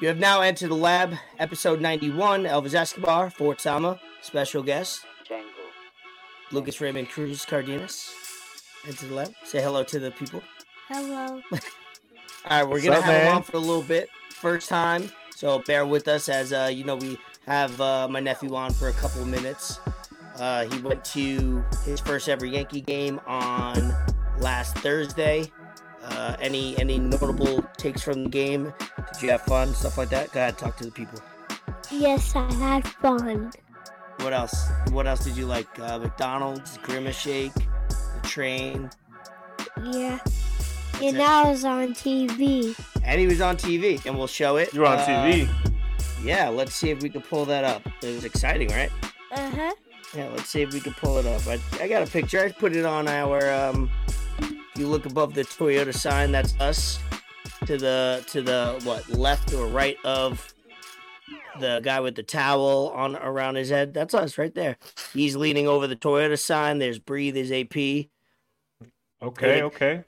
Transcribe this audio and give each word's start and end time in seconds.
You 0.00 0.06
have 0.06 0.18
now 0.18 0.42
entered 0.42 0.68
the 0.68 0.76
lab, 0.76 1.14
episode 1.40 1.80
91. 1.80 2.44
Elvis 2.44 2.74
Escobar, 2.74 3.30
Fort 3.30 3.60
Sama, 3.60 3.98
special 4.20 4.62
guest. 4.62 5.04
Django. 5.28 5.42
Lucas 6.52 6.80
Raymond 6.80 7.08
Cruz 7.08 7.44
Cardenas. 7.44 8.12
Enter 8.86 9.06
the 9.08 9.14
lab. 9.14 9.34
Say 9.42 9.60
hello 9.60 9.82
to 9.82 9.98
the 9.98 10.12
people. 10.12 10.40
Hello. 10.86 11.42
All 11.52 11.60
right, 12.48 12.62
we're 12.62 12.74
What's 12.74 12.84
gonna 12.84 12.98
up, 12.98 13.04
have 13.04 13.22
him 13.22 13.36
on 13.38 13.42
for 13.42 13.56
a 13.56 13.60
little 13.60 13.82
bit. 13.82 14.08
First 14.30 14.68
time, 14.68 15.10
so 15.34 15.58
bear 15.66 15.84
with 15.84 16.06
us 16.06 16.28
as 16.28 16.52
uh, 16.52 16.70
you 16.72 16.84
know 16.84 16.94
we 16.94 17.18
have 17.46 17.80
uh, 17.80 18.06
my 18.08 18.20
nephew 18.20 18.54
on 18.54 18.72
for 18.72 18.88
a 18.88 18.92
couple 18.92 19.20
of 19.20 19.26
minutes. 19.26 19.80
Uh, 20.36 20.64
he 20.66 20.80
went 20.80 21.04
to 21.06 21.64
his 21.84 21.98
first 21.98 22.28
ever 22.28 22.46
Yankee 22.46 22.82
game 22.82 23.20
on 23.26 23.92
last 24.38 24.78
Thursday. 24.78 25.50
Uh, 26.04 26.36
any 26.40 26.78
any 26.78 27.00
notable 27.00 27.62
takes 27.76 28.00
from 28.00 28.22
the 28.22 28.30
game? 28.30 28.72
Did 29.14 29.22
you 29.22 29.30
have 29.30 29.42
fun? 29.42 29.74
Stuff 29.74 29.98
like 29.98 30.10
that. 30.10 30.32
Go 30.32 30.40
ahead, 30.40 30.58
talk 30.58 30.76
to 30.78 30.84
the 30.84 30.90
people. 30.90 31.18
Yes, 31.90 32.34
I 32.36 32.52
had 32.54 32.86
fun. 32.86 33.50
What 34.20 34.32
else? 34.32 34.68
What 34.90 35.06
else 35.06 35.24
did 35.24 35.36
you 35.36 35.46
like? 35.46 35.66
Uh, 35.78 35.98
McDonald's, 35.98 36.78
Grimace 36.78 37.16
Shake, 37.18 37.54
the 37.54 38.20
train, 38.28 38.90
Yeah. 39.84 40.18
That's 40.24 41.04
and 41.04 41.16
it. 41.16 41.22
I 41.22 41.48
was 41.50 41.64
on 41.64 41.94
TV. 41.94 42.76
and 43.04 43.20
he 43.20 43.26
was 43.28 43.40
on 43.40 43.56
TV, 43.56 44.04
and 44.04 44.18
we'll 44.18 44.26
show 44.26 44.56
it. 44.56 44.74
You're 44.74 44.86
on 44.86 44.98
Uh, 44.98 45.06
TV. 45.06 45.48
Yeah, 46.24 46.48
let's 46.48 46.74
see 46.74 46.90
if 46.90 47.00
we 47.02 47.08
can 47.08 47.22
pull 47.22 47.44
that 47.44 47.62
up. 47.64 47.82
It 48.02 48.14
was 48.14 48.24
exciting, 48.24 48.68
right? 48.70 48.90
Uh 49.30 49.50
huh. 49.50 49.74
Yeah, 50.16 50.28
let's 50.34 50.48
see 50.48 50.62
if 50.62 50.72
we 50.74 50.80
can 50.80 50.94
pull 50.94 51.18
it 51.18 51.26
up. 51.26 51.46
I, 51.46 51.60
I 51.80 51.86
got 51.86 52.02
a 52.02 52.10
picture. 52.10 52.40
I 52.40 52.50
put 52.50 52.74
it 52.74 52.84
on 52.84 53.06
our. 53.06 53.52
Um, 53.52 53.88
you 54.76 54.88
look 54.88 55.06
above 55.06 55.34
the 55.34 55.42
Toyota 55.42 55.94
sign, 55.94 56.32
that's 56.32 56.58
us. 56.60 56.98
To 57.66 57.76
the 57.76 58.24
to 58.28 58.40
the 58.40 58.80
what 58.84 59.08
left 59.10 59.52
or 59.52 59.66
right 59.66 59.96
of 60.04 60.54
the 61.58 61.80
guy 61.82 62.00
with 62.00 62.14
the 62.14 62.22
towel 62.22 62.92
on 62.94 63.16
around 63.16 63.56
his 63.56 63.68
head. 63.70 63.92
That's 63.92 64.14
us 64.14 64.38
right 64.38 64.54
there. 64.54 64.76
He's 65.12 65.36
leaning 65.36 65.66
over 65.66 65.86
the 65.86 65.96
Toyota 65.96 66.38
sign. 66.38 66.78
There's 66.78 66.98
Bree. 66.98 67.30
There's 67.30 67.52
AP. 67.52 68.08
Okay, 69.20 69.62
okay. 69.62 70.04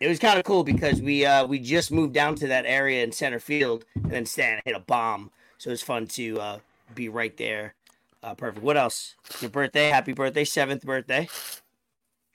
It 0.00 0.06
was 0.06 0.20
kind 0.20 0.38
of 0.38 0.44
cool 0.44 0.62
because 0.62 1.02
we 1.02 1.26
uh 1.26 1.46
we 1.46 1.58
just 1.58 1.90
moved 1.90 2.14
down 2.14 2.36
to 2.36 2.46
that 2.46 2.64
area 2.66 3.02
in 3.02 3.12
center 3.12 3.40
field, 3.40 3.84
and 3.94 4.10
then 4.10 4.26
Stan 4.26 4.60
hit 4.64 4.76
a 4.76 4.80
bomb. 4.80 5.30
So 5.58 5.70
it 5.70 5.72
was 5.72 5.82
fun 5.82 6.06
to 6.08 6.40
uh, 6.40 6.58
be 6.94 7.08
right 7.08 7.36
there. 7.36 7.74
Uh, 8.22 8.34
perfect. 8.34 8.62
What 8.62 8.76
else? 8.76 9.16
Your 9.40 9.50
birthday. 9.50 9.88
Happy 9.88 10.12
birthday. 10.12 10.44
Seventh 10.44 10.84
birthday. 10.84 11.28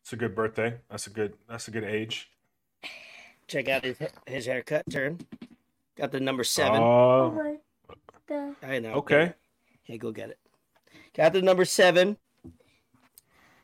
It's 0.02 0.12
a 0.12 0.18
good 0.18 0.36
birthday. 0.36 0.76
That's 0.90 1.08
a 1.08 1.10
good. 1.10 1.34
That's 1.48 1.70
a 1.70 1.72
good 1.72 1.86
age. 1.86 2.30
Check 3.48 3.70
out 3.70 3.84
his 3.84 3.98
his 4.26 4.46
haircut. 4.46 4.84
Turn. 4.90 5.20
Got 5.98 6.12
the 6.12 6.20
number 6.20 6.44
seven. 6.44 6.82
Oh, 6.82 7.58
The 8.28 8.56
I 8.64 8.80
know. 8.80 8.94
okay. 8.94 9.34
Hey, 9.84 9.98
go 9.98 10.12
get 10.12 10.30
it. 10.30 10.40
Got 11.14 11.34
the 11.34 11.42
number 11.42 11.66
seven. 11.66 12.18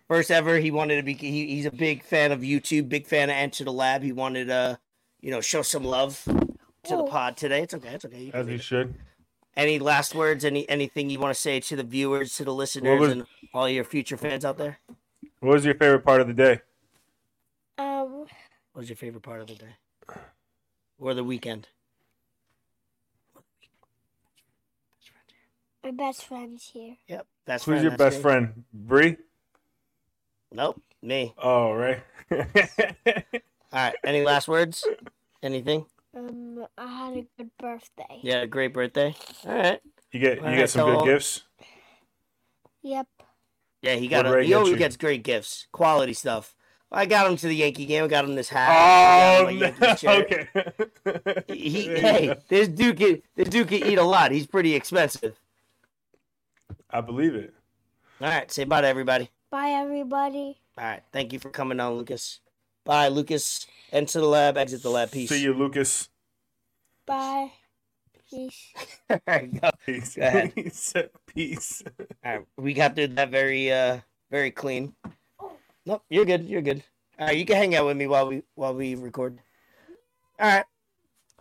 First 0.07 0.31
ever, 0.31 0.57
he 0.57 0.72
wanted 0.72 0.97
to 0.97 1.03
be. 1.03 1.13
He, 1.13 1.47
he's 1.55 1.66
a 1.66 1.72
big 1.72 2.03
fan 2.03 2.31
of 2.31 2.39
YouTube. 2.41 2.89
Big 2.89 3.05
fan 3.07 3.30
of 3.30 3.35
Enter 3.35 3.63
the 3.63 3.72
Lab. 3.73 4.02
He 4.03 4.11
wanted 4.11 4.45
to, 4.47 4.80
you 5.22 5.30
know, 5.31 5.39
show 5.41 5.61
some 5.61 5.83
love 5.83 6.22
to 6.25 6.95
the 6.95 7.03
Oh. 7.03 7.07
pod 7.07 7.38
today. 7.38 7.61
It's 7.61 7.73
okay. 7.75 7.89
It's 7.94 8.05
okay. 8.05 8.23
You 8.23 8.31
As 8.33 8.47
he 8.47 8.55
it. 8.55 8.61
should. 8.63 8.95
Any 9.55 9.77
last 9.80 10.16
words? 10.16 10.45
Any 10.45 10.67
anything 10.69 11.09
you 11.09 11.19
want 11.19 11.33
to 11.35 11.39
say 11.39 11.59
to 11.59 11.75
the 11.75 11.83
viewers, 11.83 12.35
to 12.38 12.44
the 12.44 12.53
listeners, 12.53 13.00
was- 13.00 13.11
and 13.11 13.25
all 13.53 13.69
your 13.69 13.83
future 13.83 14.17
fans 14.17 14.44
out 14.45 14.57
there? 14.57 14.80
What 15.41 15.53
was 15.53 15.66
your 15.66 15.75
favorite 15.75 16.03
part 16.03 16.22
of 16.22 16.27
the 16.27 16.33
day? 16.33 16.61
um 17.77 18.25
What 18.80 18.83
was 18.83 18.89
your 18.91 18.95
favorite 18.95 19.23
part 19.23 19.41
of 19.41 19.47
the 19.47 19.55
day 19.55 19.75
or 20.99 21.13
the 21.13 21.22
weekend? 21.22 21.67
my 25.83 25.91
best 25.91 26.23
friend's 26.23 26.69
here. 26.72 26.95
Yep, 27.09 27.27
that's 27.45 27.66
Who's 27.66 27.83
your 27.83 27.97
best 27.97 28.22
friend? 28.22 28.63
Bree. 28.73 29.17
Nope, 30.53 30.81
me. 31.01 31.34
Oh, 31.38 31.73
right. 31.73 32.00
All 32.31 32.45
right. 33.73 33.95
Any 34.06 34.23
last 34.23 34.47
words? 34.47 34.88
Anything? 35.44 35.85
Um, 36.16 36.66
I 36.78 36.88
had 36.88 37.17
a 37.17 37.28
good 37.38 37.51
birthday. 37.59 38.19
Yeah, 38.22 38.46
great 38.46 38.73
birthday. 38.73 39.13
All 39.46 39.56
right. 39.56 39.81
you 40.13 40.22
get 40.22 40.38
you 40.38 40.44
Alright, 40.44 40.57
get 40.57 40.69
some 40.69 40.88
so- 40.88 41.00
good 41.00 41.06
gifts. 41.06 41.44
Yep. 42.84 43.07
Yeah, 43.81 43.96
he 43.96 44.07
got. 44.07 44.25
A, 44.25 44.41
he 44.41 44.53
always 44.53 44.72
you? 44.72 44.78
gets 44.78 44.96
great 44.96 45.23
gifts, 45.23 45.67
quality 45.73 46.13
stuff. 46.13 46.56
I 46.91 47.05
got 47.05 47.29
him 47.29 47.38
to 47.38 47.47
the 47.47 47.55
Yankee 47.55 47.85
game. 47.85 48.03
I 48.03 48.07
got 48.07 48.25
him 48.25 48.35
this 48.35 48.50
hat. 48.50 48.69
Oh, 48.69 49.45
I 49.47 49.55
got 49.59 49.73
him 49.73 49.83
a 49.83 50.03
no. 50.03 50.25
Okay. 51.05 51.44
He, 51.47 51.83
hey, 51.88 52.35
this 52.47 52.67
dude 52.67 52.97
can 52.97 53.22
this 53.35 53.50
dude 53.50 53.67
can 53.67 53.83
eat 53.83 53.97
a 53.97 54.03
lot. 54.03 54.31
He's 54.31 54.47
pretty 54.47 54.73
expensive. 54.73 55.39
I 56.89 57.01
believe 57.01 57.35
it. 57.35 57.53
All 58.22 58.28
right, 58.28 58.51
say 58.51 58.63
bye 58.63 58.81
to 58.81 58.88
everybody. 58.88 59.29
Bye, 59.51 59.69
everybody. 59.69 60.57
All 60.78 60.83
right, 60.83 61.03
thank 61.11 61.31
you 61.31 61.39
for 61.39 61.49
coming 61.49 61.79
on, 61.79 61.94
Lucas. 61.94 62.39
Bye, 62.85 63.07
Lucas. 63.07 63.67
Enter 63.91 64.19
the 64.19 64.28
lab, 64.28 64.57
exit 64.57 64.81
the 64.81 64.89
lab. 64.89 65.11
Peace. 65.11 65.29
See 65.29 65.44
you, 65.44 65.53
Lucas. 65.53 66.09
Bye. 67.05 67.51
Peace. 68.29 68.73
All 69.09 69.19
right, 69.28 69.61
go. 69.61 69.69
Peace. 69.85 70.16
Go 70.16 70.22
ahead. 70.23 70.55
Peace. 70.55 70.94
Peace. 71.28 71.83
All 72.25 72.31
right, 72.31 72.45
we 72.57 72.73
got 72.73 72.95
through 72.95 73.07
that 73.07 73.29
very, 73.29 73.72
uh, 73.72 73.99
very 74.31 74.51
clean. 74.51 74.94
Nope, 75.89 76.03
you're 76.07 76.25
good. 76.25 76.47
You're 76.47 76.61
good. 76.61 76.83
All 77.17 77.25
right, 77.25 77.35
you 77.35 77.45
can 77.47 77.55
hang 77.55 77.73
out 77.75 77.88
with 77.88 77.97
me 77.97 78.05
while 78.05 78.27
we 78.27 78.44
while 78.53 78.75
we 78.75 78.94
record. 78.94 79.39
All 80.39 80.47
right, 80.47 80.66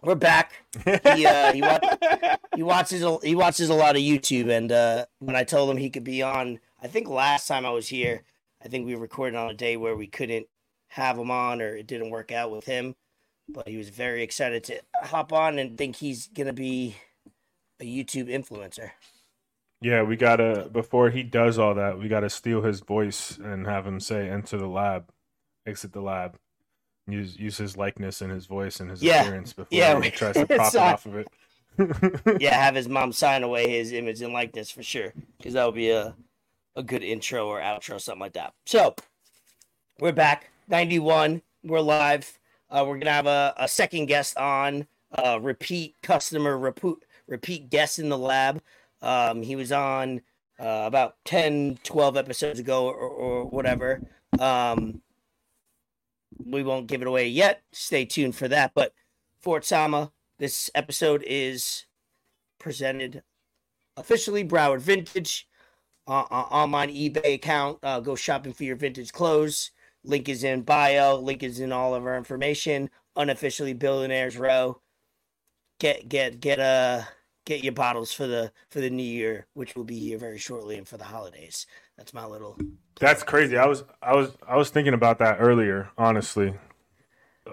we're 0.02 0.14
back. 0.14 0.52
He, 0.86 1.26
uh, 1.26 1.52
he 1.52 1.60
wa- 1.60 1.78
He 2.56 2.62
watches 2.62 3.02
a, 3.02 3.18
he 3.22 3.34
watches 3.34 3.68
a 3.68 3.74
lot 3.74 3.94
of 3.94 4.00
YouTube, 4.00 4.48
and 4.48 4.72
uh, 4.72 5.04
when 5.18 5.36
I 5.36 5.44
told 5.44 5.68
him 5.68 5.76
he 5.76 5.90
could 5.90 6.02
be 6.02 6.22
on, 6.22 6.60
I 6.82 6.86
think 6.86 7.10
last 7.10 7.46
time 7.46 7.66
I 7.66 7.70
was 7.70 7.88
here, 7.88 8.22
I 8.64 8.68
think 8.68 8.86
we 8.86 8.94
recorded 8.94 9.36
on 9.36 9.50
a 9.50 9.54
day 9.54 9.76
where 9.76 9.94
we 9.94 10.06
couldn't 10.06 10.46
have 10.88 11.18
him 11.18 11.30
on, 11.30 11.60
or 11.60 11.76
it 11.76 11.86
didn't 11.86 12.08
work 12.08 12.32
out 12.32 12.50
with 12.50 12.64
him. 12.64 12.96
But 13.50 13.68
he 13.68 13.76
was 13.76 13.90
very 13.90 14.22
excited 14.22 14.64
to 14.64 14.80
hop 15.02 15.30
on 15.30 15.58
and 15.58 15.76
think 15.76 15.96
he's 15.96 16.26
gonna 16.28 16.54
be 16.54 16.96
a 17.80 17.84
YouTube 17.84 18.30
influencer. 18.30 18.92
Yeah, 19.80 20.02
we 20.02 20.16
gotta 20.16 20.68
before 20.72 21.10
he 21.10 21.22
does 21.22 21.58
all 21.58 21.74
that, 21.76 21.98
we 21.98 22.08
gotta 22.08 22.30
steal 22.30 22.62
his 22.62 22.80
voice 22.80 23.38
and 23.38 23.66
have 23.66 23.86
him 23.86 24.00
say 24.00 24.28
enter 24.28 24.58
the 24.58 24.66
lab, 24.66 25.10
exit 25.66 25.92
the 25.92 26.00
lab. 26.00 26.36
Use 27.06 27.38
use 27.38 27.56
his 27.56 27.76
likeness 27.76 28.20
and 28.20 28.32
his 28.32 28.46
voice 28.46 28.80
and 28.80 28.90
his 28.90 29.02
Yeah. 29.02 29.22
appearance 29.22 29.52
before 29.52 29.78
Yeah, 29.78 30.00
he 30.00 30.10
tries 30.10 30.34
to 30.36 30.46
profit 30.46 30.80
off 30.80 31.06
of 31.06 31.14
it. 31.16 31.28
yeah, 32.40 32.54
have 32.60 32.74
his 32.74 32.88
mom 32.88 33.12
sign 33.12 33.44
away 33.44 33.70
his 33.70 33.92
image 33.92 34.20
and 34.20 34.32
likeness 34.32 34.70
for 34.70 34.82
sure, 34.82 35.14
because 35.38 35.54
that 35.54 35.64
would 35.64 35.76
be 35.76 35.90
a 35.90 36.14
a 36.76 36.82
good 36.82 37.02
intro 37.02 37.46
or 37.48 37.60
outro, 37.60 38.00
something 38.00 38.20
like 38.20 38.34
that. 38.34 38.52
So 38.66 38.94
we're 40.00 40.12
back, 40.12 40.50
ninety 40.66 40.98
one. 40.98 41.42
We're 41.62 41.80
live. 41.80 42.38
Uh, 42.68 42.84
we're 42.86 42.98
gonna 42.98 43.12
have 43.12 43.26
a, 43.26 43.54
a 43.56 43.68
second 43.68 44.06
guest 44.06 44.36
on, 44.36 44.86
uh, 45.12 45.38
repeat 45.40 45.94
customer, 46.02 46.58
repeat 46.58 46.96
repeat 47.28 47.70
guest 47.70 47.98
in 48.00 48.08
the 48.08 48.18
lab. 48.18 48.60
Um, 49.02 49.42
he 49.42 49.56
was 49.56 49.72
on 49.72 50.22
uh, 50.58 50.84
about 50.86 51.16
10, 51.24 51.78
12 51.84 52.16
episodes 52.16 52.60
ago 52.60 52.86
or, 52.86 52.96
or 52.96 53.44
whatever. 53.44 54.02
Um, 54.38 55.02
we 56.44 56.62
won't 56.62 56.86
give 56.86 57.02
it 57.02 57.08
away 57.08 57.28
yet. 57.28 57.62
Stay 57.72 58.04
tuned 58.04 58.36
for 58.36 58.48
that. 58.48 58.72
But 58.74 58.92
Fort 59.40 59.64
Sama, 59.64 60.12
this 60.38 60.70
episode 60.74 61.24
is 61.26 61.86
presented 62.58 63.22
officially 63.96 64.44
Broward 64.44 64.80
Vintage 64.80 65.48
uh, 66.06 66.24
uh, 66.30 66.46
online 66.50 66.90
eBay 66.90 67.34
account. 67.34 67.78
Uh, 67.82 68.00
go 68.00 68.14
shopping 68.14 68.52
for 68.52 68.64
your 68.64 68.76
vintage 68.76 69.12
clothes. 69.12 69.70
Link 70.04 70.28
is 70.28 70.44
in 70.44 70.62
bio. 70.62 71.16
Link 71.16 71.42
is 71.42 71.60
in 71.60 71.72
all 71.72 71.94
of 71.94 72.06
our 72.06 72.16
information. 72.16 72.88
Unofficially 73.16 73.74
Billionaires 73.74 74.36
Row. 74.36 74.80
Get 75.80 76.08
get 76.08 76.40
get 76.40 76.58
uh 76.58 77.02
get 77.48 77.64
your 77.64 77.72
bottles 77.72 78.12
for 78.12 78.26
the 78.26 78.52
for 78.68 78.80
the 78.80 78.90
new 78.90 79.02
year, 79.02 79.46
which 79.54 79.74
will 79.74 79.84
be 79.84 79.98
here 79.98 80.18
very 80.18 80.36
shortly, 80.36 80.76
and 80.76 80.86
for 80.86 80.98
the 80.98 81.04
holidays. 81.04 81.66
That's 81.96 82.12
my 82.12 82.26
little 82.26 82.58
That's 83.00 83.22
crazy. 83.22 83.56
I 83.56 83.66
was 83.66 83.84
I 84.02 84.14
was 84.14 84.36
I 84.46 84.56
was 84.56 84.68
thinking 84.68 84.92
about 84.92 85.18
that 85.18 85.38
earlier, 85.40 85.88
honestly. 85.96 86.54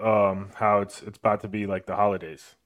Um, 0.00 0.50
how 0.56 0.82
it's 0.82 1.02
it's 1.02 1.16
about 1.16 1.40
to 1.40 1.48
be 1.48 1.66
like 1.66 1.86
the 1.86 1.96
holidays. 1.96 2.56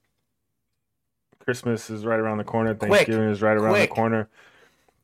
Christmas 1.39 1.89
is 1.89 2.05
right 2.05 2.19
around 2.19 2.37
the 2.37 2.43
corner. 2.43 2.75
Quick. 2.75 2.91
Thanksgiving 2.91 3.29
is 3.29 3.41
right 3.41 3.55
around 3.55 3.75
Quick. 3.75 3.89
the 3.89 3.95
corner. 3.95 4.29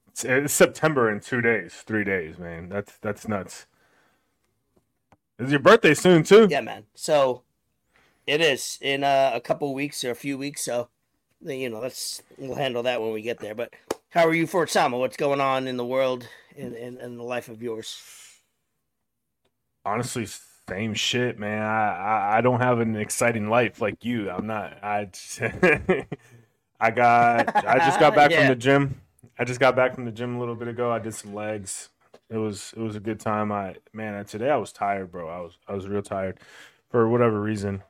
It's, 0.10 0.26
it's 0.26 0.54
September 0.54 1.10
in 1.10 1.22
two 1.22 1.42
days, 1.42 1.76
three 1.86 2.04
days, 2.04 2.38
man. 2.38 2.68
That's 2.68 2.98
that's 3.00 3.26
nuts. 3.28 3.68
Is 5.40 5.52
your 5.52 5.62
birthday 5.62 5.94
soon 5.94 6.24
too. 6.24 6.48
yeah, 6.52 6.62
man. 6.62 6.84
So 6.94 7.44
it 8.26 8.42
is 8.42 8.78
in 8.82 9.06
uh, 9.06 9.32
a 9.34 9.40
couple 9.40 9.74
weeks 9.74 10.04
or 10.04 10.12
a 10.12 10.16
few 10.16 10.38
weeks. 10.38 10.66
So 10.66 10.90
you 11.42 11.70
know, 11.70 11.80
let's 11.80 12.22
we'll 12.38 12.56
handle 12.56 12.84
that 12.84 13.02
when 13.02 13.12
we 13.14 13.22
get 13.22 13.40
there. 13.40 13.56
But 13.56 13.74
how 14.10 14.26
are 14.28 14.34
you, 14.34 14.48
Fort 14.48 14.70
Sama? 14.70 14.98
What's 14.98 15.18
going 15.18 15.42
on 15.42 15.68
in 15.68 15.78
the 15.78 15.86
world 15.86 16.28
in 16.56 16.74
in, 16.76 16.98
in 17.00 17.18
the 17.18 17.24
life 17.24 17.50
of 17.50 17.62
yours? 17.62 18.02
honestly 19.86 20.28
same 20.68 20.94
shit 20.94 21.40
man 21.40 21.62
I, 21.62 21.96
I 21.96 22.38
i 22.38 22.42
don't 22.42 22.60
have 22.60 22.80
an 22.82 22.98
exciting 22.98 23.50
life 23.50 23.80
like 23.80 24.04
you 24.04 24.30
i'm 24.30 24.46
not 24.48 24.84
i 24.84 25.08
I 26.80 26.92
got. 26.92 27.56
I 27.66 27.80
just 27.80 28.00
got 28.00 28.14
back 28.16 28.30
Yeah. 28.32 28.40
from 28.42 28.48
the 28.50 28.56
gym. 28.56 29.02
I 29.40 29.44
just 29.46 29.60
got 29.60 29.76
back 29.76 29.96
from 29.96 30.06
the 30.06 30.12
gym 30.12 30.36
a 30.36 30.40
little 30.40 30.56
bit 30.56 30.68
ago. 30.68 30.92
I 30.92 31.00
did 31.00 31.14
some 31.16 31.34
legs. 31.34 31.90
It 32.30 32.38
was 32.38 32.74
it 32.78 32.82
was 32.82 32.96
a 32.96 33.00
good 33.00 33.20
time. 33.20 33.52
I 33.52 33.78
man, 33.94 34.24
today 34.26 34.50
I 34.52 34.58
was 34.58 34.72
tired, 34.72 35.12
bro. 35.12 35.28
I 35.28 35.40
was 35.40 35.58
I 35.68 35.74
was 35.74 35.88
real 35.88 36.04
tired 36.04 36.38
for 36.92 37.08
whatever 37.10 37.42
reason. 37.42 37.82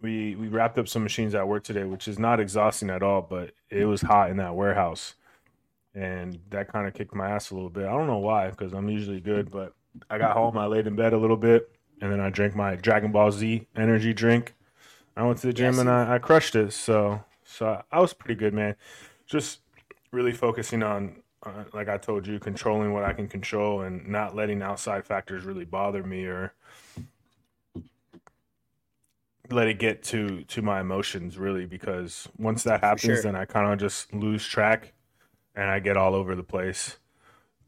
We 0.00 0.36
we 0.36 0.48
wrapped 0.48 0.78
up 0.78 0.88
some 0.88 1.02
machines 1.02 1.34
at 1.34 1.48
work 1.48 1.64
today, 1.64 1.84
which 1.84 2.06
is 2.06 2.18
not 2.18 2.38
exhausting 2.40 2.90
at 2.90 3.02
all, 3.02 3.22
but 3.22 3.52
it 3.70 3.86
was 3.86 4.02
hot 4.02 4.30
in 4.30 4.36
that 4.36 4.54
warehouse, 4.54 5.14
and 5.94 6.38
that 6.50 6.70
kind 6.72 6.86
of 6.86 6.94
kicked 6.94 7.14
my 7.14 7.30
ass 7.30 7.50
a 7.50 7.54
little 7.54 7.70
bit. 7.70 7.86
I 7.86 7.92
don't 7.92 8.06
know 8.06 8.18
why, 8.18 8.50
because 8.50 8.72
I'm 8.74 8.88
usually 8.88 9.20
good, 9.20 9.50
but 9.50 9.74
I 10.10 10.18
got 10.18 10.36
home, 10.36 10.58
I 10.58 10.66
laid 10.66 10.86
in 10.86 10.96
bed 10.96 11.12
a 11.14 11.18
little 11.18 11.36
bit, 11.36 11.70
and 12.00 12.12
then 12.12 12.20
I 12.20 12.30
drank 12.30 12.54
my 12.54 12.76
Dragon 12.76 13.10
Ball 13.12 13.32
Z 13.32 13.66
energy 13.76 14.12
drink. 14.12 14.54
I 15.16 15.24
went 15.24 15.38
to 15.38 15.46
the 15.46 15.52
gym 15.52 15.78
Yes. 15.78 15.80
and 15.80 15.88
I, 15.90 16.16
I 16.16 16.18
crushed 16.18 16.54
it. 16.56 16.72
So 16.72 17.24
so 17.44 17.66
I, 17.68 17.82
I 17.92 18.00
was 18.00 18.12
pretty 18.12 18.34
good, 18.38 18.54
man. 18.54 18.76
Just 19.26 19.60
really 20.12 20.32
focusing 20.32 20.82
on, 20.82 21.22
uh, 21.44 21.64
like 21.72 21.88
I 21.88 21.96
told 21.98 22.26
you, 22.26 22.38
controlling 22.38 22.92
what 22.92 23.04
I 23.04 23.12
can 23.12 23.28
control 23.28 23.80
and 23.82 24.06
not 24.08 24.34
letting 24.36 24.62
outside 24.62 25.04
factors 25.06 25.44
really 25.44 25.64
bother 25.64 26.02
me 26.02 26.24
or 26.26 26.52
let 29.50 29.68
it 29.68 29.78
get 29.78 30.02
to 30.04 30.42
to 30.44 30.62
my 30.62 30.80
emotions 30.80 31.38
really 31.38 31.66
because 31.66 32.28
once 32.38 32.62
that 32.64 32.80
happens 32.80 33.00
sure. 33.00 33.22
then 33.22 33.36
I 33.36 33.44
kind 33.44 33.72
of 33.72 33.78
just 33.78 34.12
lose 34.14 34.46
track 34.46 34.92
and 35.54 35.70
I 35.70 35.80
get 35.80 35.96
all 35.96 36.14
over 36.14 36.34
the 36.34 36.42
place. 36.42 36.98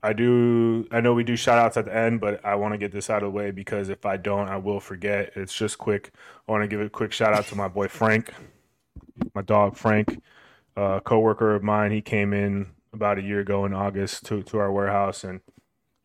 I 0.03 0.13
do 0.13 0.87
I 0.93 1.01
know 1.01 1.15
we 1.15 1.25
do 1.25 1.37
shout 1.37 1.59
outs 1.59 1.77
at 1.77 1.87
the 1.87 1.95
end, 1.95 2.21
but 2.21 2.45
I 2.45 2.55
want 2.55 2.75
to 2.75 2.79
get 2.79 2.93
this 2.93 3.11
out 3.11 3.23
of 3.23 3.33
the 3.33 3.37
way 3.37 3.51
because 3.51 3.89
if 3.89 4.07
I 4.07 4.17
don't 4.17 4.49
I 4.49 4.57
will 4.57 4.81
forget. 4.81 5.33
It's 5.35 5.55
just 5.55 5.79
quick. 5.79 6.13
I 6.49 6.53
want 6.53 6.63
to 6.63 6.69
give 6.69 6.81
a 6.81 6.89
quick 6.89 7.13
shout 7.13 7.35
out 7.35 7.47
to 7.47 7.57
my 7.57 7.69
boy 7.69 7.89
Frank, 7.89 8.33
my 9.35 9.43
dog 9.43 9.77
Frank, 9.77 10.21
a 10.77 11.01
coworker 11.05 11.55
of 11.55 11.63
mine. 11.63 11.91
He 11.91 12.01
came 12.01 12.33
in 12.33 12.69
about 12.93 13.19
a 13.19 13.23
year 13.23 13.41
ago 13.41 13.65
in 13.65 13.75
August 13.75 14.25
to 14.27 14.43
to 14.45 14.59
our 14.59 14.73
warehouse 14.73 15.25
and 15.25 15.41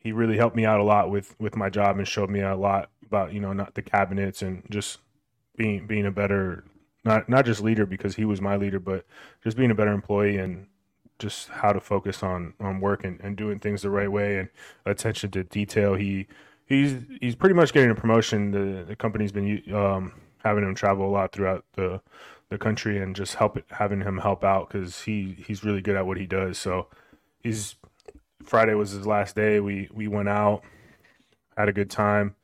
he 0.04 0.12
really 0.12 0.38
helped 0.38 0.56
me 0.56 0.66
out 0.66 0.80
a 0.80 0.84
lot 0.84 1.10
with 1.10 1.36
with 1.40 1.56
my 1.56 1.70
job 1.70 1.98
and 1.98 2.08
showed 2.08 2.30
me 2.30 2.42
a 2.42 2.56
lot 2.56 2.90
about, 3.06 3.32
you 3.32 3.40
know, 3.40 3.54
not 3.54 3.76
the 3.76 3.82
cabinets 3.82 4.42
and 4.42 4.64
just 4.70 5.00
being 5.56 5.88
being 5.88 6.06
a 6.06 6.12
better 6.12 6.64
not 7.04 7.28
not 7.30 7.46
just 7.46 7.62
leader 7.62 7.86
because 7.86 8.16
he 8.16 8.26
was 8.26 8.42
my 8.42 8.56
leader, 8.56 8.80
but 8.80 9.06
just 9.44 9.58
being 9.58 9.72
a 9.72 9.76
better 9.76 9.92
employee 9.92 10.38
and 10.38 10.68
just 11.20 11.50
how 11.50 11.72
to 11.72 11.80
focus 11.80 12.24
on 12.24 12.54
on 12.60 12.80
work 12.80 13.04
and, 13.04 13.20
and 13.22 13.38
doing 13.38 13.60
things 13.60 13.82
the 13.82 13.90
right 13.90 14.12
way 14.12 14.40
and 14.40 14.50
attention 14.86 15.32
to 15.32 15.44
detail. 15.44 15.96
He 15.96 16.28
he's 16.66 16.98
he's 17.22 17.36
pretty 17.36 17.56
much 17.56 17.74
getting 17.74 17.92
a 17.92 17.96
promotion. 17.96 18.52
The 18.52 18.84
the 18.84 18.96
company's 18.96 19.32
been 19.32 19.62
um, 19.74 20.14
having 20.44 20.64
him 20.64 20.76
travel 20.76 21.08
a 21.08 21.12
lot 21.12 21.32
throughout 21.32 21.66
the 21.74 22.02
the 22.50 22.58
country 22.58 23.00
and 23.00 23.16
just 23.16 23.36
help 23.36 23.60
having 23.72 24.02
him 24.02 24.20
help 24.20 24.44
out 24.44 24.70
because 24.70 25.02
he 25.02 25.38
he's 25.46 25.64
really 25.64 25.82
good 25.82 25.96
at 25.96 26.06
what 26.06 26.18
he 26.18 26.26
does. 26.26 26.58
So 26.58 26.88
he's 27.40 27.76
Friday 28.44 28.74
was 28.74 28.92
his 28.92 29.08
last 29.08 29.36
day. 29.36 29.60
We 29.60 29.90
we 29.92 30.08
went 30.08 30.30
out, 30.30 30.64
had 31.58 31.70
a 31.70 31.74
good 31.74 31.90
time. 31.90 32.36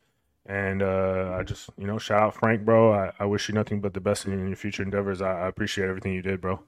And 0.50 0.81
uh, 0.81 1.36
I 1.40 1.44
just, 1.44 1.69
you 1.78 1.86
know, 1.86 2.00
shout 2.00 2.24
out 2.24 2.34
Frank, 2.36 2.66
bro. 2.66 2.92
I, 2.92 3.12
I 3.19 3.25
wish 3.25 3.48
you 3.48 3.54
nothing 3.54 3.81
but 3.81 3.94
the 3.94 4.01
best 4.01 4.25
in 4.25 4.48
your 4.48 4.56
future 4.56 4.81
endeavors. 4.81 5.22
I, 5.22 5.42
I 5.44 5.48
appreciate 5.48 5.88
everything 5.88 6.12
you 6.12 6.24
did, 6.24 6.42
bro. 6.42 6.60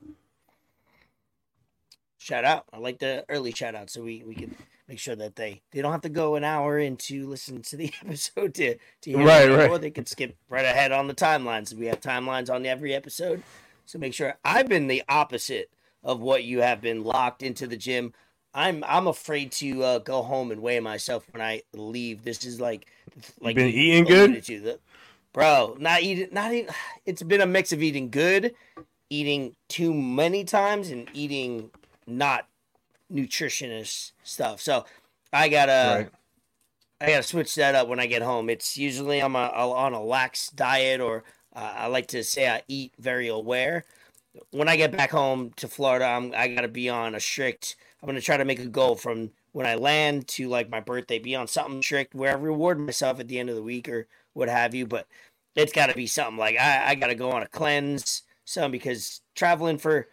Shout 2.19 2.45
out. 2.45 2.65
I 2.71 2.77
like 2.77 2.99
the 2.99 3.25
early 3.27 3.51
shout 3.51 3.73
out 3.73 3.89
so 3.89 4.03
we, 4.03 4.23
we 4.23 4.35
can 4.35 4.55
make 4.87 4.99
sure 4.99 5.15
that 5.15 5.35
they, 5.35 5.63
they 5.71 5.81
don't 5.81 5.91
have 5.91 6.01
to 6.01 6.09
go 6.09 6.35
an 6.35 6.43
hour 6.43 6.77
into 6.77 7.27
listen 7.27 7.63
to 7.63 7.75
the 7.77 7.91
episode 8.05 8.53
to, 8.53 8.75
to 9.01 9.09
hear 9.09 9.25
Right, 9.25 9.49
it, 9.49 9.55
right. 9.55 9.69
or 9.71 9.79
they 9.79 9.89
can 9.89 10.05
skip 10.05 10.35
right 10.47 10.63
ahead 10.65 10.91
on 10.91 11.07
the 11.07 11.15
timelines. 11.15 11.73
We 11.73 11.87
have 11.87 11.99
timelines 12.01 12.53
on 12.53 12.67
every 12.67 12.93
episode. 12.93 13.41
So 13.87 13.97
make 13.97 14.13
sure 14.13 14.37
I've 14.45 14.69
been 14.69 14.85
the 14.85 15.01
opposite 15.09 15.71
of 16.03 16.19
what 16.19 16.43
you 16.43 16.61
have 16.61 16.81
been 16.81 17.03
locked 17.03 17.41
into 17.41 17.65
the 17.65 17.77
gym. 17.77 18.13
I'm 18.53 18.83
I'm 18.85 19.07
afraid 19.07 19.51
to 19.53 19.83
uh, 19.83 19.99
go 19.99 20.21
home 20.21 20.51
and 20.51 20.61
weigh 20.61 20.79
myself 20.79 21.25
when 21.31 21.41
I 21.41 21.61
leave. 21.73 22.23
This 22.23 22.45
is 22.45 22.59
like 22.59 22.87
like 23.39 23.55
been 23.55 23.67
eating 23.67 24.03
good? 24.03 24.43
to, 24.43 24.59
the- 24.59 24.79
bro. 25.33 25.77
Not 25.79 26.01
eating, 26.01 26.29
not 26.31 26.53
eating. 26.53 26.73
It's 27.05 27.23
been 27.23 27.41
a 27.41 27.47
mix 27.47 27.71
of 27.71 27.81
eating 27.81 28.09
good, 28.09 28.53
eating 29.09 29.55
too 29.69 29.93
many 29.93 30.43
times, 30.43 30.89
and 30.89 31.07
eating 31.13 31.71
not 32.05 32.47
nutritionist 33.11 34.11
stuff. 34.23 34.61
So 34.61 34.85
I 35.33 35.49
gotta 35.49 35.95
right. 36.03 36.09
I 37.01 37.07
gotta 37.13 37.23
switch 37.23 37.55
that 37.55 37.73
up 37.73 37.87
when 37.87 37.99
I 37.99 38.05
get 38.05 38.21
home. 38.21 38.49
It's 38.49 38.77
usually 38.77 39.21
I'm 39.21 39.35
a, 39.35 39.47
on 39.47 39.93
a 39.93 40.03
lax 40.03 40.49
diet, 40.49 41.01
or 41.01 41.23
uh, 41.55 41.73
I 41.77 41.87
like 41.87 42.07
to 42.09 42.23
say 42.23 42.47
I 42.47 42.61
eat 42.67 42.93
very 42.99 43.27
aware. 43.27 43.85
When 44.51 44.69
I 44.69 44.75
get 44.75 44.95
back 44.95 45.09
home 45.09 45.51
to 45.57 45.67
Florida, 45.67 46.05
I'm 46.05 46.33
I 46.35 46.47
gotta 46.49 46.67
be 46.67 46.89
on 46.89 47.15
a 47.15 47.19
strict. 47.19 47.75
I'm 48.01 48.07
gonna 48.07 48.21
try 48.21 48.37
to 48.37 48.45
make 48.45 48.59
a 48.59 48.65
goal 48.65 48.95
from 48.95 49.31
when 49.51 49.65
I 49.67 49.75
land 49.75 50.27
to 50.29 50.47
like 50.47 50.69
my 50.69 50.79
birthday, 50.79 51.19
be 51.19 51.35
on 51.35 51.47
something 51.47 51.81
strict 51.83 52.15
where 52.15 52.31
I 52.31 52.39
reward 52.39 52.79
myself 52.79 53.19
at 53.19 53.27
the 53.27 53.37
end 53.39 53.49
of 53.49 53.55
the 53.55 53.63
week 53.63 53.89
or 53.89 54.07
what 54.33 54.49
have 54.49 54.73
you. 54.73 54.87
But 54.87 55.07
it's 55.55 55.73
got 55.73 55.87
to 55.87 55.93
be 55.95 56.07
something 56.07 56.37
like 56.37 56.57
I, 56.57 56.91
I 56.91 56.95
got 56.95 57.07
to 57.07 57.15
go 57.15 57.31
on 57.31 57.43
a 57.43 57.47
cleanse, 57.47 58.23
some 58.45 58.71
because 58.71 59.21
traveling 59.35 59.77
for 59.77 60.07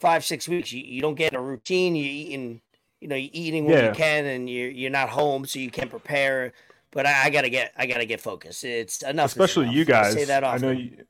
five 0.00 0.24
six 0.24 0.48
weeks, 0.48 0.72
you, 0.72 0.82
you 0.82 1.00
don't 1.02 1.14
get 1.16 1.34
a 1.34 1.40
routine. 1.40 1.96
You 1.96 2.04
eating, 2.04 2.60
you 3.00 3.08
know, 3.08 3.16
you 3.16 3.28
eating 3.32 3.64
what 3.66 3.74
Yeah. 3.74 3.88
you 3.88 3.94
can, 3.94 4.24
and 4.26 4.48
you're 4.48 4.70
you're 4.70 4.90
not 4.90 5.08
home, 5.10 5.44
so 5.46 5.58
you 5.58 5.70
can't 5.70 5.90
prepare. 5.90 6.52
But 6.92 7.04
I, 7.06 7.24
I 7.24 7.30
gotta 7.30 7.50
get 7.50 7.72
I 7.76 7.86
gotta 7.86 8.06
get 8.06 8.20
focused. 8.20 8.64
It's 8.64 9.02
enough. 9.02 9.32
especially 9.32 9.64
enough. 9.64 9.74
you 9.74 9.82
I 9.82 9.84
guys. 9.84 10.12
say 10.14 10.24
that 10.26 10.44
I 10.44 10.48
often. 10.54 10.62
know 10.62 10.70
you. 10.70 11.04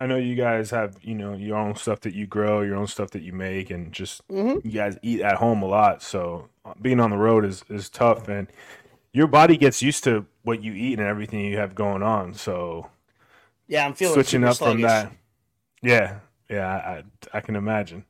I 0.00 0.06
know 0.06 0.16
you 0.16 0.34
guys 0.34 0.70
have 0.70 0.96
you 1.02 1.14
know 1.14 1.34
your 1.34 1.56
own 1.56 1.76
stuff 1.76 2.00
that 2.00 2.14
you 2.14 2.26
grow, 2.26 2.62
your 2.62 2.76
own 2.76 2.86
stuff 2.88 3.10
that 3.12 3.22
you 3.22 3.32
make, 3.32 3.70
and 3.70 3.92
just 3.92 4.26
Mhm. 4.28 4.64
you 4.64 4.72
guys 4.72 4.98
eat 5.02 5.20
at 5.20 5.36
home 5.36 5.62
a 5.62 5.66
lot. 5.66 6.02
So 6.02 6.48
uh, 6.64 6.74
being 6.80 7.00
on 7.00 7.10
the 7.10 7.16
road 7.16 7.44
is 7.44 7.64
is 7.68 7.88
tough, 7.88 8.28
and 8.28 8.48
your 9.12 9.26
body 9.26 9.56
gets 9.56 9.82
used 9.82 10.04
to 10.04 10.26
what 10.42 10.62
you 10.62 10.72
eat 10.72 10.98
and 10.98 11.06
everything 11.08 11.40
you 11.40 11.56
have 11.58 11.74
going 11.74 12.02
on. 12.02 12.34
So 12.34 12.90
Yeah, 13.68 13.86
I'm 13.86 13.94
feeling 13.94 14.14
switching 14.14 14.44
up 14.44 14.56
from 14.56 14.80
that, 14.82 15.12
yeah, 15.82 16.18
yeah, 16.48 16.66
I 16.68 17.04
I 17.32 17.40
can 17.40 17.56
imagine. 17.56 18.04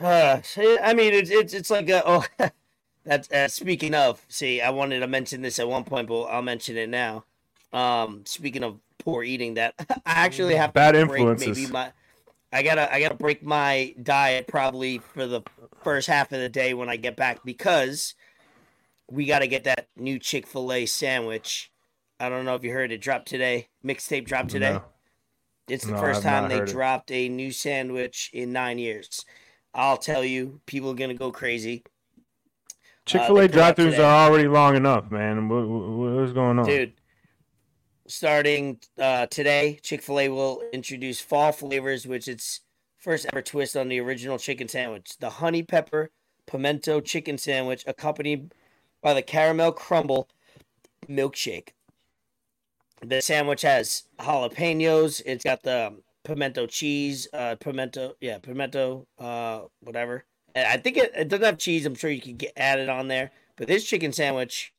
Uh, 0.00 0.40
I 0.82 0.94
mean, 0.94 1.12
it's 1.12 1.30
it's 1.30 1.52
it's 1.52 1.70
like 1.70 1.90
uh, 1.90 2.02
oh, 2.06 2.24
that's 3.04 3.30
uh, 3.30 3.48
speaking 3.48 3.94
of. 3.94 4.24
See, 4.28 4.60
I 4.60 4.70
wanted 4.70 5.00
to 5.00 5.06
mention 5.06 5.42
this 5.42 5.58
at 5.58 5.68
one 5.68 5.84
point, 5.84 6.08
but 6.08 6.22
I'll 6.22 6.42
mention 6.42 6.76
it 6.76 6.88
now. 6.88 7.24
Um, 7.72 8.24
speaking 8.26 8.64
of 8.64 8.80
poor 9.00 9.22
eating, 9.24 9.54
that 9.54 9.74
I 10.06 10.12
actually 10.24 10.54
have 10.56 10.70
to 10.70 10.74
Bad 10.74 10.92
break 11.06 11.26
influences. 11.26 11.58
Maybe 11.58 11.72
my, 11.72 11.92
I 12.52 12.62
gotta 12.62 12.92
I 12.92 13.00
gotta 13.00 13.14
break 13.16 13.42
my 13.44 13.94
diet 14.02 14.46
probably 14.48 14.98
for 14.98 15.26
the 15.26 15.42
first 15.82 16.08
half 16.08 16.32
of 16.32 16.40
the 16.40 16.48
day 16.48 16.74
when 16.74 16.88
I 16.88 16.96
get 16.96 17.16
back 17.16 17.44
because 17.44 18.14
we 19.10 19.26
gotta 19.26 19.46
get 19.46 19.64
that 19.64 19.88
new 19.96 20.18
Chick 20.18 20.46
Fil 20.46 20.72
A 20.72 20.86
sandwich. 20.86 21.72
I 22.18 22.28
don't 22.28 22.44
know 22.44 22.54
if 22.54 22.64
you 22.64 22.72
heard 22.72 22.92
it 22.92 22.98
dropped 23.00 23.28
today. 23.28 23.68
Mixtape 23.84 24.26
dropped 24.26 24.50
today. 24.50 24.72
No. 24.74 24.84
It's 25.68 25.86
the 25.86 25.92
No, 25.92 25.98
first 26.00 26.22
time 26.22 26.48
they 26.48 26.60
heard 26.60 26.68
it. 26.68 26.72
dropped 26.72 27.10
a 27.10 27.28
new 27.28 27.52
sandwich 27.52 28.30
in 28.32 28.52
nine 28.52 28.78
years. 28.78 29.24
I'll 29.74 29.96
tell 29.98 30.24
you, 30.24 30.60
people 30.66 30.90
are 30.90 30.94
gonna 30.94 31.14
go 31.14 31.32
crazy, 31.32 31.84
uh, 31.86 31.88
Chick 33.06 33.22
Fil 33.22 33.38
A 33.40 33.48
out 33.48 33.50
drive-throughs 33.50 33.98
are 33.98 34.26
already 34.28 34.48
long 34.48 34.76
enough, 34.76 35.10
man. 35.10 35.48
What, 35.48 35.66
what, 35.68 36.12
what's 36.20 36.32
going 36.32 36.58
on, 36.58 36.66
dude. 36.66 36.99
Starting 38.10 38.80
uh, 38.98 39.26
today, 39.26 39.78
Chick 39.84 40.02
Fil 40.02 40.18
A 40.18 40.28
will 40.28 40.64
introduce 40.72 41.20
fall 41.20 41.52
flavors, 41.52 42.08
which 42.08 42.26
its 42.26 42.60
first 42.98 43.24
ever 43.26 43.40
twist 43.40 43.76
on 43.76 43.88
the 43.88 44.00
original 44.00 44.36
chicken 44.36 44.66
sandwich: 44.66 45.16
the 45.20 45.30
honey 45.30 45.62
pepper 45.62 46.10
pimento 46.44 47.00
chicken 47.00 47.38
sandwich, 47.38 47.84
accompanied 47.86 48.52
by 49.00 49.14
the 49.14 49.22
caramel 49.22 49.70
crumble 49.70 50.28
milkshake. 51.08 51.68
The 53.00 53.22
sandwich 53.22 53.62
has 53.62 54.02
jalapenos. 54.18 55.22
It's 55.24 55.44
got 55.44 55.62
the 55.62 55.94
pimento 56.24 56.66
cheese, 56.66 57.28
uh, 57.32 57.54
pimento, 57.60 58.16
yeah, 58.20 58.38
pimento, 58.38 59.06
uh, 59.20 59.60
whatever. 59.82 60.24
And 60.56 60.66
I 60.66 60.78
think 60.78 60.96
it, 60.96 61.12
it 61.14 61.28
doesn't 61.28 61.46
have 61.46 61.58
cheese. 61.58 61.86
I'm 61.86 61.94
sure 61.94 62.10
you 62.10 62.20
can 62.20 62.36
get 62.36 62.54
added 62.56 62.88
on 62.88 63.06
there. 63.06 63.30
But 63.54 63.68
this 63.68 63.84
chicken 63.84 64.12
sandwich, 64.12 64.74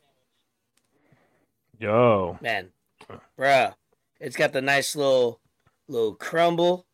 Yo, 1.79 2.37
man, 2.41 2.71
bruh, 3.37 3.73
it's 4.19 4.35
got 4.35 4.53
the 4.53 4.61
nice 4.61 4.95
little, 4.95 5.39
little 5.87 6.15
crumble, 6.15 6.85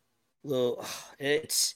little. 0.44 0.84
It's 1.20 1.74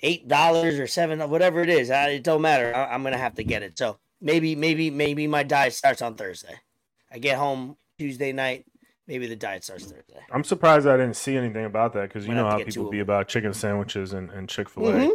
eight 0.00 0.26
dollars 0.26 0.80
or 0.80 0.88
seven, 0.88 1.20
whatever 1.30 1.60
it 1.60 1.68
is. 1.68 1.92
I, 1.92 2.08
it 2.08 2.24
don't 2.24 2.42
matter. 2.42 2.74
I, 2.74 2.92
I'm 2.92 3.04
gonna 3.04 3.16
have 3.18 3.36
to 3.36 3.44
get 3.44 3.62
it. 3.62 3.78
So 3.78 3.98
maybe, 4.20 4.56
maybe, 4.56 4.90
maybe 4.90 5.26
my 5.28 5.44
diet 5.44 5.72
starts 5.72 6.02
on 6.02 6.16
Thursday. 6.16 6.56
I 7.12 7.18
get 7.18 7.38
home 7.38 7.76
Tuesday 7.98 8.32
night. 8.32 8.66
Maybe 9.06 9.28
the 9.28 9.36
diet 9.36 9.62
starts 9.62 9.84
Thursday. 9.84 10.18
I'm 10.32 10.42
surprised 10.42 10.88
I 10.88 10.96
didn't 10.96 11.14
see 11.14 11.36
anything 11.36 11.64
about 11.64 11.92
that 11.92 12.08
because 12.08 12.26
you 12.26 12.34
know 12.34 12.48
how 12.48 12.58
people 12.58 12.90
be 12.90 12.98
about 12.98 13.28
chicken 13.28 13.54
sandwiches 13.54 14.12
and, 14.12 14.30
and 14.30 14.48
Chick 14.48 14.68
Fil 14.68 14.88
A. 14.88 14.92
Mhm. 14.92 15.10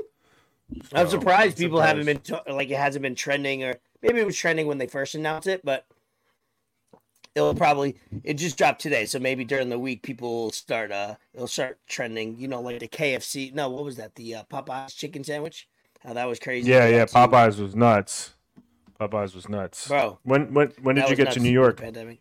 I'm 0.94 1.10
surprised 1.10 1.58
people 1.58 1.82
haven't 1.82 2.06
been 2.06 2.24
surprised. 2.24 2.56
like 2.56 2.70
it 2.70 2.78
hasn't 2.78 3.04
been 3.04 3.16
trending 3.16 3.64
or 3.64 3.76
maybe 4.02 4.22
it 4.22 4.26
was 4.26 4.38
trending 4.38 4.68
when 4.68 4.78
they 4.78 4.88
first 4.88 5.16
announced 5.16 5.48
it, 5.48 5.66
but 5.66 5.86
it'll 7.36 7.56
probably 7.56 7.96
it 8.24 8.36
just 8.36 8.58
dropped 8.58 8.82
today, 8.82 9.06
so 9.06 9.20
maybe 9.20 9.44
during 9.44 9.70
the 9.70 9.80
week 9.80 10.04
people 10.04 10.44
will 10.44 10.52
start 10.52 10.92
uh 10.92 11.16
it'll 11.34 11.48
start 11.48 11.80
trending. 11.88 12.38
You 12.38 12.48
know, 12.48 12.62
like 12.62 12.80
the 12.80 12.88
KFC. 12.88 13.54
No, 13.54 13.70
what 13.70 13.84
was 13.84 13.98
that? 13.98 14.16
The 14.16 14.36
uh, 14.36 14.44
Popeyes 14.52 14.96
chicken 14.96 15.24
sandwich. 15.24 15.68
How 16.04 16.14
that 16.14 16.28
was 16.28 16.40
crazy. 16.40 16.70
Yeah, 16.70 16.88
yeah. 16.88 17.06
Popeyes 17.06 17.60
was 17.60 17.76
nuts. 17.76 18.34
Popeyes 19.00 19.36
was 19.36 19.48
nuts. 19.48 19.88
bro. 19.88 20.20
When 20.24 20.54
when 20.54 20.74
when 20.82 20.96
did 20.96 21.10
you 21.10 21.16
get 21.16 21.32
to 21.34 21.40
New 21.40 21.52
York? 21.52 21.78
Pandemic. 21.78 22.20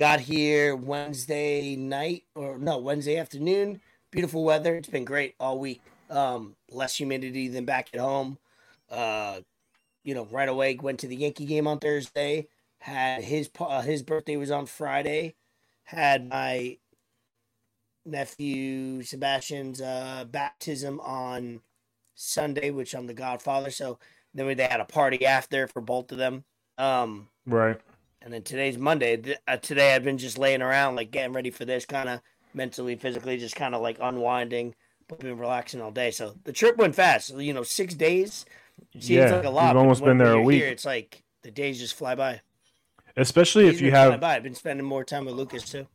Got 0.00 0.20
here 0.20 0.74
Wednesday 0.74 1.76
night 1.76 2.24
or 2.34 2.58
no 2.58 2.78
Wednesday 2.78 3.16
afternoon. 3.16 3.80
Beautiful 4.10 4.44
weather. 4.44 4.74
It's 4.76 4.88
been 4.88 5.04
great 5.04 5.34
all 5.38 5.58
week. 5.58 5.82
Um, 6.10 6.56
less 6.70 6.96
humidity 6.96 7.48
than 7.48 7.64
back 7.64 7.90
at 7.94 8.00
home. 8.00 8.38
Uh, 8.90 9.40
you 10.02 10.14
know, 10.14 10.26
right 10.26 10.48
away 10.48 10.76
went 10.80 11.00
to 11.00 11.08
the 11.08 11.16
Yankee 11.16 11.46
game 11.46 11.66
on 11.66 11.78
Thursday. 11.78 12.48
Had 12.84 13.24
his 13.24 13.48
uh, 13.58 13.80
his 13.80 14.02
birthday 14.02 14.36
was 14.36 14.50
on 14.50 14.66
Friday. 14.66 15.36
Had 15.84 16.28
my 16.28 16.76
nephew 18.04 19.02
Sebastian's 19.02 19.80
uh, 19.80 20.26
baptism 20.30 21.00
on 21.00 21.62
Sunday, 22.14 22.68
which 22.68 22.94
I'm 22.94 23.06
the 23.06 23.14
godfather. 23.14 23.70
So 23.70 23.98
then 24.34 24.54
they 24.54 24.66
had 24.66 24.80
a 24.80 24.84
party 24.84 25.24
after 25.24 25.66
for 25.66 25.80
both 25.80 26.12
of 26.12 26.18
them. 26.18 26.44
Um, 26.76 27.28
Right. 27.46 27.80
and 28.20 28.34
then 28.34 28.42
today's 28.42 28.76
Monday. 28.76 29.16
Th- 29.16 29.38
Uh, 29.48 29.56
today 29.56 29.94
I've 29.94 30.04
been 30.04 30.18
just 30.18 30.36
laying 30.36 30.60
around, 30.60 30.96
like 30.96 31.10
getting 31.10 31.32
ready 31.32 31.50
for 31.50 31.64
this, 31.64 31.86
kind 31.86 32.10
of 32.10 32.20
mentally, 32.52 32.96
physically, 32.96 33.38
just 33.38 33.56
kind 33.56 33.74
of 33.74 33.80
like 33.80 33.96
unwinding, 33.98 34.74
but 35.08 35.20
been 35.20 35.38
relaxing 35.38 35.80
all 35.80 35.90
day. 35.90 36.10
So 36.10 36.34
the 36.44 36.52
trip 36.52 36.76
went 36.76 36.94
fast. 36.94 37.30
You 37.34 37.54
know, 37.54 37.62
six 37.62 37.94
days 37.94 38.44
seems 38.92 39.08
Yeah, 39.08 39.36
like 39.36 39.44
a 39.44 39.48
lot. 39.50 39.68
you've 39.68 39.78
almost 39.78 40.04
been 40.04 40.18
there 40.18 40.34
a 40.34 40.42
week. 40.42 40.60
Here, 40.60 40.68
it's 40.68 40.84
like 40.84 41.22
the 41.40 41.50
days 41.50 41.78
just 41.78 41.94
fly 41.94 42.14
by. 42.14 42.42
Especially 43.16 43.68
if 43.68 43.80
you 43.80 43.90
have. 43.90 44.22
I've 44.22 44.42
been 44.42 44.54
spending 44.54 44.84
more 44.86 45.04
time 45.04 45.24
with 45.24 45.34
Lucas 45.34 45.62
too. 45.70 45.86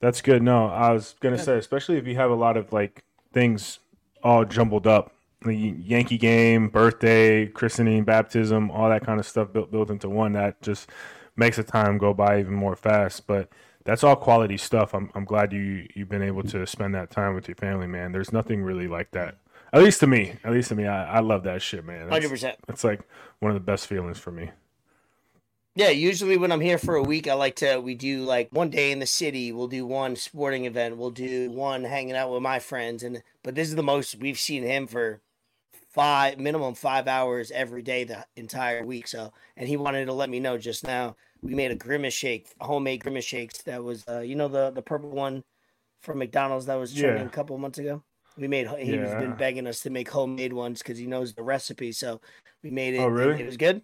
That's 0.00 0.20
good. 0.22 0.42
No, 0.42 0.68
I 0.68 0.92
was 0.92 1.14
gonna 1.20 1.36
Yeah. 1.36 1.42
say, 1.42 1.58
especially 1.58 1.96
if 1.96 2.06
you 2.06 2.14
have 2.16 2.30
a 2.30 2.34
lot 2.36 2.56
of 2.56 2.72
like 2.72 3.02
things 3.32 3.80
all 4.22 4.44
jumbled 4.44 4.86
up, 4.86 5.12
the 5.44 5.54
Yankee 5.54 6.18
game, 6.18 6.68
birthday, 6.68 7.46
christening, 7.46 8.04
baptism, 8.04 8.70
all 8.70 8.88
that 8.88 9.04
kind 9.04 9.18
of 9.18 9.26
stuff 9.26 9.52
built 9.52 9.70
built 9.72 9.90
into 9.90 10.08
one. 10.08 10.32
That 10.34 10.60
just 10.62 10.88
makes 11.36 11.56
the 11.56 11.64
time 11.64 11.98
go 11.98 12.14
by 12.14 12.38
even 12.40 12.54
more 12.54 12.76
fast. 12.76 13.26
But 13.26 13.48
that's 13.84 14.04
all 14.04 14.14
quality 14.16 14.56
stuff. 14.56 14.94
I'm 14.94 15.10
I'm 15.16 15.24
glad 15.24 15.52
you 15.52 15.86
you've 15.94 16.08
been 16.08 16.22
able 16.22 16.44
to 16.44 16.64
spend 16.66 16.94
that 16.94 17.10
time 17.10 17.34
with 17.34 17.48
your 17.48 17.56
family, 17.56 17.86
man. 17.88 18.12
There's 18.12 18.32
nothing 18.32 18.62
really 18.62 18.86
like 18.86 19.10
that. 19.12 19.38
At 19.72 19.82
least 19.82 20.00
to 20.00 20.06
me. 20.06 20.34
At 20.44 20.52
least 20.52 20.68
to 20.68 20.74
me. 20.76 20.86
I, 20.86 21.16
I 21.16 21.20
love 21.20 21.42
that 21.42 21.60
shit, 21.60 21.84
man. 21.84 22.08
Hundred 22.08 22.30
percent. 22.30 22.58
that's 22.66 22.84
like 22.84 23.00
one 23.40 23.50
of 23.50 23.54
the 23.54 23.60
best 23.60 23.86
feelings 23.88 24.18
for 24.18 24.30
me. 24.30 24.50
Yeah, 25.78 25.90
usually 25.90 26.36
when 26.36 26.50
I'm 26.50 26.60
here 26.60 26.76
for 26.76 26.96
a 26.96 27.02
week, 27.04 27.28
I 27.28 27.34
like 27.34 27.54
to 27.56 27.78
we 27.78 27.94
do 27.94 28.24
like 28.24 28.48
one 28.50 28.68
day 28.68 28.90
in 28.90 28.98
the 28.98 29.06
city, 29.06 29.52
we'll 29.52 29.68
do 29.68 29.86
one 29.86 30.16
sporting 30.16 30.64
event, 30.64 30.96
we'll 30.96 31.12
do 31.12 31.52
one 31.52 31.84
hanging 31.84 32.16
out 32.16 32.32
with 32.32 32.42
my 32.42 32.58
friends, 32.58 33.04
and 33.04 33.22
but 33.44 33.54
this 33.54 33.68
is 33.68 33.76
the 33.76 33.82
most 33.84 34.16
we've 34.16 34.40
seen 34.40 34.64
him 34.64 34.88
for 34.88 35.20
five 35.88 36.40
minimum 36.40 36.74
five 36.74 37.06
hours 37.06 37.52
every 37.52 37.82
day 37.82 38.02
the 38.02 38.26
entire 38.34 38.84
week. 38.84 39.06
So, 39.06 39.32
and 39.56 39.68
he 39.68 39.76
wanted 39.76 40.06
to 40.06 40.12
let 40.12 40.28
me 40.28 40.40
know 40.40 40.58
just 40.58 40.82
now. 40.82 41.14
We 41.42 41.54
made 41.54 41.70
a 41.70 41.76
grimace 41.76 42.12
shake, 42.12 42.48
homemade 42.60 43.04
grimace 43.04 43.24
shakes. 43.24 43.62
That 43.62 43.84
was, 43.84 44.04
uh, 44.08 44.18
you 44.18 44.34
know, 44.34 44.48
the 44.48 44.72
the 44.72 44.82
purple 44.82 45.10
one 45.10 45.44
from 46.02 46.18
McDonald's 46.18 46.66
that 46.66 46.74
was 46.74 46.92
trending 46.92 47.22
Yeah. 47.22 47.28
a 47.28 47.30
couple 47.30 47.56
months 47.56 47.78
ago. 47.78 48.02
We 48.36 48.48
made. 48.48 48.66
He 48.80 48.98
was 48.98 49.10
Yeah. 49.10 49.20
been 49.20 49.36
begging 49.36 49.68
us 49.68 49.78
to 49.82 49.90
make 49.90 50.10
homemade 50.10 50.52
ones 50.52 50.80
because 50.82 50.98
he 50.98 51.06
knows 51.06 51.34
the 51.34 51.44
recipe. 51.44 51.92
So 51.92 52.20
we 52.64 52.70
made 52.70 52.94
it. 52.94 52.98
Oh, 52.98 53.06
and 53.06 53.14
really? 53.14 53.40
It 53.40 53.46
was 53.46 53.56
good. 53.56 53.82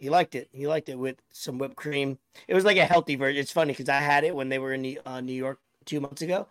He 0.00 0.08
liked 0.08 0.34
it. 0.34 0.48
He 0.50 0.66
liked 0.66 0.88
it 0.88 0.98
with 0.98 1.16
some 1.30 1.58
whipped 1.58 1.76
cream. 1.76 2.18
It 2.48 2.54
was 2.54 2.64
like 2.64 2.78
a 2.78 2.86
healthy 2.86 3.16
version. 3.16 3.38
It's 3.38 3.52
funny 3.52 3.72
because 3.74 3.90
I 3.90 3.98
had 3.98 4.24
it 4.24 4.34
when 4.34 4.48
they 4.48 4.58
were 4.58 4.72
in 4.72 4.80
New- 4.80 5.00
uh, 5.04 5.20
New 5.20 5.34
York 5.34 5.60
two 5.84 6.00
months 6.00 6.22
ago, 6.22 6.46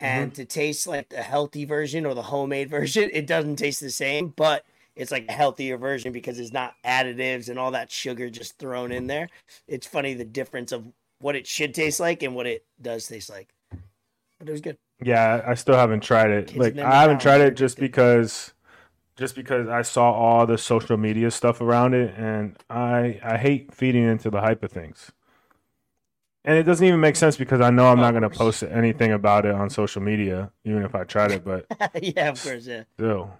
and 0.00 0.34
to 0.34 0.44
taste 0.44 0.88
like 0.88 1.08
the 1.08 1.22
healthy 1.22 1.64
version 1.64 2.04
or 2.04 2.14
the 2.14 2.22
homemade 2.22 2.68
version, 2.78 3.08
it 3.12 3.28
doesn't 3.28 3.56
taste 3.56 3.80
the 3.80 3.88
same, 3.90 4.34
but 4.34 4.64
it's 4.96 5.12
like 5.12 5.26
a 5.28 5.32
healthier 5.32 5.78
version 5.78 6.12
because 6.12 6.40
it's 6.40 6.52
not 6.52 6.74
additives 6.84 7.48
and 7.48 7.56
all 7.56 7.70
that 7.70 7.90
sugar 7.92 8.28
just 8.28 8.58
thrown 8.58 8.90
in 8.90 9.06
there. 9.06 9.28
It's 9.68 9.86
funny 9.86 10.14
the 10.14 10.24
difference 10.24 10.72
of 10.72 10.84
what 11.20 11.36
it 11.36 11.46
should 11.46 11.74
taste 11.74 12.00
like 12.00 12.24
and 12.24 12.34
what 12.34 12.48
it 12.48 12.64
does 12.80 13.06
taste 13.06 13.30
like. 13.30 13.48
But 14.40 14.48
it 14.48 14.52
was 14.52 14.60
good. 14.60 14.76
Yeah, 15.00 15.42
I 15.46 15.54
still 15.54 15.76
haven't 15.76 16.02
tried 16.02 16.30
it. 16.30 16.48
Kids 16.48 16.58
like 16.58 16.78
I 16.78 17.00
haven't 17.02 17.20
tried 17.20 17.40
it 17.42 17.54
just 17.54 17.78
because 17.78 18.52
just 19.16 19.34
because 19.34 19.68
I 19.68 19.82
saw 19.82 20.10
all 20.12 20.46
the 20.46 20.58
social 20.58 20.96
media 20.96 21.30
stuff 21.30 21.60
around 21.60 21.94
it 21.94 22.14
and 22.16 22.56
I 22.70 23.20
I 23.22 23.36
hate 23.38 23.74
feeding 23.74 24.04
into 24.04 24.30
the 24.30 24.40
hype 24.40 24.62
of 24.62 24.72
things. 24.72 25.12
And 26.44 26.56
it 26.58 26.64
doesn't 26.64 26.84
even 26.84 26.98
make 26.98 27.14
sense 27.14 27.36
because 27.36 27.60
I 27.60 27.70
know 27.70 27.86
I'm 27.86 28.00
not 28.00 28.10
going 28.10 28.24
to 28.24 28.30
post 28.30 28.64
anything 28.64 29.12
about 29.12 29.46
it 29.46 29.54
on 29.54 29.70
social 29.70 30.02
media 30.02 30.50
even 30.64 30.82
if 30.82 30.92
I 30.94 31.04
tried 31.04 31.30
it, 31.30 31.44
but 31.44 31.66
yeah, 32.02 32.30
of 32.30 32.42
course. 32.42 32.66
Yeah. 32.66 32.82
still 32.94 33.30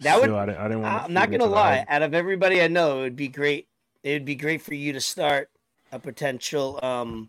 That 0.00 0.16
would- 0.16 0.24
still, 0.24 0.36
I 0.36 0.46
didn't, 0.46 0.58
I 0.58 0.62
didn't 0.68 0.82
want 0.82 1.04
I'm 1.04 1.12
not 1.12 1.30
gonna 1.30 1.44
lie. 1.46 1.84
Out 1.88 2.02
of 2.02 2.14
everybody 2.14 2.62
I 2.62 2.68
know, 2.68 3.00
it 3.00 3.02
would 3.02 3.16
be 3.16 3.28
great. 3.28 3.68
It 4.02 4.12
would 4.12 4.24
be 4.24 4.36
great 4.36 4.62
for 4.62 4.74
you 4.74 4.94
to 4.94 5.00
start 5.00 5.50
a 5.92 5.98
potential 5.98 6.78
um 6.82 7.28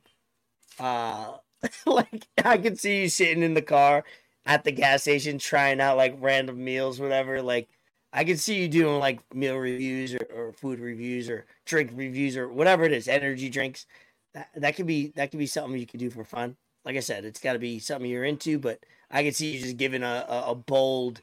uh 0.80 1.34
like 1.86 2.26
I 2.46 2.58
could 2.58 2.80
see 2.80 3.02
you 3.02 3.10
sitting 3.10 3.44
in 3.44 3.54
the 3.54 3.62
car 3.62 4.04
at 4.46 4.64
the 4.64 4.72
gas 4.72 5.04
station 5.04 5.38
trying 5.38 5.80
out 5.82 5.98
like 5.98 6.16
random 6.20 6.64
meals, 6.64 7.00
whatever. 7.00 7.42
Like 7.42 7.70
I 8.14 8.24
could 8.24 8.40
see 8.40 8.62
you 8.62 8.68
doing 8.68 9.00
like 9.00 9.20
meal 9.34 9.58
reviews 9.58 10.16
or, 10.16 10.28
or 10.34 10.54
food 10.54 10.80
reviews 10.80 11.30
or 11.30 11.46
drink 11.66 11.92
reviews 11.94 12.38
or 12.38 12.50
whatever 12.50 12.84
it 12.84 12.92
is, 12.94 13.08
energy 13.08 13.50
drinks. 13.50 13.86
That 14.34 14.50
that 14.56 14.76
could 14.76 14.88
be 14.88 15.10
that 15.16 15.32
could 15.32 15.40
be 15.40 15.48
something 15.48 15.80
you 15.80 15.88
could 15.88 16.00
do 16.00 16.10
for 16.10 16.24
fun. 16.24 16.58
Like 16.86 16.96
I 16.98 17.02
said, 17.02 17.26
it's 17.26 17.40
got 17.40 17.54
to 17.54 17.60
be 17.60 17.80
something 17.80 18.10
you're 18.10 18.24
into, 18.26 18.58
but 18.60 18.80
I 19.12 19.24
could 19.24 19.36
see 19.36 19.52
you 19.52 19.62
just 19.62 19.78
giving 19.78 20.04
a, 20.04 20.26
a, 20.28 20.52
a 20.52 20.56
bold 20.56 21.22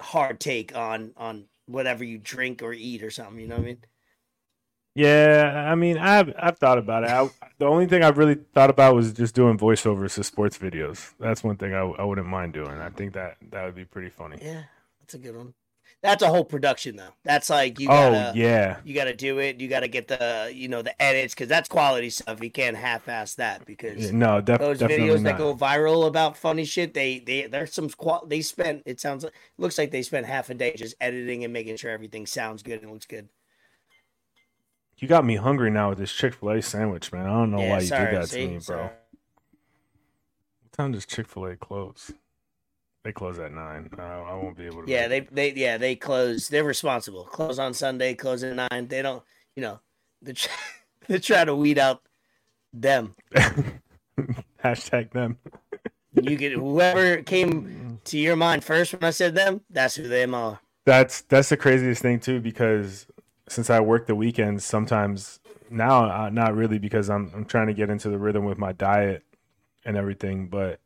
hard 0.00 0.40
take 0.40 0.76
on 0.76 1.12
on 1.16 1.46
whatever 1.66 2.04
you 2.04 2.18
drink 2.18 2.62
or 2.62 2.72
eat 2.72 3.02
or 3.02 3.10
something. 3.10 3.40
You 3.40 3.48
know 3.48 3.56
what 3.56 3.62
I 3.62 3.66
mean? 3.66 3.78
Yeah, 4.96 5.66
I 5.70 5.74
mean, 5.74 5.98
I've 5.98 6.32
I've 6.38 6.58
thought 6.58 6.78
about 6.78 7.04
it. 7.04 7.10
I, 7.10 7.28
the 7.58 7.66
only 7.66 7.86
thing 7.86 8.02
I've 8.02 8.16
really 8.16 8.36
thought 8.54 8.70
about 8.70 8.94
was 8.94 9.12
just 9.12 9.34
doing 9.34 9.58
voiceovers 9.58 10.14
to 10.14 10.24
sports 10.24 10.56
videos. 10.56 11.12
That's 11.20 11.44
one 11.44 11.56
thing 11.56 11.74
I, 11.74 11.80
I 11.80 12.04
wouldn't 12.04 12.26
mind 12.26 12.54
doing. 12.54 12.78
I 12.80 12.88
think 12.88 13.12
that 13.12 13.36
that 13.50 13.64
would 13.66 13.74
be 13.74 13.84
pretty 13.84 14.08
funny. 14.08 14.38
Yeah, 14.40 14.62
that's 15.00 15.12
a 15.14 15.18
good 15.18 15.36
one. 15.36 15.52
That's 16.02 16.22
a 16.22 16.28
whole 16.28 16.44
production 16.44 16.96
though. 16.96 17.10
That's 17.24 17.50
like 17.50 17.78
you 17.78 17.88
oh 17.88 18.10
gotta 18.10 18.32
yeah, 18.38 18.78
you 18.84 18.94
gotta 18.94 19.14
do 19.14 19.38
it. 19.38 19.60
You 19.60 19.68
gotta 19.68 19.88
get 19.88 20.08
the 20.08 20.50
you 20.54 20.68
know 20.68 20.80
the 20.82 21.00
edits 21.02 21.34
because 21.34 21.48
that's 21.48 21.68
quality 21.68 22.10
stuff. 22.10 22.42
You 22.42 22.50
can't 22.50 22.76
half-ass 22.76 23.34
that 23.34 23.66
because 23.66 24.10
Yeah, 24.10 24.10
no, 24.12 24.40
def- 24.40 24.60
those 24.60 24.78
definitely 24.78 25.08
videos 25.08 25.22
not. 25.22 25.24
that 25.24 25.38
go 25.38 25.54
viral 25.54 26.06
about 26.06 26.36
funny 26.36 26.64
shit, 26.64 26.94
they 26.94 27.18
they 27.18 27.46
there's 27.46 27.72
some 27.74 27.88
qual. 27.90 28.24
They 28.26 28.40
spent 28.40 28.82
it 28.86 29.00
sounds 29.00 29.24
like 29.24 29.32
looks 29.58 29.78
like 29.78 29.90
they 29.90 30.02
spent 30.02 30.26
half 30.26 30.48
a 30.50 30.54
day 30.54 30.74
just 30.76 30.94
editing 31.00 31.44
and 31.44 31.52
making 31.52 31.76
sure 31.76 31.90
everything 31.90 32.26
sounds 32.26 32.62
good 32.62 32.82
and 32.82 32.92
looks 32.92 33.06
good. 33.06 33.28
You 34.98 35.08
got 35.08 35.24
me 35.24 35.36
hungry 35.36 35.70
now 35.70 35.90
with 35.90 35.98
this 35.98 36.12
Chick 36.12 36.34
Fil 36.34 36.50
A 36.50 36.62
sandwich, 36.62 37.12
man. 37.12 37.26
I 37.26 37.30
don't 37.30 37.50
know 37.50 37.60
yeah, 37.60 37.70
why 37.70 37.80
you 37.80 37.86
sorry, 37.86 38.12
did 38.12 38.22
that 38.22 38.28
see? 38.28 38.40
to 38.40 38.46
me, 38.46 38.52
bro. 38.54 38.60
Sorry. 38.60 38.82
What 38.82 40.72
time 40.72 40.92
does 40.92 41.04
Chick 41.04 41.28
Fil 41.28 41.46
A 41.46 41.56
close? 41.56 42.12
They 43.04 43.12
close 43.12 43.38
at 43.38 43.52
nine. 43.52 43.90
I, 43.98 44.02
I 44.02 44.34
won't 44.34 44.56
be 44.56 44.66
able 44.66 44.84
to. 44.84 44.90
Yeah, 44.90 45.06
they 45.06 45.20
they 45.20 45.52
yeah 45.52 45.78
they 45.78 45.94
close. 45.94 46.48
They're 46.48 46.64
responsible. 46.64 47.24
Close 47.24 47.58
on 47.58 47.72
Sunday. 47.72 48.14
Close 48.14 48.42
at 48.42 48.56
nine. 48.56 48.88
They 48.88 49.02
don't. 49.02 49.22
You 49.54 49.62
know, 49.62 49.80
they 50.22 50.32
try, 50.32 50.52
they 51.06 51.18
try 51.18 51.44
to 51.44 51.54
weed 51.54 51.78
out 51.78 52.02
them. 52.72 53.14
Hashtag 54.64 55.12
them. 55.12 55.38
You 56.14 56.36
get 56.36 56.52
whoever 56.54 57.22
came 57.22 58.00
to 58.04 58.18
your 58.18 58.34
mind 58.34 58.64
first 58.64 58.92
when 58.92 59.04
I 59.04 59.10
said 59.10 59.34
them. 59.34 59.60
That's 59.70 59.94
who 59.94 60.08
them 60.08 60.34
are. 60.34 60.58
That's 60.84 61.20
that's 61.22 61.50
the 61.50 61.56
craziest 61.56 62.02
thing 62.02 62.18
too, 62.18 62.40
because 62.40 63.06
since 63.48 63.70
I 63.70 63.80
work 63.80 64.06
the 64.06 64.14
weekends, 64.14 64.64
sometimes 64.64 65.40
now 65.70 66.10
uh, 66.10 66.30
not 66.30 66.54
really 66.54 66.78
because 66.78 67.08
I'm 67.10 67.30
I'm 67.34 67.44
trying 67.44 67.66
to 67.68 67.74
get 67.74 67.90
into 67.90 68.08
the 68.08 68.18
rhythm 68.18 68.44
with 68.44 68.58
my 68.58 68.72
diet 68.72 69.22
and 69.84 69.96
everything. 69.96 70.48
But 70.48 70.80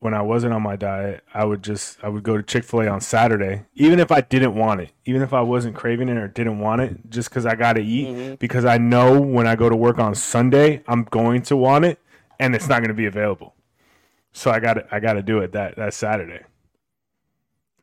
when 0.00 0.14
I 0.14 0.22
wasn't 0.22 0.52
on 0.54 0.62
my 0.62 0.76
diet, 0.76 1.24
I 1.34 1.44
would 1.44 1.62
just 1.62 1.98
I 2.04 2.08
would 2.08 2.22
go 2.22 2.36
to 2.36 2.42
Chick 2.42 2.64
Fil 2.64 2.82
A 2.82 2.88
on 2.88 3.00
Saturday, 3.00 3.64
even 3.74 3.98
if 4.00 4.12
I 4.12 4.20
didn't 4.20 4.54
want 4.54 4.80
it, 4.80 4.90
even 5.04 5.22
if 5.22 5.32
I 5.32 5.40
wasn't 5.40 5.74
craving 5.76 6.08
it 6.08 6.16
or 6.16 6.28
didn't 6.28 6.58
want 6.60 6.80
it, 6.80 7.10
just 7.10 7.28
because 7.30 7.46
I 7.46 7.54
got 7.54 7.72
to 7.74 7.82
eat. 7.82 8.08
Mhm. 8.08 8.38
Because 8.38 8.64
I 8.64 8.78
know 8.78 9.20
when 9.20 9.46
I 9.46 9.56
go 9.56 9.68
to 9.68 9.76
work 9.76 9.98
on 9.98 10.14
Sunday, 10.14 10.82
I'm 10.86 11.04
going 11.04 11.42
to 11.42 11.56
want 11.56 11.84
it, 11.84 11.98
and 12.38 12.54
it's 12.54 12.68
not 12.68 12.78
going 12.80 12.88
to 12.88 12.94
be 12.94 13.06
available. 13.06 13.54
So 14.32 14.50
I 14.52 14.60
got 14.60 14.74
to 14.74 14.86
I 14.92 15.00
got 15.00 15.14
to 15.14 15.22
do 15.22 15.38
it 15.40 15.52
that 15.52 15.76
that 15.76 15.94
Saturday. 15.94 16.44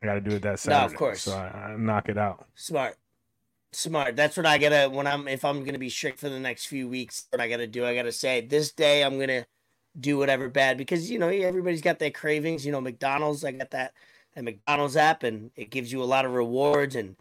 I 0.02 0.06
got 0.06 0.14
to 0.14 0.20
do 0.20 0.36
it 0.36 0.42
that 0.42 0.58
Saturday. 0.58 0.80
No, 0.80 0.86
of 0.86 0.94
course. 0.94 1.22
So 1.22 1.32
I, 1.32 1.72
I 1.72 1.76
knock 1.76 2.08
it 2.08 2.16
out. 2.18 2.46
Smart, 2.54 2.96
smart. 3.76 4.16
That's 4.16 4.36
what 4.36 4.46
I 4.46 4.58
gotta 4.58 4.88
when 4.90 5.06
I'm 5.06 5.28
if 5.28 5.44
I'm 5.44 5.64
gonna 5.64 5.78
be 5.78 5.90
strict 5.90 6.18
for 6.18 6.28
the 6.28 6.40
next 6.40 6.66
few 6.66 6.88
weeks. 6.88 7.26
What 7.30 7.40
I 7.40 7.48
gotta 7.48 7.66
do, 7.66 7.84
I 7.84 7.94
gotta 7.94 8.12
say 8.12 8.40
this 8.40 8.72
day 8.72 9.04
I'm 9.04 9.18
gonna 9.18 9.46
do 9.98 10.18
whatever 10.18 10.48
bad 10.48 10.76
because 10.78 11.10
you 11.10 11.18
know 11.18 11.28
everybody's 11.28 11.82
got 11.82 11.98
their 11.98 12.10
cravings. 12.10 12.64
You 12.64 12.72
know 12.72 12.80
McDonald's, 12.80 13.44
I 13.44 13.52
got 13.52 13.70
that 13.70 13.92
that 14.34 14.44
McDonald's 14.44 14.96
app 14.96 15.22
and 15.22 15.50
it 15.56 15.70
gives 15.70 15.92
you 15.92 16.02
a 16.02 16.04
lot 16.04 16.24
of 16.24 16.32
rewards 16.32 16.96
and 16.96 17.16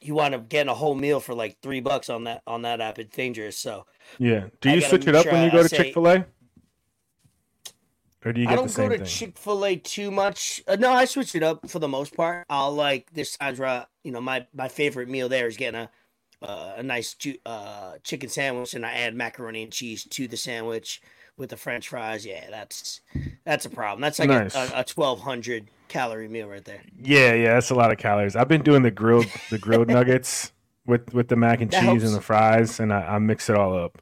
you 0.00 0.14
wind 0.14 0.34
up 0.34 0.48
getting 0.48 0.70
a 0.70 0.74
whole 0.74 0.94
meal 0.94 1.20
for 1.20 1.34
like 1.34 1.58
three 1.62 1.80
bucks 1.80 2.10
on 2.10 2.24
that 2.24 2.42
on 2.46 2.62
that 2.62 2.80
app. 2.80 2.98
It's 2.98 3.14
dangerous. 3.14 3.58
So 3.58 3.86
Yeah. 4.18 4.48
Do 4.60 4.70
you 4.70 4.80
switch 4.80 5.06
it 5.06 5.14
up 5.14 5.24
sure 5.24 5.32
when 5.32 5.44
you 5.44 5.50
I 5.50 5.62
go 5.62 5.62
to 5.62 5.68
Chick 5.68 5.94
Fil 5.94 6.08
A? 6.08 6.26
Or 8.24 8.32
do 8.32 8.40
you 8.40 8.48
I 8.48 8.54
don't 8.54 8.68
the 8.68 8.72
same 8.72 8.88
go 8.90 8.96
to? 8.98 9.04
Chick 9.04 9.36
Fil 9.36 9.64
A 9.66 9.76
too 9.76 10.10
much. 10.10 10.62
Uh, 10.68 10.76
no, 10.76 10.92
I 10.92 11.06
switch 11.06 11.34
it 11.34 11.42
up 11.42 11.68
for 11.68 11.78
the 11.80 11.88
most 11.88 12.14
part. 12.16 12.46
I'll 12.48 12.72
like 12.72 13.12
this 13.12 13.36
times 13.36 13.58
where 13.58 13.86
you 14.04 14.12
know 14.12 14.20
my 14.20 14.46
my 14.54 14.68
favorite 14.68 15.08
meal 15.08 15.28
there 15.28 15.46
is 15.48 15.56
getting 15.56 15.80
a 15.80 15.90
uh, 16.40 16.74
a 16.76 16.82
nice 16.82 17.14
ju- 17.14 17.38
uh, 17.46 17.94
chicken 18.02 18.28
sandwich 18.28 18.74
and 18.74 18.84
I 18.86 18.92
add 18.92 19.14
macaroni 19.14 19.62
and 19.62 19.72
cheese 19.72 20.04
to 20.10 20.26
the 20.28 20.36
sandwich 20.36 21.00
with 21.36 21.50
the 21.50 21.56
French 21.56 21.88
fries. 21.88 22.24
Yeah, 22.26 22.44
that's 22.50 23.00
that's 23.44 23.64
a 23.66 23.70
problem. 23.70 24.00
That's 24.00 24.18
like 24.18 24.28
Nice. 24.28 24.54
a, 24.54 24.70
a, 24.76 24.80
a 24.80 24.84
twelve 24.84 25.20
hundred 25.20 25.68
calorie 25.88 26.28
meal 26.28 26.48
right 26.48 26.64
there. 26.64 26.82
Yeah, 27.00 27.34
yeah, 27.34 27.54
that's 27.54 27.70
a 27.70 27.74
lot 27.74 27.90
of 27.92 27.98
calories. 27.98 28.36
I've 28.36 28.48
been 28.48 28.62
doing 28.62 28.82
the 28.82 28.90
grilled 28.92 29.26
the 29.50 29.58
grilled 29.58 29.88
nuggets 29.96 30.52
with 30.86 31.12
with 31.12 31.26
the 31.28 31.36
mac 31.36 31.60
and 31.60 31.70
That 31.72 31.80
cheese 31.80 31.86
helps. 31.86 32.04
and 32.04 32.14
the 32.14 32.20
fries, 32.20 32.78
and 32.78 32.92
I, 32.92 33.00
I 33.02 33.18
mix 33.18 33.50
it 33.50 33.56
all 33.56 33.76
up. 33.76 34.00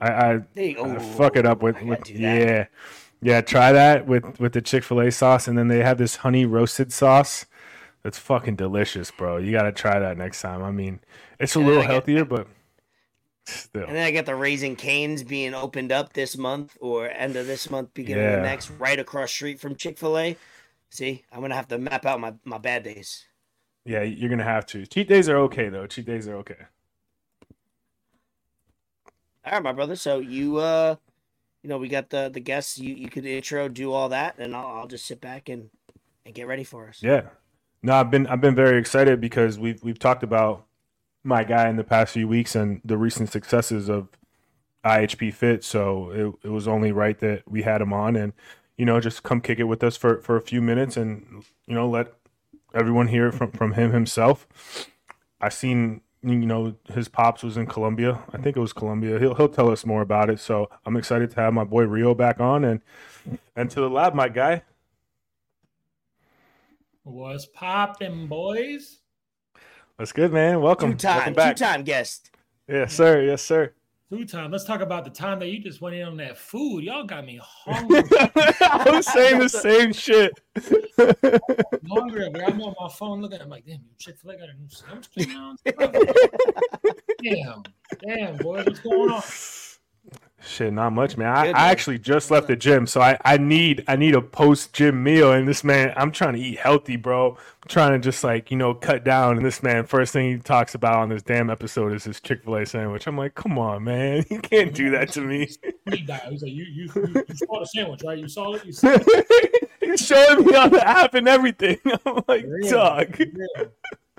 I, 0.00 0.08
I, 0.12 0.38
There 0.54 0.64
you 0.64 0.74
go. 0.76 0.84
I 0.86 0.98
fuck 0.98 1.36
it 1.36 1.44
up 1.44 1.62
with, 1.62 1.80
with 1.82 2.08
yeah, 2.08 2.66
yeah. 3.22 3.40
Try 3.40 3.72
that 3.72 4.06
with 4.06 4.38
with 4.40 4.52
the 4.52 4.62
Chick 4.62 4.84
Fil 4.84 5.00
A 5.00 5.10
sauce, 5.10 5.48
and 5.48 5.56
then 5.58 5.68
they 5.68 5.78
have 5.82 5.98
this 5.98 6.16
honey 6.16 6.44
roasted 6.46 6.92
sauce. 6.92 7.46
That's 8.02 8.18
fucking 8.18 8.56
delicious, 8.56 9.10
bro. 9.10 9.36
You 9.36 9.52
got 9.52 9.64
to 9.64 9.72
try 9.72 9.98
that 9.98 10.16
next 10.16 10.40
time. 10.40 10.62
I 10.62 10.70
mean, 10.70 11.00
it's 11.38 11.54
a 11.54 11.60
And 11.60 11.68
little 11.68 11.82
healthier, 11.82 12.24
but 12.24 12.46
still. 13.44 13.84
And 13.86 13.94
then 13.96 14.06
I 14.06 14.10
got 14.10 14.26
the 14.26 14.34
Raising 14.34 14.76
Canes 14.76 15.22
being 15.22 15.54
opened 15.54 15.92
up 15.92 16.12
this 16.14 16.36
month 16.36 16.76
or 16.80 17.08
end 17.10 17.36
of 17.36 17.46
this 17.46 17.70
month, 17.70 17.92
beginning 17.94 18.24
Yeah. 18.24 18.36
of 18.36 18.42
next, 18.42 18.70
right 18.70 18.98
across 18.98 19.30
street 19.30 19.60
from 19.60 19.76
Chick 19.76 19.98
Fil 19.98 20.18
A. 20.18 20.36
See, 20.90 21.24
I'm 21.32 21.40
gonna 21.40 21.54
have 21.54 21.68
to 21.68 21.78
map 21.78 22.06
out 22.06 22.20
my, 22.20 22.34
my 22.44 22.58
bad 22.58 22.82
days. 22.84 23.26
Yeah, 23.84 24.02
you're 24.02 24.30
gonna 24.30 24.44
have 24.44 24.66
to. 24.66 24.86
Cheat 24.86 25.08
days 25.08 25.28
are 25.28 25.36
okay 25.38 25.68
though. 25.68 25.86
Cheat 25.86 26.06
days 26.06 26.28
are 26.28 26.36
okay. 26.36 26.66
All 29.44 29.52
right, 29.52 29.62
my 29.62 29.72
brother. 29.72 29.96
So 29.96 30.18
you, 30.18 30.56
uh, 30.58 30.96
you 31.62 31.68
know, 31.68 31.78
we 31.78 31.88
got 31.88 32.10
the 32.10 32.30
the 32.32 32.40
guests. 32.40 32.78
You 32.78 32.94
you 32.94 33.08
could 33.08 33.24
intro, 33.24 33.68
do 33.68 33.92
all 33.92 34.08
that, 34.08 34.38
and 34.38 34.54
I'll, 34.54 34.66
I'll 34.66 34.86
just 34.86 35.06
sit 35.06 35.20
back 35.20 35.48
and 35.48 35.70
and 36.24 36.34
get 36.34 36.46
ready 36.46 36.64
for 36.64 36.88
us. 36.88 37.02
Yeah. 37.02 37.22
No, 37.82 37.94
I've 37.94 38.10
been 38.10 38.26
I've 38.26 38.40
been 38.40 38.54
very 38.54 38.78
excited 38.78 39.20
because 39.20 39.58
we've 39.58 39.82
we've 39.82 39.98
talked 39.98 40.22
about 40.22 40.66
my 41.22 41.44
guy 41.44 41.68
in 41.68 41.76
the 41.76 41.84
past 41.84 42.14
few 42.14 42.26
weeks 42.26 42.54
and 42.54 42.80
the 42.84 42.96
recent 42.96 43.30
successes 43.30 43.88
of 43.88 44.08
IHP 44.84 45.34
Fit. 45.34 45.64
So 45.64 46.10
it, 46.10 46.48
it 46.48 46.50
was 46.50 46.66
only 46.66 46.92
right 46.92 47.18
that 47.20 47.42
we 47.46 47.62
had 47.62 47.80
him 47.80 47.92
on 47.92 48.16
and 48.16 48.32
you 48.76 48.84
know 48.84 49.00
just 49.00 49.22
come 49.22 49.40
kick 49.40 49.58
it 49.58 49.64
with 49.64 49.82
us 49.82 49.96
for 49.96 50.20
for 50.20 50.36
a 50.36 50.42
few 50.42 50.62
minutes 50.62 50.96
and 50.96 51.44
you 51.66 51.74
know 51.74 51.88
let 51.88 52.14
everyone 52.74 53.08
hear 53.08 53.32
from 53.32 53.52
from 53.52 53.72
him 53.72 53.92
himself. 53.92 54.46
I 55.40 55.48
seen 55.48 56.02
you 56.22 56.46
know 56.46 56.74
his 56.92 57.08
pops 57.08 57.42
was 57.42 57.56
in 57.56 57.66
Colombia. 57.66 58.22
I 58.32 58.38
think 58.38 58.56
it 58.56 58.60
was 58.60 58.72
Colombia. 58.72 59.18
He'll 59.18 59.34
he'll 59.34 59.48
tell 59.48 59.70
us 59.70 59.86
more 59.86 60.02
about 60.02 60.30
it. 60.30 60.40
So 60.40 60.68
I'm 60.84 60.96
excited 60.96 61.30
to 61.30 61.40
have 61.40 61.54
my 61.54 61.64
boy 61.64 61.84
Rio 61.84 62.14
back 62.14 62.40
on 62.40 62.64
and 62.64 62.80
and 63.56 63.70
to 63.70 63.80
the 63.80 63.90
lab, 63.90 64.14
my 64.14 64.28
guy. 64.28 64.62
What's 67.02 67.46
popping, 67.46 68.26
boys? 68.26 68.98
That's 69.98 70.12
good, 70.12 70.32
man. 70.32 70.60
Welcome. 70.60 70.92
Two 70.92 70.98
time, 70.98 71.34
Welcome 71.34 71.56
two 71.56 71.64
time 71.64 71.82
guest. 71.84 72.30
Yes, 72.68 72.94
sir. 72.94 73.22
Yes, 73.22 73.42
sir. 73.42 73.72
Food 74.10 74.28
time. 74.28 74.50
Let's 74.50 74.64
talk 74.64 74.80
about 74.80 75.04
the 75.04 75.10
time 75.10 75.38
that 75.38 75.50
you 75.50 75.60
just 75.60 75.80
went 75.80 75.94
in 75.94 76.02
on 76.02 76.16
that 76.16 76.36
food. 76.36 76.82
Y'all 76.82 77.04
got 77.04 77.24
me 77.24 77.40
hungry. 77.40 78.02
I 78.60 78.90
was 78.90 79.06
saying 79.06 79.38
the 79.38 79.48
same 79.48 79.92
shit. 79.92 80.32
hungry. 81.88 82.28
But 82.32 82.42
I'm 82.42 82.60
on 82.60 82.74
my 82.80 82.88
phone 82.88 83.22
looking. 83.22 83.40
I'm 83.40 83.48
like, 83.48 83.64
damn, 83.64 83.78
Chick 83.98 84.18
Fil 84.18 84.32
A 84.32 84.36
got 84.36 84.48
a 84.48 84.54
new 84.54 84.68
sandwich 84.68 85.08
damn, 87.22 87.62
damn, 88.04 88.36
boy, 88.38 88.64
what's 88.64 88.80
going 88.80 89.10
on? 89.10 89.22
Shit, 90.42 90.72
not 90.72 90.92
much, 90.92 91.16
man. 91.16 91.28
I, 91.28 91.48
I 91.48 91.70
actually 91.70 91.98
just 91.98 92.30
left 92.30 92.48
the 92.48 92.56
gym, 92.56 92.86
so 92.86 93.00
I, 93.00 93.18
I 93.24 93.36
need 93.36 93.84
I 93.88 93.96
need 93.96 94.14
a 94.14 94.22
post 94.22 94.72
gym 94.72 95.02
meal. 95.02 95.32
And 95.32 95.46
this 95.46 95.62
man, 95.64 95.92
I'm 95.96 96.10
trying 96.12 96.34
to 96.34 96.40
eat 96.40 96.58
healthy, 96.58 96.96
bro. 96.96 97.32
I'm 97.32 97.68
trying 97.68 97.92
to 97.92 97.98
just 97.98 98.24
like 98.24 98.50
you 98.50 98.56
know 98.56 98.74
cut 98.74 99.04
down. 99.04 99.36
And 99.36 99.44
this 99.44 99.62
man, 99.62 99.86
first 99.86 100.12
thing 100.12 100.30
he 100.32 100.38
talks 100.38 100.74
about 100.74 100.96
on 100.96 101.08
this 101.08 101.22
damn 101.22 101.50
episode 101.50 101.92
is 101.92 102.04
his 102.04 102.20
Chick 102.20 102.44
Fil 102.44 102.56
A 102.56 102.66
sandwich. 102.66 103.06
I'm 103.06 103.16
like, 103.16 103.34
come 103.34 103.58
on, 103.58 103.84
man, 103.84 104.24
you 104.30 104.40
can't 104.40 104.74
do 104.74 104.90
that 104.90 105.10
to 105.12 105.20
me. 105.20 105.48
He 105.90 105.98
died. 106.02 106.22
He's 106.30 106.42
like, 106.42 106.52
you, 106.52 106.64
you, 106.64 106.90
you, 106.94 107.24
you 107.28 107.34
saw 107.36 107.60
the 107.60 107.66
sandwich, 107.66 108.02
right? 108.04 108.18
You 108.18 108.28
saw 108.28 108.54
it. 108.54 108.64
You 108.64 108.72
saw 108.72 108.88
it. 108.92 109.70
He's 109.80 110.06
showing 110.06 110.44
me 110.46 110.54
on 110.54 110.70
the 110.70 110.86
app 110.86 111.14
and 111.14 111.28
everything. 111.28 111.78
I'm 112.06 112.22
like, 112.28 112.44
Real, 112.46 112.70
dog. 112.70 113.18
real. 113.18 113.70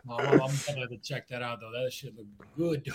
No, 0.06 0.16
I'm, 0.18 0.28
I'm 0.34 0.40
gonna 0.40 0.80
have 0.82 0.90
to 0.90 0.98
check 1.04 1.28
that 1.30 1.42
out 1.42 1.60
though. 1.62 1.72
That 1.72 1.92
shit 1.94 2.16
look 2.16 2.26
good. 2.58 2.88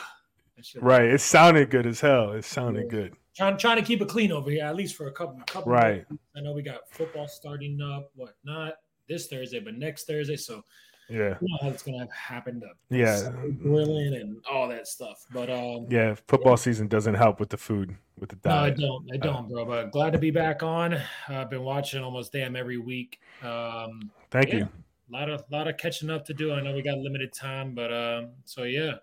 That 0.57 0.65
shit 0.65 0.83
look- 0.83 0.91
Right. 0.91 1.05
It 1.05 1.21
sounded 1.21 1.71
good 1.71 1.87
as 1.87 2.01
hell. 2.01 2.33
It 2.33 2.45
sounded 2.45 2.85
Yeah. 2.85 2.91
good. 2.91 3.17
Trying, 3.37 3.59
trying 3.59 3.77
to 3.77 3.83
keep 3.83 4.01
it 4.01 4.09
clean 4.09 4.33
over 4.33 4.51
here, 4.51 4.65
at 4.65 4.75
least 4.77 4.97
for 4.97 5.09
a 5.09 5.13
couple, 5.13 5.39
couple. 5.47 5.71
Right. 5.71 6.09
weeks. 6.11 6.23
I 6.37 6.41
know 6.41 6.53
we 6.55 6.63
got 6.63 6.89
football 6.91 7.29
starting 7.29 7.79
up. 7.83 8.11
What 8.15 8.37
not 8.45 8.75
this 9.09 9.27
Thursday, 9.29 9.61
but 9.61 9.75
next 9.75 10.07
Thursday. 10.07 10.37
So 10.37 10.65
Yeah. 11.11 11.37
you 11.41 11.49
know 11.49 11.59
how 11.61 11.69
it's 11.69 11.83
gonna 11.83 12.09
happen. 12.11 12.61
To 12.61 12.69
Yeah. 12.89 13.31
grilling 13.63 14.15
and 14.15 14.43
all 14.51 14.69
that 14.69 14.89
stuff. 14.89 15.23
But 15.33 15.51
um, 15.51 15.87
Yeah. 15.91 16.15
Football 16.27 16.57
season 16.57 16.89
doesn't 16.89 17.15
help 17.15 17.39
with 17.39 17.51
the 17.51 17.59
food, 17.59 17.95
with 18.19 18.31
the 18.31 18.37
diet. 18.37 18.79
no, 18.79 18.87
I 18.87 18.89
don't. 18.89 19.13
I 19.13 19.17
don't, 19.19 19.49
bro. 19.51 19.65
But 19.67 19.91
glad 19.93 20.15
to 20.15 20.19
be 20.19 20.31
back 20.31 20.63
on. 20.63 20.99
I've 21.29 21.51
been 21.51 21.63
watching 21.63 22.03
almost 22.03 22.33
damn 22.33 22.57
every 22.57 22.79
week. 22.79 23.21
Um, 23.43 24.11
Thank 24.31 24.49
yeah. 24.49 24.59
you. 24.61 24.69
a 25.09 25.13
lot 25.13 25.29
of 25.29 25.45
lot 25.51 25.69
of 25.69 25.77
catching 25.77 26.09
up 26.11 26.25
to 26.25 26.35
do. 26.35 26.53
I 26.55 26.61
know 26.63 26.75
we 26.75 26.81
got 26.83 26.97
limited 26.99 27.33
time, 27.35 27.75
but 27.75 27.93
um, 27.93 28.31
so 28.47 28.63
yeah, 28.65 28.95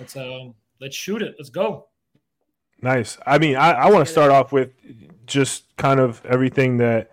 let's 0.00 0.16
um, 0.16 0.54
let's 0.80 0.96
shoot 0.96 1.22
it. 1.22 1.34
Let's 1.38 1.50
go. 1.50 1.88
Nice. 2.82 3.18
I 3.26 3.38
mean, 3.38 3.56
I, 3.56 3.72
I 3.72 3.90
want 3.90 4.06
to 4.06 4.12
start 4.12 4.30
off 4.30 4.52
with 4.52 4.70
just 5.26 5.76
kind 5.76 5.98
of 5.98 6.24
everything 6.26 6.76
that 6.76 7.10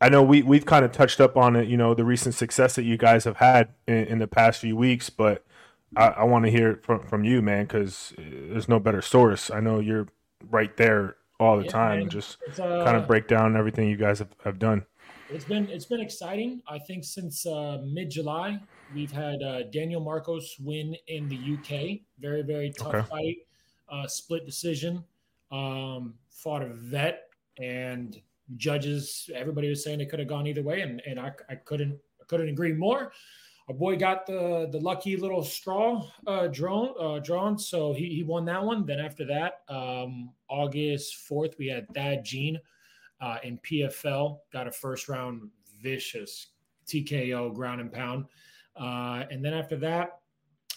I 0.00 0.08
know 0.08 0.22
we, 0.22 0.42
we've 0.42 0.66
kind 0.66 0.84
of 0.84 0.92
touched 0.92 1.20
up 1.20 1.36
on 1.36 1.56
it, 1.56 1.68
you 1.68 1.76
know, 1.76 1.94
the 1.94 2.04
recent 2.04 2.34
success 2.34 2.74
that 2.74 2.84
you 2.84 2.96
guys 2.98 3.24
have 3.24 3.38
had 3.38 3.70
in, 3.86 4.04
in 4.04 4.18
the 4.18 4.26
past 4.26 4.60
few 4.60 4.76
weeks, 4.76 5.08
but 5.08 5.44
I, 5.96 6.08
I 6.08 6.24
want 6.24 6.44
to 6.44 6.50
hear 6.50 6.80
from, 6.82 7.00
from 7.06 7.24
you, 7.24 7.40
man, 7.40 7.64
because 7.64 8.12
there's 8.18 8.68
no 8.68 8.78
better 8.78 9.00
source. 9.00 9.50
I 9.50 9.60
know 9.60 9.80
you're 9.80 10.08
right 10.50 10.76
there 10.76 11.16
all 11.40 11.56
the 11.56 11.64
Yeah, 11.64 11.70
time 11.70 11.92
man. 11.92 12.02
and 12.02 12.10
just 12.10 12.36
uh, 12.60 12.84
kind 12.84 12.96
of 12.96 13.06
break 13.06 13.28
down 13.28 13.56
everything 13.56 13.88
you 13.88 13.96
guys 13.96 14.18
have, 14.18 14.34
have 14.44 14.58
done. 14.58 14.84
It's 15.30 15.44
been 15.46 15.68
it's 15.70 15.86
been 15.86 16.00
exciting. 16.00 16.60
I 16.68 16.78
think 16.78 17.02
since 17.04 17.46
uh, 17.46 17.78
mid 17.84 18.10
July, 18.10 18.60
we've 18.94 19.12
had 19.12 19.42
uh, 19.42 19.62
Daniel 19.64 20.00
Marcos 20.00 20.56
win 20.58 20.96
in 21.06 21.28
the 21.28 21.36
UK. 21.54 22.00
Very 22.18 22.42
very 22.42 22.70
tough 22.70 22.94
Okay. 22.94 23.08
fight, 23.08 23.36
uh, 23.88 24.06
split 24.06 24.44
decision. 24.46 25.04
Um, 25.50 26.14
fought 26.30 26.62
a 26.62 26.68
vet 26.68 27.28
and 27.58 28.20
judges. 28.56 29.30
Everybody 29.34 29.68
was 29.68 29.84
saying 29.84 30.00
it 30.00 30.10
could 30.10 30.18
have 30.18 30.28
gone 30.28 30.46
either 30.46 30.62
way, 30.62 30.80
and 30.80 31.00
and 31.06 31.18
I, 31.20 31.32
I 31.48 31.54
couldn't 31.54 31.98
I 32.20 32.24
couldn't 32.26 32.48
agree 32.48 32.72
more. 32.72 33.12
Our 33.68 33.74
boy 33.74 33.96
got 33.96 34.26
the 34.26 34.68
the 34.70 34.78
lucky 34.78 35.16
little 35.16 35.42
straw 35.42 36.06
uh, 36.26 36.48
drawn 36.48 36.94
uh, 37.00 37.18
drawn, 37.20 37.58
so 37.58 37.92
he, 37.94 38.08
he 38.08 38.22
won 38.22 38.44
that 38.46 38.62
one. 38.62 38.84
Then 38.84 39.00
after 39.00 39.24
that, 39.26 39.62
um, 39.68 40.32
August 40.48 41.16
fourth, 41.16 41.56
we 41.58 41.68
had 41.68 41.88
Thad 41.94 42.24
Jean 42.24 42.60
uh, 43.20 43.38
in 43.42 43.58
PFL, 43.58 44.38
got 44.52 44.66
a 44.66 44.72
first 44.72 45.08
round 45.08 45.48
vicious 45.80 46.48
TKO 46.86 47.54
ground 47.54 47.80
and 47.80 47.92
pound. 47.92 48.26
Uh, 48.76 49.24
and 49.30 49.44
then 49.44 49.54
after 49.54 49.76
that, 49.76 50.20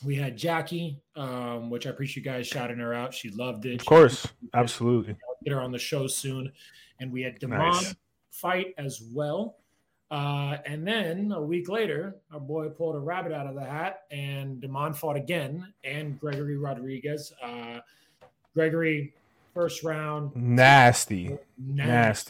we 0.05 0.15
had 0.15 0.37
Jackie, 0.37 0.99
um, 1.15 1.69
which 1.69 1.87
I 1.87 1.89
appreciate 1.89 2.23
you 2.25 2.31
guys 2.31 2.47
shouting 2.47 2.77
her 2.77 2.93
out. 2.93 3.13
She 3.13 3.29
loved 3.31 3.65
it. 3.65 3.79
Of 3.81 3.85
course. 3.87 4.27
Absolutely. 4.53 5.15
Get 5.43 5.53
her 5.53 5.61
on 5.61 5.71
the 5.71 5.79
show 5.79 6.05
soon. 6.07 6.51
And 6.99 7.11
we 7.11 7.21
had 7.23 7.39
Demond 7.39 7.57
Nice. 7.73 7.95
fight 8.31 8.73
as 8.77 9.01
well. 9.13 9.57
Uh, 10.09 10.57
and 10.65 10.87
then 10.87 11.31
a 11.31 11.41
week 11.41 11.67
later, 11.67 12.15
our 12.31 12.39
boy 12.39 12.69
pulled 12.69 12.95
a 12.95 12.99
rabbit 12.99 13.31
out 13.33 13.45
of 13.45 13.55
the 13.55 13.63
hat, 13.65 14.03
and 14.09 14.61
Demond 14.61 14.95
fought 14.95 15.17
again, 15.17 15.73
and 15.83 16.17
Gregory 16.19 16.55
Rodrigues. 16.57 17.33
Uh, 17.43 17.79
Gregory, 18.53 19.13
first 19.53 19.83
round, 19.83 20.33
Nasty. 20.35 21.37
nasty, 21.57 21.87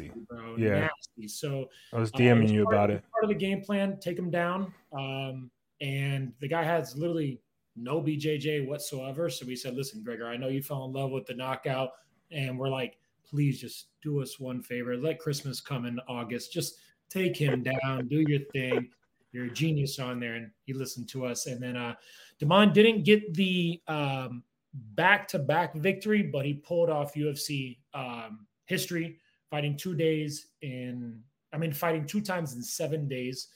Nasty. 0.08 0.12
bro. 0.28 0.56
Yeah. 0.58 0.88
Nasty. 1.18 1.28
So 1.28 1.70
I 1.94 2.00
was 2.00 2.10
uh, 2.14 2.18
DMing 2.18 2.44
it's 2.46 2.52
you 2.54 2.66
about 2.68 2.90
it. 2.90 3.04
Part 3.12 3.26
of 3.26 3.30
the 3.30 3.36
game 3.36 3.62
plan, 3.62 3.98
take 4.00 4.18
him 4.18 4.32
down. 4.32 4.74
Um, 4.92 5.52
and 5.82 6.34
the 6.40 6.48
guy 6.48 6.64
has 6.64 6.96
literally 6.96 7.40
no 7.76 8.02
BJJ 8.02 8.68
whatsoever. 8.68 9.30
So 9.30 9.46
we 9.46 9.56
said, 9.56 9.76
listen, 9.76 10.04
Gregor, 10.04 10.28
I 10.28 10.38
know 10.38 10.48
you 10.48 10.64
fell 10.64 10.86
in 10.86 10.94
love 10.94 11.12
with 11.12 11.26
the 11.26 11.36
knockout. 11.36 11.92
And 12.32 12.58
we're 12.58 12.70
like, 12.70 12.98
please 13.30 13.62
just 13.62 13.88
do 14.02 14.22
us 14.22 14.40
one 14.40 14.62
favor. 14.62 14.98
Let 14.98 15.20
Christmas 15.20 15.62
come 15.62 15.86
in 15.86 16.00
August. 16.08 16.52
Just 16.52 16.80
take 17.10 17.38
him 17.38 17.64
down, 17.64 18.08
do 18.08 18.24
your 18.28 18.42
thing. 18.52 18.90
You're 19.32 19.46
a 19.46 19.52
genius 19.52 20.00
on 20.00 20.20
there. 20.20 20.36
And 20.36 20.52
he 20.64 20.74
listened 20.74 21.08
to 21.10 21.26
us. 21.26 21.46
And 21.46 21.62
then 21.62 21.78
uh 21.78 21.96
Damon 22.40 22.74
didn't 22.74 23.04
get 23.04 23.34
the 23.34 23.82
um 23.88 24.44
back-to-back 24.74 25.76
victory, 25.76 26.24
but 26.24 26.46
he 26.46 26.56
pulled 26.56 26.90
off 26.90 27.14
UFC 27.14 27.78
um 27.94 28.48
history, 28.66 29.20
fighting 29.50 29.78
two 29.78 29.96
days 29.96 30.48
in 30.62 31.22
I 31.54 31.58
mean, 31.58 31.72
fighting 31.72 32.06
two 32.06 32.22
times 32.22 32.54
in 32.54 32.62
seven 32.62 33.08
days. 33.08 33.48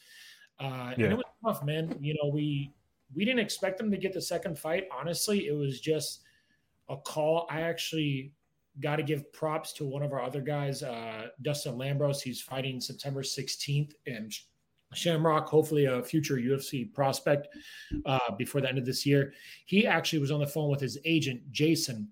Uh, 0.62 0.94
Yeah. 0.98 1.06
and 1.06 1.14
it 1.14 1.18
was 1.18 1.26
tough, 1.44 1.64
man. 1.66 1.98
You 2.02 2.14
know, 2.22 2.30
we 2.30 2.72
we 3.14 3.26
didn't 3.26 3.40
expect 3.42 3.80
him 3.82 3.92
to 3.92 3.98
get 3.98 4.14
the 4.14 4.22
second 4.22 4.58
fight. 4.58 4.88
Honestly, 4.92 5.48
it 5.48 5.52
was 5.52 5.82
just 5.82 6.22
a 6.88 6.96
call. 6.96 7.46
I 7.50 7.62
actually 7.62 8.32
got 8.80 8.96
to 8.98 9.04
give 9.04 9.34
props 9.34 9.74
to 9.74 9.86
one 9.86 10.02
of 10.02 10.14
our 10.14 10.22
other 10.22 10.40
guys, 10.40 10.82
uh, 10.82 11.28
Dustin 11.42 11.76
Lampros. 11.76 12.22
He's 12.22 12.42
fighting 12.42 12.80
September 12.80 13.22
16th 13.22 13.92
in 14.06 14.30
Shamrock, 14.94 15.48
hopefully 15.50 15.86
a 15.86 16.02
future 16.02 16.36
UFC 16.38 16.86
prospect 16.94 17.50
uh, 18.06 18.32
before 18.38 18.62
the 18.62 18.70
end 18.70 18.78
of 18.78 18.86
this 18.86 19.06
year. 19.06 19.34
He 19.66 19.86
actually 19.86 20.20
was 20.20 20.32
on 20.32 20.40
the 20.40 20.48
phone 20.48 20.70
with 20.70 20.80
his 20.80 20.98
agent, 21.04 21.42
Jason, 21.52 22.08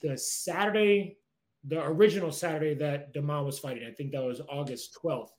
the 0.00 0.16
Saturday, 0.16 1.18
the 1.64 1.82
original 1.84 2.32
Saturday 2.32 2.72
that 2.76 3.12
Damon 3.12 3.44
was 3.44 3.58
fighting. 3.58 3.86
I 3.86 3.92
think 3.92 4.12
that 4.12 4.22
was 4.22 4.40
August 4.48 4.96
12th. 5.02 5.32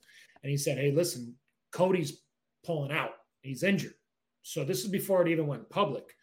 And 0.44 0.50
he 0.50 0.56
said, 0.56 0.78
Hey, 0.78 0.92
listen, 0.92 1.34
Cody's 1.72 2.22
pulling 2.64 2.92
out. 2.92 3.12
He's 3.42 3.62
injured. 3.62 3.94
So 4.42 4.64
this 4.64 4.84
is 4.84 4.90
before 4.90 5.22
it 5.22 5.28
even 5.28 5.46
went 5.46 5.68
public. 5.70 6.14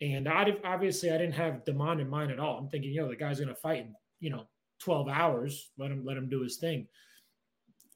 And 0.00 0.28
I 0.28 0.56
obviously 0.64 1.10
I 1.10 1.18
didn't 1.18 1.34
have 1.34 1.64
Damon 1.64 2.00
in 2.00 2.08
mind 2.08 2.32
at 2.32 2.40
all. 2.40 2.58
I'm 2.58 2.68
thinking, 2.68 2.92
yo, 2.92 3.08
the 3.08 3.16
guy's 3.16 3.40
gonna 3.40 3.54
fight 3.54 3.80
in, 3.80 3.94
you 4.20 4.30
know, 4.30 4.44
12 4.80 5.08
hours. 5.08 5.70
Let 5.78 5.90
him 5.90 6.04
let 6.04 6.16
him 6.16 6.28
do 6.28 6.42
his 6.42 6.56
thing. 6.56 6.88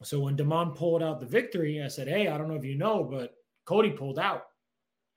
So 0.03 0.19
when 0.19 0.37
Demond 0.37 0.75
pulled 0.75 1.03
out 1.03 1.19
the 1.19 1.25
victory, 1.25 1.81
I 1.83 1.87
said, 1.87 2.07
Hey, 2.07 2.27
I 2.27 2.37
don't 2.37 2.47
know 2.47 2.55
if 2.55 2.63
you 2.63 2.77
know, 2.77 3.03
but 3.03 3.33
Cody 3.65 3.91
pulled 3.91 4.19
out. 4.19 4.43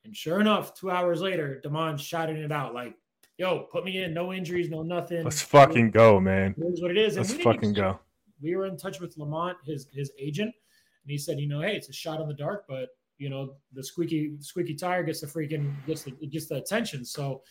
And 0.05 0.17
sure 0.17 0.41
enough, 0.41 0.75
two 0.75 0.91
hours 0.91 1.21
later, 1.21 1.61
Demond 1.65 2.01
shouting 2.01 2.37
it 2.37 2.51
out 2.51 2.75
like, 2.75 2.97
yo, 3.37 3.61
put 3.71 3.85
me 3.85 4.03
in, 4.03 4.15
no 4.15 4.33
injuries, 4.33 4.71
no 4.71 4.83
nothing. 4.83 5.25
Let's 5.25 5.43
fucking 5.43 5.91
go, 5.91 6.19
man. 6.19 6.55
Here's 6.59 6.81
what 6.81 6.91
it 6.91 6.97
is. 6.97 7.17
Let's 7.17 7.35
fucking 7.35 7.75
go. 7.75 8.01
We 8.41 8.57
were 8.57 8.67
in 8.67 8.79
touch 8.79 9.01
with 9.01 9.17
Lamont, 9.19 9.59
his 9.65 9.87
his 9.93 10.11
agent, 10.19 10.55
and 11.03 11.11
he 11.11 11.19
said, 11.19 11.39
you 11.39 11.49
know, 11.49 11.61
hey, 11.61 11.77
it's 11.77 11.89
a 11.89 11.93
shot 11.93 12.21
in 12.21 12.29
the 12.29 12.35
dark, 12.35 12.65
but 12.69 12.89
you 13.19 13.29
know 13.29 13.55
the 13.75 13.85
squeaky 13.85 14.37
squeaky 14.41 14.75
tire 14.75 15.03
gets 15.03 15.21
the 15.21 15.27
freaking 15.27 15.75
gets 15.87 16.03
the 16.03 16.13
gets 16.13 16.47
the 16.47 16.57
attention. 16.57 17.05
So 17.05 17.43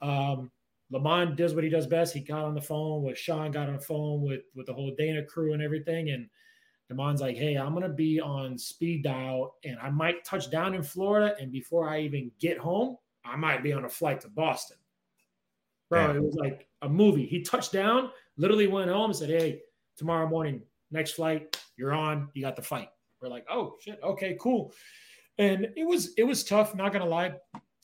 um, 0.00 0.50
Lamont 0.90 1.36
does 1.36 1.54
what 1.54 1.64
he 1.64 1.70
does 1.70 1.86
best. 1.86 2.14
He 2.14 2.20
got 2.20 2.44
on 2.44 2.54
the 2.54 2.60
phone 2.60 3.02
with 3.02 3.18
Sean, 3.18 3.50
got 3.50 3.68
on 3.68 3.76
the 3.76 3.82
phone 3.82 4.22
with 4.22 4.42
with 4.54 4.66
the 4.66 4.74
whole 4.74 4.94
Dana 4.96 5.24
crew 5.24 5.52
and 5.52 5.62
everything, 5.62 6.10
and 6.10 6.28
Damon's 6.88 7.20
like, 7.20 7.36
hey, 7.36 7.56
I'm 7.56 7.74
gonna 7.74 7.88
be 7.88 8.20
on 8.20 8.56
speed 8.56 9.02
dial, 9.02 9.56
and 9.64 9.76
I 9.80 9.90
might 9.90 10.24
touch 10.24 10.50
down 10.50 10.74
in 10.74 10.82
Florida, 10.82 11.34
and 11.40 11.50
before 11.50 11.88
I 11.88 12.00
even 12.00 12.30
get 12.38 12.58
home, 12.58 12.96
I 13.24 13.36
might 13.36 13.62
be 13.62 13.72
on 13.72 13.84
a 13.84 13.88
flight 13.88 14.20
to 14.20 14.28
Boston. 14.28 14.76
Bro, 15.88 16.16
it 16.16 16.22
was 16.22 16.34
like 16.34 16.66
a 16.82 16.88
movie. 16.88 17.26
He 17.26 17.42
touched 17.42 17.72
down, 17.72 18.10
literally 18.36 18.66
went 18.66 18.90
home 18.90 19.10
and 19.10 19.16
said, 19.16 19.30
Hey, 19.30 19.62
tomorrow 19.96 20.28
morning, 20.28 20.62
next 20.90 21.12
flight, 21.12 21.60
you're 21.76 21.92
on, 21.92 22.28
you 22.34 22.42
got 22.42 22.56
the 22.56 22.62
fight. 22.62 22.88
We're 23.26 23.34
like, 23.34 23.46
oh 23.50 23.76
shit, 23.80 23.98
okay, 24.02 24.36
cool. 24.40 24.72
And 25.38 25.68
it 25.76 25.86
was 25.86 26.14
it 26.16 26.24
was 26.24 26.44
tough, 26.44 26.74
not 26.74 26.92
gonna 26.92 27.06
lie. 27.06 27.34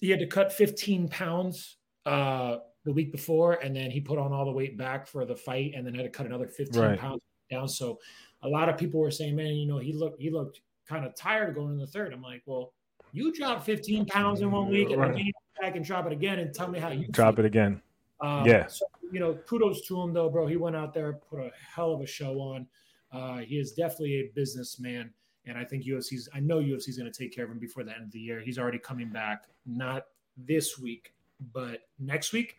He 0.01 0.11
had 0.11 0.21
to 0.21 0.27
cut 0.27 0.53
15 0.53 1.09
pounds 1.09 1.77
uh 2.07 2.57
the 2.85 2.93
week 2.93 3.13
before, 3.13 3.55
and 3.55 3.77
then 3.77 3.91
he 3.91 4.01
put 4.01 4.19
on 4.19 4.33
all 4.33 4.45
the 4.45 4.53
weight 4.53 4.77
back 4.77 5.07
for 5.07 5.25
the 5.25 5.37
fight, 5.37 5.73
and 5.77 5.87
then 5.87 5.95
had 5.95 6.03
to 6.03 6.09
cut 6.09 6.27
another 6.27 6.49
15 6.49 6.83
right. 6.83 6.99
pounds 6.99 7.21
down. 7.51 7.69
So 7.69 7.99
a 8.43 8.49
lot 8.49 8.69
of 8.69 8.77
people 8.77 9.01
were 9.01 9.11
saying, 9.11 9.37
Man, 9.37 9.55
you 9.55 9.67
know, 9.67 9.79
he 9.79 9.93
looked 9.93 10.21
he 10.21 10.31
looked 10.31 10.61
kind 10.89 11.05
of 11.05 11.15
tired 11.15 11.55
going 11.55 11.73
in 11.73 11.79
the 11.79 11.87
third. 11.87 12.13
I'm 12.13 12.23
like, 12.23 12.43
well, 12.47 12.73
you 13.13 13.33
dropped 13.33 13.65
15 13.65 14.07
pounds 14.07 14.41
in 14.41 14.51
one 14.51 14.69
week 14.69 14.91
and 14.91 15.01
right. 15.01 15.15
then 15.15 15.31
back 15.61 15.77
and 15.77 15.85
drop 15.85 16.07
it 16.07 16.13
again 16.13 16.39
and 16.39 16.55
tell 16.55 16.69
me 16.69 16.79
how 16.79 16.91
you 16.91 17.07
drop 17.09 17.37
feel. 17.37 17.45
it 17.45 17.49
again. 17.49 17.81
Um, 18.21 18.47
yeah. 18.47 18.67
So, 18.67 18.87
you 19.11 19.21
know, 19.21 19.35
kudos 19.47 19.87
to 19.89 20.01
him 20.01 20.13
though, 20.13 20.31
bro. 20.31 20.47
He 20.47 20.57
went 20.57 20.77
out 20.77 20.95
there, 20.95 21.13
put 21.13 21.41
a 21.41 21.51
hell 21.75 21.93
of 21.93 22.01
a 22.01 22.07
show 22.07 22.41
on. 22.41 22.67
Uh, 23.13 23.39
he 23.39 23.59
is 23.59 23.73
definitely 23.73 24.15
a 24.15 24.31
businessman. 24.35 25.11
And 25.47 25.59
I 25.59 25.65
think 25.65 25.85
UFC's, 25.85 26.29
I 26.35 26.41
know 26.41 26.59
UFC's 26.59 26.97
going 26.97 27.11
to 27.11 27.19
take 27.19 27.35
care 27.35 27.45
of 27.45 27.51
him 27.51 27.59
before 27.59 27.83
the 27.83 27.93
end 27.93 28.05
of 28.05 28.13
the 28.13 28.21
year. 28.21 28.41
He's 28.41 28.59
already 28.59 28.79
coming 28.79 29.09
back, 29.09 29.45
not 29.67 30.05
this 30.37 30.79
week, 30.79 31.15
but 31.53 31.81
next 31.99 32.33
week 32.33 32.59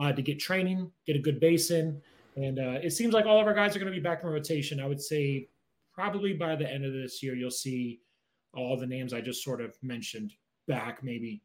uh, 0.00 0.12
to 0.12 0.22
get 0.22 0.38
training, 0.38 0.90
get 1.06 1.16
a 1.16 1.18
good 1.18 1.40
base 1.40 1.70
in. 1.70 2.00
And 2.36 2.58
uh, 2.58 2.78
it 2.82 2.92
seems 2.92 3.12
like 3.12 3.26
all 3.26 3.40
of 3.40 3.46
our 3.46 3.54
guys 3.54 3.76
are 3.76 3.78
going 3.78 3.92
to 3.92 3.96
be 3.96 4.02
back 4.02 4.22
in 4.22 4.30
rotation. 4.30 4.80
I 4.80 4.86
would 4.86 5.00
say 5.00 5.48
probably 5.92 6.32
by 6.32 6.56
the 6.56 6.70
end 6.70 6.84
of 6.84 6.92
this 6.92 7.22
year, 7.22 7.34
you'll 7.34 7.50
see 7.50 8.00
all 8.54 8.78
the 8.78 8.86
names 8.86 9.12
I 9.12 9.20
just 9.20 9.44
sort 9.44 9.60
of 9.60 9.76
mentioned 9.82 10.32
back 10.66 11.02
maybe 11.02 11.42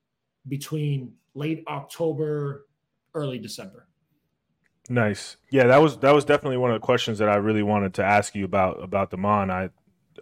between 0.47 1.13
late 1.33 1.63
October, 1.67 2.67
early 3.13 3.39
December. 3.39 3.87
Nice. 4.89 5.35
Yeah, 5.51 5.67
that 5.67 5.81
was 5.81 5.97
that 5.97 6.13
was 6.13 6.23
definitely 6.23 6.57
one 6.57 6.71
of 6.71 6.79
the 6.79 6.85
questions 6.85 7.17
that 7.17 7.27
I 7.27 7.35
really 7.35 7.63
wanted 7.63 7.93
to 7.95 8.03
ask 8.03 8.35
you 8.35 8.45
about 8.45 8.81
about 8.81 9.11
Damon. 9.11 9.51
I 9.51 9.69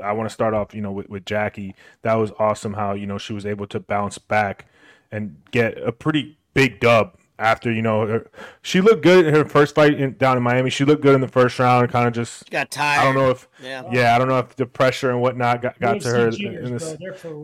I 0.03 0.11
want 0.13 0.29
to 0.29 0.33
start 0.33 0.53
off, 0.53 0.73
you 0.73 0.81
know, 0.81 0.91
with, 0.91 1.09
with 1.09 1.25
Jackie. 1.25 1.75
That 2.01 2.15
was 2.15 2.31
awesome 2.39 2.73
how, 2.73 2.93
you 2.93 3.05
know, 3.05 3.17
she 3.17 3.33
was 3.33 3.45
able 3.45 3.67
to 3.67 3.79
bounce 3.79 4.17
back 4.17 4.65
and 5.11 5.41
get 5.51 5.77
a 5.77 5.91
pretty 5.91 6.37
big 6.53 6.79
dub 6.79 7.17
after, 7.37 7.71
you 7.71 7.81
know, 7.81 8.07
her, 8.07 8.27
she 8.61 8.81
looked 8.81 9.03
good 9.03 9.25
in 9.25 9.33
her 9.33 9.45
first 9.45 9.75
fight 9.75 9.99
in, 9.99 10.17
down 10.17 10.37
in 10.37 10.43
Miami. 10.43 10.69
She 10.69 10.85
looked 10.85 11.01
good 11.01 11.15
in 11.15 11.21
the 11.21 11.27
first 11.27 11.59
round, 11.59 11.91
kind 11.91 12.07
of 12.07 12.13
just 12.13 12.45
she 12.45 12.51
got 12.51 12.71
tired. 12.71 13.01
I 13.01 13.03
don't 13.03 13.15
know 13.15 13.29
if, 13.29 13.47
yeah, 13.61 13.83
yeah 13.91 14.15
I 14.15 14.17
don't 14.17 14.29
know 14.29 14.39
if 14.39 14.55
the 14.55 14.65
pressure 14.65 15.11
and 15.11 15.21
whatnot 15.21 15.61
got, 15.61 15.79
got 15.79 16.01
to 16.01 16.09
her. 16.09 16.27
in 16.29 16.77
this, 16.77 16.95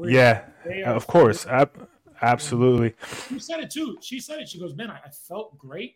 yeah, 0.06 0.46
of 0.86 1.08
course. 1.08 1.46
absolutely. 2.22 2.94
She 3.30 3.40
said 3.40 3.60
it 3.60 3.72
too. 3.72 3.98
She 4.02 4.20
said 4.20 4.40
it. 4.40 4.48
She 4.48 4.60
goes, 4.60 4.76
man, 4.76 4.90
I, 4.92 5.00
I 5.06 5.10
felt 5.10 5.58
great. 5.58 5.96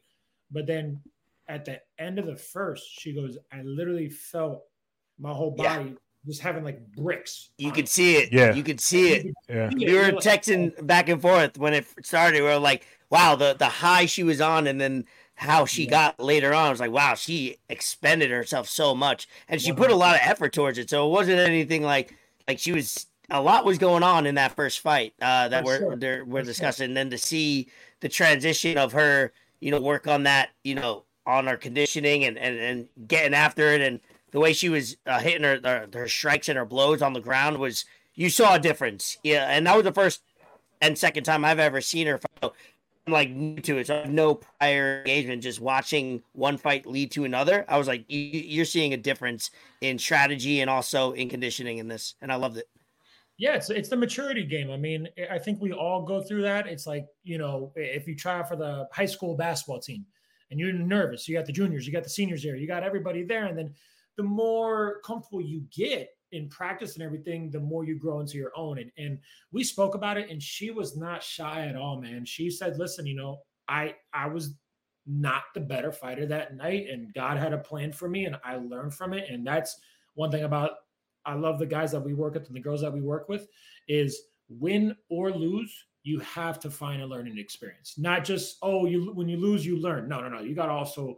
But 0.52 0.68
then 0.68 1.02
at 1.48 1.65
the 1.65 1.82
end 1.98 2.20
of 2.20 2.26
the 2.26 2.36
first, 2.36 2.86
she 3.00 3.13
goes, 3.13 3.38
I 3.52 3.62
literally 3.63 4.10
felt 4.10 4.63
my 5.18 5.32
whole 5.32 5.52
body 5.52 5.86
yeah 5.86 5.96
just 6.26 6.42
having 6.42 6.64
like 6.64 6.80
bricks. 6.96 7.50
You 7.58 7.72
could 7.72 7.88
see 7.88 8.16
it. 8.16 8.34
Yeah. 8.34 8.54
You 8.54 8.64
could 8.64 8.82
see 8.82 9.14
it. 9.14 9.34
Yeah. 9.48 9.70
We 9.74 9.94
were 9.94 10.12
texting 10.14 10.86
back 10.86 11.10
and 11.10 11.22
forth 11.22 11.58
when 11.58 11.74
it 11.74 11.86
started. 12.04 12.42
We 12.42 12.48
were 12.48 12.58
like, 12.58 12.86
wow, 13.10 13.36
the, 13.36 13.56
the 13.58 13.68
high 13.68 14.06
she 14.06 14.24
was 14.24 14.42
on 14.42 14.68
and 14.68 14.80
then 14.80 15.06
how 15.36 15.66
she 15.66 15.84
yeah. 15.84 15.90
got 15.90 16.20
later 16.20 16.54
on. 16.54 16.68
I 16.68 16.70
was 16.70 16.80
like, 16.80 16.92
wow, 16.92 17.16
she 17.16 17.58
expended 17.70 18.32
herself 18.32 18.68
so 18.68 18.96
much. 18.96 19.28
And 19.48 19.62
she 19.62 19.72
100%. 19.72 19.78
put 19.78 19.92
a 19.92 19.96
lot 19.96 20.16
of 20.16 20.22
effort 20.24 20.54
towards 20.54 20.78
it. 20.78 20.90
So 20.90 21.08
it 21.08 21.12
wasn't 21.12 21.40
anything 21.40 21.84
like 21.84 22.16
like 22.48 22.60
she 22.60 22.72
was 22.72 23.08
a 23.30 23.42
lot 23.42 23.66
was 23.66 23.78
going 23.78 24.04
on 24.04 24.26
in 24.26 24.36
that 24.36 24.56
first 24.56 24.80
fight 24.80 25.14
uh, 25.22 25.48
that 25.50 25.64
For 25.64 25.66
we're 25.66 26.00
sure. 26.00 26.26
we're 26.26 26.44
discussing. 26.44 26.86
Sure. 26.86 26.90
And 26.90 26.98
then 26.98 27.10
to 27.10 27.18
see 27.18 27.68
the 28.00 28.10
transition 28.10 28.78
of 28.78 28.92
her, 28.94 29.34
you 29.60 29.72
know, 29.72 29.82
work 29.82 30.08
on 30.08 30.24
that, 30.24 30.50
you 30.64 30.76
know, 30.76 31.06
on 31.26 31.48
her 31.48 31.58
conditioning 31.58 32.24
and, 32.24 32.38
and, 32.38 32.58
and 32.60 33.08
getting 33.08 33.34
after 33.34 33.70
it 33.70 33.82
and 33.82 34.00
the 34.36 34.41
way 34.41 34.52
she 34.52 34.67
was 34.67 34.98
uh, 35.08 35.17
hitting 35.21 35.43
her, 35.43 35.62
her, 35.63 35.88
her 35.93 36.10
strikes 36.10 36.50
and 36.50 36.58
her 36.58 36.65
blows 36.65 37.02
on 37.02 37.13
the 37.13 37.21
ground 37.21 37.58
was 37.58 37.86
you 38.15 38.30
saw 38.30 38.56
a 38.56 38.60
difference. 38.60 39.17
Yeah, 39.24 39.45
and 39.45 39.65
that 39.65 39.78
was 39.78 39.86
the 39.86 39.93
first 39.93 40.24
and 40.82 40.98
second 40.98 41.24
time 41.24 41.45
I've 41.45 41.58
ever 41.58 41.80
seen 41.80 42.06
her 42.08 42.17
fight. 42.17 42.52
I'm 43.08 43.13
like 43.13 43.30
new 43.30 43.62
to 43.62 43.78
it, 43.78 43.88
so 43.88 43.95
I 43.95 44.00
have 44.00 44.10
no 44.10 44.36
prior 44.36 45.00
engagement. 45.00 45.41
Just 45.41 45.62
watching 45.62 46.21
one 46.34 46.58
fight 46.58 46.86
lead 46.86 47.12
to 47.12 47.24
another, 47.24 47.63
I 47.69 47.78
was 47.78 47.88
like, 47.88 48.04
you're 48.10 48.65
seeing 48.65 48.93
a 48.93 48.98
difference 48.98 49.52
in 49.80 49.98
strategy 49.98 50.60
and 50.60 50.69
also 50.69 51.13
in 51.13 51.30
conditioning 51.30 51.78
in 51.78 51.88
this, 51.88 52.15
and 52.21 52.30
I 52.30 52.36
loved 52.36 52.58
it. 52.58 52.67
Yeah, 53.38 53.54
it's 53.54 53.69
it's 53.69 53.88
the 53.88 53.95
maturity 53.95 54.43
game. 54.43 54.69
I 54.69 54.76
mean, 54.76 55.08
I 55.32 55.39
think 55.39 55.62
we 55.62 55.71
all 55.71 56.02
go 56.02 56.21
through 56.21 56.41
that. 56.41 56.67
It's 56.67 56.86
like 56.86 57.06
you 57.24 57.38
know, 57.38 57.71
if 57.78 58.06
you 58.06 58.17
try 58.17 58.43
for 58.43 58.58
the 58.58 58.89
high 58.91 59.06
school 59.06 59.38
basketball 59.38 59.80
team, 59.80 60.06
and 60.52 60.60
you're 60.60 60.74
nervous, 60.74 61.26
you 61.26 61.38
got 61.38 61.45
the 61.45 61.54
juniors, 61.54 61.88
you 61.88 61.93
got 61.93 62.04
the 62.04 62.10
seniors 62.10 62.43
there, 62.43 62.58
you 62.58 62.67
got 62.67 62.84
everybody 62.84 63.24
there, 63.24 63.45
and 63.45 63.58
then 63.58 63.74
the 64.17 64.23
more 64.23 65.01
comfortable 65.06 65.41
you 65.41 65.63
get 65.75 66.10
in 66.32 66.49
practice 66.49 66.95
and 66.95 67.04
everything, 67.04 67.49
the 67.49 67.60
more 67.60 67.86
you 67.86 67.97
grow 67.97 68.19
into 68.19 68.38
your 68.38 68.51
own. 68.56 68.80
And, 68.80 68.91
and 68.97 69.19
we 69.51 69.63
spoke 69.63 69.95
about 69.95 70.17
it, 70.17 70.30
and 70.30 70.41
she 70.41 70.71
was 70.71 70.97
not 70.97 71.23
shy 71.23 71.67
at 71.67 71.75
all, 71.75 72.01
man. 72.01 72.25
She 72.25 72.49
said, 72.49 72.78
"Listen, 72.78 73.06
you 73.06 73.15
know, 73.15 73.39
I 73.67 73.95
I 74.13 74.28
was 74.28 74.56
not 75.08 75.43
the 75.54 75.62
better 75.62 75.91
fighter 75.91 76.25
that 76.25 76.56
night, 76.56 76.88
and 76.91 77.13
God 77.13 77.38
had 77.38 77.54
a 77.54 77.58
plan 77.58 77.91
for 77.91 78.10
me, 78.10 78.25
and 78.25 78.38
I 78.43 78.58
learned 78.58 78.93
from 78.93 79.13
it. 79.13 79.30
And 79.30 79.45
that's 79.45 79.80
one 80.15 80.32
thing 80.32 80.43
about 80.43 80.71
I 81.25 81.34
love 81.34 81.60
the 81.60 81.65
guys 81.65 81.91
that 81.91 82.01
we 82.01 82.13
work 82.13 82.34
with 82.34 82.47
and 82.47 82.56
the 82.56 82.62
girls 82.62 82.82
that 82.82 82.93
we 82.93 83.01
work 83.01 83.30
with 83.30 83.47
is 83.88 84.21
win 84.47 84.95
or 85.10 85.32
lose, 85.32 85.73
you 86.04 86.19
have 86.19 86.60
to 86.60 86.69
find 86.69 87.01
a 87.01 87.06
learning 87.06 87.38
experience. 87.38 87.95
Not 87.97 88.23
just 88.23 88.58
oh, 88.62 88.86
you 88.86 89.12
when 89.13 89.28
you 89.28 89.38
lose, 89.38 89.65
you 89.65 89.78
learn. 89.78 90.08
No, 90.08 90.21
no, 90.21 90.30
no. 90.30 90.41
You 90.41 90.56
got 90.56 90.67
to 90.67 90.71
also 90.71 91.17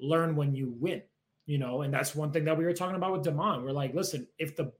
learn 0.00 0.36
when 0.36 0.54
you 0.54 0.74
win 0.78 1.02
you 1.48 1.56
know, 1.56 1.80
and 1.80 1.92
that's 1.92 2.14
one 2.14 2.30
thing 2.30 2.44
that 2.44 2.58
we 2.58 2.64
were 2.64 2.74
talking 2.74 2.94
about 2.94 3.10
with 3.10 3.24
Damon. 3.24 3.64
We're 3.64 3.72
like, 3.72 3.94
listen, 3.94 4.28
if 4.38 4.54
the 4.54 4.70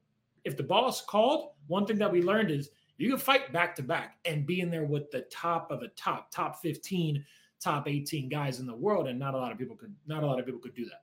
if 0.45 0.55
the 0.55 0.63
boss 0.63 1.01
called, 1.01 1.53
one 1.67 1.87
thing 1.87 1.97
that 1.97 2.13
we 2.13 2.23
learned 2.23 2.51
is 2.51 2.69
you 2.99 3.09
can 3.09 3.19
fight 3.19 3.55
back 3.55 3.75
to 3.77 3.83
back 3.83 4.19
and 4.27 4.47
be 4.47 4.61
in 4.61 4.71
there 4.71 4.85
with 4.85 5.11
the 5.11 5.23
top 5.23 5.71
of 5.71 5.81
the 5.81 5.89
top, 5.89 6.31
top 6.31 6.61
15, 6.61 7.25
top 7.59 7.89
18 7.89 8.29
guys 8.29 8.61
in 8.61 8.67
the 8.67 8.75
world. 8.75 9.09
And 9.09 9.19
not 9.19 9.33
a 9.33 9.39
lot 9.39 9.51
of 9.51 9.57
people 9.57 9.77
could 9.77 9.95
not 10.07 10.23
a 10.23 10.27
lot 10.27 10.39
of 10.39 10.45
people 10.45 10.61
could 10.61 10.75
do 10.75 10.85
that. 10.85 11.03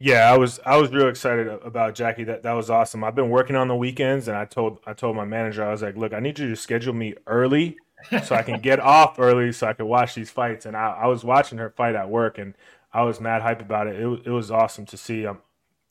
Yeah, 0.00 0.32
I 0.32 0.36
was 0.36 0.58
I 0.66 0.76
was 0.76 0.90
real 0.90 1.06
excited 1.06 1.46
about 1.46 1.94
Jackie. 1.94 2.24
That 2.24 2.42
that 2.42 2.52
was 2.54 2.70
awesome. 2.70 3.04
I've 3.04 3.14
been 3.14 3.30
working 3.30 3.54
on 3.54 3.68
the 3.68 3.76
weekends, 3.76 4.26
and 4.26 4.36
I 4.36 4.46
told 4.46 4.80
I 4.84 4.94
told 4.94 5.14
my 5.14 5.24
manager 5.24 5.64
I 5.64 5.70
was 5.70 5.82
like, 5.82 5.96
look, 5.96 6.12
I 6.12 6.18
need 6.18 6.40
you 6.40 6.48
to 6.48 6.56
schedule 6.56 6.92
me 6.92 7.14
early 7.28 7.76
so 8.24 8.34
I 8.34 8.42
can 8.42 8.60
get 8.62 8.80
off 8.80 9.20
early 9.20 9.52
so 9.52 9.68
I 9.68 9.74
can 9.74 9.86
watch 9.86 10.16
these 10.16 10.30
fights. 10.30 10.66
And 10.66 10.76
I, 10.76 10.90
I 11.02 11.06
was 11.06 11.24
watching 11.24 11.58
her 11.58 11.70
fight 11.70 11.94
at 11.94 12.10
work, 12.10 12.38
and 12.38 12.54
I 12.92 13.02
was 13.02 13.20
mad 13.20 13.42
hype 13.42 13.60
about 13.60 13.86
it. 13.86 13.96
It, 13.96 14.22
it 14.26 14.30
was 14.30 14.50
awesome 14.50 14.86
to 14.86 14.96
see. 14.96 15.26
Um, 15.26 15.38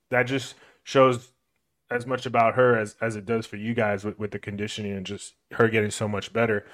that 0.09 0.23
just 0.23 0.55
shows 0.83 1.31
as 1.89 2.05
much 2.05 2.25
about 2.25 2.55
her 2.55 2.77
as 2.77 2.95
as 3.01 3.15
it 3.15 3.25
does 3.25 3.45
for 3.45 3.55
you 3.55 3.73
guys 3.73 4.03
with, 4.03 4.17
with 4.19 4.31
the 4.31 4.39
conditioning 4.39 4.93
and 4.93 5.05
just 5.05 5.33
her 5.51 5.69
getting 5.69 5.91
so 5.91 6.07
much 6.07 6.33
better. 6.33 6.65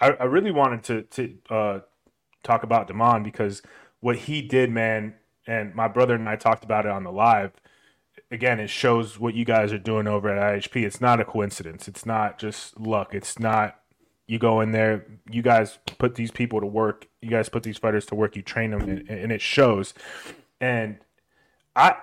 I, 0.00 0.10
I 0.12 0.24
really 0.24 0.50
wanted 0.50 0.82
to 0.84 1.02
to 1.02 1.54
uh, 1.54 1.80
talk 2.42 2.62
about 2.62 2.88
Damon 2.88 3.22
because 3.22 3.62
what 4.00 4.16
he 4.16 4.42
did, 4.42 4.70
man, 4.70 5.14
and 5.46 5.74
my 5.74 5.88
brother 5.88 6.14
and 6.14 6.28
I 6.28 6.36
talked 6.36 6.64
about 6.64 6.86
it 6.86 6.92
on 6.92 7.04
the 7.04 7.12
live. 7.12 7.52
Again, 8.32 8.60
it 8.60 8.70
shows 8.70 9.18
what 9.18 9.34
you 9.34 9.44
guys 9.44 9.72
are 9.72 9.78
doing 9.78 10.06
over 10.06 10.28
at 10.28 10.62
IHP. 10.62 10.84
It's 10.84 11.00
not 11.00 11.20
a 11.20 11.24
coincidence. 11.24 11.88
It's 11.88 12.06
not 12.06 12.38
just 12.38 12.78
luck. 12.78 13.12
It's 13.12 13.38
not 13.38 13.79
you 14.30 14.38
go 14.38 14.60
in 14.60 14.70
there. 14.70 15.04
You 15.28 15.42
guys 15.42 15.80
put 15.98 16.14
these 16.14 16.30
people 16.30 16.60
to 16.60 16.66
work. 16.66 17.08
You 17.20 17.30
guys 17.30 17.48
put 17.48 17.64
these 17.64 17.78
fighters 17.78 18.06
to 18.06 18.14
work. 18.14 18.36
You 18.36 18.42
train 18.42 18.70
them, 18.70 18.82
and, 18.82 19.08
and 19.10 19.32
it 19.32 19.40
shows. 19.40 19.92
And 20.60 20.98
I 21.74 21.96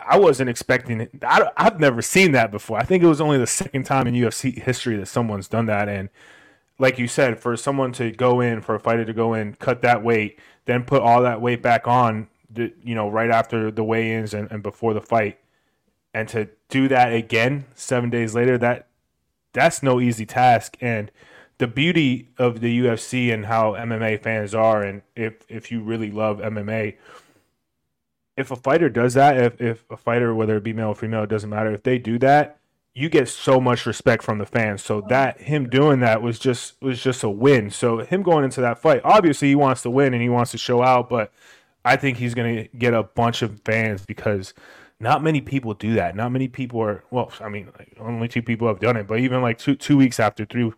I 0.00 0.16
wasn't 0.16 0.48
expecting 0.48 1.00
it. 1.00 1.10
I, 1.26 1.50
have 1.56 1.80
never 1.80 2.02
seen 2.02 2.30
that 2.32 2.52
before. 2.52 2.78
I 2.78 2.84
think 2.84 3.02
it 3.02 3.08
was 3.08 3.20
only 3.20 3.36
the 3.36 3.46
second 3.48 3.82
time 3.82 4.06
in 4.06 4.14
UFC 4.14 4.62
history 4.62 4.96
that 4.98 5.06
someone's 5.06 5.48
done 5.48 5.66
that. 5.66 5.88
And 5.88 6.08
like 6.78 7.00
you 7.00 7.08
said, 7.08 7.40
for 7.40 7.56
someone 7.56 7.90
to 7.94 8.12
go 8.12 8.40
in, 8.40 8.60
for 8.60 8.76
a 8.76 8.80
fighter 8.80 9.04
to 9.04 9.12
go 9.12 9.34
in, 9.34 9.54
cut 9.54 9.82
that 9.82 10.04
weight, 10.04 10.38
then 10.66 10.84
put 10.84 11.02
all 11.02 11.22
that 11.22 11.40
weight 11.40 11.62
back 11.62 11.88
on, 11.88 12.28
you 12.54 12.94
know, 12.94 13.10
right 13.10 13.30
after 13.30 13.72
the 13.72 13.82
weigh-ins 13.82 14.32
and, 14.34 14.48
and 14.52 14.62
before 14.62 14.94
the 14.94 15.00
fight, 15.00 15.40
and 16.14 16.28
to 16.28 16.48
do 16.68 16.86
that 16.86 17.12
again 17.12 17.64
seven 17.74 18.08
days 18.08 18.36
later, 18.36 18.56
that 18.58 18.86
that's 19.52 19.82
no 19.82 20.00
easy 20.00 20.24
task. 20.24 20.76
And 20.80 21.10
the 21.60 21.66
beauty 21.66 22.26
of 22.38 22.60
the 22.60 22.80
UFC 22.80 23.32
and 23.32 23.44
how 23.44 23.72
MMA 23.72 24.22
fans 24.22 24.54
are, 24.54 24.82
and 24.82 25.02
if 25.14 25.44
if 25.50 25.70
you 25.70 25.82
really 25.82 26.10
love 26.10 26.38
MMA, 26.38 26.96
if 28.34 28.50
a 28.50 28.56
fighter 28.56 28.88
does 28.88 29.12
that, 29.12 29.36
if 29.36 29.60
if 29.60 29.84
a 29.90 29.96
fighter, 29.98 30.34
whether 30.34 30.56
it 30.56 30.64
be 30.64 30.72
male 30.72 30.88
or 30.88 30.94
female, 30.94 31.24
it 31.24 31.28
doesn't 31.28 31.50
matter, 31.50 31.70
if 31.70 31.82
they 31.82 31.98
do 31.98 32.18
that, 32.20 32.58
you 32.94 33.10
get 33.10 33.28
so 33.28 33.60
much 33.60 33.84
respect 33.84 34.22
from 34.22 34.38
the 34.38 34.46
fans. 34.46 34.82
So 34.82 35.02
that 35.10 35.42
him 35.42 35.68
doing 35.68 36.00
that 36.00 36.22
was 36.22 36.38
just 36.38 36.80
was 36.80 37.02
just 37.02 37.22
a 37.22 37.28
win. 37.28 37.68
So 37.68 37.98
him 37.98 38.22
going 38.22 38.44
into 38.44 38.62
that 38.62 38.78
fight, 38.78 39.02
obviously 39.04 39.48
he 39.48 39.54
wants 39.54 39.82
to 39.82 39.90
win 39.90 40.14
and 40.14 40.22
he 40.22 40.30
wants 40.30 40.52
to 40.52 40.58
show 40.58 40.82
out, 40.82 41.10
but 41.10 41.30
I 41.84 41.96
think 41.96 42.16
he's 42.16 42.34
to 42.34 42.68
get 42.78 42.94
a 42.94 43.02
bunch 43.02 43.42
of 43.42 43.60
fans 43.66 44.06
because 44.06 44.54
not 44.98 45.22
many 45.22 45.42
people 45.42 45.74
do 45.74 45.92
that. 45.94 46.16
Not 46.16 46.32
many 46.32 46.48
people 46.48 46.80
are 46.80 47.04
well, 47.10 47.30
I 47.38 47.50
mean, 47.50 47.70
like, 47.78 47.98
only 48.00 48.28
two 48.28 48.42
people 48.42 48.66
have 48.66 48.80
done 48.80 48.96
it, 48.96 49.06
but 49.06 49.18
even 49.18 49.42
like 49.42 49.58
two 49.58 49.74
two 49.76 49.98
weeks 49.98 50.18
after, 50.18 50.46
three 50.46 50.72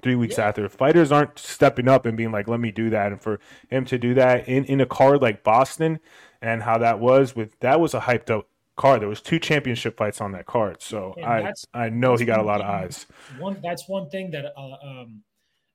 three 0.00 0.14
weeks 0.14 0.38
yeah. 0.38 0.48
after, 0.48 0.68
fighters 0.68 1.12
aren't 1.12 1.38
stepping 1.38 1.88
up 1.88 2.06
and 2.06 2.16
being 2.16 2.32
like, 2.32 2.48
"Let 2.48 2.60
me 2.60 2.70
do 2.70 2.90
that." 2.90 3.12
And 3.12 3.20
for 3.20 3.40
him 3.68 3.84
to 3.86 3.98
do 3.98 4.14
that 4.14 4.48
in 4.48 4.64
in 4.64 4.80
a 4.80 4.86
card 4.86 5.20
like 5.20 5.42
Boston 5.42 6.00
and 6.40 6.62
how 6.62 6.78
that 6.78 7.00
was 7.00 7.36
with 7.36 7.58
that 7.60 7.80
was 7.80 7.94
a 7.94 8.00
hyped 8.00 8.30
up 8.30 8.48
card. 8.76 9.02
There 9.02 9.08
was 9.08 9.20
two 9.20 9.38
championship 9.38 9.96
fights 9.96 10.20
on 10.20 10.32
that 10.32 10.46
card, 10.46 10.82
so 10.82 11.14
I 11.22 11.52
I 11.74 11.88
know 11.88 12.16
he 12.16 12.24
got 12.24 12.40
a 12.40 12.44
lot 12.44 12.60
of 12.60 12.66
eyes. 12.66 13.06
One 13.38 13.58
that's 13.62 13.88
one 13.88 14.08
thing 14.10 14.30
that 14.32 14.52
uh, 14.56 14.76
um 14.82 15.22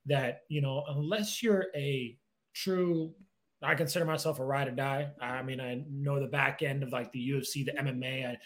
that 0.06 0.40
you 0.48 0.60
know 0.60 0.84
unless 0.88 1.42
you're 1.42 1.66
a 1.74 2.16
true 2.54 3.14
I 3.62 3.74
consider 3.74 4.04
myself 4.04 4.38
a 4.38 4.44
ride 4.44 4.68
or 4.68 4.72
die. 4.72 5.10
I 5.20 5.42
mean, 5.42 5.60
I 5.60 5.82
know 5.90 6.20
the 6.20 6.28
back 6.28 6.62
end 6.62 6.82
of 6.82 6.92
like 6.92 7.10
the 7.12 7.30
UFC, 7.30 7.64
the 7.64 7.72
MMA. 7.72 8.30
I, 8.30 8.36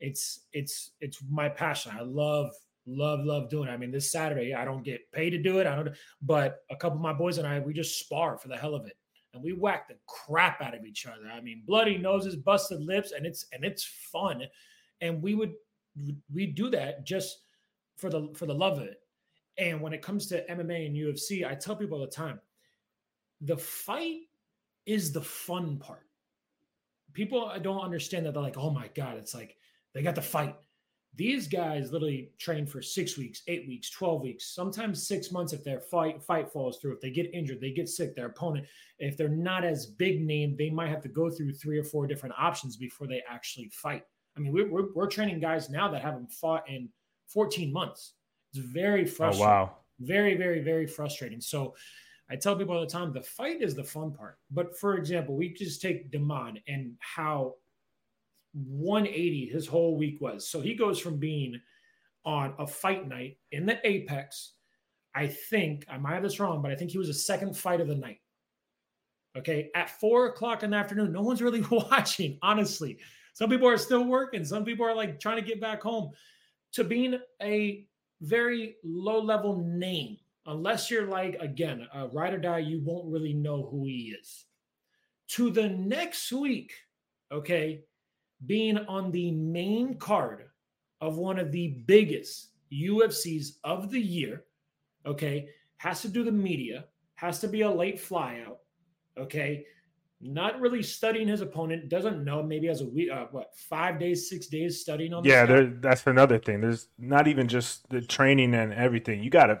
it's 0.00 0.46
it's 0.52 0.92
it's 1.00 1.18
my 1.30 1.48
passion. 1.48 1.92
I 1.94 2.02
love 2.02 2.50
love 2.86 3.24
love 3.24 3.48
doing 3.48 3.68
it. 3.68 3.72
I 3.72 3.76
mean, 3.76 3.90
this 3.90 4.10
Saturday 4.10 4.54
I 4.54 4.64
don't 4.64 4.82
get 4.82 5.10
paid 5.12 5.30
to 5.30 5.38
do 5.38 5.58
it. 5.58 5.66
I 5.66 5.76
don't, 5.76 5.90
but 6.20 6.64
a 6.70 6.76
couple 6.76 6.98
of 6.98 7.02
my 7.02 7.12
boys 7.12 7.38
and 7.38 7.46
I 7.46 7.60
we 7.60 7.72
just 7.72 7.98
spar 7.98 8.36
for 8.38 8.48
the 8.48 8.56
hell 8.56 8.74
of 8.74 8.86
it 8.86 8.96
and 9.34 9.42
we 9.42 9.52
whack 9.52 9.88
the 9.88 9.96
crap 10.06 10.60
out 10.60 10.74
of 10.74 10.84
each 10.84 11.06
other. 11.06 11.30
I 11.32 11.40
mean, 11.40 11.62
bloody 11.66 11.96
noses, 11.96 12.36
busted 12.36 12.80
lips, 12.80 13.12
and 13.12 13.26
it's 13.26 13.46
and 13.52 13.64
it's 13.64 13.84
fun. 13.84 14.42
And 15.00 15.22
we 15.22 15.34
would 15.34 15.54
we 16.32 16.46
do 16.46 16.70
that 16.70 17.06
just 17.06 17.38
for 17.96 18.10
the 18.10 18.28
for 18.34 18.46
the 18.46 18.54
love 18.54 18.78
of 18.78 18.84
it. 18.84 19.00
And 19.58 19.80
when 19.80 19.92
it 19.92 20.02
comes 20.02 20.26
to 20.28 20.44
MMA 20.46 20.86
and 20.86 20.96
UFC, 20.96 21.46
I 21.46 21.54
tell 21.54 21.76
people 21.76 21.98
all 21.98 22.04
the 22.04 22.10
time, 22.10 22.40
the 23.40 23.56
fight 23.56 24.20
is 24.86 25.12
the 25.12 25.20
fun 25.20 25.78
part. 25.78 26.06
People 27.12 27.52
don't 27.60 27.82
understand 27.82 28.24
that 28.24 28.32
they're 28.32 28.42
like, 28.42 28.56
oh 28.56 28.70
my 28.70 28.88
God, 28.94 29.16
it's 29.16 29.34
like 29.34 29.56
they 29.92 30.02
got 30.02 30.14
the 30.14 30.22
fight. 30.22 30.56
These 31.14 31.46
guys 31.46 31.92
literally 31.92 32.30
train 32.38 32.66
for 32.66 32.80
six 32.80 33.18
weeks, 33.18 33.42
eight 33.46 33.66
weeks, 33.68 33.90
12 33.90 34.22
weeks, 34.22 34.54
sometimes 34.54 35.06
six 35.06 35.30
months 35.30 35.52
if 35.52 35.62
their 35.62 35.80
fight 35.80 36.22
fight 36.22 36.50
falls 36.50 36.78
through. 36.78 36.94
If 36.94 37.00
they 37.00 37.10
get 37.10 37.34
injured, 37.34 37.60
they 37.60 37.70
get 37.70 37.88
sick, 37.88 38.16
their 38.16 38.26
opponent, 38.26 38.66
if 38.98 39.16
they're 39.16 39.28
not 39.28 39.62
as 39.62 39.86
big 39.86 40.22
name, 40.22 40.56
they 40.56 40.70
might 40.70 40.88
have 40.88 41.02
to 41.02 41.08
go 41.08 41.28
through 41.28 41.52
three 41.52 41.78
or 41.78 41.84
four 41.84 42.06
different 42.06 42.34
options 42.38 42.76
before 42.76 43.06
they 43.06 43.22
actually 43.28 43.68
fight. 43.74 44.04
I 44.36 44.40
mean, 44.40 44.52
we're, 44.52 44.70
we're, 44.70 44.92
we're 44.94 45.06
training 45.06 45.40
guys 45.40 45.68
now 45.68 45.90
that 45.90 46.00
haven't 46.00 46.32
fought 46.32 46.66
in 46.66 46.88
14 47.28 47.70
months. 47.70 48.14
It's 48.54 48.64
very 48.64 49.02
oh, 49.02 49.06
frustrating. 49.06 49.46
Oh, 49.46 49.50
wow. 49.50 49.76
Very, 50.00 50.34
very, 50.34 50.60
very 50.60 50.86
frustrating. 50.86 51.40
So 51.40 51.74
I 52.30 52.36
tell 52.36 52.56
people 52.56 52.74
all 52.74 52.80
the 52.80 52.86
time 52.86 53.12
the 53.12 53.20
fight 53.20 53.60
is 53.60 53.74
the 53.74 53.84
fun 53.84 54.12
part. 54.12 54.38
But 54.50 54.78
for 54.78 54.96
example, 54.96 55.36
we 55.36 55.52
just 55.52 55.82
take 55.82 56.10
Damon 56.10 56.58
and 56.66 56.94
how 57.00 57.56
180 58.54 59.46
his 59.46 59.66
whole 59.66 59.96
week 59.96 60.20
was. 60.20 60.48
So 60.48 60.60
he 60.60 60.74
goes 60.74 60.98
from 60.98 61.18
being 61.18 61.60
on 62.24 62.54
a 62.58 62.66
fight 62.66 63.08
night 63.08 63.38
in 63.50 63.66
the 63.66 63.78
Apex. 63.86 64.52
I 65.14 65.26
think 65.26 65.84
I 65.90 65.98
might 65.98 66.14
have 66.14 66.22
this 66.22 66.40
wrong, 66.40 66.62
but 66.62 66.70
I 66.70 66.76
think 66.76 66.90
he 66.90 66.98
was 66.98 67.08
a 67.08 67.14
second 67.14 67.56
fight 67.56 67.80
of 67.80 67.88
the 67.88 67.94
night. 67.94 68.20
Okay, 69.36 69.70
at 69.74 69.88
four 69.98 70.26
o'clock 70.26 70.62
in 70.62 70.70
the 70.70 70.76
afternoon, 70.76 71.12
no 71.12 71.22
one's 71.22 71.42
really 71.42 71.64
watching. 71.70 72.38
Honestly, 72.42 72.98
some 73.34 73.48
people 73.48 73.68
are 73.68 73.78
still 73.78 74.04
working. 74.04 74.44
Some 74.44 74.64
people 74.64 74.86
are 74.86 74.94
like 74.94 75.20
trying 75.20 75.36
to 75.36 75.46
get 75.46 75.60
back 75.60 75.82
home. 75.82 76.10
To 76.74 76.84
being 76.84 77.18
a 77.42 77.86
very 78.20 78.76
low 78.82 79.20
level 79.20 79.62
name, 79.66 80.16
unless 80.46 80.90
you're 80.90 81.06
like 81.06 81.36
again 81.40 81.86
a 81.94 82.08
ride 82.08 82.34
or 82.34 82.38
die, 82.38 82.58
you 82.58 82.80
won't 82.82 83.10
really 83.10 83.34
know 83.34 83.68
who 83.70 83.84
he 83.84 84.14
is. 84.18 84.46
To 85.28 85.50
the 85.50 85.68
next 85.68 86.32
week, 86.32 86.72
okay, 87.30 87.84
being 88.46 88.78
on 88.78 89.10
the 89.10 89.30
main 89.32 89.94
card 89.98 90.44
of 91.00 91.16
one 91.16 91.38
of 91.38 91.52
the 91.52 91.82
biggest 91.86 92.50
UFCs 92.72 93.56
of 93.64 93.90
the 93.90 94.00
year, 94.00 94.44
okay, 95.06 95.48
has 95.78 96.02
to 96.02 96.08
do 96.08 96.24
the 96.24 96.32
media, 96.32 96.84
has 97.16 97.40
to 97.40 97.48
be 97.48 97.62
a 97.62 97.70
late 97.70 97.96
flyout, 97.96 98.56
okay, 99.18 99.66
not 100.20 100.60
really 100.60 100.82
studying 100.82 101.26
his 101.26 101.40
opponent, 101.40 101.88
doesn't 101.88 102.24
know, 102.24 102.42
maybe 102.42 102.68
has 102.68 102.80
a 102.80 102.86
week, 102.86 103.10
uh, 103.10 103.26
what, 103.32 103.54
five 103.56 103.98
days, 103.98 104.28
six 104.28 104.46
days 104.46 104.80
studying 104.80 105.12
on. 105.12 105.24
Yeah, 105.24 105.44
there, 105.44 105.66
that's 105.66 106.06
another 106.06 106.38
thing. 106.38 106.60
There's 106.60 106.88
not 106.98 107.26
even 107.26 107.48
just 107.48 107.88
the 107.90 108.00
training 108.00 108.54
and 108.54 108.72
everything. 108.72 109.22
You 109.22 109.30
got 109.30 109.46
to. 109.46 109.60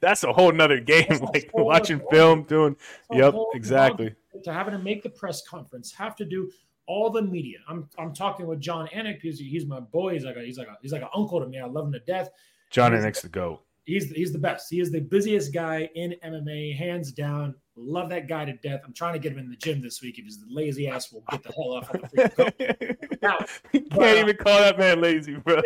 That's 0.00 0.22
a 0.22 0.32
whole 0.32 0.52
nother 0.52 0.78
game. 0.80 1.06
like 1.34 1.50
watching 1.52 2.00
film, 2.10 2.44
doing. 2.44 2.76
Yep, 3.12 3.34
exactly. 3.54 4.14
To 4.44 4.52
having 4.52 4.72
to 4.72 4.78
make 4.78 5.02
the 5.02 5.10
press 5.10 5.44
conference, 5.46 5.92
have 5.92 6.14
to 6.16 6.24
do 6.24 6.48
all 6.88 7.10
the 7.10 7.22
media. 7.22 7.58
I'm 7.68 7.88
I'm 7.98 8.12
talking 8.12 8.46
with 8.46 8.60
Jon 8.60 8.88
Anik 8.88 9.22
because 9.22 9.38
he's 9.38 9.66
my 9.66 9.78
boy. 9.78 10.14
He's 10.14 10.24
like 10.24 10.36
a, 10.36 10.40
he's 10.42 10.58
like 10.58 10.66
a, 10.66 10.76
he's 10.82 10.92
like 10.92 11.02
an 11.02 11.08
uncle 11.14 11.38
to 11.40 11.46
me. 11.46 11.60
I 11.60 11.66
love 11.66 11.86
him 11.86 11.92
to 11.92 12.00
death. 12.00 12.30
Jon 12.70 12.92
Anik's 12.92 13.22
the 13.22 13.28
goat. 13.28 13.62
He's 13.84 14.10
he's 14.10 14.32
the 14.32 14.38
best. 14.38 14.68
He 14.68 14.80
is 14.80 14.90
the 14.90 15.00
busiest 15.00 15.54
guy 15.54 15.88
in 15.94 16.14
MMA, 16.24 16.76
hands 16.76 17.12
down. 17.12 17.54
Love 17.76 18.08
that 18.10 18.26
guy 18.26 18.44
to 18.44 18.54
death. 18.54 18.80
I'm 18.84 18.92
trying 18.92 19.12
to 19.12 19.18
get 19.18 19.32
him 19.32 19.38
in 19.38 19.48
the 19.48 19.56
gym 19.56 19.80
this 19.80 20.02
week. 20.02 20.18
If 20.18 20.24
he's 20.24 20.38
the 20.38 20.46
lazy 20.50 20.88
ass, 20.88 21.12
will 21.12 21.22
get 21.30 21.42
the 21.42 21.52
hell 21.52 21.72
off. 21.72 21.94
of 21.94 22.02
The 22.10 22.96
now, 23.22 23.38
you 23.72 23.80
can't 23.80 23.94
but, 23.94 24.16
even 24.16 24.36
call 24.36 24.58
that 24.58 24.78
man 24.78 25.00
lazy, 25.00 25.36
bro. 25.36 25.56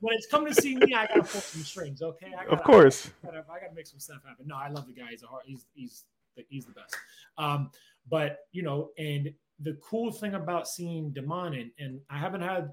when 0.00 0.14
it's 0.14 0.28
come 0.30 0.46
to 0.46 0.54
see 0.54 0.76
me, 0.76 0.94
I 0.94 1.06
gotta 1.06 1.22
pull 1.22 1.40
some 1.40 1.62
strings. 1.62 2.00
Okay, 2.00 2.30
gotta, 2.30 2.50
of 2.50 2.62
course. 2.62 3.10
I 3.22 3.26
gotta, 3.26 3.38
I 3.50 3.60
gotta, 3.60 3.74
make 3.74 3.86
some 3.86 3.98
stuff 3.98 4.18
happen. 4.26 4.46
No, 4.46 4.56
I 4.56 4.68
love 4.68 4.86
the 4.86 4.94
guy. 4.94 5.08
He's 5.10 5.22
a 5.22 5.26
hard. 5.26 5.42
He's 5.46 5.66
he's 5.74 6.04
the, 6.36 6.44
he's 6.48 6.64
the 6.64 6.72
best. 6.72 6.96
Um, 7.36 7.70
but 8.08 8.38
you 8.52 8.62
know, 8.62 8.90
and 8.96 9.34
the 9.60 9.78
cool 9.82 10.12
thing 10.12 10.34
about 10.34 10.68
seeing 10.68 11.10
Damon, 11.10 11.54
and, 11.54 11.70
and 11.78 12.00
I 12.10 12.18
haven't 12.18 12.42
had 12.42 12.70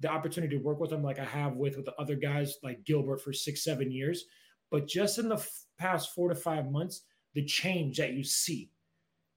the 0.00 0.08
opportunity 0.08 0.56
to 0.56 0.62
work 0.62 0.80
with 0.80 0.92
him 0.92 1.02
like 1.02 1.18
I 1.18 1.24
have 1.24 1.54
with 1.54 1.76
with 1.76 1.86
the 1.86 1.94
other 1.94 2.16
guys 2.16 2.56
like 2.62 2.84
Gilbert 2.84 3.20
for 3.20 3.32
six, 3.32 3.62
seven 3.62 3.90
years. 3.90 4.24
But 4.70 4.88
just 4.88 5.18
in 5.18 5.28
the 5.28 5.36
f- 5.36 5.64
past 5.78 6.14
four 6.14 6.28
to 6.28 6.34
five 6.34 6.70
months, 6.70 7.02
the 7.34 7.44
change 7.44 7.98
that 7.98 8.14
you 8.14 8.24
see 8.24 8.70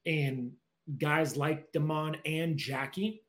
in 0.06 0.52
guys 0.98 1.38
like 1.38 1.72
Damon 1.72 2.18
and 2.26 2.58
Jackie 2.58 3.24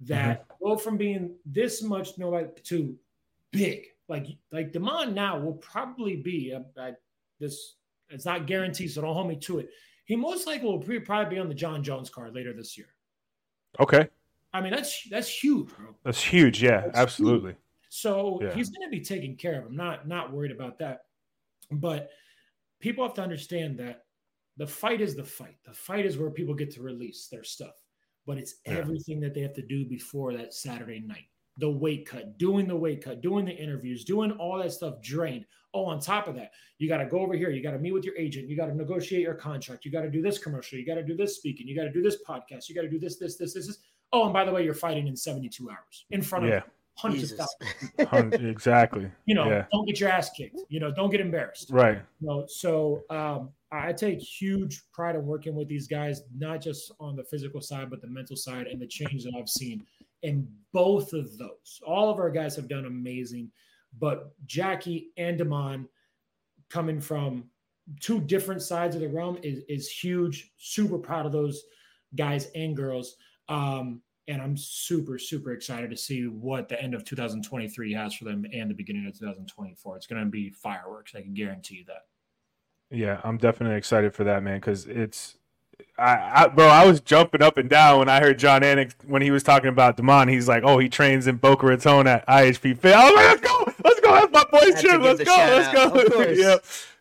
that 0.00 0.48
mm-hmm. 0.48 0.64
go 0.64 0.76
from 0.76 0.96
being 0.96 1.34
this 1.46 1.82
much 1.82 2.18
nobody 2.18 2.48
to 2.64 2.94
big. 3.52 3.86
Like 4.08 4.26
like 4.52 4.72
Damon 4.72 5.14
now 5.14 5.38
will 5.38 5.54
probably 5.54 6.16
be 6.16 6.50
a, 6.50 6.64
a, 6.80 6.92
this. 7.40 7.76
It's 8.10 8.24
not 8.24 8.46
guaranteed, 8.46 8.90
so 8.90 9.02
don't 9.02 9.12
hold 9.12 9.28
me 9.28 9.36
to 9.36 9.58
it. 9.58 9.68
He 10.06 10.16
most 10.16 10.46
likely 10.46 10.66
will 10.66 10.78
probably 10.78 11.34
be 11.34 11.38
on 11.38 11.48
the 11.48 11.54
Jon 11.54 11.82
Jones 11.82 12.08
card 12.08 12.34
later 12.34 12.54
this 12.54 12.78
year. 12.78 12.88
Okay. 13.80 14.08
I 14.52 14.60
mean, 14.60 14.72
that's 14.72 15.06
that's 15.10 15.28
huge, 15.28 15.68
bro. 15.76 15.94
That's 16.04 16.22
huge. 16.22 16.62
Yeah, 16.62 16.82
that's 16.82 16.98
absolutely. 16.98 17.52
Huge. 17.52 17.62
So 17.90 18.38
yeah. 18.42 18.54
he's 18.54 18.70
going 18.70 18.86
to 18.86 18.90
be 18.90 19.04
taken 19.04 19.36
care 19.36 19.60
of. 19.60 19.66
I'm 19.66 19.76
not 19.76 20.08
not 20.08 20.32
worried 20.32 20.52
about 20.52 20.78
that. 20.78 21.02
But 21.70 22.10
people 22.80 23.04
have 23.04 23.14
to 23.14 23.22
understand 23.22 23.78
that 23.78 24.04
the 24.56 24.66
fight 24.66 25.00
is 25.00 25.14
the 25.14 25.24
fight. 25.24 25.56
The 25.64 25.72
fight 25.72 26.06
is 26.06 26.18
where 26.18 26.30
people 26.30 26.54
get 26.54 26.70
to 26.72 26.82
release 26.82 27.28
their 27.30 27.44
stuff. 27.44 27.74
But 28.26 28.38
it's 28.38 28.56
yeah. 28.66 28.74
everything 28.74 29.20
that 29.20 29.34
they 29.34 29.40
have 29.42 29.54
to 29.54 29.62
do 29.62 29.84
before 29.84 30.32
that 30.34 30.54
Saturday 30.54 31.00
night. 31.00 31.28
The 31.58 31.68
weight 31.70 32.06
cut, 32.06 32.38
doing 32.38 32.66
the 32.66 32.76
weight 32.76 33.04
cut, 33.04 33.20
doing 33.20 33.44
the 33.44 33.52
interviews, 33.52 34.04
doing 34.04 34.30
all 34.32 34.58
that 34.58 34.72
stuff 34.72 35.00
drained. 35.02 35.44
Oh, 35.74 35.84
on 35.84 36.00
top 36.00 36.28
of 36.28 36.34
that, 36.36 36.52
you 36.78 36.88
got 36.88 36.98
to 36.98 37.06
go 37.06 37.18
over 37.18 37.34
here. 37.34 37.50
You 37.50 37.62
got 37.62 37.72
to 37.72 37.78
meet 37.78 37.92
with 37.92 38.04
your 38.04 38.16
agent. 38.16 38.48
You 38.48 38.56
got 38.56 38.66
to 38.66 38.74
negotiate 38.74 39.20
your 39.22 39.34
contract. 39.34 39.84
You 39.84 39.90
got 39.92 40.02
to 40.02 40.10
do 40.10 40.22
this 40.22 40.38
commercial. 40.38 40.78
You 40.78 40.86
got 40.86 40.94
to 40.94 41.02
do 41.02 41.14
this 41.16 41.36
speaking. 41.36 41.68
You 41.68 41.76
got 41.76 41.84
to 41.84 41.92
do 41.92 42.00
this 42.02 42.16
podcast. 42.26 42.68
You 42.68 42.74
got 42.74 42.82
to 42.82 42.88
do 42.88 42.98
this, 42.98 43.18
this, 43.18 43.36
this, 43.36 43.52
this, 43.52 43.66
this. 43.66 43.78
Oh, 44.12 44.24
and 44.24 44.32
by 44.32 44.44
the 44.44 44.52
way, 44.52 44.64
you're 44.64 44.72
fighting 44.72 45.06
in 45.08 45.14
72 45.16 45.68
hours 45.68 46.06
in 46.10 46.22
front 46.22 46.44
of 46.46 46.50
Yeah. 46.50 46.62
hundreds 46.94 47.30
Jesus. 47.32 47.40
of 47.98 48.08
thousands. 48.08 48.34
Exactly. 48.46 49.10
You 49.26 49.34
know, 49.34 49.50
Yeah. 49.50 49.66
don't 49.70 49.84
get 49.86 50.00
your 50.00 50.08
ass 50.08 50.30
kicked. 50.30 50.60
You 50.70 50.80
know, 50.80 50.90
don't 50.90 51.10
get 51.10 51.20
embarrassed. 51.20 51.68
Right. 51.70 52.00
You 52.20 52.26
know, 52.26 52.46
so 52.48 53.02
um, 53.10 53.50
I 53.70 53.92
take 53.92 54.20
huge 54.20 54.80
pride 54.92 55.16
in 55.16 55.26
working 55.26 55.54
with 55.54 55.68
these 55.68 55.86
guys, 55.86 56.22
not 56.34 56.62
just 56.62 56.92
on 56.98 57.14
the 57.16 57.24
physical 57.24 57.60
side, 57.60 57.90
but 57.90 58.00
the 58.00 58.06
mental 58.08 58.36
side 58.36 58.66
and 58.68 58.80
the 58.80 58.86
change 58.86 59.24
that 59.24 59.34
I've 59.38 59.50
seen 59.50 59.84
in 60.22 60.48
both 60.72 61.12
of 61.12 61.36
those. 61.38 61.80
All 61.86 62.10
of 62.10 62.18
our 62.18 62.30
guys 62.30 62.56
have 62.56 62.68
done 62.68 62.86
amazing, 62.86 63.50
but 63.98 64.32
Jackie 64.46 65.10
and 65.16 65.38
Damon 65.38 65.88
coming 66.68 67.00
from 67.00 67.44
two 68.00 68.20
different 68.20 68.62
sides 68.62 68.94
of 68.94 69.00
the 69.00 69.08
realm 69.08 69.38
is, 69.42 69.60
is 69.68 69.90
huge. 69.90 70.52
Super 70.58 70.98
proud 70.98 71.26
of 71.26 71.32
those 71.32 71.62
guys 72.14 72.50
and 72.54 72.76
girls. 72.76 73.16
Um, 73.48 74.02
and 74.28 74.42
I'm 74.42 74.56
super, 74.58 75.18
super 75.18 75.52
excited 75.52 75.88
to 75.90 75.96
see 75.96 76.24
what 76.26 76.68
the 76.68 76.80
end 76.80 76.94
of 76.94 77.02
2023 77.04 77.94
has 77.94 78.14
for 78.14 78.24
them 78.24 78.44
and 78.52 78.70
the 78.70 78.74
beginning 78.74 79.06
of 79.06 79.18
2024. 79.18 79.96
It's 79.96 80.06
going 80.06 80.22
to 80.22 80.30
be 80.30 80.50
fireworks. 80.50 81.14
I 81.14 81.22
can 81.22 81.32
guarantee 81.32 81.76
you 81.76 81.84
that. 81.86 82.04
Yeah, 82.90 83.20
I'm 83.24 83.38
definitely 83.38 83.76
excited 83.76 84.14
for 84.14 84.24
that, 84.24 84.42
man, 84.42 84.60
because 84.60 84.86
it's, 84.86 85.37
I, 85.98 86.44
I, 86.44 86.48
bro, 86.48 86.66
I 86.68 86.86
was 86.86 87.00
jumping 87.00 87.42
up 87.42 87.56
and 87.58 87.68
down 87.68 87.98
when 88.00 88.08
I 88.08 88.20
heard 88.20 88.38
Jon 88.38 88.62
Anik 88.62 88.92
when 89.06 89.20
he 89.22 89.30
was 89.32 89.42
talking 89.42 89.68
about 89.68 89.96
Demond. 89.96 90.30
He's 90.30 90.46
like, 90.48 90.62
oh, 90.64 90.78
he 90.78 90.88
trains 90.88 91.26
in 91.26 91.36
Boca 91.36 91.66
Raton 91.66 92.06
at 92.06 92.26
IHP 92.28 92.78
Fit. 92.78 92.94
I 92.94 93.10
was 93.10 93.14
like, 93.16 93.26
let's 93.26 93.40
go, 93.40 93.72
let's 93.84 94.00
go, 94.00 94.12
that's 94.12 94.32
my 94.32 94.44
boy 94.44 94.66
Had 94.66 94.76
to 94.76 94.82
Jim, 94.82 95.02
let's 95.02 95.24
go, 95.24 95.36
let's 95.36 95.68
out, 95.68 95.92
go. 95.92 96.00
of 96.00 96.06
course. 96.12 96.38
yeah, 96.38 96.56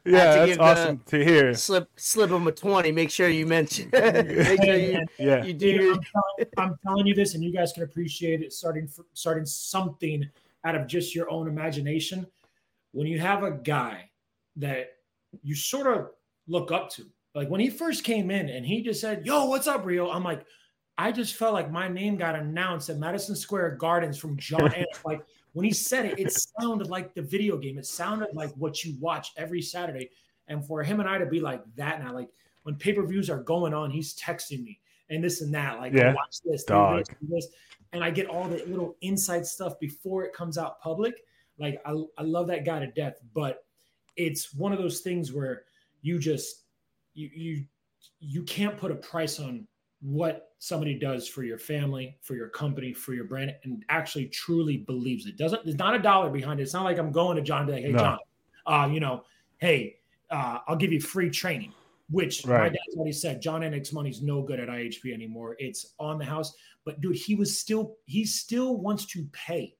yeah, 0.05 0.11
to 0.11 0.11
that's 0.11 0.45
give 0.47 0.57
the- 0.57 0.63
awesome 0.63 1.01
to 1.07 1.23
hear. 1.23 1.53
Slip 1.53 1.89
slip 1.95 2.31
him 2.31 2.47
a 2.47 2.51
20. 2.51 2.91
Make 2.91 3.11
sure 3.11 3.29
you 3.29 3.45
mention. 3.45 3.89
Make 3.93 4.63
sure 4.63 4.75
you, 4.75 5.05
Yeah, 5.19 5.43
you 5.43 5.53
do 5.53 5.67
You 5.67 5.77
know, 5.79 5.91
I'm, 5.93 6.01
telling, 6.01 6.47
I'm 6.57 6.79
telling 6.83 7.05
you 7.07 7.13
this, 7.13 7.35
and 7.35 7.43
you 7.43 7.51
guys 7.53 7.73
can 7.73 7.83
appreciate 7.83 8.41
it. 8.41 8.51
Starting 8.51 8.87
fr- 8.87 9.01
starting 9.13 9.45
something 9.45 10.27
out 10.63 10.75
of 10.75 10.87
just 10.87 11.13
your 11.13 11.29
own 11.29 11.47
imagination. 11.47 12.25
When 12.93 13.05
you 13.05 13.19
have 13.19 13.43
a 13.43 13.51
guy 13.51 14.09
that 14.55 14.93
you 15.43 15.53
sort 15.55 15.85
of 15.85 16.09
look 16.47 16.71
up 16.71 16.89
to, 16.91 17.05
like 17.37 17.49
when 17.51 17.61
he 17.61 17.69
first 17.69 18.03
came 18.03 18.31
in 18.31 18.49
and 18.49 18.65
he 18.65 18.81
just 18.81 18.99
said, 18.99 19.25
"Yo, 19.25 19.45
what's 19.45 19.67
up, 19.67 19.85
Rio?" 19.85 20.09
I'm 20.09 20.23
like, 20.23 20.43
I 20.97 21.11
just 21.11 21.35
felt 21.35 21.53
like 21.53 21.71
my 21.71 21.87
name 21.87 22.17
got 22.17 22.35
announced 22.35 22.89
at 22.89 22.97
Madison 22.97 23.35
Square 23.35 23.75
Gardens 23.75 24.17
from 24.17 24.35
Jon. 24.37 24.73
Like 25.05 25.21
when 25.53 25.63
he 25.63 25.71
said 25.71 26.05
it, 26.05 26.17
it 26.19 26.31
sounded 26.59 26.89
like 26.89 27.13
the 27.13 27.21
video 27.21 27.57
game. 27.57 27.77
It 27.77 27.85
sounded 27.85 28.29
like 28.33 28.49
what 28.55 28.83
you 28.83 28.95
watch 28.99 29.33
every 29.37 29.61
Saturday. 29.61 30.09
And 30.47 30.65
for 30.65 30.81
him 30.81 30.99
and 30.99 31.07
I 31.07 31.19
to 31.19 31.27
be 31.27 31.39
like 31.39 31.61
that 31.75 32.03
now, 32.03 32.11
like 32.13 32.29
when 32.63 32.75
pay 32.75 32.93
per 32.93 33.05
views 33.05 33.29
are 33.29 33.43
going 33.43 33.73
on, 33.73 33.91
he's 33.91 34.15
texting 34.15 34.63
me 34.63 34.79
and 35.11 35.23
this 35.23 35.41
and 35.41 35.53
that. 35.53 35.77
Like, 35.77 35.93
Yeah. 35.93 36.13
watch 36.15 36.41
this, 36.43 36.63
do 36.63 36.73
Dog. 36.73 36.99
this, 37.05 37.07
do 37.21 37.27
this. 37.29 37.47
And 37.93 38.03
I 38.03 38.09
get 38.09 38.27
all 38.27 38.47
the 38.49 38.63
little 38.65 38.97
inside 39.01 39.45
stuff 39.45 39.79
before 39.79 40.25
it 40.25 40.33
comes 40.33 40.57
out 40.57 40.81
public. 40.81 41.23
Like, 41.59 41.79
I, 41.85 41.93
I 42.17 42.23
love 42.23 42.47
that 42.47 42.65
guy 42.65 42.79
to 42.79 42.87
death. 42.87 43.19
But 43.33 43.63
it's 44.15 44.53
one 44.55 44.73
of 44.73 44.79
those 44.79 45.01
things 45.01 45.31
where 45.31 45.63
you 46.01 46.17
just, 46.19 46.63
you, 47.17 47.29
you, 47.33 47.65
you 48.19 48.43
can't 48.43 48.77
put 48.77 48.91
a 48.91 48.95
price 48.95 49.39
on 49.39 49.67
what 50.01 50.51
somebody 50.59 50.97
does 50.97 51.27
for 51.27 51.43
your 51.43 51.57
family, 51.57 52.17
for 52.21 52.35
your 52.35 52.49
company, 52.49 52.93
for 52.93 53.13
your 53.13 53.25
brand, 53.25 53.55
and 53.63 53.83
actually 53.89 54.27
truly 54.27 54.77
believes 54.77 55.25
it. 55.25 55.37
Doesn't 55.37 55.63
there's 55.65 55.77
not 55.77 55.95
a 55.95 55.99
dollar 55.99 56.29
behind 56.29 56.59
it. 56.59 56.63
It's 56.63 56.73
not 56.73 56.83
like 56.83 56.99
I'm 56.99 57.11
going 57.11 57.35
to 57.35 57.41
Jon 57.41 57.61
and 57.61 57.67
be 57.67 57.73
like, 57.73 57.83
hey 57.83 57.91
No. 57.91 57.99
Jon, 57.99 58.17
uh, 58.67 58.89
you 58.91 58.99
know, 58.99 59.23
hey, 59.57 59.97
uh, 60.29 60.59
I'll 60.67 60.75
give 60.75 60.93
you 60.93 61.01
free 61.01 61.29
training. 61.29 61.73
Which 62.09 62.45
my 62.45 62.53
Right. 62.53 62.71
dad's 62.71 62.95
already 62.95 63.11
said, 63.11 63.41
Jon 63.41 63.61
Anik's 63.61 63.91
money's 63.91 64.21
no 64.21 64.41
good 64.41 64.61
at 64.61 64.69
IHP 64.69 65.13
anymore. 65.13 65.57
It's 65.59 65.93
on 65.99 66.17
the 66.17 66.23
house. 66.23 66.53
But 66.85 67.01
dude, 67.01 67.17
he 67.17 67.35
was 67.35 67.59
still 67.59 67.97
he 68.05 68.23
still 68.23 68.77
wants 68.77 69.05
to 69.07 69.27
pay. 69.33 69.75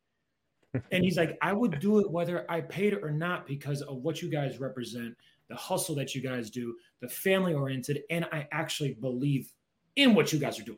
And 0.91 1.03
he's 1.03 1.17
like, 1.17 1.37
I 1.41 1.53
would 1.53 1.79
do 1.79 1.99
it 1.99 2.11
whether 2.11 2.45
I 2.51 2.61
paid 2.61 2.93
it 2.93 2.99
or 3.01 3.11
not 3.11 3.47
because 3.47 3.81
of 3.81 3.97
what 3.97 4.21
you 4.21 4.29
guys 4.29 4.59
represent, 4.59 5.15
the 5.49 5.55
hustle 5.55 5.95
that 5.95 6.13
you 6.15 6.21
guys 6.21 6.49
do, 6.49 6.75
the 7.01 7.07
family 7.09 7.53
oriented, 7.53 8.01
and 8.09 8.25
I 8.31 8.47
actually 8.51 8.93
believe 8.93 9.51
in 9.95 10.13
what 10.15 10.31
you 10.33 10.39
guys 10.39 10.59
are 10.59 10.63
doing. 10.63 10.77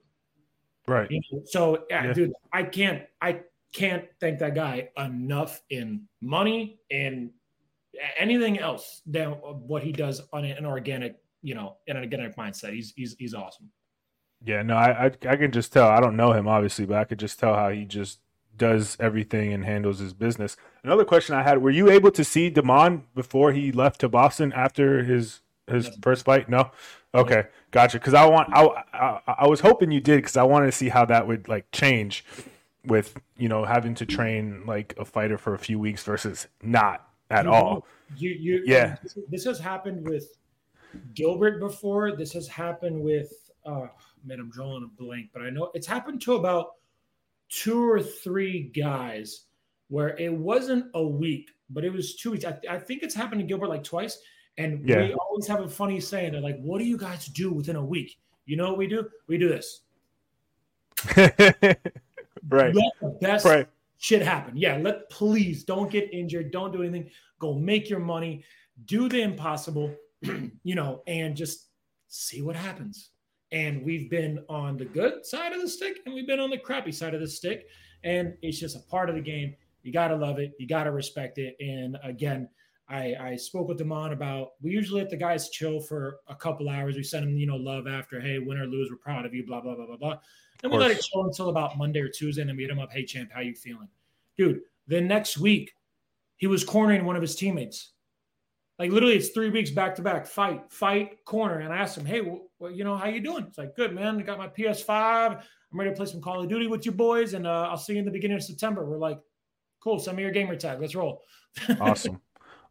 right. 0.88 1.10
You 1.12 1.21
know? 1.32 1.41
So, 1.45 1.86
yeah, 1.89 2.05
Yeah. 2.05 2.13
dude, 2.13 2.32
I 2.53 2.63
can't, 2.63 3.03
I 3.21 3.41
can't 3.73 4.05
thank 4.19 4.39
that 4.39 4.55
guy 4.55 4.89
enough 4.97 5.62
in 5.69 6.08
money 6.21 6.79
and 6.89 7.32
anything 8.17 8.60
else 8.60 9.01
than 9.05 9.32
what 9.32 9.84
he 9.84 9.91
does 9.91 10.21
on 10.34 10.45
an 10.45 10.65
organic, 10.65 11.17
you 11.41 11.53
know, 11.55 11.77
in 11.88 11.95
an 11.97 12.03
organic 12.03 12.36
mindset. 12.36 12.73
He's 12.73 12.93
he's 12.95 13.15
he's 13.19 13.34
awesome. 13.34 13.69
Yeah, 14.43 14.62
no, 14.63 14.75
I, 14.75 15.05
I 15.05 15.12
I 15.27 15.36
can 15.36 15.51
just 15.51 15.73
tell. 15.73 15.88
I 15.88 15.99
don't 15.99 16.15
know 16.15 16.32
him 16.34 16.47
obviously, 16.47 16.86
but 16.86 16.97
I 16.97 17.03
could 17.03 17.19
just 17.19 17.39
tell 17.39 17.53
how 17.55 17.69
he 17.69 17.86
just 17.86 18.19
does 18.59 18.95
everything 18.99 19.51
and 19.53 19.65
handles 19.65 19.97
his 19.97 20.13
business. 20.13 20.55
Another 20.83 21.03
question 21.05 21.33
I 21.33 21.41
had: 21.41 21.63
Were 21.63 21.71
you 21.71 21.89
able 21.89 22.11
to 22.11 22.23
see 22.23 22.51
Damon 22.51 23.05
before 23.15 23.51
he 23.53 23.71
left 23.71 23.99
to 24.01 24.09
Boston 24.09 24.53
after 24.53 25.03
his 25.03 25.41
his 25.67 25.89
first 26.03 26.25
fight? 26.25 26.47
No. 26.49 26.69
Okay, 27.15 27.45
gotcha. 27.71 27.97
Because 27.97 28.13
I 28.13 28.27
want 28.27 28.49
I, 28.53 28.67
I 28.93 29.21
I 29.39 29.47
was 29.47 29.61
hoping 29.61 29.89
you 29.91 29.99
did 30.01 30.17
because 30.17 30.37
I 30.37 30.43
wanted 30.43 30.67
to 30.67 30.71
see 30.71 30.89
how 30.89 31.05
that 31.05 31.27
would 31.27 31.47
like 31.47 31.71
change 31.71 32.23
with 32.85 33.15
you 33.37 33.49
know 33.49 33.65
having 33.65 33.95
to 33.95 34.05
train 34.05 34.63
like 34.67 34.93
a 34.99 35.05
fighter 35.05 35.37
for 35.39 35.55
a 35.55 35.59
few 35.59 35.79
weeks 35.79 36.03
versus 36.03 36.47
not 36.61 37.07
at 37.31 37.45
You- 37.45 37.51
all. 37.51 37.85
You 38.17 38.29
you 38.31 38.63
Yeah. 38.65 38.97
This, 39.01 39.17
this 39.29 39.43
has 39.45 39.59
happened 39.59 40.07
with 40.07 40.37
Gilbert 41.13 41.59
before. 41.59 42.15
This 42.15 42.33
has 42.33 42.47
happened 42.47 43.01
with 43.01 43.31
uh 43.65 43.87
man, 44.25 44.39
I'm 44.39 44.49
drawing 44.49 44.83
a 44.83 45.01
blank, 45.01 45.29
but 45.33 45.41
I 45.41 45.49
know 45.49 45.71
it's 45.73 45.87
happened 45.87 46.21
to 46.23 46.35
about 46.35 46.73
two 47.49 47.83
or 47.89 48.01
three 48.01 48.63
guys 48.69 49.45
where 49.89 50.15
it 50.17 50.33
wasn't 50.33 50.85
a 50.93 51.03
week, 51.03 51.49
but 51.69 51.83
it 51.83 51.91
was 51.91 52.15
two 52.15 52.31
weeks. 52.31 52.45
I, 52.45 52.57
I 52.69 52.77
think 52.77 53.03
it's 53.03 53.15
happened 53.15 53.41
to 53.41 53.47
Gilbert 53.47 53.69
like 53.69 53.83
twice. 53.83 54.19
And 54.57 54.83
we 54.83 55.13
always 55.13 55.47
have 55.47 55.62
a 55.62 55.69
funny 55.69 55.99
saying. 56.01 56.33
They're 56.33 56.41
like, 56.41 56.59
"What 56.59 56.79
do 56.79 56.83
you 56.85 56.97
guys 56.97 57.27
do 57.27 57.51
within 57.51 57.77
a 57.77 57.85
week?" 57.85 58.19
You 58.45 58.57
know 58.57 58.67
what 58.69 58.77
we 58.77 58.88
do? 58.88 59.07
We 59.27 59.38
do 59.38 59.47
this. 59.47 59.81
right. 61.15 62.75
Let 62.75 62.93
the 63.01 63.17
best 63.21 63.45
Right. 63.45 63.67
shit 63.99 64.21
happen. 64.21 64.57
Yeah, 64.57 64.77
let 64.77 65.09
please 65.09 65.63
don't 65.63 65.89
get 65.89 66.12
injured, 66.13 66.51
don't 66.51 66.73
do 66.73 66.81
anything. 66.81 67.09
Go 67.39 67.53
make 67.53 67.89
your 67.89 67.99
money, 67.99 68.43
do 68.85 69.07
the 69.07 69.21
impossible, 69.21 69.95
you 70.21 70.75
know, 70.75 71.03
and 71.07 71.38
just 71.38 71.67
see 72.09 72.41
what 72.41 72.55
happens. 72.55 73.12
And 73.51 73.83
we've 73.83 74.09
been 74.09 74.43
on 74.47 74.77
the 74.77 74.85
good 74.85 75.25
side 75.25 75.53
of 75.53 75.62
the 75.62 75.67
stick 75.67 75.99
and 76.05 76.13
we've 76.13 76.27
been 76.27 76.39
on 76.39 76.49
the 76.49 76.57
crappy 76.57 76.91
side 76.91 77.13
of 77.13 77.21
the 77.21 77.27
stick. 77.27 77.67
And 78.03 78.35
it's 78.41 78.59
just 78.59 78.75
a 78.75 78.79
part 78.79 79.09
of 79.09 79.15
the 79.15 79.21
game. 79.21 79.55
You 79.83 79.91
got 79.91 80.09
to 80.09 80.15
love 80.15 80.39
it. 80.39 80.53
You 80.59 80.67
got 80.67 80.83
to 80.83 80.91
respect 80.91 81.38
it. 81.38 81.55
And 81.59 81.97
again, 82.03 82.49
I, 82.88 83.15
I 83.19 83.35
spoke 83.35 83.67
with 83.67 83.77
Damon 83.77 84.13
about 84.13 84.53
we 84.62 84.71
usually 84.71 85.01
let 85.01 85.09
the 85.09 85.17
guys 85.17 85.49
chill 85.49 85.79
for 85.79 86.17
a 86.27 86.35
couple 86.35 86.69
hours. 86.69 86.95
We 86.95 87.03
send 87.03 87.23
them, 87.23 87.38
you 87.38 87.45
know, 87.45 87.55
love 87.55 87.88
after, 87.88 88.19
hey, 88.19 88.39
win 88.39 88.57
or 88.57 88.65
lose, 88.65 88.89
we're 88.89 88.97
proud 88.97 89.25
of 89.25 89.33
you, 89.33 89.45
blah, 89.45 89.62
blah, 89.62 89.75
blah, 89.75 89.85
blah, 89.85 89.97
blah. 89.97 90.17
Then 90.62 90.71
we 90.71 90.77
let 90.77 90.91
it 90.91 91.01
chill 91.01 91.23
until 91.23 91.49
about 91.49 91.77
Monday 91.77 92.01
or 92.01 92.09
Tuesday, 92.09 92.41
and 92.41 92.49
then 92.49 92.57
we 92.57 92.63
hit 92.63 92.71
him 92.71 92.79
up. 92.79 92.91
Hey, 92.91 93.05
champ, 93.05 93.29
how 93.33 93.39
you 93.41 93.55
feeling, 93.55 93.88
dude? 94.38 94.62
The 94.88 94.99
next 94.99 95.38
week, 95.38 95.73
he 96.35 96.47
was 96.47 96.63
cornering 96.63 97.05
one 97.05 97.15
of 97.15 97.21
his 97.21 97.35
teammates. 97.35 97.91
Like 98.79 98.91
literally, 98.91 99.17
it's 99.17 99.29
three 99.29 99.49
weeks 99.49 99.69
back 99.69 99.93
to 99.95 100.01
back. 100.01 100.25
Fight, 100.25 100.63
fight, 100.71 101.25
corner. 101.25 101.59
And 101.59 101.73
I 101.73 101.77
asked 101.77 101.97
him, 101.97 102.05
hey, 102.05 102.21
well, 102.21 102.71
you 102.71 102.85
know, 102.85 102.95
how 102.95 103.07
you 103.07 103.19
doing? 103.19 103.43
It's 103.45 103.57
like, 103.57 103.75
good, 103.75 103.93
man. 103.93 104.17
I 104.17 104.21
got 104.21 104.37
my 104.37 104.47
PS5. 104.47 105.41
I'm 105.71 105.77
ready 105.77 105.91
to 105.91 105.95
play 105.95 106.05
some 106.05 106.21
Call 106.21 106.41
of 106.41 106.47
Duty 106.47 106.67
with 106.67 106.85
you 106.85 106.93
boys, 106.93 107.33
and 107.33 107.45
uh, 107.45 107.67
I'll 107.69 107.77
see 107.77 107.93
you 107.93 107.99
in 107.99 108.05
the 108.05 108.11
beginning 108.11 108.37
of 108.37 108.43
September. 108.43 108.85
We're 108.85 108.97
like, 108.97 109.19
cool. 109.81 109.99
Send 109.99 110.15
me 110.15 110.23
your 110.23 110.31
gamer 110.31 110.55
tag. 110.55 110.79
Let's 110.79 110.95
roll. 110.95 111.21
awesome. 111.81 112.21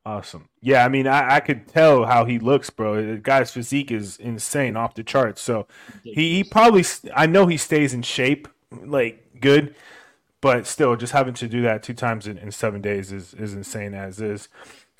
Awesome. 0.07 0.49
Yeah, 0.63 0.87
I 0.87 0.89
mean, 0.89 1.07
I, 1.07 1.37
I 1.37 1.41
could 1.41 1.69
tell 1.69 2.07
how 2.07 2.25
he 2.25 2.39
looks, 2.39 2.71
bro. 2.71 3.05
The 3.05 3.19
guy's 3.19 3.51
physique 3.51 3.91
is 3.91 4.17
insane, 4.17 4.75
off 4.75 4.95
the 4.95 5.03
charts. 5.03 5.43
So 5.43 5.67
he, 6.03 6.37
he 6.37 6.45
probably, 6.45 6.85
I 7.15 7.27
know 7.27 7.47
he 7.47 7.59
stays 7.59 7.93
in 7.93 8.01
shape, 8.01 8.49
like 8.71 9.41
good, 9.41 9.75
but 10.41 10.67
still, 10.67 10.97
just 10.97 11.13
having 11.13 11.35
to 11.35 11.49
do 11.49 11.61
that 11.63 11.83
two 11.83 11.93
times 11.93 12.27
in, 12.27 12.39
in 12.39 12.51
seven 12.51 12.81
days 12.81 13.13
is, 13.13 13.35
is 13.35 13.53
insane 13.53 13.93
as 13.93 14.21
is. 14.23 14.49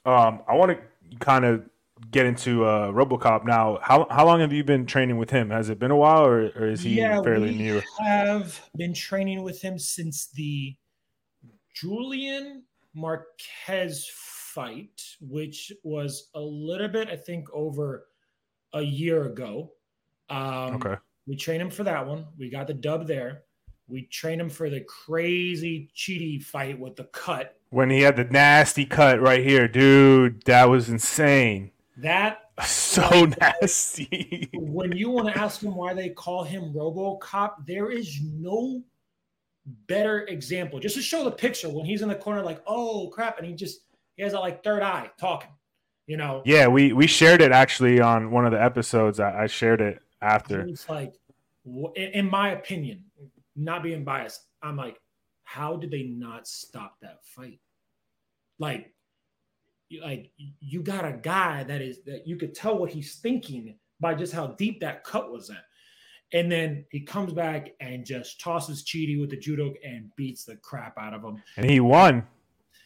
Um, 0.05 0.41
I 0.47 0.55
want 0.55 0.73
to 0.73 0.79
kind 1.21 1.45
of 1.45 1.69
get 2.11 2.27
into 2.27 2.65
uh, 2.65 2.91
RoboCop 2.93 3.45
now. 3.45 3.79
How 3.83 4.07
how 4.11 4.25
long 4.27 4.41
have 4.41 4.53
you 4.53 4.65
been 4.65 4.87
training 4.87 5.19
with 5.19 5.31
him? 5.31 5.51
Has 5.51 5.69
it 5.71 5.79
been 5.79 5.91
a 5.91 5.97
while, 5.97 6.25
or, 6.25 6.51
or 6.57 6.67
is 6.67 6.83
he 6.83 6.97
fairly 6.97 7.55
new? 7.55 7.75
we 7.75 7.81
new? 7.81 7.83
have 7.99 8.61
been 8.77 8.95
training 8.95 9.43
with 9.43 9.61
him 9.61 9.79
since 9.79 10.29
the 10.29 10.77
Julian 11.75 12.65
Marquez 12.95 14.11
fight, 14.15 15.03
which 15.21 15.73
was 15.83 16.31
a 16.35 16.41
little 16.41 16.89
bit, 16.89 17.09
I 17.09 17.17
think, 17.17 17.49
over 17.53 18.09
a 18.73 18.83
year 18.83 19.25
ago. 19.27 19.73
Um, 20.29 20.77
Okay. 20.77 20.97
We 21.27 21.37
trained 21.37 21.61
him 21.61 21.71
for 21.71 21.85
that 21.85 22.07
one. 22.07 22.27
We 22.39 22.49
got 22.49 22.67
the 22.67 22.75
dub 22.75 23.07
there. 23.07 23.43
We 23.87 24.07
trained 24.07 24.41
him 24.41 24.49
for 24.49 24.71
the 24.71 24.81
crazy 24.81 25.91
Chidi 25.95 26.43
fight 26.43 26.79
with 26.79 26.97
the 26.97 27.05
cut. 27.05 27.58
When 27.71 27.91
he 27.91 28.01
had 28.03 28.17
the 28.17 28.25
nasty 28.25 28.85
cut 28.87 29.21
right 29.21 29.45
here, 29.45 29.69
dude, 29.69 30.43
that 30.45 30.69
was 30.71 30.89
insane. 30.89 31.71
That 31.99 32.41
So 32.65 33.27
nasty. 33.41 34.49
when 34.55 34.93
you 34.93 35.11
want 35.11 35.29
to 35.29 35.39
ask 35.39 35.63
him 35.63 35.75
why 35.75 35.95
they 35.95 36.09
call 36.09 36.43
him 36.45 36.73
RoboCop, 36.73 37.67
there 37.67 37.91
is 37.91 38.21
no 38.23 38.83
better 39.87 40.23
example. 40.27 40.81
Just 40.81 40.97
to 40.97 41.03
show 41.03 41.25
the 41.25 41.31
picture 41.31 41.69
when 41.69 41.85
he's 41.85 42.03
in 42.03 42.09
the 42.09 42.15
corner, 42.15 42.43
like, 42.43 42.63
oh 42.67 43.09
crap, 43.09 43.39
and 43.39 43.47
he 43.47 43.55
just 43.55 43.81
he 44.17 44.23
has 44.23 44.33
a 44.33 44.41
like 44.41 44.65
third 44.65 44.83
eye 44.83 45.11
talking. 45.21 45.51
You 46.07 46.17
know, 46.17 46.43
Yeah, 46.47 46.69
we 46.69 46.93
we 46.95 47.07
shared 47.07 47.43
it 47.43 47.53
actually 47.53 48.01
on 48.01 48.31
one 48.31 48.47
of 48.47 48.53
the 48.53 48.63
episodes. 48.63 49.21
I, 49.21 49.43
I 49.43 49.47
shared 49.47 49.81
it 49.81 50.01
after. 50.23 50.63
it's 50.63 50.89
like, 50.89 51.13
in 51.95 52.29
my 52.31 52.51
opinion, 52.53 53.05
not 53.55 53.83
being 53.83 54.05
biased, 54.05 54.47
I'm 54.63 54.77
like, 54.77 54.99
how 55.49 55.77
did 55.77 55.91
they 55.91 56.03
not 56.03 56.47
stop 56.47 56.97
that 57.01 57.25
fight? 57.25 57.59
Like, 58.59 58.93
like 60.03 60.31
you 60.61 60.83
got 60.83 61.07
a 61.07 61.13
guy 61.23 61.65
that 61.65 61.81
is 61.81 62.03
that 62.05 62.27
you 62.27 62.37
could 62.37 62.55
tell 62.55 62.77
what 62.77 62.91
he's 62.91 63.15
thinking 63.17 63.75
by 63.99 64.15
just 64.15 64.35
how 64.35 64.49
deep 64.49 64.79
that 64.81 65.05
cut 65.05 65.33
was 65.33 65.49
at. 65.49 65.65
And 66.35 66.53
then 66.53 66.85
he 66.91 67.01
comes 67.01 67.33
back 67.33 67.71
and 67.81 68.05
just 68.05 68.39
tosses 68.39 68.85
Chidi 68.85 69.19
with 69.19 69.31
the 69.31 69.39
judo 69.39 69.73
and 69.83 70.11
beats 70.17 70.45
the 70.45 70.57
crap 70.57 70.99
out 70.99 71.15
of 71.15 71.25
him. 71.25 71.43
And 71.57 71.71
he 71.71 71.81
won. 71.81 72.27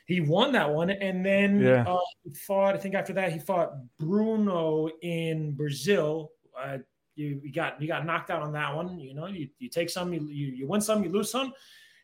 He 0.07 0.21
won 0.21 0.53
that 0.53 0.73
one, 0.73 0.91
and 0.91 1.27
then 1.27 1.61
Yeah. 1.61 1.85
uh, 1.89 1.99
he 2.23 2.33
fought. 2.33 2.77
I 2.77 2.79
think 2.79 2.95
after 2.95 3.13
that, 3.15 3.33
he 3.33 3.41
fought 3.41 3.73
Bruno 3.99 4.89
in 5.03 5.53
Brazil. 5.53 6.31
Uh, 6.57 6.79
you, 7.17 7.41
you 7.43 7.53
got 7.53 7.83
you 7.83 7.89
got 7.89 8.07
knocked 8.07 8.31
out 8.31 8.43
on 8.43 8.53
that 8.53 8.73
one. 8.77 9.01
You 9.01 9.15
know, 9.15 9.27
you, 9.27 9.49
you 9.59 9.69
take 9.69 9.91
some, 9.91 10.13
you, 10.13 10.21
you 10.29 10.47
you 10.49 10.69
win 10.69 10.81
some, 10.81 11.03
you 11.03 11.11
lose 11.11 11.31
some, 11.31 11.53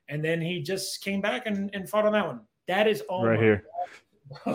and 0.08 0.24
then 0.24 0.40
he 0.40 0.62
just 0.62 1.02
came 1.02 1.20
back 1.20 1.46
and, 1.46 1.70
and 1.74 1.88
fought 1.88 2.06
on 2.06 2.12
that 2.12 2.26
one. 2.26 2.40
That 2.66 2.86
is 2.86 3.00
all 3.02 3.24
right 3.26 3.38
my- 3.38 3.44
here. 3.44 3.64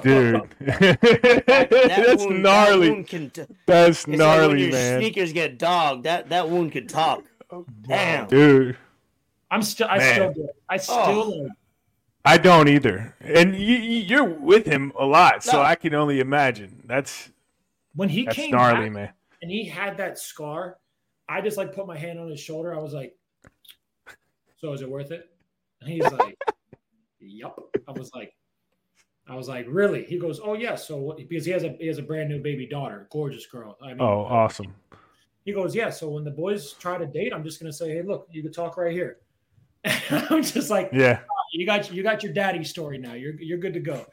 Dude. 0.04 0.42
That 0.60 1.68
That's 1.70 2.26
wound- 2.26 2.44
gnarly. 2.44 2.88
That 2.90 2.94
wound 2.94 3.08
can 3.08 3.30
t- 3.32 3.44
That's 3.66 3.90
it's 4.00 4.08
like 4.08 4.08
when 4.08 4.18
gnarly, 4.20 4.62
your 4.64 4.72
man. 4.72 5.00
sneakers 5.00 5.34
get 5.34 5.58
dogged. 5.58 6.04
That 6.04 6.30
that 6.30 6.48
wound 6.50 6.72
could 6.72 6.88
talk. 6.90 7.24
Oh, 7.52 7.66
Damn. 7.82 8.28
Dude. 8.28 8.78
I'm 9.50 9.62
still, 9.64 9.88
I 9.90 9.98
Man. 9.98 10.10
Oh. 10.10 10.14
still, 10.14 10.34
do 10.34 10.44
it. 10.50 10.56
I 10.70 10.78
still, 10.78 10.96
Oh. 10.96 11.30
like, 11.44 11.52
I 12.26 12.38
don't 12.38 12.68
either. 12.70 13.16
And 13.22 13.56
you, 13.56 13.76
you- 13.76 14.04
you're 14.04 14.24
with 14.26 14.66
him 14.66 14.92
a 14.98 15.06
lot, 15.06 15.44
so 15.44 15.54
No. 15.54 15.62
I 15.64 15.76
can 15.76 15.94
only 15.96 16.20
imagine. 16.20 16.84
That's 16.86 17.30
when 17.96 18.10
he 18.10 18.26
that's 18.26 18.36
came 18.36 18.52
gnarly, 18.52 18.86
back 18.86 18.92
man. 18.94 19.10
and 19.42 19.50
he 19.52 19.66
had 19.66 19.98
that 19.98 20.18
scar, 20.20 20.78
I 21.28 21.42
just 21.42 21.58
like 21.58 21.74
put 21.74 21.88
my 21.88 21.98
hand 21.98 22.20
on 22.20 22.30
his 22.30 22.40
shoulder. 22.40 22.76
I 22.76 22.80
was 22.80 22.94
like, 22.94 23.16
"So 24.58 24.72
is 24.74 24.82
it 24.82 24.90
worth 24.90 25.12
it?" 25.12 25.30
And 25.84 25.94
he's 25.94 26.12
like, 26.12 26.38
"Yup." 27.20 27.60
I 27.88 27.92
was 27.92 28.12
like, 28.14 28.34
"I 29.28 29.36
was 29.36 29.48
like, 29.48 29.66
really?" 29.70 30.04
He 30.06 30.18
goes, 30.18 30.40
"Oh 30.44 30.54
yeah." 30.54 30.76
So 30.76 31.16
because 31.18 31.46
he 31.46 31.52
has 31.52 31.64
a 31.64 31.70
he 31.80 31.88
has 31.88 31.98
a 31.98 32.02
brand 32.04 32.30
new 32.30 32.40
baby 32.42 32.66
daughter, 32.68 33.08
gorgeous 33.12 33.46
girl. 33.46 33.78
I 33.82 33.90
mean, 33.90 34.02
Oh, 34.02 34.26
awesome. 34.26 34.74
he 35.46 35.52
goes, 35.52 35.76
"Yeah." 35.76 35.90
So 35.90 36.10
when 36.10 36.24
the 36.24 36.32
boys 36.32 36.74
try 36.74 36.98
to 36.98 37.06
date, 37.06 37.34
I'm 37.34 37.44
just 37.44 37.60
gonna 37.60 37.74
say, 37.74 37.90
"Hey, 37.90 38.02
look, 38.02 38.28
you 38.32 38.42
can 38.42 38.52
talk 38.54 38.78
right 38.78 38.94
here." 38.94 39.18
I'm 40.10 40.42
just 40.44 40.70
like, 40.70 40.90
Yeah, 40.94 41.20
"You 41.52 41.66
got 41.66 41.92
you 41.92 42.04
got 42.04 42.24
your 42.24 42.34
daddy 42.34 42.64
story 42.64 42.98
now. 42.98 43.14
You're 43.14 43.40
you're 43.42 43.58
good 43.60 43.74
to 43.74 43.80
go." 43.82 44.06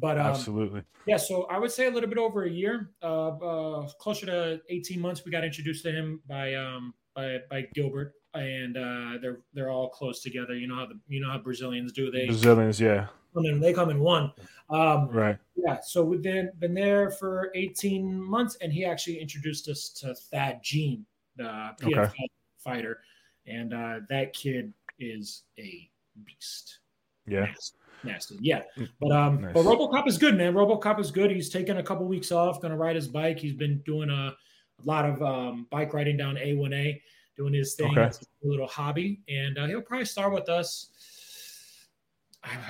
But 0.00 0.16
um, 0.16 0.28
absolutely. 0.28 0.82
yeah, 1.06 1.16
so 1.16 1.42
I 1.50 1.58
would 1.58 1.72
say 1.72 1.88
a 1.88 1.90
little 1.90 2.08
bit 2.08 2.18
over 2.18 2.44
a 2.44 2.50
year, 2.50 2.90
uh, 3.02 3.30
uh, 3.30 3.88
closer 3.98 4.26
to 4.26 4.60
18 4.68 5.00
months. 5.00 5.24
We 5.24 5.32
got 5.32 5.42
introduced 5.44 5.82
to 5.84 5.90
him 5.92 6.22
by 6.28 6.54
um, 6.54 6.94
by 7.14 7.38
by 7.50 7.62
Gilbert, 7.74 8.14
and 8.34 8.76
uh, 8.76 9.18
they're 9.20 9.40
they're 9.54 9.70
all 9.70 9.88
close 9.88 10.22
together. 10.22 10.54
You 10.56 10.66
know 10.66 10.76
how 10.76 10.86
the 10.86 10.98
you 11.08 11.20
know 11.20 11.30
how 11.30 11.38
Brazilians 11.38 11.92
do. 11.92 12.10
They 12.10 12.26
Brazilians, 12.26 12.80
yeah. 12.80 13.06
come 13.34 13.46
in, 13.46 13.60
they 13.60 13.72
come 13.72 13.90
in 13.90 14.00
one. 14.00 14.32
Um, 14.70 15.08
Right. 15.08 15.38
yeah, 15.56 15.78
so 15.82 16.04
we've 16.04 16.22
been 16.22 16.50
been 16.58 16.74
there 16.74 17.10
for 17.10 17.50
18 17.54 18.20
months, 18.20 18.56
and 18.60 18.72
he 18.72 18.84
actually 18.84 19.18
introduced 19.18 19.68
us 19.68 19.88
to 20.00 20.14
Thad 20.14 20.60
Jean, 20.62 21.04
the 21.36 21.70
PFL 21.80 22.04
Okay. 22.04 22.28
fighter, 22.58 23.00
and 23.46 23.72
uh, 23.72 24.00
that 24.08 24.32
kid 24.34 24.72
is 24.98 25.44
a 25.58 25.90
beast 26.24 26.80
Yeah. 27.26 27.46
nasty, 27.46 27.76
nasty. 28.02 28.38
Yeah, 28.40 28.62
but 29.00 29.12
um, 29.12 29.40
Nice. 29.40 29.54
but 29.54 29.64
RoboCop 29.64 30.06
is 30.06 30.18
good, 30.18 30.36
man. 30.36 30.52
RoboCop 30.54 31.00
is 31.00 31.10
good. 31.10 31.30
He's 31.30 31.48
taken 31.48 31.78
a 31.78 31.82
couple 31.82 32.06
weeks 32.06 32.30
off, 32.32 32.60
going 32.60 32.72
to 32.72 32.76
ride 32.78 32.96
his 32.96 33.08
bike. 33.08 33.38
He's 33.38 33.54
been 33.54 33.80
doing 33.86 34.10
a, 34.10 34.34
a 34.34 34.84
lot 34.84 35.06
of 35.06 35.22
um, 35.22 35.66
bike 35.70 35.94
riding 35.94 36.16
down 36.16 36.34
A1A, 36.36 37.00
doing 37.38 37.54
his 37.54 37.74
thing. 37.74 37.92
Okay. 37.92 38.08
It's 38.08 38.20
a 38.20 38.46
little 38.46 38.66
hobby, 38.66 39.22
and 39.28 39.56
uh, 39.56 39.66
he'll 39.66 39.80
probably 39.80 40.04
start 40.04 40.34
with 40.34 40.50
us. 40.50 40.90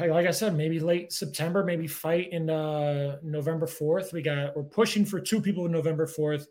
Like 0.01 0.27
I 0.27 0.31
said, 0.31 0.57
maybe 0.57 0.81
late 0.81 1.13
September, 1.13 1.65
maybe 1.65 1.87
fight 1.87 2.33
in 2.33 2.49
uh, 2.49 3.19
November 3.23 3.67
fourth. 3.67 4.13
We 4.13 4.23
got 4.23 4.57
we're 4.57 4.63
pushing 4.63 5.05
for 5.05 5.21
two 5.21 5.41
people 5.41 5.67
in 5.67 5.73
November 5.73 6.07
fourth. 6.07 6.47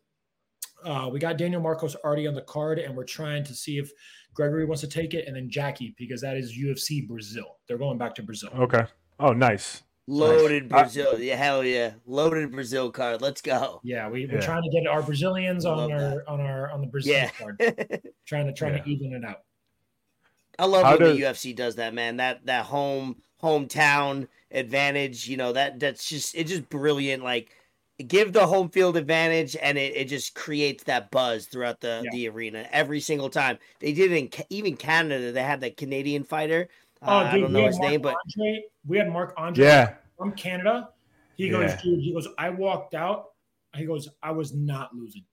Uh, 0.84 1.10
we 1.12 1.20
got 1.20 1.38
Daniel 1.38 1.62
Marcos 1.62 1.96
already 1.96 2.28
on 2.28 2.36
the 2.36 2.44
card, 2.44 2.80
and 2.80 2.96
we're 2.96 3.04
trying 3.06 3.44
to 3.46 3.54
see 3.54 3.78
if 3.78 3.92
Gregory 4.34 4.66
wants 4.66 4.82
to 4.82 4.88
take 4.88 5.14
it, 5.14 5.28
and 5.28 5.36
then 5.36 5.50
Jackie 5.50 5.96
because 5.98 6.22
that 6.22 6.38
is 6.38 6.58
UFC 6.58 7.08
Brazil. 7.08 7.58
They're 7.68 7.80
going 7.80 7.98
back 7.98 8.14
to 8.16 8.24
Brazil. 8.24 8.50
Okay. 8.56 8.86
Oh, 9.20 9.34
nice. 9.34 9.84
Loaded 10.10 10.72
Nice. 10.72 10.94
Brazil. 10.96 11.20
Yeah, 11.20 11.36
hell 11.36 11.64
yeah. 11.66 11.92
Loaded 12.06 12.52
Brazil 12.52 12.92
card. 12.92 13.22
Let's 13.22 13.42
go. 13.42 13.82
Yeah, 13.84 14.10
we, 14.10 14.26
we're 14.26 14.36
Yeah. 14.36 14.42
trying 14.42 14.64
to 14.64 14.70
get 14.70 14.88
our 14.88 15.02
Brazilians 15.04 15.66
on 15.66 15.78
Love 15.78 15.92
our 15.92 16.24
on 16.28 16.40
our 16.42 16.72
on 16.72 16.80
the 16.82 16.88
Brazil 16.88 17.14
Yeah. 17.14 17.30
card, 17.32 17.58
trying 18.26 18.48
to 18.48 18.54
trying 18.54 18.76
Yeah. 18.78 18.84
to 18.84 18.90
even 18.90 19.14
it 19.14 19.26
out. 19.26 19.42
I 20.58 20.66
love 20.66 20.84
How 20.86 20.92
when 20.92 21.00
does- 21.02 21.18
the 21.18 21.24
UFC 21.24 21.54
does 21.56 21.76
that, 21.76 21.94
man. 21.94 22.18
That 22.18 22.46
that 22.46 22.66
home 22.66 23.18
hometown 23.44 24.28
advantage, 24.50 25.28
you 25.28 25.36
know, 25.38 25.52
that 25.54 25.80
that's 25.80 26.08
just 26.08 26.36
it's 26.36 26.50
just 26.52 26.70
brilliant. 26.70 27.22
Like 27.24 27.50
give 28.08 28.32
the 28.32 28.48
home 28.48 28.70
field 28.70 28.96
advantage 28.96 29.58
and 29.62 29.78
it, 29.78 29.96
it 29.96 30.06
just 30.06 30.36
creates 30.36 30.84
that 30.84 31.10
buzz 31.12 31.48
throughout 31.48 31.82
the, 31.82 32.02
Yeah. 32.06 32.12
the 32.12 32.30
arena 32.30 32.68
every 32.72 33.00
single 33.00 33.30
time. 33.30 33.58
They 33.80 33.92
did 33.92 34.12
it 34.12 34.16
in 34.40 34.46
even 34.52 34.78
Canada, 34.78 35.32
they 35.32 35.42
had 35.44 35.62
that 35.62 35.78
Canadian 35.78 36.24
fighter. 36.24 36.70
Uh, 37.02 37.06
Oh, 37.06 37.18
I 37.18 37.32
dude, 37.32 37.42
don't 37.42 37.54
we 37.54 37.54
know 37.54 37.60
had 37.62 37.68
his 37.68 37.80
Mark 37.80 37.92
name, 37.92 38.02
but 38.02 38.16
Andre, 38.38 38.64
we 38.86 38.98
had 38.98 39.10
Marc-André 39.12 39.58
Yeah. 39.58 39.94
from 40.18 40.32
Canada. 40.34 40.90
He 41.36 41.50
goes, 41.50 41.72
Yeah. 41.72 41.82
dude. 41.84 42.00
He 42.02 42.14
goes. 42.14 42.28
I 42.38 42.50
walked 42.50 42.96
out. 42.96 43.30
He 43.76 43.86
goes. 43.86 44.10
I 44.24 44.32
was 44.32 44.54
not 44.54 44.94
losing. 44.96 45.24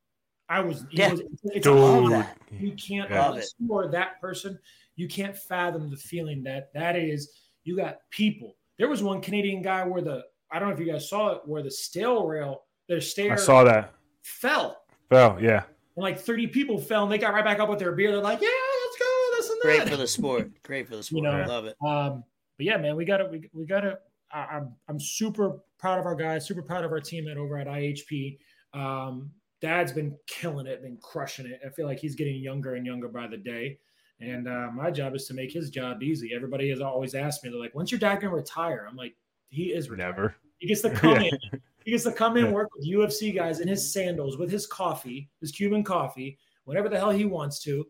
I 0.48 0.60
was. 0.60 0.84
He 0.90 0.98
Yeah. 0.98 1.10
goes, 1.10 1.22
it's 1.44 1.66
a 1.66 1.72
home. 1.72 2.10
Dude. 2.50 2.60
You 2.60 2.72
can't 2.72 3.08
Yeah. 3.10 3.30
unless 3.30 3.54
you 3.58 3.74
are 3.74 3.88
that 3.88 4.20
person. 4.20 4.58
You 4.96 5.08
can't 5.08 5.36
fathom 5.36 5.90
the 5.90 5.96
feeling 5.96 6.42
that 6.44 6.72
that 6.74 6.96
is. 6.96 7.32
You 7.64 7.76
got 7.76 7.98
people. 8.10 8.54
There 8.78 8.88
was 8.88 9.02
one 9.02 9.20
Canadian 9.22 9.62
guy 9.62 9.84
where 9.86 10.02
the 10.02 10.24
I 10.50 10.58
don't 10.58 10.68
know 10.68 10.74
if 10.74 10.80
you 10.80 10.92
guys 10.92 11.08
saw 11.08 11.30
it 11.30 11.42
where 11.46 11.62
the 11.62 11.70
stale 11.70 12.26
rail, 12.26 12.64
their 12.86 13.00
stair 13.00 13.32
I 13.32 13.36
saw 13.36 13.64
that. 13.64 13.92
fell. 14.22 14.84
Fell. 15.08 15.38
yeah. 15.40 15.64
And 15.96 16.02
like 16.02 16.18
30 16.18 16.46
people 16.48 16.78
fell 16.78 17.04
and 17.04 17.10
they 17.12 17.18
got 17.18 17.32
right 17.34 17.44
back 17.44 17.58
up 17.60 17.68
with 17.70 17.78
their 17.78 17.92
beer. 17.92 18.10
They're 18.12 18.20
like, 18.20 18.40
yeah, 18.40 18.48
let's 18.48 18.98
go. 18.98 19.30
This 19.36 19.50
and 19.50 19.53
that. 19.53 19.53
Great 19.64 19.88
for 19.88 19.96
the 19.96 20.06
sport. 20.06 20.62
Great 20.62 20.88
for 20.88 20.96
the 20.96 21.02
sport. 21.02 21.24
know, 21.24 21.30
I 21.30 21.44
love 21.46 21.64
it. 21.66 21.76
Um, 21.86 22.24
but 22.56 22.66
yeah, 22.66 22.76
man, 22.76 22.96
we 22.96 23.04
got 23.04 23.18
to, 23.18 23.24
we, 23.26 23.48
we 23.52 23.66
got 23.66 23.80
to, 23.80 23.98
I'm, 24.32 24.74
I'm 24.88 24.98
super 25.00 25.60
proud 25.78 25.98
of 25.98 26.06
our 26.06 26.14
guys, 26.14 26.46
super 26.46 26.62
proud 26.62 26.84
of 26.84 26.90
our 26.92 27.00
team 27.00 27.28
at 27.28 27.36
over 27.36 27.58
at 27.58 27.66
IHP. 27.66 28.38
Um, 28.72 29.30
Dad's 29.60 29.92
been 29.92 30.16
killing 30.26 30.66
it, 30.66 30.82
been 30.82 30.98
crushing 31.00 31.46
it. 31.46 31.60
I 31.64 31.70
feel 31.70 31.86
like 31.86 31.98
he's 31.98 32.14
getting 32.16 32.36
younger 32.36 32.74
and 32.74 32.84
younger 32.84 33.08
by 33.08 33.26
the 33.26 33.36
day. 33.36 33.78
And 34.20 34.48
uh, 34.48 34.68
my 34.74 34.90
job 34.90 35.14
is 35.14 35.26
to 35.26 35.34
make 35.34 35.52
his 35.52 35.70
job 35.70 36.02
easy. 36.02 36.32
Everybody 36.34 36.68
has 36.70 36.80
always 36.80 37.14
asked 37.14 37.42
me, 37.44 37.50
they're 37.50 37.58
like, 37.60 37.72
when's 37.74 37.90
your 37.90 37.98
dad 38.00 38.16
going 38.16 38.30
to 38.30 38.36
retire? 38.36 38.86
I'm 38.88 38.96
like, 38.96 39.14
he 39.50 39.64
is 39.72 39.88
retired. 39.90 40.10
Never. 40.16 40.34
He 40.58 40.66
gets 40.68 40.82
to 40.82 40.90
come 40.94 41.20
Yeah. 41.20 41.30
in. 41.52 41.60
He 41.84 41.90
gets 41.90 42.04
to 42.04 42.12
come 42.12 42.36
in, 42.36 42.46
Yeah. 42.46 42.50
work 42.52 42.70
with 42.76 42.88
UFC 42.88 43.34
guys 43.34 43.60
in 43.60 43.68
his 43.68 43.92
sandals, 43.92 44.38
with 44.38 44.50
his 44.50 44.66
coffee, 44.66 45.28
his 45.40 45.50
Cuban 45.52 45.82
coffee, 45.84 46.38
whatever 46.64 46.88
the 46.88 46.96
hell 46.98 47.10
he 47.10 47.24
wants 47.24 47.60
to. 47.64 47.86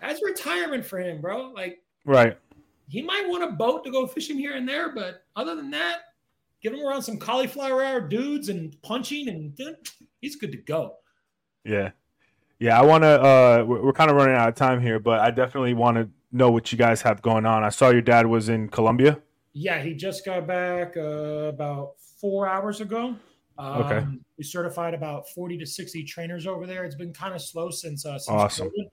That's 0.00 0.22
retirement 0.24 0.84
for 0.84 0.98
him, 0.98 1.20
bro. 1.20 1.50
Like 1.50 1.82
Right. 2.04 2.38
he 2.88 3.02
might 3.02 3.28
want 3.28 3.44
a 3.44 3.48
boat 3.52 3.84
to 3.84 3.90
go 3.90 4.06
fishing 4.06 4.38
here 4.38 4.54
and 4.54 4.68
there, 4.68 4.94
but 4.94 5.24
other 5.36 5.54
than 5.56 5.70
that, 5.70 5.98
get 6.62 6.72
him 6.72 6.84
around 6.86 7.02
some 7.02 7.18
cauliflower 7.18 7.82
hour 7.84 8.00
dudes 8.00 8.48
and 8.48 8.80
punching, 8.82 9.28
and 9.28 9.58
he's 10.20 10.36
good 10.36 10.52
to 10.52 10.58
go. 10.58 10.96
Yeah. 11.64 11.90
Yeah, 12.60 12.78
I 12.80 12.84
want 12.84 13.02
to 13.04 13.08
uh 13.08 13.64
we're, 13.66 13.82
we're 13.84 13.92
kind 13.92 14.10
of 14.10 14.16
running 14.16 14.34
out 14.34 14.48
of 14.48 14.54
time 14.54 14.80
here, 14.80 14.98
but 14.98 15.20
I 15.20 15.30
definitely 15.30 15.74
want 15.74 15.96
to 15.96 16.08
know 16.32 16.50
what 16.50 16.70
you 16.72 16.78
guys 16.78 17.02
have 17.02 17.22
going 17.22 17.46
on. 17.46 17.62
I 17.64 17.68
saw 17.70 17.90
your 17.90 18.02
dad 18.02 18.26
was 18.26 18.48
in 18.48 18.68
Colombia. 18.68 19.20
Yeah, 19.52 19.80
he 19.80 19.94
just 19.94 20.24
got 20.24 20.46
back 20.46 20.96
uh, 20.96 21.00
about 21.48 21.92
four 22.20 22.48
hours 22.48 22.80
ago. 22.80 23.16
Um, 23.58 23.82
Okay. 23.82 24.06
We 24.36 24.44
certified 24.44 24.94
about 24.94 25.28
40 25.30 25.58
to 25.58 25.66
60 25.66 26.04
trainers 26.04 26.46
over 26.46 26.64
there. 26.66 26.84
It's 26.84 26.94
been 26.94 27.12
kind 27.12 27.34
of 27.34 27.42
slow 27.42 27.70
since, 27.70 28.06
uh, 28.06 28.18
since 28.18 28.28
Awesome. 28.28 28.68
COVID, 28.68 28.88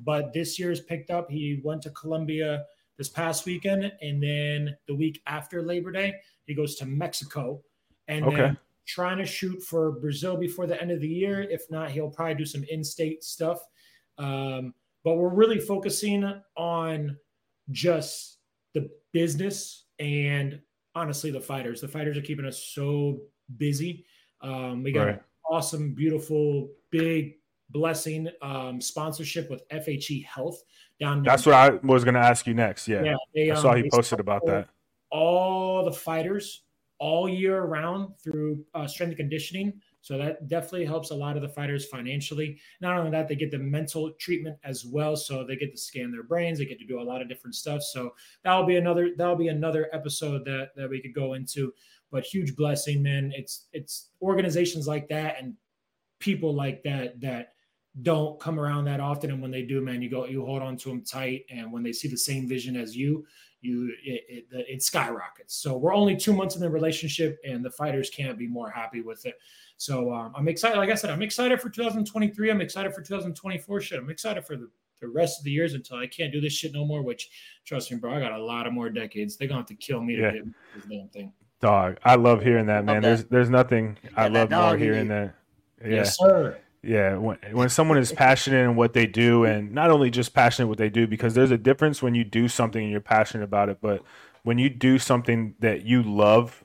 but 0.00 0.32
this 0.32 0.58
year's 0.58 0.80
picked 0.80 1.10
up. 1.10 1.30
He 1.30 1.60
went 1.64 1.82
to 1.82 1.90
Colombia 1.90 2.64
this 2.96 3.08
past 3.08 3.46
weekend, 3.46 3.92
and 4.02 4.22
then 4.22 4.76
the 4.86 4.94
week 4.94 5.20
after 5.26 5.62
Labor 5.62 5.92
Day, 5.92 6.14
he 6.46 6.54
goes 6.54 6.74
to 6.76 6.86
Mexico, 6.86 7.62
and 8.08 8.24
Okay. 8.24 8.36
then 8.36 8.58
trying 8.86 9.18
to 9.18 9.26
shoot 9.26 9.62
for 9.62 9.92
Brazil 9.92 10.36
before 10.36 10.66
the 10.66 10.80
end 10.80 10.90
of 10.90 11.00
the 11.00 11.08
year. 11.08 11.42
If 11.42 11.70
not, 11.70 11.90
he'll 11.90 12.10
probably 12.10 12.34
do 12.36 12.46
some 12.46 12.64
in-state 12.64 13.22
stuff. 13.22 13.60
Um, 14.16 14.74
but 15.04 15.16
we're 15.16 15.28
really 15.28 15.60
focusing 15.60 16.24
on 16.56 17.16
just 17.70 18.38
the 18.74 18.90
business 19.12 19.86
and 19.98 20.60
honestly 20.94 21.30
the 21.30 21.40
fighters. 21.40 21.80
The 21.80 21.88
fighters 21.88 22.16
are 22.16 22.22
keeping 22.22 22.46
us 22.46 22.58
so 22.58 23.20
busy. 23.58 24.06
Um, 24.40 24.82
we 24.82 24.90
got 24.90 25.06
Right. 25.06 25.22
awesome, 25.50 25.94
beautiful, 25.94 26.70
big 26.90 27.36
blessing 27.70 28.28
um, 28.42 28.80
sponsorship 28.80 29.50
with 29.50 29.68
FHE 29.68 30.24
Health 30.24 30.62
down. 31.00 31.22
That's 31.22 31.46
what 31.46 31.54
I 31.54 31.70
was 31.82 32.04
going 32.04 32.14
to 32.14 32.20
ask 32.20 32.46
you 32.46 32.54
next. 32.54 32.88
Yeah. 32.88 33.02
Yeah, 33.02 33.14
they, 33.34 33.50
I 33.50 33.54
saw 33.54 33.72
um, 33.72 33.82
he 33.82 33.90
posted 33.90 34.20
about 34.20 34.44
that. 34.46 34.68
All 35.10 35.84
the 35.84 35.92
fighters 35.92 36.62
all 36.98 37.28
year 37.28 37.62
round 37.62 38.12
through 38.22 38.64
uh, 38.74 38.86
strength 38.86 39.10
and 39.10 39.18
conditioning. 39.18 39.72
So 40.00 40.16
that 40.18 40.48
definitely 40.48 40.84
helps 40.84 41.10
a 41.10 41.14
lot 41.14 41.36
of 41.36 41.42
the 41.42 41.48
fighters 41.48 41.86
financially. 41.86 42.58
Not 42.80 42.96
only 42.96 43.10
that, 43.10 43.28
they 43.28 43.34
get 43.34 43.50
the 43.50 43.58
mental 43.58 44.12
treatment 44.18 44.56
as 44.64 44.84
well. 44.84 45.16
So 45.16 45.44
they 45.44 45.56
get 45.56 45.72
to 45.72 45.78
scan 45.78 46.10
their 46.10 46.22
brains. 46.22 46.58
They 46.58 46.64
get 46.64 46.78
to 46.80 46.86
do 46.86 47.00
a 47.00 47.02
lot 47.02 47.20
of 47.20 47.28
different 47.28 47.54
stuff. 47.54 47.82
So 47.82 48.14
that'll 48.42 48.66
be 48.66 48.76
another 48.76 49.10
that'll 49.16 49.36
be 49.36 49.48
another 49.48 49.88
episode 49.92 50.44
that 50.46 50.70
that 50.76 50.88
we 50.88 51.00
could 51.00 51.14
go 51.14 51.34
into. 51.34 51.72
But 52.10 52.24
huge 52.24 52.56
blessing, 52.56 53.02
man. 53.02 53.32
It's 53.34 53.66
it's 53.72 54.10
organizations 54.22 54.86
like 54.86 55.08
that 55.08 55.36
and 55.40 55.54
people 56.20 56.54
like 56.54 56.82
that 56.84 57.20
that 57.20 57.52
don't 58.02 58.38
come 58.38 58.60
around 58.60 58.84
that 58.84 59.00
often. 59.00 59.30
And 59.30 59.40
when 59.42 59.50
they 59.50 59.62
do, 59.62 59.80
man, 59.80 60.02
you 60.02 60.08
go 60.10 60.26
you 60.26 60.44
hold 60.44 60.62
on 60.62 60.76
to 60.78 60.88
them 60.90 61.02
tight. 61.02 61.44
And 61.50 61.72
when 61.72 61.82
they 61.82 61.92
see 61.92 62.08
the 62.08 62.16
same 62.18 62.48
vision 62.48 62.76
as 62.76 62.96
you, 62.96 63.26
you 63.60 63.92
it, 64.04 64.24
it, 64.28 64.66
it 64.68 64.82
skyrockets. 64.82 65.54
So 65.56 65.76
we're 65.76 65.94
only 65.94 66.16
two 66.16 66.32
months 66.32 66.54
in 66.54 66.60
the 66.60 66.70
relationship, 66.70 67.38
and 67.44 67.64
the 67.64 67.70
fighters 67.70 68.10
can't 68.10 68.38
be 68.38 68.46
more 68.46 68.70
happy 68.70 69.00
with 69.00 69.26
it. 69.26 69.34
So 69.78 70.12
um, 70.12 70.32
I'm 70.36 70.48
excited. 70.48 70.76
Like 70.78 70.90
I 70.90 70.94
said, 70.94 71.10
I'm 71.10 71.22
excited 71.22 71.60
for 71.60 71.70
2023. 71.70 72.50
I'm 72.50 72.60
excited 72.60 72.94
for 72.94 73.00
2024. 73.02 73.80
Shit, 73.80 73.98
I'm 73.98 74.10
excited 74.10 74.44
for 74.44 74.56
the, 74.56 74.68
the 75.00 75.08
rest 75.08 75.38
of 75.40 75.44
the 75.44 75.50
years 75.50 75.74
until 75.74 75.96
I 75.98 76.06
can't 76.06 76.32
do 76.32 76.40
this 76.40 76.52
shit 76.52 76.72
no 76.72 76.84
more. 76.84 77.02
Which, 77.02 77.30
trust 77.64 77.90
me, 77.90 77.98
bro, 77.98 78.14
I 78.14 78.20
got 78.20 78.32
a 78.32 78.42
lot 78.42 78.66
of 78.66 78.72
more 78.72 78.90
decades. 78.90 79.36
They're 79.36 79.48
gonna 79.48 79.60
have 79.60 79.66
to 79.68 79.74
kill 79.74 80.02
me 80.02 80.16
Yeah. 80.16 80.30
to 80.30 80.36
get 80.38 80.44
this 80.74 80.84
damn 80.84 81.08
thing. 81.08 81.32
Dog, 81.60 81.98
I 82.04 82.14
love 82.14 82.42
hearing 82.42 82.66
that, 82.66 82.84
man. 82.84 83.02
that. 83.02 83.08
There's 83.08 83.24
there's 83.24 83.50
nothing 83.50 83.96
I 84.16 84.24
Yeah, 84.24 84.28
that 84.28 84.50
love 84.50 84.70
more 84.70 84.76
hearing 84.78 85.04
you. 85.04 85.08
that. 85.08 85.34
Yeah. 85.82 85.88
Yes, 85.96 86.16
sir. 86.16 86.58
Yeah, 86.82 87.16
when 87.16 87.38
when 87.52 87.68
someone 87.68 87.98
is 87.98 88.12
passionate 88.12 88.64
in 88.64 88.76
what 88.76 88.92
they 88.92 89.06
do, 89.06 89.44
and 89.44 89.72
not 89.72 89.90
only 89.90 90.10
just 90.10 90.32
passionate 90.32 90.68
what 90.68 90.78
they 90.78 90.88
do, 90.88 91.06
because 91.06 91.34
there's 91.34 91.50
a 91.50 91.58
difference 91.58 92.02
when 92.02 92.14
you 92.14 92.24
do 92.24 92.48
something 92.48 92.82
and 92.82 92.90
you're 92.90 93.00
passionate 93.00 93.44
about 93.44 93.68
it, 93.68 93.78
but 93.80 94.02
when 94.44 94.58
you 94.58 94.70
do 94.70 94.98
something 94.98 95.54
that 95.58 95.84
you 95.84 96.02
love 96.02 96.64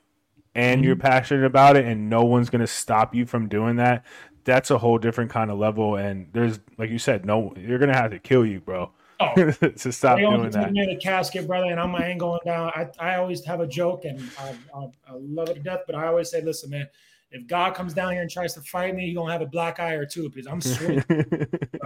and 0.53 0.85
you're 0.85 0.95
mm-hmm. 0.95 1.07
passionate 1.07 1.45
about 1.45 1.77
it, 1.77 1.85
and 1.85 2.09
no 2.09 2.23
one's 2.23 2.51
gonna 2.51 2.67
stop 2.67 3.15
you 3.15 3.25
from 3.25 3.49
doing 3.49 3.77
that, 3.77 4.05
that's 4.43 4.69
a 4.69 4.77
whole 4.77 4.99
different 4.99 5.31
kind 5.31 5.49
of 5.49 5.57
level. 5.57 5.95
And 5.95 6.27
there's, 6.31 6.59
like 6.77 6.91
you 6.91 6.99
said, 6.99 7.25
no, 7.25 7.53
you're 7.57 7.79
gonna 7.79 7.95
have 7.95 8.11
to 8.11 8.19
kill 8.19 8.45
you, 8.45 8.59
bro, 8.59 8.91
Oh, 9.19 9.35
to 9.51 9.91
stop 9.91 10.17
they 10.17 10.23
doing 10.23 10.49
that. 10.51 10.71
me 10.71 10.81
in 10.81 10.89
a 10.89 10.97
casket, 10.97 11.47
brother, 11.47 11.67
and 11.67 11.79
I'm 11.79 11.95
I 11.95 12.07
ain't 12.07 12.19
going 12.19 12.39
down. 12.45 12.71
I, 12.75 12.87
I 12.99 13.15
always 13.15 13.43
have 13.45 13.59
a 13.59 13.67
joke, 13.67 14.05
and 14.05 14.21
I, 14.39 14.55
I, 14.75 14.83
I 15.07 15.13
love 15.13 15.49
it 15.49 15.55
to 15.55 15.59
death. 15.59 15.81
But 15.85 15.95
I 15.95 16.07
always 16.07 16.29
say, 16.29 16.41
listen, 16.41 16.71
man, 16.71 16.87
if 17.33 17.47
God 17.47 17.73
comes 17.73 17.93
down 17.93 18.13
here 18.13 18.21
and 18.21 18.29
tries 18.29 18.53
to 18.53 18.61
fight 18.61 18.95
me, 18.95 19.05
you're 19.05 19.21
gonna 19.21 19.33
have 19.33 19.41
a 19.41 19.47
black 19.47 19.79
eye 19.79 19.93
or 19.93 20.05
two 20.05 20.29
because 20.29 20.47
I'm 20.47 20.61
swinging. 20.61 21.03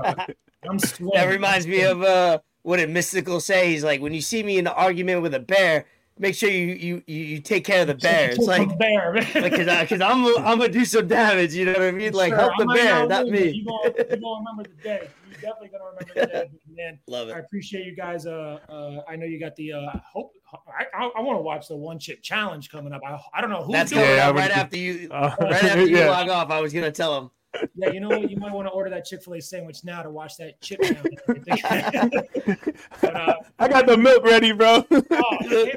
I'm. 0.03 0.77
That 1.13 1.27
reminds 1.29 1.65
me 1.65 1.81
of 1.81 2.03
uh, 2.03 2.39
what 2.63 2.77
did 2.77 2.89
Mystical 2.89 3.39
say? 3.39 3.71
He's 3.71 3.83
like, 3.83 4.01
when 4.01 4.13
you 4.13 4.21
see 4.21 4.43
me 4.43 4.57
in 4.57 4.67
an 4.67 4.73
argument 4.73 5.21
with 5.21 5.33
a 5.33 5.39
bear, 5.39 5.85
make 6.20 6.36
sure 6.36 6.49
you 6.49 6.68
you 6.74 7.03
you, 7.07 7.24
you 7.24 7.41
take 7.41 7.65
care 7.65 7.82
of 7.82 7.88
the 7.88 7.95
bear. 7.95 8.32
It's 8.32 8.45
like 8.45 8.78
bear, 8.78 9.13
man. 9.13 9.26
because 9.34 9.82
because 9.82 10.01
I'm 10.01 10.26
I'm 10.38 10.57
gonna 10.59 10.70
do 10.70 10.86
some 10.86 11.07
damage. 11.07 11.53
You 11.53 11.65
know 11.65 11.74
what 11.74 11.82
I 11.82 11.91
mean? 11.91 12.13
Like 12.13 12.30
Sure, 12.32 12.38
help 12.39 12.53
I 12.59 12.63
the 12.63 12.74
bear, 12.74 12.99
not 12.99 13.09
not 13.09 13.28
me. 13.28 13.49
You 13.49 13.65
gonna, 13.65 13.93
you 13.97 14.22
gonna 14.22 14.39
remember 14.39 14.63
the 14.63 14.84
day. 14.84 15.09
You 15.28 15.34
definitely 15.36 15.70
gonna 15.70 15.84
remember 15.86 16.13
the 16.15 16.26
day, 16.26 16.49
man. 16.76 16.99
Love 17.07 17.30
it. 17.30 17.36
I 17.36 17.39
appreciate 17.39 17.86
you 17.86 17.95
guys. 17.95 18.26
Uh, 18.26 18.59
uh, 18.70 19.01
I 19.09 19.15
know 19.15 19.26
you 19.26 19.39
got 19.39 19.55
the. 19.55 19.74
Uh, 19.74 19.91
hope 20.11 20.34
I, 20.68 20.86
I, 20.97 21.11
I 21.18 21.22
want 21.22 21.38
to 21.38 21.41
watch 21.41 21.68
the 21.68 21.76
one 21.76 21.99
chip 21.99 22.22
challenge 22.22 22.70
coming 22.70 22.93
up. 22.93 23.01
I, 23.05 23.20
I 23.34 23.41
don't 23.41 23.49
know 23.49 23.63
who's 23.63 23.74
That's 23.74 23.91
doing 23.91 24.03
coming 24.03 24.18
Yeah, 24.18 24.30
up 24.30 24.36
right 24.38 24.51
after 24.51 24.78
you. 24.78 25.09
Uh, 25.11 25.36
Right 25.41 25.63
after 25.63 25.86
you 25.86 25.97
yeah. 25.97 26.09
log 26.09 26.30
off, 26.30 26.49
I 26.49 26.61
was 26.61 26.74
gonna 26.74 26.91
tell 26.91 27.18
him. 27.22 27.32
It. 27.63 27.71
Yeah, 27.75 27.89
you 27.89 27.99
know 27.99 28.09
what? 28.09 28.29
You 28.29 28.37
might 28.37 28.53
want 28.53 28.67
to 28.67 28.71
order 28.71 28.89
that 28.89 29.05
Chick 29.05 29.23
Fil 29.23 29.35
A 29.35 29.41
sandwich 29.41 29.83
now 29.83 30.01
to 30.03 30.09
watch 30.09 30.37
that 30.37 30.59
chip 30.61 30.81
challenge. 30.83 31.17
and 31.27 32.73
but, 33.01 33.15
uh, 33.15 33.33
I 33.59 33.67
got 33.67 33.85
the 33.85 33.97
milk 33.97 34.23
ready, 34.23 34.51
bro. 34.51 34.85
oh, 34.91 35.37
yeah. 35.41 35.73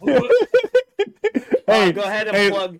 Who- 0.00 0.30
hey, 1.66 1.92
go 1.92 2.02
ahead 2.02 2.28
and 2.28 2.36
hey, 2.36 2.50
plug. 2.50 2.78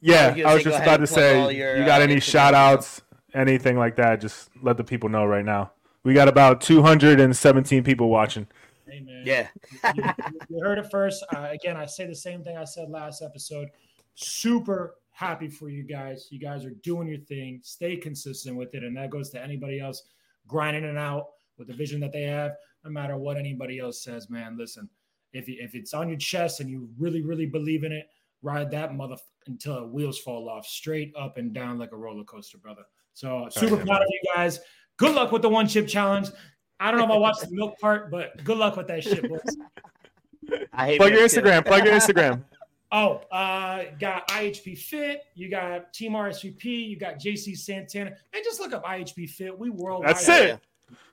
Yeah, 0.00 0.26
I 0.26 0.28
was 0.28 0.34
gonna 0.36 0.48
I 0.48 0.54
was 0.54 0.62
say, 0.62 0.70
just 0.70 0.82
about 0.82 0.96
to 0.96 1.02
and 1.02 1.08
plug 1.08 1.36
all 1.36 1.48
say, 1.48 1.56
your, 1.56 1.76
you 1.78 1.84
got 1.84 2.00
uh, 2.00 2.04
any 2.04 2.16
Instagram 2.16 2.22
shout 2.22 2.54
outs, 2.54 3.02
anything 3.34 3.76
like 3.78 3.96
that, 3.96 4.20
just 4.20 4.48
let 4.62 4.76
the 4.76 4.84
people 4.84 5.08
know 5.08 5.24
right 5.26 5.44
now. 5.44 5.72
We 6.02 6.14
got 6.14 6.28
about 6.28 6.62
217 6.62 7.84
people 7.84 8.08
watching. 8.08 8.46
Hey, 8.88 9.00
man. 9.00 9.22
Yeah, 9.26 9.48
you, 9.94 10.02
you 10.48 10.60
heard 10.64 10.78
it 10.78 10.90
first. 10.90 11.24
Uh, 11.34 11.48
again, 11.50 11.76
I 11.76 11.86
say 11.86 12.06
the 12.06 12.14
same 12.14 12.42
thing 12.42 12.56
I 12.56 12.64
said 12.64 12.88
last 12.88 13.22
episode. 13.22 13.68
Super 14.14 14.96
happy 15.20 15.48
for 15.48 15.68
you 15.68 15.82
guys. 15.82 16.28
You 16.30 16.40
guys 16.40 16.64
are 16.64 16.72
doing 16.82 17.06
your 17.06 17.20
thing. 17.20 17.60
Stay 17.62 17.96
consistent 17.96 18.56
with 18.56 18.74
it, 18.74 18.82
and 18.82 18.96
that 18.96 19.10
goes 19.10 19.28
to 19.30 19.42
anybody 19.42 19.78
else 19.78 20.02
grinding 20.46 20.84
it 20.84 20.96
out 20.96 21.26
with 21.58 21.68
the 21.68 21.74
vision 21.74 22.00
that 22.00 22.12
they 22.12 22.22
have. 22.22 22.52
No 22.84 22.90
matter 22.90 23.18
what 23.18 23.36
anybody 23.36 23.78
else 23.78 24.02
says, 24.02 24.30
man. 24.30 24.56
Listen, 24.56 24.88
if 25.34 25.46
you, 25.46 25.56
if 25.60 25.74
it's 25.74 25.92
on 25.92 26.08
your 26.08 26.16
chest 26.16 26.60
and 26.60 26.70
you 26.70 26.88
really 26.98 27.20
really 27.22 27.44
believe 27.44 27.84
in 27.84 27.92
it, 27.92 28.06
ride 28.40 28.70
that 28.70 28.94
mother 28.94 29.16
until 29.46 29.82
the 29.82 29.86
wheels 29.86 30.18
fall 30.18 30.48
off, 30.48 30.66
straight 30.66 31.12
up 31.18 31.36
and 31.36 31.52
down 31.52 31.78
like 31.78 31.92
a 31.92 31.96
roller 31.96 32.24
coaster, 32.24 32.56
brother. 32.56 32.82
So 33.12 33.48
super 33.50 33.76
yeah, 33.76 33.84
proud 33.84 34.02
of 34.02 34.08
you 34.08 34.20
guys. 34.34 34.60
Good 34.96 35.14
luck 35.14 35.32
with 35.32 35.42
the 35.42 35.50
one 35.50 35.68
chip 35.68 35.86
challenge. 35.86 36.30
I 36.78 36.90
don't 36.90 36.98
know 36.98 37.04
if 37.04 37.10
I 37.10 37.18
watched 37.18 37.42
the 37.42 37.54
milk 37.54 37.78
part, 37.78 38.10
but 38.10 38.42
good 38.42 38.56
luck 38.56 38.76
with 38.76 38.86
that 38.86 39.04
shit, 39.04 39.28
boys. 39.28 39.40
I 40.72 40.86
hate 40.86 40.98
Plug 40.98 41.12
your. 41.12 41.20
Instagram. 41.20 41.66
Plug 41.66 41.84
your 41.84 41.94
Instagram. 41.94 42.42
Oh, 42.92 43.22
uh, 43.30 43.84
got 44.00 44.26
IHP 44.28 44.76
Fit. 44.78 45.22
You 45.34 45.48
got 45.48 45.92
Team 45.92 46.12
RSVP. 46.12 46.64
You 46.88 46.96
got 46.96 47.18
JC 47.20 47.56
Santana. 47.56 48.10
Man, 48.32 48.42
just 48.44 48.58
look 48.60 48.72
up 48.72 48.84
IHP 48.84 49.30
Fit. 49.30 49.56
We 49.56 49.70
worldwide. 49.70 50.08
That's 50.10 50.28
it. 50.28 50.60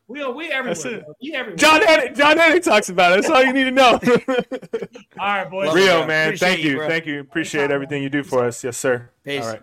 We 0.07 0.21
are 0.21 0.32
we 0.32 0.45
everywhere. 0.49 0.73
That's 0.73 0.86
it. 0.86 1.05
bro. 1.05 1.13
We 1.21 1.34
everywhere. 1.34 1.57
Jon 1.57 1.82
Anik, 1.82 2.15
Jon 2.17 2.38
Anik 2.38 2.63
talks 2.63 2.89
about 2.89 3.11
it. 3.11 3.15
That's 3.21 3.30
all 3.30 3.43
you 3.43 3.53
need 3.53 3.65
to 3.65 3.71
know. 3.71 3.99
All 5.19 5.28
right, 5.28 5.49
boys. 5.51 5.73
Rio, 5.75 5.99
bro. 5.99 6.07
man, 6.07 6.28
Appreciate 6.30 6.47
thank 6.49 6.63
you, 6.63 6.71
you, 6.71 6.78
bro. 6.78 6.88
thank 6.88 7.05
you. 7.05 7.19
Appreciate 7.19 7.71
everything 7.71 8.01
you 8.01 8.09
do 8.09 8.23
for 8.23 8.45
us. 8.45 8.63
Yes, 8.63 8.78
sir. 8.78 9.09
Peace. 9.23 9.43
All 9.43 9.51
right. 9.51 9.61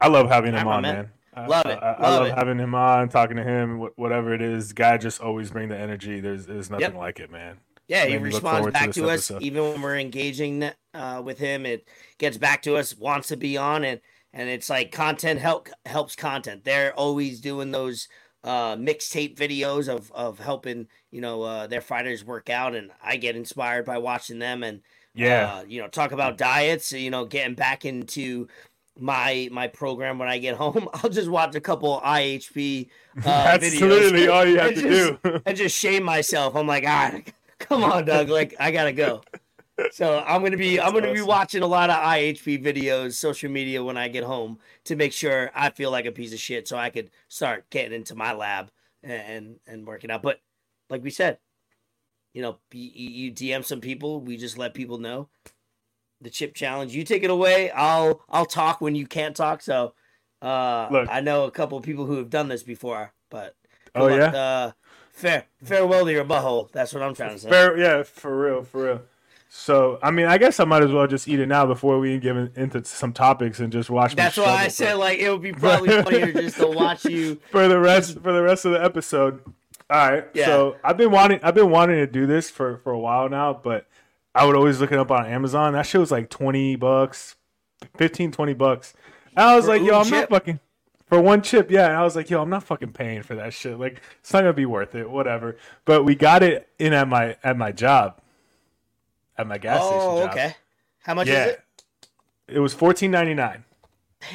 I 0.00 0.08
love 0.08 0.28
having 0.28 0.52
him 0.52 0.66
on, 0.68 0.82
man. 0.82 0.94
man. 0.94 1.10
I- 1.34 1.46
Love 1.46 1.66
it, 1.66 1.78
I, 1.82 1.92
I 1.92 2.00
love 2.10 2.20
love 2.22 2.26
it. 2.28 2.34
having 2.34 2.58
him 2.58 2.74
on, 2.74 3.08
talking 3.10 3.36
to 3.36 3.42
him, 3.44 3.78
whatever 3.96 4.32
it 4.32 4.40
is. 4.40 4.72
Guy 4.72 4.96
just 4.96 5.20
always 5.20 5.50
bring 5.50 5.68
the 5.68 5.76
energy. 5.78 6.18
There's, 6.20 6.46
there's 6.46 6.70
nothing 6.70 6.82
Yep. 6.86 6.94
like 6.94 7.20
it, 7.20 7.30
man. 7.30 7.58
Yeah, 7.88 8.04
he 8.04 8.12
Made 8.14 8.22
me 8.22 8.30
look 8.30 8.42
responds 8.42 8.58
forward 8.58 8.74
to 8.74 8.80
back 8.80 8.92
to 8.92 9.08
us 9.10 9.30
even 9.40 9.62
when 9.62 9.82
we're 9.82 9.96
engaging 9.98 10.70
uh, 10.94 11.22
with 11.24 11.38
him. 11.38 11.64
It 11.64 11.86
gets 12.18 12.36
back 12.36 12.62
to 12.62 12.76
us, 12.76 12.96
wants 12.96 13.28
to 13.28 13.36
be 13.36 13.56
on 13.56 13.84
it, 13.84 14.02
and 14.32 14.48
it's 14.48 14.68
like 14.68 14.90
content 14.90 15.38
help 15.40 15.68
helps 15.84 16.16
content. 16.16 16.64
They're 16.64 16.92
always 16.94 17.40
doing 17.40 17.70
those 17.70 18.08
uh, 18.42 18.74
mixtape 18.76 19.36
videos 19.36 19.88
of 19.88 20.10
of 20.12 20.38
helping 20.40 20.88
you 21.12 21.20
know 21.20 21.42
uh, 21.42 21.66
their 21.68 21.80
fighters 21.80 22.24
work 22.24 22.50
out, 22.50 22.74
and 22.74 22.90
I 23.04 23.16
get 23.18 23.36
inspired 23.36 23.84
by 23.84 23.98
watching 23.98 24.40
them 24.40 24.64
and 24.64 24.80
Yeah, 25.14 25.54
uh, 25.58 25.64
you 25.68 25.80
know 25.80 25.88
talk 25.88 26.10
about 26.12 26.38
diets. 26.38 26.90
You 26.92 27.10
know, 27.10 27.24
getting 27.24 27.54
back 27.54 27.84
into 27.84 28.48
my 28.98 29.48
my 29.52 29.68
program 29.68 30.18
when 30.18 30.28
I 30.28 30.38
get 30.38 30.56
home. 30.64 30.88
I'll 30.94 31.10
just 31.10 31.28
watch 31.28 31.54
a 31.54 31.60
couple 31.60 32.00
IHP 32.00 32.88
uh, 33.18 33.22
that's 33.24 33.64
videos 33.64 33.80
literally 33.80 34.26
all 34.28 34.44
you 34.44 34.58
have 34.60 34.74
to 34.74 34.82
just- 34.82 35.22
do. 35.22 35.40
and 35.46 35.56
just 35.56 35.78
shame 35.78 36.02
myself. 36.02 36.56
I'm 36.56 36.66
like, 36.66 36.84
ah, 36.86 37.12
come 37.58 37.84
on, 37.84 38.04
Doug. 38.04 38.28
Like, 38.28 38.54
I 38.58 38.70
gotta 38.70 38.92
go. 38.92 39.22
So 39.92 40.24
I'm 40.26 40.42
gonna 40.42 40.56
be 40.56 40.80
I'm 40.80 40.94
gonna 40.94 41.12
be 41.12 41.20
watching 41.20 41.62
a 41.62 41.66
lot 41.66 41.90
of 41.90 41.96
IHP 41.96 42.64
videos, 42.64 43.12
social 43.14 43.50
media 43.50 43.84
when 43.84 43.96
I 43.98 44.08
get 44.08 44.24
home 44.24 44.58
to 44.84 44.96
make 44.96 45.12
sure 45.12 45.50
I 45.54 45.70
feel 45.70 45.90
like 45.90 46.06
a 46.06 46.12
piece 46.12 46.32
of 46.32 46.38
shit, 46.38 46.66
so 46.66 46.78
I 46.78 46.88
could 46.88 47.10
start 47.28 47.68
getting 47.68 47.92
into 47.92 48.14
my 48.14 48.32
lab 48.32 48.70
and 49.02 49.56
and, 49.66 49.86
working 49.86 50.10
out. 50.10 50.22
But 50.22 50.40
like 50.88 51.02
we 51.02 51.10
said, 51.10 51.38
you 52.32 52.42
know, 52.42 52.58
you, 52.72 52.90
you 52.90 53.32
DM 53.32 53.64
some 53.64 53.80
people, 53.80 54.20
we 54.20 54.36
just 54.36 54.56
let 54.56 54.72
people 54.72 54.98
know 54.98 55.28
the 56.22 56.30
chip 56.30 56.54
challenge. 56.54 56.94
You 56.94 57.04
take 57.04 57.22
it 57.22 57.30
away. 57.30 57.70
I'll 57.70 58.22
I'll 58.30 58.46
talk 58.46 58.80
when 58.80 58.94
you 58.94 59.06
can't 59.06 59.36
talk. 59.36 59.60
So 59.60 59.92
uh, 60.40 60.88
Look. 60.90 61.08
I 61.10 61.20
know 61.20 61.44
a 61.44 61.50
couple 61.50 61.76
of 61.76 61.84
people 61.84 62.06
who 62.06 62.16
have 62.16 62.30
done 62.30 62.48
this 62.48 62.62
before, 62.62 63.12
but 63.30 63.54
oh 63.94 64.06
luck. 64.06 64.32
yeah, 64.32 64.40
Uh, 64.40 64.72
fair, 65.16 65.46
farewell 65.64 66.04
to 66.04 66.12
your 66.12 66.24
butthole. 66.24 66.70
That's 66.70 66.92
what 66.94 67.02
I'm 67.02 67.14
trying 67.14 67.30
to 67.30 67.38
say. 67.38 67.48
Fair, 67.48 67.76
yeah, 67.76 68.02
for 68.04 68.38
real, 68.38 68.62
for 68.62 68.84
real. 68.84 69.02
So, 69.48 69.98
I 70.02 70.10
mean, 70.10 70.26
I 70.26 70.38
guess 70.38 70.60
I 70.60 70.64
might 70.64 70.82
as 70.82 70.92
well 70.92 71.06
just 71.06 71.26
eat 71.26 71.40
it 71.40 71.46
now 71.46 71.64
before 71.66 71.98
we 71.98 72.18
get 72.18 72.36
into 72.36 72.84
some 72.84 73.12
topics 73.12 73.58
and 73.58 73.72
just 73.72 73.88
watch. 73.88 74.14
That's 74.14 74.36
why 74.36 74.44
I 74.44 74.68
said 74.68 74.94
like 74.94 75.18
it 75.18 75.30
would 75.30 75.42
be 75.42 75.52
probably 75.52 75.88
funnier 76.02 76.32
just 76.32 76.58
to 76.58 76.66
watch 76.66 77.04
you. 77.06 77.40
for 77.50 77.66
the 77.66 77.78
rest 77.78 78.20
for 78.20 78.32
the 78.32 78.42
rest 78.42 78.64
of 78.64 78.72
the 78.72 78.84
episode. 78.84 79.42
All 79.88 80.10
right. 80.10 80.24
Yeah. 80.34 80.46
So 80.46 80.76
I've 80.84 80.96
been 80.96 81.10
wanting 81.10 81.40
I've 81.42 81.54
been 81.54 81.70
wanting 81.70 81.96
to 81.96 82.06
do 82.06 82.26
this 82.26 82.50
for 82.50 82.78
for 82.78 82.92
a 82.92 82.98
while 82.98 83.28
now, 83.28 83.54
but 83.54 83.86
I 84.34 84.44
would 84.44 84.56
always 84.56 84.80
look 84.80 84.92
it 84.92 84.98
up 84.98 85.10
on 85.10 85.26
Amazon. 85.26 85.72
That 85.72 85.86
shit 85.86 86.00
was 86.00 86.10
like 86.10 86.28
20 86.28 86.76
bucks, 86.76 87.36
15 87.96 88.32
20 88.32 88.52
bucks. 88.54 88.94
I 89.36 89.56
was 89.56 89.64
For 89.64 89.70
like, 89.70 89.82
yo, 89.82 90.00
I'm 90.00 90.10
not 90.10 90.28
fucking 90.28 90.60
For 91.06 91.20
one 91.20 91.40
chip, 91.42 91.70
yeah. 91.70 91.86
And 91.86 91.96
I 91.96 92.02
was 92.02 92.16
like, 92.16 92.30
yo, 92.30 92.42
I'm 92.42 92.50
not 92.50 92.64
fucking 92.64 92.92
paying 92.92 93.22
for 93.22 93.36
that 93.36 93.54
shit. 93.54 93.78
Like, 93.78 94.02
it's 94.20 94.32
not 94.32 94.40
gonna 94.40 94.52
be 94.52 94.66
worth 94.66 94.94
it. 94.94 95.08
Whatever. 95.08 95.56
But 95.84 96.04
we 96.04 96.14
got 96.16 96.42
it 96.42 96.68
in 96.78 96.92
at 96.92 97.06
my 97.08 97.36
at 97.44 97.56
my 97.56 97.70
job, 97.72 98.20
at 99.38 99.46
my 99.46 99.58
gas 99.58 99.82
station 99.82 99.98
Oh, 100.02 100.18
job. 100.22 100.30
okay. 100.30 100.56
How 101.04 101.14
much 101.14 101.28
yeah. 101.28 101.44
is 101.44 101.52
it? 101.52 101.62
It 102.48 102.58
was 102.60 102.74
fourteen 102.74 103.12
ninety 103.12 103.34
nine. 103.34 103.64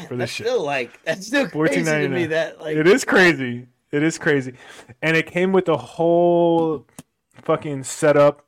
For 0.08 0.16
this 0.16 0.20
that's 0.20 0.32
shit. 0.32 0.48
still 0.48 0.64
like 0.64 1.04
that's 1.04 1.28
still 1.28 1.50
crazy 1.50 1.84
to 1.84 2.08
me. 2.08 2.26
That 2.28 2.62
like 2.62 2.78
It 2.78 2.88
is 2.88 3.04
crazy. 3.04 3.68
It 3.92 4.04
is 4.04 4.18
crazy. 4.18 4.54
And 5.02 5.18
it 5.18 5.26
came 5.26 5.52
with 5.52 5.68
a 5.68 5.76
whole 5.76 6.86
fucking 7.34 7.84
setup. 7.84 8.46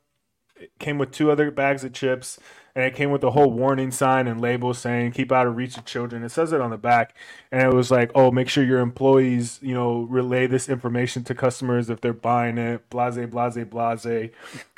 It 0.56 0.70
came 0.78 0.96
with 0.96 1.10
two 1.10 1.30
other 1.30 1.50
bags 1.50 1.84
of 1.84 1.92
chips. 1.92 2.38
And 2.76 2.84
it 2.84 2.94
came 2.96 3.12
with 3.12 3.22
a 3.22 3.30
whole 3.30 3.52
warning 3.52 3.92
sign 3.92 4.26
and 4.26 4.40
label 4.40 4.74
saying 4.74 5.12
keep 5.12 5.30
out 5.30 5.46
of 5.46 5.56
reach 5.56 5.78
of 5.78 5.84
children. 5.84 6.24
It 6.24 6.30
says 6.30 6.52
it 6.52 6.60
on 6.60 6.70
the 6.70 6.76
back. 6.76 7.14
And 7.52 7.62
it 7.62 7.72
was 7.72 7.90
like, 7.90 8.10
oh, 8.16 8.32
make 8.32 8.48
sure 8.48 8.64
your 8.64 8.80
employees, 8.80 9.60
you 9.62 9.74
know, 9.74 10.00
relay 10.02 10.48
this 10.48 10.68
information 10.68 11.22
to 11.24 11.34
customers 11.36 11.88
if 11.88 12.00
they're 12.00 12.12
buying 12.12 12.58
it. 12.58 12.90
Blase, 12.90 13.26
blase, 13.30 13.64
blase. 13.64 14.30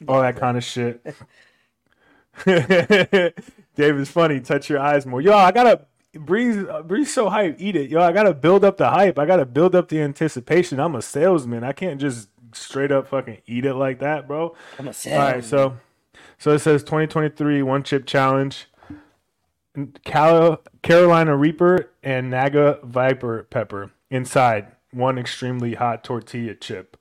All 0.06 0.20
that 0.20 0.36
kind 0.36 0.58
of 0.58 0.64
shit. 0.64 1.02
Dave 2.44 3.96
is 3.98 4.10
funny. 4.10 4.40
Touch 4.40 4.68
your 4.68 4.78
eyes 4.78 5.06
more. 5.06 5.20
Yo, 5.20 5.34
I 5.34 5.52
gotta 5.52 5.86
breathe. 6.12 6.68
Uh, 6.68 6.82
breathe 6.82 7.06
so 7.06 7.30
hype. 7.30 7.56
Eat 7.58 7.76
it. 7.76 7.90
Yo, 7.90 8.02
I 8.02 8.12
gotta 8.12 8.34
build 8.34 8.64
up 8.64 8.76
the 8.76 8.90
hype. 8.90 9.18
I 9.18 9.26
gotta 9.26 9.46
build 9.46 9.74
up 9.74 9.88
the 9.88 10.00
anticipation. 10.00 10.80
I'm 10.80 10.94
a 10.94 11.02
salesman. 11.02 11.64
I 11.64 11.72
can't 11.72 12.00
just 12.00 12.28
straight 12.52 12.92
up 12.92 13.08
fucking 13.08 13.38
eat 13.46 13.64
it 13.64 13.74
like 13.74 14.00
that, 14.00 14.26
bro. 14.26 14.54
I'm 14.78 14.88
a 14.88 14.92
salesman. 14.92 15.20
All 15.20 15.32
right, 15.32 15.44
so 15.44 15.76
so 16.38 16.52
it 16.52 16.58
says 16.60 16.82
2023 16.82 17.62
one 17.62 17.82
chip 17.82 18.06
challenge. 18.06 18.66
Cal- 20.04 20.62
Carolina 20.82 21.36
Reaper 21.36 21.90
and 22.02 22.30
Naga 22.30 22.78
Viper 22.82 23.46
pepper 23.50 23.90
inside 24.10 24.68
one 24.90 25.18
extremely 25.18 25.74
hot 25.74 26.02
tortilla 26.02 26.54
chip. 26.54 26.96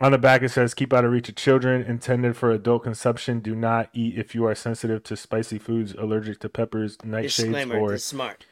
On 0.00 0.10
the 0.12 0.18
back 0.18 0.42
it 0.42 0.48
says 0.48 0.74
keep 0.74 0.92
out 0.92 1.04
of 1.04 1.12
reach 1.12 1.28
of 1.28 1.36
children 1.36 1.82
intended 1.82 2.36
for 2.36 2.50
adult 2.50 2.82
consumption. 2.82 3.38
Do 3.40 3.54
not 3.54 3.88
eat 3.92 4.18
if 4.18 4.34
you 4.34 4.46
are 4.46 4.54
sensitive 4.54 5.04
to 5.04 5.16
spicy 5.16 5.58
foods, 5.58 5.94
allergic 5.94 6.40
to 6.40 6.48
peppers, 6.48 6.96
nightshades, 6.98 7.78
or 7.78 7.96
smart. 7.98 8.46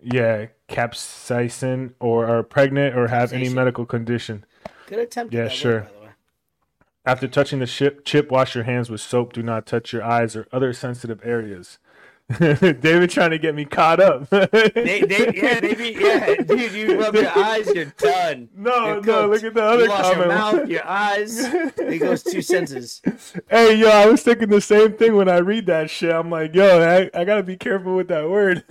yeah, 0.00 0.46
capsaicin, 0.68 1.94
or 1.98 2.26
are 2.26 2.42
pregnant 2.42 2.96
or 2.96 3.08
have 3.08 3.32
any 3.32 3.48
medical 3.48 3.86
condition. 3.86 4.44
Good 4.86 4.98
attempt. 5.00 5.32
Yeah, 5.34 5.48
sure. 5.48 5.72
Word, 5.72 5.82
by 5.86 5.92
the 5.92 5.98
way. 6.00 6.01
After 7.04 7.26
touching 7.26 7.58
the 7.58 7.66
ship, 7.66 8.04
chip, 8.04 8.30
wash 8.30 8.54
your 8.54 8.64
hands 8.64 8.88
with 8.88 9.00
soap. 9.00 9.32
Do 9.32 9.42
not 9.42 9.66
touch 9.66 9.92
your 9.92 10.04
eyes 10.04 10.36
or 10.36 10.46
other 10.52 10.72
sensitive 10.72 11.20
areas. 11.24 11.78
David 12.38 13.10
trying 13.10 13.30
to 13.30 13.38
get 13.38 13.54
me 13.54 13.64
caught 13.64 14.00
up. 14.00 14.28
They, 14.74 15.00
they, 15.02 15.32
yeah, 15.34 15.60
they 15.60 15.74
be, 15.74 15.96
yeah, 15.98 16.36
dude. 16.36 16.72
You 16.72 17.00
rub 17.00 17.14
your 17.14 17.36
eyes, 17.36 17.66
you're 17.74 17.92
done. 17.98 18.48
no, 18.56 18.86
You're 18.86 19.02
no, 19.02 19.28
look 19.28 19.42
at 19.42 19.54
the 19.54 19.62
other 19.62 19.84
you 19.84 19.90
wash 19.90 20.16
your 20.16 20.28
mouth, 20.28 20.68
your 20.68 20.86
eyes. 20.86 21.38
It 21.38 21.98
goes 22.00 22.22
two 22.22 22.42
senses. 22.42 23.02
hey, 23.50 23.74
yo, 23.76 23.88
I 23.88 24.06
was 24.06 24.22
thinking 24.22 24.48
the 24.48 24.60
same 24.60 24.96
thing 24.96 25.14
when 25.16 25.28
I 25.28 25.38
read 25.38 25.66
that 25.66 25.90
shit. 25.90 26.12
I'm 26.12 26.30
like, 26.30 26.54
yo, 26.54 26.80
I, 26.80 27.10
I 27.18 27.24
gotta 27.24 27.42
be 27.42 27.56
careful 27.56 27.96
with 27.96 28.08
that 28.08 28.28
word. 28.28 28.64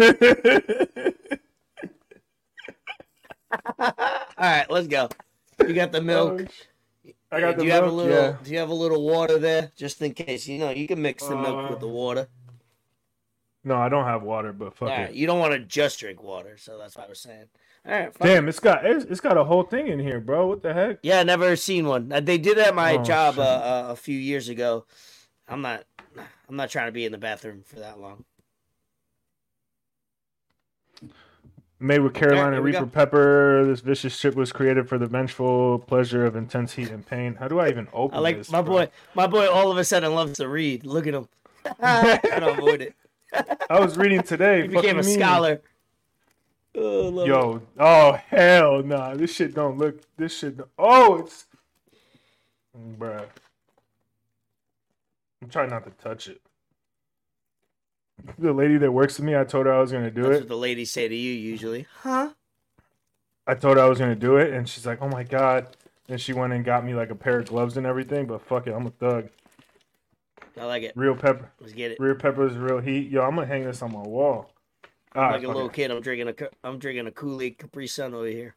All 3.80 3.94
right, 4.40 4.70
let's 4.70 4.88
go. 4.88 5.10
You 5.60 5.74
got 5.74 5.92
the 5.92 6.02
milk. 6.02 6.42
Oh, 6.42 6.71
I 7.32 7.40
got 7.40 7.56
the 7.56 7.62
do 7.62 7.68
you 7.68 7.72
have 7.72 7.86
a 7.86 7.92
little? 7.92 8.12
yeah. 8.12 8.36
Do 8.44 8.52
you 8.52 8.60
have 8.60 8.70
a 8.70 8.74
little 8.74 9.02
water 9.04 9.38
there, 9.40 9.72
just 9.78 10.02
in 10.02 10.14
case? 10.14 10.48
You 10.48 10.60
know, 10.60 10.70
you 10.72 10.88
can 10.88 11.02
mix 11.02 11.26
the 11.26 11.36
milk 11.36 11.70
with 11.70 11.80
the 11.80 11.88
Uh, 11.88 11.92
water. 11.92 12.28
No, 13.64 13.76
I 13.76 13.90
don't 13.90 14.06
have 14.06 14.24
water, 14.24 14.54
but 14.54 14.74
fuck 14.76 14.90
All 14.90 15.04
it. 15.06 15.14
you 15.14 15.28
don't 15.28 15.40
want 15.40 15.54
to 15.54 15.60
just 15.60 16.00
drink 16.00 16.24
water, 16.24 16.58
so 16.58 16.80
that's 16.80 16.96
what 16.98 17.06
I 17.06 17.10
was 17.10 17.20
saying. 17.20 17.46
All 17.86 17.92
right, 17.92 18.20
Damn, 18.20 18.48
it's 18.50 18.60
got 18.60 18.86
it's, 18.86 19.06
it's 19.06 19.20
got 19.22 19.38
a 19.38 19.44
whole 19.44 19.64
thing 19.64 19.88
in 19.88 20.00
here, 20.00 20.20
bro. 20.20 20.48
What 20.48 20.62
the 20.64 20.74
heck? 20.74 20.98
Yeah, 21.04 21.22
never 21.24 21.56
seen 21.56 21.86
one. 21.88 22.12
Uh, 22.12 22.20
They 22.20 22.38
did 22.38 22.58
it 22.58 22.68
at 22.68 22.76
my 22.76 22.96
Oh, 22.96 23.04
job 23.04 23.38
uh, 23.38 23.42
uh, 23.42 23.88
a 23.92 23.96
few 23.96 24.18
years 24.18 24.50
ago. 24.50 24.86
I'm 25.48 25.62
not. 25.62 25.84
I'm 26.50 26.56
not 26.58 26.70
trying 26.70 26.88
to 26.88 26.92
be 26.92 27.06
in 27.06 27.12
the 27.12 27.18
bathroom 27.18 27.64
for 27.66 27.80
that 27.80 28.00
long. 28.00 28.26
Made 31.82 32.02
with 32.02 32.14
Carolina 32.14 32.62
we 32.62 32.72
Reaper 32.72 32.86
pepper, 32.86 33.66
this 33.66 33.80
vicious 33.80 34.16
chip 34.20 34.36
was 34.36 34.52
created 34.52 34.88
for 34.88 35.00
the 35.00 35.08
vengeful 35.08 35.80
pleasure 35.80 36.28
of 36.28 36.36
intense 36.36 36.74
heat 36.74 36.92
and 36.92 37.04
pain. 37.04 37.34
How 37.34 37.48
do 37.48 37.60
I 37.60 37.70
even 37.70 37.88
open 37.92 38.18
I 38.18 38.22
like 38.22 38.38
this? 38.38 38.52
my 38.52 38.62
bro? 38.62 38.74
boy. 38.74 38.90
My 39.16 39.26
boy 39.26 39.50
all 39.50 39.72
of 39.72 39.80
a 39.80 39.84
sudden 39.84 40.14
loves 40.14 40.34
to 40.34 40.48
read. 40.48 40.86
Look 40.86 41.08
at 41.08 41.16
him. 41.16 41.28
I 41.82 42.20
don't 42.24 42.60
avoid 42.60 42.82
it. 42.82 42.96
I 43.68 43.80
was 43.80 43.98
reading 43.98 44.22
today. 44.22 44.62
He 44.62 44.68
became 44.68 45.00
a 45.00 45.04
mean? 45.04 45.18
scholar. 45.18 45.62
Oh, 46.76 47.10
love 47.10 47.28
it. 47.28 47.30
Yo, 47.30 47.62
oh 47.80 48.20
hell 48.28 48.84
nah. 48.84 49.16
This 49.16 49.34
shit 49.34 49.56
don't 49.56 49.80
look. 49.80 50.02
This 50.18 50.38
shit. 50.38 50.58
Don't, 50.58 50.70
oh, 50.78 51.16
it's. 51.16 51.48
Bruh. 53.00 53.26
I'm 55.42 55.50
trying 55.50 55.72
not 55.72 55.84
to 55.86 55.92
touch 55.92 56.28
it. 56.28 56.42
The 58.38 58.54
lady 58.54 58.78
that 58.78 58.92
works 58.92 59.18
with 59.18 59.26
me, 59.26 59.36
I 59.36 59.44
told 59.44 59.66
her 59.66 59.74
I 59.74 59.80
was 59.80 59.92
gonna 59.92 60.12
do 60.12 60.24
That's 60.24 60.36
it. 60.38 60.40
what 60.42 60.48
the 60.50 60.58
ladies 60.58 60.92
say 60.92 61.08
to 61.08 61.16
you 61.16 61.32
usually. 61.34 61.88
Huh? 62.02 62.32
I 63.48 63.56
told 63.56 63.78
her 63.78 63.84
I 63.84 63.88
was 63.88 64.00
gonna 64.00 64.16
do 64.16 64.38
it, 64.38 64.54
and 64.54 64.68
she's 64.70 64.86
like, 64.86 65.00
"Oh 65.02 65.08
my 65.10 65.24
god!" 65.24 65.76
And 66.08 66.20
she 66.22 66.34
went 66.34 66.54
and 66.54 66.64
got 66.64 66.86
me 66.86 66.94
like 66.94 67.10
a 67.10 67.16
pair 67.16 67.40
of 67.40 67.48
gloves 67.48 67.78
and 67.78 67.86
everything. 67.86 68.28
But 68.28 68.42
fuck 68.46 68.68
it, 68.68 68.72
I'm 68.74 68.86
a 68.86 68.92
thug. 68.92 69.30
I 70.60 70.66
like 70.66 70.84
it. 70.84 70.92
Real 70.96 71.16
pepper, 71.16 71.50
Let's 71.60 71.74
get 71.74 71.92
it. 71.92 72.00
real 72.00 72.16
peppers, 72.16 72.56
real 72.58 72.80
heat. 72.80 73.10
Yo, 73.10 73.22
I'm 73.22 73.36
gonna 73.36 73.48
hang 73.48 73.64
this 73.64 73.82
on 73.82 73.92
my 73.94 74.02
wall. 74.02 74.52
Ah, 75.16 75.20
All 75.20 75.24
right, 75.24 75.32
like 75.34 75.44
a 75.44 75.48
little 75.48 75.68
it. 75.68 75.74
kid, 75.74 75.92
I'm 75.92 76.02
drinking 76.02 76.28
a. 76.30 76.34
I'm 76.68 76.78
drinking 76.78 77.08
a 77.08 77.12
Kool 77.12 77.42
Aid 77.42 77.58
Capri 77.58 77.88
Sun 77.88 78.14
over 78.14 78.28
here. 78.28 78.56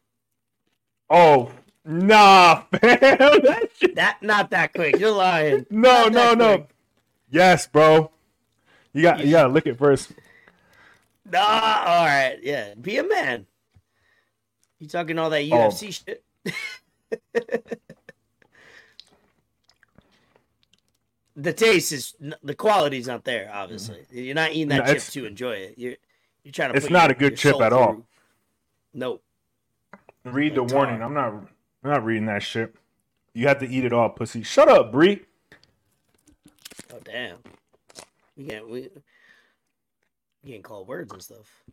Oh, 1.09 1.51
nah, 1.85 2.61
fam. 2.79 2.81
That 2.81 3.69
shit. 3.77 3.95
That 3.95 4.21
not 4.21 4.49
that 4.51 4.73
quick. 4.73 4.99
You're 4.99 5.11
lying. 5.11 5.65
No, 5.69 6.07
Not 6.07 6.13
no, 6.13 6.33
no. 6.33 6.57
quick. 6.57 6.69
Yes, 7.29 7.67
bro. 7.67 8.11
You 8.95 9.01
got 9.01 9.19
you 9.25 9.31
gotta 9.31 9.49
lick 9.49 9.67
it 9.67 9.77
first. 9.77 10.13
Nah. 11.29 11.39
All 11.39 12.05
right. 12.05 12.37
Yeah. 12.41 12.73
Be 12.79 12.97
a 12.97 13.03
man. 13.03 13.45
You 14.79 14.87
talking 14.87 15.19
all 15.19 15.29
that 15.31 15.41
Oh. 15.51 15.69
UFC 15.69 15.91
shit? 15.91 16.23
the 21.35 21.51
taste 21.53 21.91
is 21.91 22.15
the 22.41 22.55
quality's 22.55 23.07
not 23.07 23.23
there. 23.25 23.51
Obviously, 23.53 24.05
you're 24.11 24.35
not 24.35 24.51
eating 24.51 24.69
that 24.69 24.85
No, 24.87 24.93
chip 24.93 25.03
to 25.03 25.25
enjoy 25.25 25.51
it. 25.53 25.73
You're 25.77 25.95
you're 26.43 26.51
trying 26.53 26.71
to. 26.71 26.77
It's 26.77 26.89
not 26.89 27.09
your- 27.09 27.17
a 27.17 27.19
good 27.19 27.37
chip 27.37 27.59
at 27.61 27.73
all. 27.73 28.05
Nope. 28.93 29.21
Read 30.23 30.55
the 30.55 30.63
warning. 30.63 31.01
I'm 31.03 31.13
not. 31.13 31.33
I'm 31.33 31.47
not 31.83 32.05
reading 32.05 32.27
that 32.27 32.43
shit. 32.43 32.73
You 33.33 33.47
have 33.49 33.59
to 33.59 33.67
eat 33.67 33.83
it 33.83 33.91
all, 33.93 34.09
pussy. 34.09 34.41
Shut 34.43 34.69
up, 34.69 34.91
Bree. 34.91 35.25
Oh 36.93 36.99
damn. 37.03 37.37
We 38.37 38.45
can't. 38.45 38.69
We. 38.69 38.89
We 40.43 40.51
can't 40.51 40.63
call 40.63 40.85
words 40.85 41.11
and 41.11 41.21
stuff. 41.23 41.63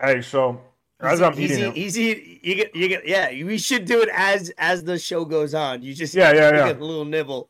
Hey, 0.00 0.22
so 0.22 0.60
as 1.00 1.20
I'm 1.20 1.34
he's, 1.36 1.52
eating 1.58 1.72
eat- 1.76 1.96
it, 1.96 2.46
you 2.46 2.54
get 2.54 2.74
you 2.76 2.88
get 2.88 3.06
yeah. 3.06 3.30
We 3.44 3.58
should 3.58 3.84
do 3.84 4.00
it 4.00 4.08
as 4.14 4.50
as 4.56 4.84
the 4.84 4.98
show 4.98 5.24
goes 5.26 5.52
on. 5.54 5.82
You 5.82 5.94
just 5.94 6.14
Yeah, 6.14 6.32
yeah, 6.32 6.50
yeah. 6.54 6.66
get 6.68 6.80
a 6.80 6.84
little 6.84 7.04
nibble. 7.04 7.48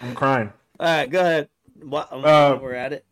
I'm 0.00 0.14
crying. 0.14 0.52
All 0.78 0.86
right, 0.86 1.08
go 1.08 1.20
ahead. 1.20 1.48
What, 1.82 2.12
Uh, 2.12 2.58
we're 2.60 2.74
at 2.74 2.92
it. 2.92 3.04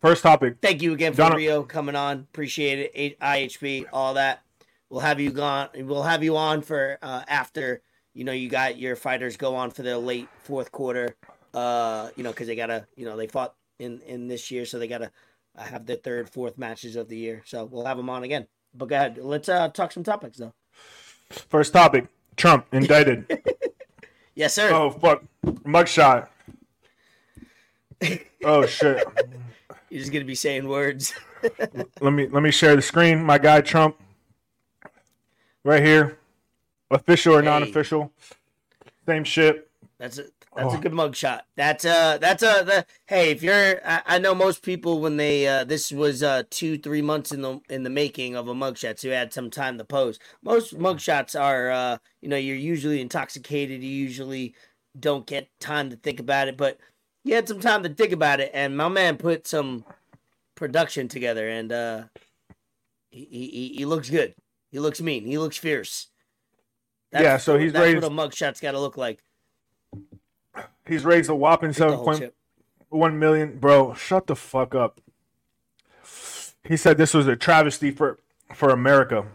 First 0.00 0.22
topic. 0.22 0.56
Thank 0.62 0.82
you 0.82 0.92
again 0.92 1.12
for 1.12 1.18
Donna- 1.18 1.36
Rio 1.36 1.62
coming 1.62 1.94
on. 1.96 2.20
Appreciate 2.20 2.90
it. 2.94 3.18
IHP, 3.20 3.86
all 3.92 4.14
that. 4.14 4.42
We'll 4.88 5.00
have 5.00 5.20
you 5.20 5.30
gone. 5.30 5.68
We'll 5.76 6.02
have 6.02 6.22
you 6.24 6.36
on 6.36 6.62
for 6.62 6.98
uh, 7.02 7.22
after 7.28 7.80
you 8.12 8.24
know 8.24 8.32
you 8.32 8.48
got 8.50 8.76
your 8.78 8.96
fighters 8.96 9.36
go 9.36 9.54
on 9.54 9.70
for 9.70 9.82
their 9.82 9.96
late 9.98 10.28
fourth 10.42 10.72
quarter. 10.72 11.16
Uh, 11.52 12.10
you 12.16 12.22
know 12.22 12.30
because 12.30 12.46
they 12.46 12.54
gotta 12.56 12.86
you 12.96 13.04
know 13.04 13.16
they 13.16 13.26
fought 13.26 13.54
in 13.78 14.00
in 14.06 14.28
this 14.28 14.50
year, 14.50 14.64
so 14.64 14.78
they 14.78 14.86
gotta 14.88 15.10
uh, 15.56 15.62
have 15.62 15.86
their 15.86 15.96
third, 15.96 16.30
fourth 16.30 16.56
matches 16.58 16.94
of 16.96 17.08
the 17.08 17.16
year. 17.16 17.42
So 17.46 17.64
we'll 17.64 17.86
have 17.86 17.96
them 17.96 18.08
on 18.10 18.22
again. 18.22 18.46
But 18.74 18.88
go 18.88 18.94
ahead. 18.96 19.18
Let's 19.20 19.48
uh, 19.48 19.68
talk 19.68 19.90
some 19.92 20.04
topics 20.04 20.38
though. 20.38 20.52
First 21.30 21.72
topic. 21.72 22.06
Trump 22.36 22.66
indicted. 22.72 23.26
Yes, 24.36 24.54
sir. 24.54 24.70
oh 24.72 24.90
fuck. 24.90 25.22
Mugshot. 25.44 26.28
Oh 28.44 28.64
shit. 28.64 29.04
You're 29.90 30.00
just 30.00 30.12
gonna 30.12 30.24
be 30.24 30.34
saying 30.36 30.66
words. 30.66 31.12
let 32.00 32.12
me 32.12 32.26
let 32.28 32.42
me 32.42 32.50
share 32.50 32.74
the 32.76 32.80
screen. 32.80 33.22
My 33.22 33.36
guy 33.38 33.60
Trump. 33.60 33.96
Right 35.64 35.82
here. 35.82 36.16
Official 36.90 37.34
or 37.34 37.40
Hey. 37.42 37.46
non-official. 37.48 38.10
Same 39.06 39.24
shit. 39.24 39.68
That's 39.98 40.18
a 40.18 40.26
that's 40.56 40.74
a 40.74 40.78
Oh. 40.78 40.80
good 40.80 40.92
mug 40.92 41.14
shot. 41.14 41.46
That's 41.56 41.84
uh 41.84 42.18
that's 42.18 42.42
a 42.42 42.62
the 42.64 42.86
hey 43.06 43.30
if 43.30 43.42
you're 43.42 43.80
I, 43.86 44.02
I 44.06 44.18
know 44.18 44.34
most 44.34 44.62
people 44.62 45.00
when 45.00 45.16
they 45.16 45.46
uh 45.46 45.64
this 45.64 45.92
was 45.92 46.22
uh 46.22 46.42
two 46.50 46.76
three 46.78 47.02
months 47.02 47.30
in 47.32 47.42
the 47.42 47.60
in 47.68 47.82
the 47.84 47.90
making 47.90 48.34
of 48.36 48.48
a 48.48 48.54
mug 48.54 48.76
shot 48.76 48.98
so 48.98 49.08
you 49.08 49.14
had 49.14 49.32
some 49.32 49.50
time 49.50 49.78
to 49.78 49.84
pose. 49.84 50.18
Most 50.42 50.76
mug 50.76 51.00
shots 51.00 51.34
are 51.34 51.70
uh 51.70 51.98
you 52.20 52.28
know 52.28 52.36
you're 52.36 52.56
usually 52.56 53.00
intoxicated. 53.00 53.82
You 53.82 53.90
usually 53.90 54.54
don't 54.98 55.26
get 55.26 55.48
time 55.60 55.88
to 55.90 55.96
think 55.96 56.18
about 56.18 56.48
it, 56.48 56.56
but 56.56 56.78
you 57.24 57.34
had 57.34 57.46
some 57.46 57.60
time 57.60 57.82
to 57.84 57.88
think 57.90 58.12
about 58.12 58.40
it, 58.40 58.50
and 58.54 58.76
my 58.76 58.88
man 58.88 59.16
put 59.18 59.46
some 59.46 59.84
production 60.56 61.06
together, 61.06 61.48
and 61.48 61.70
uh 61.72 62.02
He 63.10 63.24
he, 63.30 63.46
he- 63.48 63.74
he 63.78 63.84
looks 63.84 64.10
good. 64.10 64.34
He 64.72 64.78
looks 64.78 65.00
mean. 65.00 65.24
He 65.26 65.38
looks 65.38 65.56
fierce. 65.56 66.08
Yeah, 67.12 67.38
so 67.38 67.58
he's 67.58 67.72
that's 67.72 67.82
raised- 67.84 68.02
what 68.02 68.12
a 68.12 68.14
mugshot's 68.14 68.60
got 68.60 68.72
to 68.72 68.80
look 68.80 68.96
like. 68.96 69.20
He's 70.86 71.04
raised 71.04 71.30
a 71.30 71.34
whopping 71.34 71.72
seven 71.72 71.98
point 71.98 72.32
one 72.88 73.18
million. 73.18 73.58
Bro, 73.58 73.94
shut 73.94 74.26
the 74.26 74.36
fuck 74.36 74.74
up. 74.74 75.00
He 76.64 76.76
said 76.76 76.98
this 76.98 77.14
was 77.14 77.26
a 77.26 77.36
travesty 77.36 77.90
for 77.90 78.18
for 78.54 78.70
America 78.70 79.26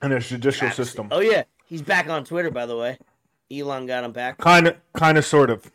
and 0.00 0.12
its 0.12 0.28
judicial 0.28 0.68
Travesty. 0.68 0.84
system. 0.84 1.08
Oh 1.10 1.20
yeah, 1.20 1.44
he's 1.66 1.82
back 1.82 2.08
on 2.08 2.24
Twitter 2.24 2.50
by 2.50 2.66
the 2.66 2.76
way. 2.76 2.98
Elon 3.50 3.86
got 3.86 4.04
him 4.04 4.12
back. 4.12 4.38
Kind 4.38 4.66
of, 4.66 4.76
kind 4.94 5.18
of, 5.18 5.24
sort 5.24 5.50
of, 5.50 5.70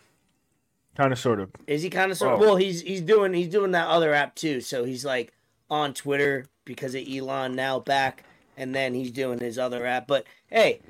kind 0.96 1.14
of, 1.14 1.20
sort 1.20 1.40
of. 1.40 1.52
Is 1.68 1.84
he 1.84 1.90
kind 1.90 2.12
of 2.12 2.18
sort? 2.18 2.34
Oh. 2.34 2.40
Well, 2.40 2.56
he's 2.56 2.82
he's 2.82 3.02
doing 3.02 3.34
he's 3.34 3.50
doing 3.50 3.72
that 3.72 3.88
other 3.88 4.14
app 4.14 4.36
too. 4.36 4.62
So 4.62 4.84
he's 4.84 5.06
like 5.06 5.34
on 5.70 5.94
Twitter 5.94 6.46
because 6.66 6.96
of 6.96 7.04
Elon 7.08 7.56
now 7.56 7.80
back, 7.80 8.24
and 8.56 8.74
then 8.74 8.94
he's 8.94 9.12
doing 9.12 9.40
his 9.40 9.60
other 9.60 9.86
app. 9.86 10.08
But 10.08 10.26
hey, 10.48 10.82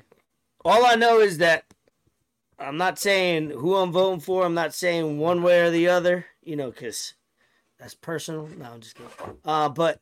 all 0.64 0.86
I 0.86 0.94
know 0.94 1.20
is 1.20 1.38
that 1.38 1.64
I'm 2.58 2.76
not 2.76 2.98
saying 2.98 3.50
who 3.50 3.76
I'm 3.76 3.92
voting 3.92 4.20
for. 4.20 4.44
I'm 4.44 4.54
not 4.54 4.74
saying 4.74 5.18
one 5.18 5.42
way 5.42 5.60
or 5.60 5.70
the 5.70 5.88
other. 5.88 6.26
You 6.42 6.56
know, 6.56 6.70
because 6.70 7.14
that's 7.78 7.94
personal. 7.94 8.48
No, 8.58 8.64
I'm 8.72 8.80
just 8.80 8.96
kidding. 8.96 9.12
Uh, 9.44 9.68
but 9.68 10.00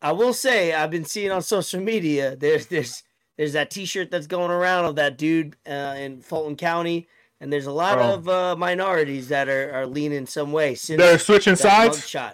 I 0.00 0.12
will 0.12 0.32
say 0.32 0.72
I've 0.74 0.90
been 0.90 1.04
seeing 1.04 1.30
on 1.32 1.42
social 1.42 1.80
media. 1.80 2.36
There's 2.36 2.66
there's 2.66 3.02
there's 3.36 3.52
that 3.54 3.70
T-shirt 3.70 4.10
that's 4.10 4.26
going 4.26 4.50
around 4.50 4.84
of 4.84 4.96
that 4.96 5.16
dude 5.18 5.56
uh, 5.66 5.94
in 5.98 6.20
Fulton 6.20 6.56
County. 6.56 7.08
And 7.40 7.52
there's 7.52 7.66
a 7.66 7.72
lot 7.72 7.98
Oh. 7.98 8.14
of 8.14 8.28
uh, 8.28 8.56
minorities 8.56 9.28
that 9.28 9.48
are, 9.48 9.70
are 9.72 9.86
leaning 9.86 10.26
some 10.26 10.50
way 10.50 10.74
since 10.74 11.00
They're 11.00 11.20
switching 11.20 11.54
sides. 11.54 11.98
mugshot 11.98 12.32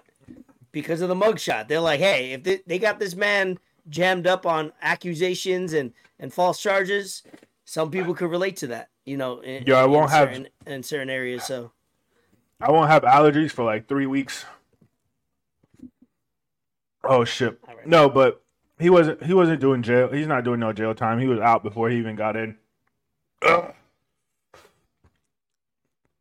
because 0.73 1.03
of 1.03 1.09
the 1.11 1.15
mugshot. 1.15 1.69
They're 1.69 1.79
like, 1.81 2.01
hey, 2.01 2.33
if 2.33 2.43
they, 2.43 2.61
they 2.67 2.79
got 2.79 2.99
this 2.99 3.15
man 3.15 3.59
jammed 3.91 4.27
up 4.27 4.47
on 4.47 4.73
accusations 4.81 5.75
and, 5.75 5.93
and 6.19 6.33
false 6.33 6.59
charges, 6.59 7.23
some 7.67 7.91
people 7.91 8.15
could 8.15 8.31
relate 8.31 8.57
to 8.57 8.67
that. 8.69 8.89
You 9.05 9.17
know, 9.17 9.41
in, 9.41 9.71
I 9.71 9.85
won't 9.87 10.11
have- 10.11 10.29
certain, 10.29 10.49
in 10.67 10.83
certain 10.83 11.11
areas. 11.11 11.45
So 11.45 11.73
I 12.61 12.71
won't 12.71 12.91
have 12.91 13.03
allergies 13.03 13.51
for 13.51 13.65
like 13.65 13.89
three 13.89 14.07
weeks. 14.07 14.45
Oh 17.03 17.25
shit! 17.25 17.59
Right. 17.67 17.87
No, 17.87 18.09
but 18.09 18.43
he 18.79 18.89
wasn't. 18.89 19.23
He 19.23 19.35
wasn't 19.35 19.61
doing 19.61 19.83
jail. 19.83 20.11
He's 20.11 20.27
not 20.27 20.45
doing 20.45 20.61
no 20.61 20.73
jail 20.73 20.95
time. 20.95 21.19
He 21.21 21.27
was 21.27 21.39
out 21.39 21.63
before 21.63 21.91
he 21.91 21.99
even 21.99 22.17
got 22.17 22.37
in. 22.37 22.57
Ugh. 23.43 23.75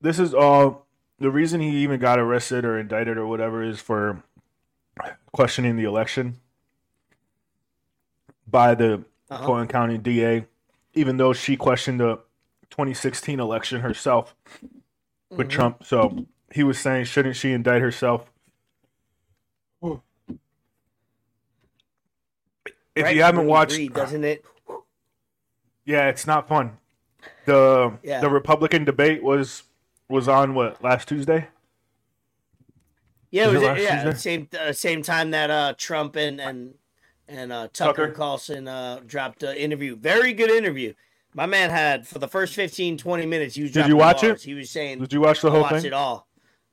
This 0.01 0.19
is 0.19 0.33
all. 0.33 0.85
The 1.19 1.31
reason 1.31 1.61
he 1.61 1.77
even 1.77 2.01
got 2.01 2.19
arrested 2.19 2.65
or 2.65 2.77
indicted 2.77 3.17
or 3.17 3.25
whatever 3.25 3.63
is 3.63 3.79
for 3.79 4.23
questioning 5.31 5.77
the 5.77 5.85
election 5.85 6.37
by 8.45 8.75
the 8.75 9.03
uh-huh. 9.29 9.45
Fulton 9.45 9.67
County 9.67 9.97
DA, 9.97 10.45
even 10.93 11.15
though 11.15 11.31
she 11.31 11.55
questioned 11.55 12.01
the 12.01 12.19
2016 12.73 13.39
election 13.39 13.81
herself 13.81 14.35
with 15.37 15.47
Mhm. 15.47 15.51
Trump. 15.51 15.85
So 15.85 16.25
he 16.51 16.63
was 16.63 16.79
saying, 16.79 17.05
shouldn't 17.05 17.35
she 17.35 17.53
indict 17.53 17.81
herself? 17.81 18.31
If 22.95 23.03
Right? 23.03 23.15
you 23.15 23.23
haven't 23.23 23.47
watched, 23.47 23.77
read, 23.77 23.93
doesn't 23.93 24.23
it? 24.23 24.45
yeah, 25.85 26.09
it's 26.09 26.27
not 26.27 26.47
fun. 26.47 26.77
The 27.45 27.99
Yeah. 28.03 28.21
the 28.21 28.29
Republican 28.29 28.85
debate 28.85 29.23
was 29.23 29.63
was 30.09 30.27
on 30.27 30.55
what 30.55 30.83
last 30.83 31.07
Tuesday. 31.07 31.49
Yeah, 33.31 33.47
Was 33.47 33.55
it 33.55 33.57
it 33.57 33.59
was 33.59 33.67
last 33.67 33.79
yeah 33.81 34.03
Tuesday? 34.03 34.13
same 34.13 34.49
uh, 34.59 34.73
same 34.73 35.01
time 35.03 35.31
that 35.31 35.49
uh, 35.51 35.73
Trump 35.77 36.15
and 36.15 36.39
and 36.41 36.75
and 37.27 37.51
uh, 37.51 37.67
Tucker, 37.73 38.07
Tucker. 38.07 38.11
Carlson 38.11 38.67
uh, 38.67 39.01
dropped 39.05 39.43
an 39.43 39.55
interview. 39.57 39.95
Very 39.95 40.33
good 40.33 40.51
interview. 40.51 40.93
My 41.35 41.45
man 41.45 41.69
had 41.69 42.07
for 42.07 42.19
the 42.19 42.27
first 42.27 42.53
15, 42.53 42.97
20 42.97 43.25
minutes. 43.25 43.55
He 43.55 43.63
was 43.63 43.71
Did 43.71 43.87
you 43.87 43.97
watch 43.97 44.23
it? 44.23 44.41
He 44.41 44.53
was 44.53 44.69
saying 44.69 44.99
Did 44.99 45.13
you 45.13 45.21
watch 45.21 45.41
the 45.41 45.47
I 45.49 45.51
whole 45.51 45.61
watched 45.61 45.75
thing? 45.77 45.85
it 45.85 45.93
all. 45.93 46.27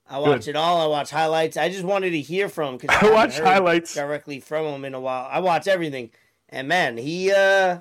I 0.09 0.19
watched 0.19 0.49
it 0.49 0.57
all. 0.57 0.81
I 0.81 0.87
watched 0.87 1.13
highlights. 1.13 1.57
I 1.57 1.69
just 1.69 1.85
wanted 1.85 2.11
to 2.11 2.21
hear 2.21 2.49
from 2.49 2.71
him 2.75 2.79
because 2.79 2.97
I 3.03 3.11
watch 3.13 3.39
highlights. 3.39 3.95
directly 3.95 4.41
from 4.41 4.67
him 4.67 4.85
in 4.85 4.95
a 4.95 5.01
while. 5.01 5.29
I 5.31 5.39
watch 5.39 5.69
everything, 5.69 6.11
and 6.49 6.67
man, 6.67 6.97
he 6.97 7.31
uh, 7.33 7.79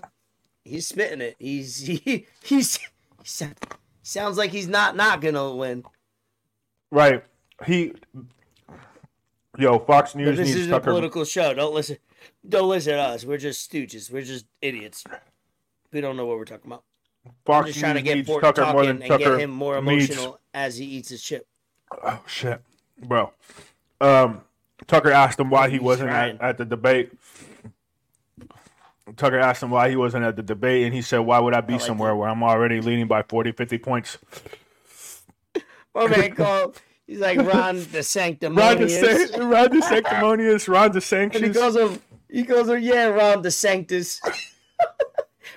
he's 0.64 0.88
spitting 0.88 1.22
it. 1.22 1.36
He's 1.40 1.78
he 1.88 2.28
he's 2.44 2.78
he 2.78 2.88
sounds 4.04 4.38
like 4.38 4.52
he's 4.52 4.68
not 4.68 4.96
not 4.96 5.22
gonna 5.22 5.56
win. 5.56 5.84
Right. 6.92 7.24
He. 7.66 7.94
Yo, 9.58 9.80
Fox 9.80 10.14
But 10.14 10.20
News 10.20 10.38
this 10.38 10.48
needs 10.50 10.60
is 10.60 10.72
a 10.72 10.80
political 10.80 11.26
show. 11.26 11.54
Don't 11.54 11.74
listen. 11.74 11.98
Don't 12.48 12.70
listen 12.70 12.94
to 12.94 13.00
us. 13.00 13.26
We're 13.26 13.38
just 13.38 13.70
stooges. 13.70 14.12
We're 14.12 14.22
just 14.22 14.46
idiots. 14.62 15.04
We 15.92 16.02
don't 16.02 16.18
know 16.18 16.26
what 16.26 16.38
we're 16.38 16.46
talking 16.46 16.72
about. 16.72 16.84
I'm 17.48 17.66
just 17.66 17.80
trying 17.80 17.96
to 17.96 18.02
get 18.02 18.16
needs 18.16 18.28
Fort 18.28 18.44
Tucker 18.44 18.62
talking 18.62 18.74
more 18.76 18.86
than 18.86 19.02
and 19.02 19.08
Tucker 19.08 19.38
get 19.38 19.40
him 19.42 19.50
more 19.52 19.82
needs- 19.82 20.10
emotional 20.10 20.40
as 20.54 20.78
he 20.78 20.86
eats 20.86 21.10
his 21.10 21.22
chip. 21.22 21.48
Oh 22.04 22.22
shit, 22.28 22.62
bro. 22.98 23.34
Um, 24.00 24.42
Tucker 24.88 25.12
asked 25.12 25.40
him 25.40 25.50
why 25.50 25.68
he 25.68 25.74
He's 25.74 25.82
wasn't 25.82 26.10
at, 26.12 26.40
at 26.42 26.58
the 26.58 26.66
debate. 26.66 27.12
Tucker 29.18 29.40
asked 29.40 29.64
him 29.64 29.72
why 29.72 29.90
he 29.90 29.96
wasn't 29.96 30.24
at 30.24 30.36
the 30.36 30.44
debate, 30.44 30.86
and 30.86 30.94
he 30.94 31.02
said, 31.02 31.20
"Why 31.20 31.40
would 31.40 31.54
I 31.54 31.62
be 31.62 31.74
I 31.74 31.78
like 31.78 31.86
somewhere 31.86 32.12
that. 32.12 32.16
where 32.16 32.30
I'm 32.30 32.44
already 32.44 32.80
leading 32.80 33.08
by 33.08 33.24
40, 33.24 33.52
50 33.54 33.78
points?" 33.80 34.18
My 35.96 36.08
man 36.08 36.32
called. 36.36 36.80
He's 37.08 37.20
like 37.20 37.40
Ron 37.40 37.78
the 37.78 37.98
Ron 37.98 38.04
Sanctimonious. 38.04 39.02
DeSantis, 39.02 39.52
Ron 39.52 39.70
DeSanctimonious, 39.70 40.68
Ron 40.68 40.92
and 41.36 41.46
he 41.46 41.60
calls 41.60 41.76
him. 41.76 42.00
He 42.30 42.44
calls 42.44 42.70
him. 42.70 42.84
Yeah, 42.84 43.06
Ron 43.06 43.42
the 43.42 43.50
Sanctus. 43.50 44.22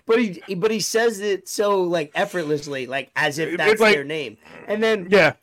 But 0.06 0.18
he, 0.18 0.54
but 0.54 0.70
he 0.70 0.80
says 0.80 1.20
it 1.20 1.48
so 1.48 1.82
like 1.82 2.10
effortlessly, 2.14 2.86
like 2.86 3.10
as 3.16 3.38
if 3.38 3.56
that's 3.56 3.80
like- 3.80 3.94
their 3.94 4.04
name. 4.04 4.36
And 4.66 4.82
then, 4.82 5.08
Yeah, 5.10 5.34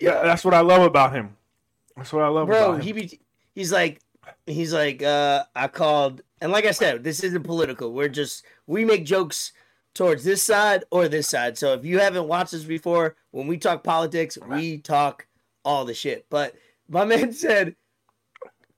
yeah, 0.00 0.22
that's 0.22 0.44
what 0.44 0.54
I 0.54 0.60
love 0.60 0.82
about 0.82 1.12
him. 1.12 1.36
That's 1.96 2.12
what 2.12 2.22
I 2.22 2.28
love 2.28 2.46
bro, 2.48 2.70
about 2.70 2.74
him. 2.76 2.80
he 2.82 2.92
be, 2.92 3.20
he's 3.54 3.72
like, 3.72 4.00
he's 4.46 4.72
like, 4.72 5.02
uh, 5.02 5.44
I 5.54 5.68
called, 5.68 6.22
and 6.40 6.50
like 6.52 6.64
I 6.64 6.70
said, 6.72 7.04
this 7.04 7.22
isn't 7.22 7.42
political. 7.44 7.92
We're 7.92 8.08
just 8.08 8.44
we 8.66 8.84
make 8.84 9.04
jokes 9.04 9.52
towards 9.94 10.24
this 10.24 10.42
side 10.42 10.84
or 10.90 11.06
this 11.08 11.28
side. 11.28 11.58
So 11.58 11.74
if 11.74 11.84
you 11.84 11.98
haven't 11.98 12.26
watched 12.28 12.52
this 12.52 12.64
before, 12.64 13.14
when 13.30 13.46
we 13.46 13.58
talk 13.58 13.84
politics, 13.84 14.38
we 14.48 14.78
talk 14.78 15.26
all 15.64 15.84
the 15.84 15.92
shit. 15.94 16.26
But 16.30 16.54
my 16.88 17.04
man 17.12 17.32
said. 17.32 17.76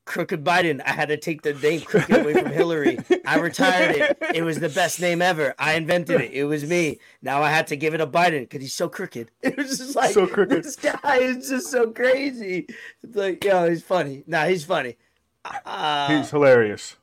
Crooked 0.07 0.45
Biden. 0.45 0.83
I 0.85 0.93
had 0.93 1.09
to 1.09 1.17
take 1.17 1.43
the 1.43 1.55
name 1.55 1.81
Crooked 1.85 2.15
away 2.15 2.35
from 2.35 2.53
Hillary. 2.53 2.99
I 3.27 3.39
retired 3.39 3.97
it. 3.97 4.19
It 4.35 4.43
was 4.43 4.61
the 4.61 4.69
best 4.69 5.01
name 5.01 5.23
ever. 5.23 5.55
I 5.59 5.75
invented 5.75 6.21
it. 6.21 6.33
It 6.33 6.45
was 6.45 6.65
me. 6.65 6.99
Now 7.23 7.43
I 7.43 7.51
had 7.51 7.67
to 7.69 7.77
give 7.77 7.95
it 7.95 8.01
a 8.01 8.07
Biden 8.07 8.41
because 8.41 8.61
he's 8.61 8.75
so 8.75 8.89
crooked. 8.89 9.31
It 9.43 9.57
was 9.57 9.79
just 9.79 9.97
like 9.97 10.13
So 10.13 10.27
crooked. 10.27 10.63
This 10.63 10.77
guy 10.77 11.17
is 11.19 11.49
just 11.49 11.71
so 11.71 11.91
crazy. 11.91 12.67
It's 13.03 13.17
like, 13.17 13.43
yo, 13.45 13.69
he's 13.69 13.83
funny. 13.83 14.25
Nah, 14.27 14.45
he's 14.47 14.65
funny. 14.65 14.97
Uh, 15.45 16.09
He's 16.19 16.31
hilarious. 16.31 16.97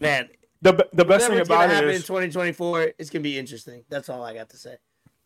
man, 0.00 0.28
The 0.62 0.88
the 0.94 1.04
best 1.04 1.28
thing 1.28 1.40
about 1.40 1.70
it 1.70 1.84
in 1.84 1.90
is 1.90 2.02
2024, 2.06 2.92
it's 2.98 3.10
gonna 3.10 3.22
be 3.22 3.38
interesting. 3.38 3.84
That's 3.90 4.08
all 4.08 4.22
I 4.22 4.32
got 4.34 4.48
to 4.50 4.56
say. 4.56 4.76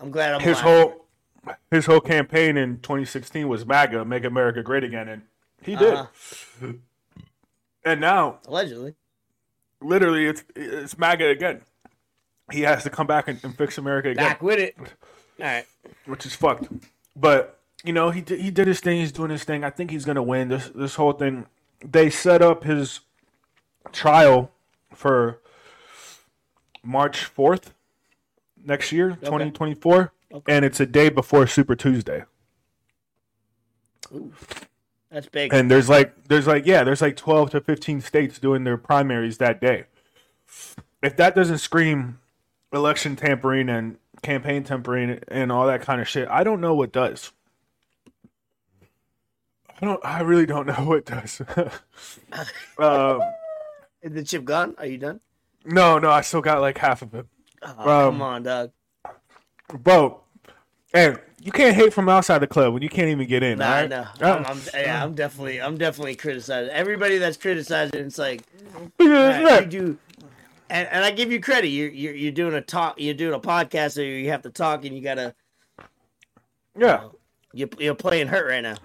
I'm 0.00 0.11
glad 0.11 0.34
I'm 0.34 0.40
his 0.40 0.61
alive. 0.61 0.64
whole 0.90 1.06
his 1.70 1.86
whole 1.86 2.00
campaign 2.00 2.56
in 2.56 2.78
2016 2.80 3.48
was 3.48 3.64
MAGA, 3.64 4.04
make 4.04 4.24
America 4.24 4.62
great 4.62 4.82
again, 4.84 5.08
and 5.08 5.22
he 5.62 5.76
did. 5.76 5.94
Uh-huh. 5.94 6.72
And 7.85 8.01
now 8.01 8.39
allegedly. 8.47 8.95
literally 9.81 10.26
it's 10.26 10.45
it's 10.55 10.99
MAGA 10.99 11.28
again. 11.28 11.62
He 12.53 12.62
has 12.62 12.83
to 12.83 12.91
come 12.91 13.07
back 13.07 13.28
and, 13.28 13.39
and 13.45 13.57
fix 13.57 13.78
America 13.78 14.11
again, 14.11 14.24
Back 14.24 14.43
with 14.43 14.59
it. 14.59 14.76
All 14.78 14.87
right. 15.39 15.64
which 16.07 16.26
is 16.26 16.35
fucked. 16.35 16.68
But 17.16 17.59
you 17.85 17.93
know, 17.93 18.11
he 18.11 18.20
did, 18.20 18.41
he 18.41 18.51
did 18.51 18.66
his 18.66 18.81
thing. 18.81 18.99
He's 18.99 19.12
doing 19.12 19.31
his 19.31 19.45
thing. 19.45 19.64
I 19.64 19.70
think 19.70 19.91
he's 19.91 20.05
gonna 20.05 20.22
win 20.22 20.49
this 20.49 20.70
this 20.74 20.97
whole 20.97 21.12
thing. 21.12 21.47
They 21.83 22.11
set 22.11 22.43
up 22.43 22.64
his 22.64 23.01
trial 23.93 24.51
for 24.95 25.41
March 26.83 27.24
fourth 27.24 27.72
next 28.64 28.93
year, 28.93 29.16
twenty 29.24 29.51
twenty 29.51 29.74
four, 29.74 30.12
and 30.47 30.64
it's 30.64 30.81
a 30.81 30.87
day 30.87 31.09
before 31.09 31.47
Super 31.47 31.74
Tuesday. 31.74 32.24
Ooh, 34.12 34.33
that's 35.11 35.28
big. 35.28 35.52
And 35.52 35.70
there's 35.70 35.88
like 35.88 36.24
there's 36.28 36.46
like 36.46 36.66
yeah, 36.66 36.84
there's 36.84 37.02
like 37.02 37.16
12 37.16 37.50
to 37.50 37.61
15 37.61 38.00
states 38.00 38.38
doing 38.38 38.64
their 38.64 38.76
primaries 38.76 39.38
that 39.38 39.61
day. 39.61 39.84
If 41.02 41.16
that 41.16 41.34
doesn't 41.34 41.58
scream 41.58 42.18
election 42.72 43.16
tampering 43.16 43.68
and 43.68 43.96
campaign 44.22 44.62
tampering 44.64 45.20
and 45.28 45.50
all 45.50 45.66
that 45.66 45.82
kind 45.82 46.00
of 46.00 46.08
shit, 46.08 46.28
I 46.28 46.44
don't 46.44 46.61
know 46.61 46.74
what 46.74 46.92
does. 46.92 47.32
I 49.80 49.86
don't 49.86 50.04
I 50.04 50.20
really 50.20 50.46
don't 50.46 50.66
know 50.68 50.84
what 50.84 51.06
does. 51.06 51.40
um, 52.78 53.20
Is 54.02 54.12
the 54.12 54.22
chip 54.24 54.44
gone? 54.44 54.74
Are 54.78 54.86
you 54.86 54.98
done? 54.98 55.20
no, 55.64 55.98
no, 55.98 56.11
I 56.11 56.22
still 56.22 56.40
got 56.40 56.61
like 56.61 56.78
half 56.78 57.02
of 57.02 57.14
it. 57.14 57.26
Oh, 57.62 57.68
Um, 58.06 58.12
come 58.14 58.22
on, 58.22 58.42
dog. 58.42 58.70
Bro, 59.72 60.20
and 60.94 61.20
You 61.43 61.53
can't 61.53 61.74
hate 61.74 61.93
from 61.95 62.09
outside 62.09 62.38
the 62.38 62.47
club 62.47 62.74
when 62.74 62.82
you 62.82 62.88
can't 62.91 63.09
even 63.09 63.26
get 63.26 63.43
in. 63.43 63.59
Nah, 63.59 63.64
I 63.66 63.80
right? 63.80 63.88
know. 63.91 64.07
Oh, 64.20 64.32
I'm, 64.32 64.45
I'm, 64.47 64.61
yeah, 64.74 65.03
I'm 65.03 65.14
definitely, 65.14 65.61
I'm 65.61 65.78
definitely 65.78 66.14
criticizing 66.14 66.70
everybody 66.70 67.16
that's 67.16 67.38
criticizing. 67.38 68.01
It's 68.07 68.18
like, 68.18 68.43
yeah, 69.01 69.61
this 69.61 69.64
you 69.64 69.66
do, 69.70 69.99
and, 70.68 70.86
and 70.88 71.03
I 71.05 71.11
give 71.12 71.32
you 71.32 71.41
credit. 71.41 71.68
You're, 71.68 71.88
you're 71.91 72.14
you're 72.14 72.32
doing 72.32 72.55
a 72.55 72.61
talk. 72.61 73.01
You're 73.01 73.14
doing 73.14 73.32
a 73.34 73.41
podcast, 73.41 73.93
so 73.93 74.03
you 74.03 74.28
have 74.28 74.43
to 74.43 74.51
talk, 74.51 74.84
and 74.84 74.95
you 74.95 75.03
gotta. 75.03 75.34
Yeah, 76.78 77.09
You're, 77.55 77.68
you're 77.78 77.95
playing 77.95 78.28
hurt 78.28 78.47
right 78.49 78.61
now. 78.62 78.76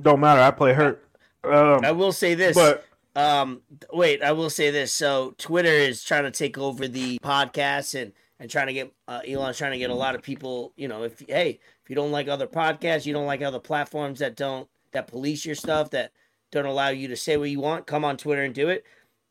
don't 0.00 0.20
matter. 0.20 0.40
I 0.40 0.50
play 0.52 0.72
hurt. 0.72 1.04
Um, 1.44 1.84
I 1.84 1.90
will 1.92 2.12
say 2.12 2.34
this. 2.34 2.56
but 2.56 2.86
Um, 3.14 3.62
wait, 3.92 4.22
I 4.22 4.32
will 4.32 4.50
say 4.50 4.70
this. 4.70 4.92
So 4.92 5.34
Twitter 5.38 5.72
is 5.72 6.02
trying 6.04 6.24
to 6.24 6.30
take 6.30 6.56
over 6.56 6.86
the 6.88 7.18
podcast 7.18 8.00
and 8.00 8.12
and 8.40 8.50
trying 8.50 8.68
to 8.68 8.72
get 8.72 8.92
uh, 9.06 9.20
Elon's 9.26 9.58
trying 9.58 9.72
to 9.72 9.78
get 9.78 9.90
a 9.90 9.94
lot 9.94 10.14
of 10.14 10.22
people. 10.22 10.72
You 10.76 10.88
know, 10.88 11.02
if 11.04 11.20
hey, 11.28 11.58
if 11.82 11.90
you 11.90 11.96
don't 11.96 12.12
like 12.12 12.28
other 12.28 12.46
podcasts, 12.46 13.06
you 13.06 13.12
don't 13.12 13.26
like 13.26 13.42
other 13.42 13.58
platforms 13.60 14.18
that 14.20 14.36
don't 14.36 14.68
that 14.92 15.06
police 15.06 15.44
your 15.44 15.54
stuff 15.54 15.90
that 15.90 16.12
don't 16.50 16.66
allow 16.66 16.88
you 16.88 17.08
to 17.08 17.16
say 17.16 17.36
what 17.36 17.50
you 17.50 17.60
want, 17.60 17.86
come 17.86 18.04
on 18.04 18.16
Twitter 18.16 18.42
and 18.42 18.54
do 18.54 18.68
it. 18.68 18.84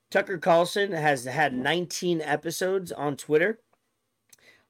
Tucker 0.10 0.38
Carlson 0.38 0.92
has 0.92 1.26
had 1.26 1.54
19 1.54 2.22
episodes 2.22 2.92
on 2.92 3.18
Twitter. 3.18 3.60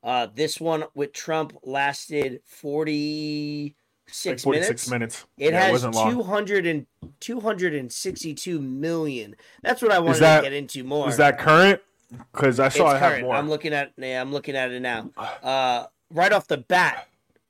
Uh, 0.02 0.28
this 0.34 0.60
one 0.60 0.86
with 0.96 1.12
Trump 1.12 1.58
lasted 1.64 2.42
46 2.46 4.44
forty 4.44 4.60
minutes. 4.60 4.68
six 4.68 4.90
minutes. 4.90 5.26
It 5.38 5.52
yeah, 5.52 5.64
has 5.64 5.72
wasn't 5.84 5.96
200 5.96 6.66
and 6.66 6.86
262 7.20 8.62
million. 8.62 9.36
That's 9.62 9.82
what 9.82 9.92
I 9.92 10.00
wanted 10.00 10.22
that- 10.22 10.38
to 10.38 10.44
get 10.44 10.54
into 10.54 10.84
more. 10.84 11.10
Is 11.10 11.18
that 11.18 11.38
current? 11.38 11.82
Because 12.32 12.60
I 12.60 12.68
it's 12.68 12.76
saw 12.78 12.96
it 12.96 13.00
have 13.00 13.22
more. 13.22 13.36
I'm 13.36 13.50
looking 13.50 13.74
at 13.74 13.92
yeah, 13.98 14.22
I'm 14.22 14.32
looking 14.32 14.56
at 14.56 14.72
it 14.72 14.80
now. 14.82 15.10
Uh, 15.44 15.86
right 16.14 16.32
off 16.32 16.48
the 16.48 16.58
bat, 16.58 17.08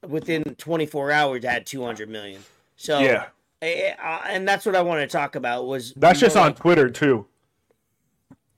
within 0.07 0.43
24 0.43 1.11
hours, 1.11 1.43
it 1.43 1.47
had 1.47 1.65
200 1.65 2.09
million. 2.09 2.43
So 2.75 2.99
yeah, 2.99 3.25
eh, 3.61 3.93
uh, 4.03 4.21
and 4.27 4.47
that's 4.47 4.65
what 4.65 4.75
I 4.75 4.81
want 4.81 5.01
to 5.01 5.07
talk 5.07 5.35
about 5.35 5.67
was 5.67 5.93
that's 5.95 6.19
just 6.19 6.35
on 6.35 6.47
like- 6.47 6.59
Twitter 6.59 6.89
too. 6.89 7.25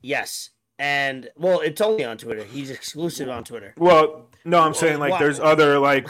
yes, 0.02 0.50
and 0.78 1.30
well, 1.38 1.60
it's 1.60 1.82
only 1.82 2.04
on 2.06 2.18
Twitter. 2.18 2.44
He's 2.44 2.70
exclusive 2.70 3.30
on 3.30 3.44
Twitter. 3.44 3.74
Well, 3.78 4.28
no, 4.46 4.60
I'm 4.62 4.74
saying 4.74 5.00
like 5.00 5.12
why- 5.12 5.20
there's 5.20 5.40
other 5.40 5.80
like 5.80 6.08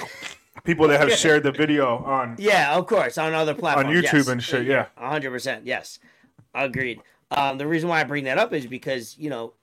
people 0.63 0.87
that 0.87 0.99
have 0.99 1.11
shared 1.17 1.43
the 1.43 1.51
video 1.51 1.97
on 2.03 2.35
Yeah, 2.39 2.75
of 2.75 2.87
course, 2.87 3.17
on 3.17 3.33
other 3.33 3.53
platforms, 3.53 3.87
On 3.89 3.93
YouTube 4.03 4.13
yes. 4.13 4.27
and 4.27 4.43
shit. 4.43 4.65
Yeah, 4.65 4.87
hundred 4.95 5.31
percent. 5.31 5.65
Yes, 5.65 5.99
agreed. 6.53 7.01
Um, 7.31 7.57
the 7.59 7.67
reason 7.67 7.89
why 7.89 8.01
I 8.01 8.03
bring 8.05 8.23
that 8.25 8.37
up 8.39 8.53
is 8.53 8.65
because 8.65 9.17
you 9.17 9.29
know, 9.29 9.53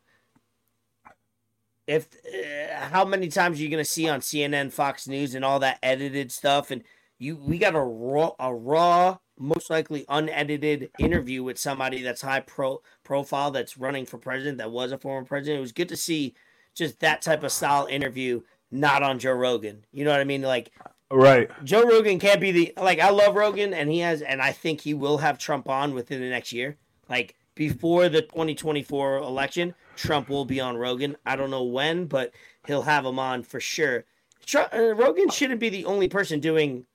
if 1.87 2.09
uh, 2.27 2.89
how 2.89 3.05
many 3.05 3.29
times 3.29 3.59
are 3.59 3.63
you 3.63 3.69
gonna 3.69 3.85
see 3.85 4.09
on 4.09 4.21
CNN, 4.21 4.73
Fox 4.73 5.07
News, 5.07 5.35
and 5.35 5.45
all 5.45 5.59
that 5.61 5.79
edited 5.83 6.33
stuff, 6.33 6.71
and 6.71 6.83
you 7.19 7.37
we 7.37 7.59
got 7.59 7.75
a 7.75 7.81
raw, 7.81 8.33
a 8.39 8.55
raw, 8.55 9.19
most 9.39 9.71
likely 9.71 10.05
unedited 10.09 10.91
interview 10.99 11.43
with 11.43 11.59
somebody 11.59 12.03
that's 12.03 12.23
high 12.23 12.41
pro 12.41 12.83
profile 13.05 13.51
that's 13.51 13.79
running 13.79 14.07
for 14.07 14.19
president, 14.19 14.59
that 14.59 14.71
was 14.71 14.93
a 14.93 14.99
former 14.99 15.27
president. 15.27 15.59
It 15.59 15.63
was 15.63 15.73
good 15.73 15.89
to 15.91 15.97
see 15.97 16.35
just 16.75 17.01
that 17.01 17.23
type 17.23 17.43
of 17.43 17.53
style 17.53 17.87
interview, 17.87 18.43
not 18.71 19.03
on 19.03 19.19
Joe 19.19 19.33
Rogan. 19.33 19.85
You 19.93 20.05
know 20.05 20.11
what 20.11 20.21
I 20.21 20.25
mean? 20.25 20.43
Like 20.43 20.73
right. 21.11 21.51
Joe 21.65 21.85
Rogan 21.85 22.19
can't 22.19 22.41
be 22.41 22.51
the 22.51 22.73
like 22.77 22.99
I 22.99 23.11
love 23.11 23.37
Rogan 23.37 23.73
and 23.73 23.91
he 23.91 24.01
has 24.01 24.23
and 24.23 24.43
I 24.43 24.53
think 24.53 24.81
he 24.81 24.95
will 24.95 25.19
have 25.19 25.39
Trump 25.39 25.69
on 25.69 25.95
within 25.95 26.21
the 26.21 26.31
next 26.31 26.53
year. 26.53 26.77
Like 27.09 27.36
before 27.57 28.09
the 28.09 28.23
2024 28.23 29.17
election, 29.17 29.75
Trump 29.97 30.29
will 30.29 30.45
be 30.45 30.61
on 30.61 30.77
Rogan. 30.77 31.17
I 31.27 31.35
don't 31.35 31.51
know 31.51 31.65
when, 31.65 32.05
but 32.07 32.33
he'll 32.67 32.83
have 32.83 33.05
him 33.05 33.19
on 33.19 33.43
for 33.43 33.59
sure. 33.59 34.05
Tru- 34.45 34.61
uh, 34.73 34.95
Rogan 34.95 35.31
shouldn't 35.31 35.59
be 35.59 35.71
the 35.71 35.87
only 35.87 36.07
person 36.07 36.39
doing 36.39 36.87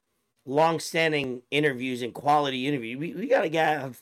long-standing 0.45 1.41
interviews 1.51 2.01
and 2.01 2.14
quality 2.14 2.68
interview. 2.68 2.97
We 2.97 3.14
we 3.14 3.28
got 3.28 3.41
to 3.41 3.57
have 3.57 4.01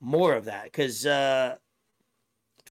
more 0.00 0.34
of 0.34 0.44
that 0.46 0.72
cuz 0.72 1.06
uh 1.06 1.56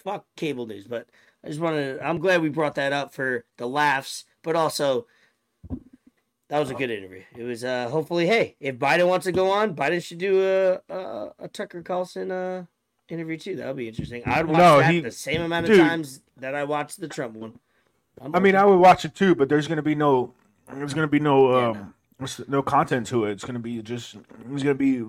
fuck 0.03 0.25
cable 0.35 0.67
news, 0.67 0.87
but 0.87 1.07
I 1.43 1.47
just 1.47 1.59
wanted 1.59 1.99
I'm 1.99 2.19
glad 2.19 2.41
we 2.41 2.49
brought 2.49 2.75
that 2.75 2.93
up 2.93 3.13
for 3.13 3.45
the 3.57 3.67
laughs, 3.67 4.25
but 4.43 4.55
also 4.55 5.07
that 6.49 6.59
was 6.59 6.71
a 6.71 6.75
good 6.75 6.89
interview. 6.89 7.23
It 7.37 7.43
was 7.43 7.63
uh 7.63 7.89
hopefully 7.89 8.27
hey, 8.27 8.55
if 8.59 8.77
Biden 8.77 9.07
wants 9.07 9.25
to 9.25 9.31
go 9.31 9.49
on, 9.49 9.75
Biden 9.75 10.03
should 10.03 10.17
do 10.17 10.41
a 10.41 10.93
a, 10.93 11.33
a 11.39 11.47
Tucker 11.47 11.81
Carlson 11.81 12.31
uh 12.31 12.65
interview 13.09 13.37
too. 13.37 13.55
That 13.57 13.67
would 13.67 13.77
be 13.77 13.87
interesting. 13.87 14.23
I'd 14.25 14.45
watch 14.45 14.57
No, 14.57 14.79
that 14.79 14.91
he- 14.93 14.99
the 15.01 15.11
same 15.11 15.41
amount 15.41 15.65
of 15.65 15.71
dude. 15.71 15.79
times 15.87 16.21
that 16.37 16.55
I 16.55 16.63
watched 16.63 16.99
the 16.99 17.07
Trump 17.07 17.35
one. 17.35 17.59
I'm 18.21 18.35
I 18.35 18.39
mean, 18.39 18.55
I 18.55 18.65
would 18.65 18.77
watch 18.79 19.05
it 19.05 19.15
too, 19.15 19.33
but 19.35 19.49
there's 19.49 19.67
gonna 19.67 19.81
be 19.81 19.95
no, 19.95 20.33
there's 20.73 20.93
gonna 20.93 21.07
be 21.07 21.19
no, 21.19 21.53
um, 21.71 21.93
what's- 22.17 22.41
no 22.47 22.61
content 22.61 23.07
to 23.07 23.25
it. 23.25 23.31
It's 23.31 23.45
gonna 23.45 23.59
be 23.59 23.81
just, 23.81 24.15
it's 24.51 24.63
gonna 24.63 24.75
be 24.75 25.05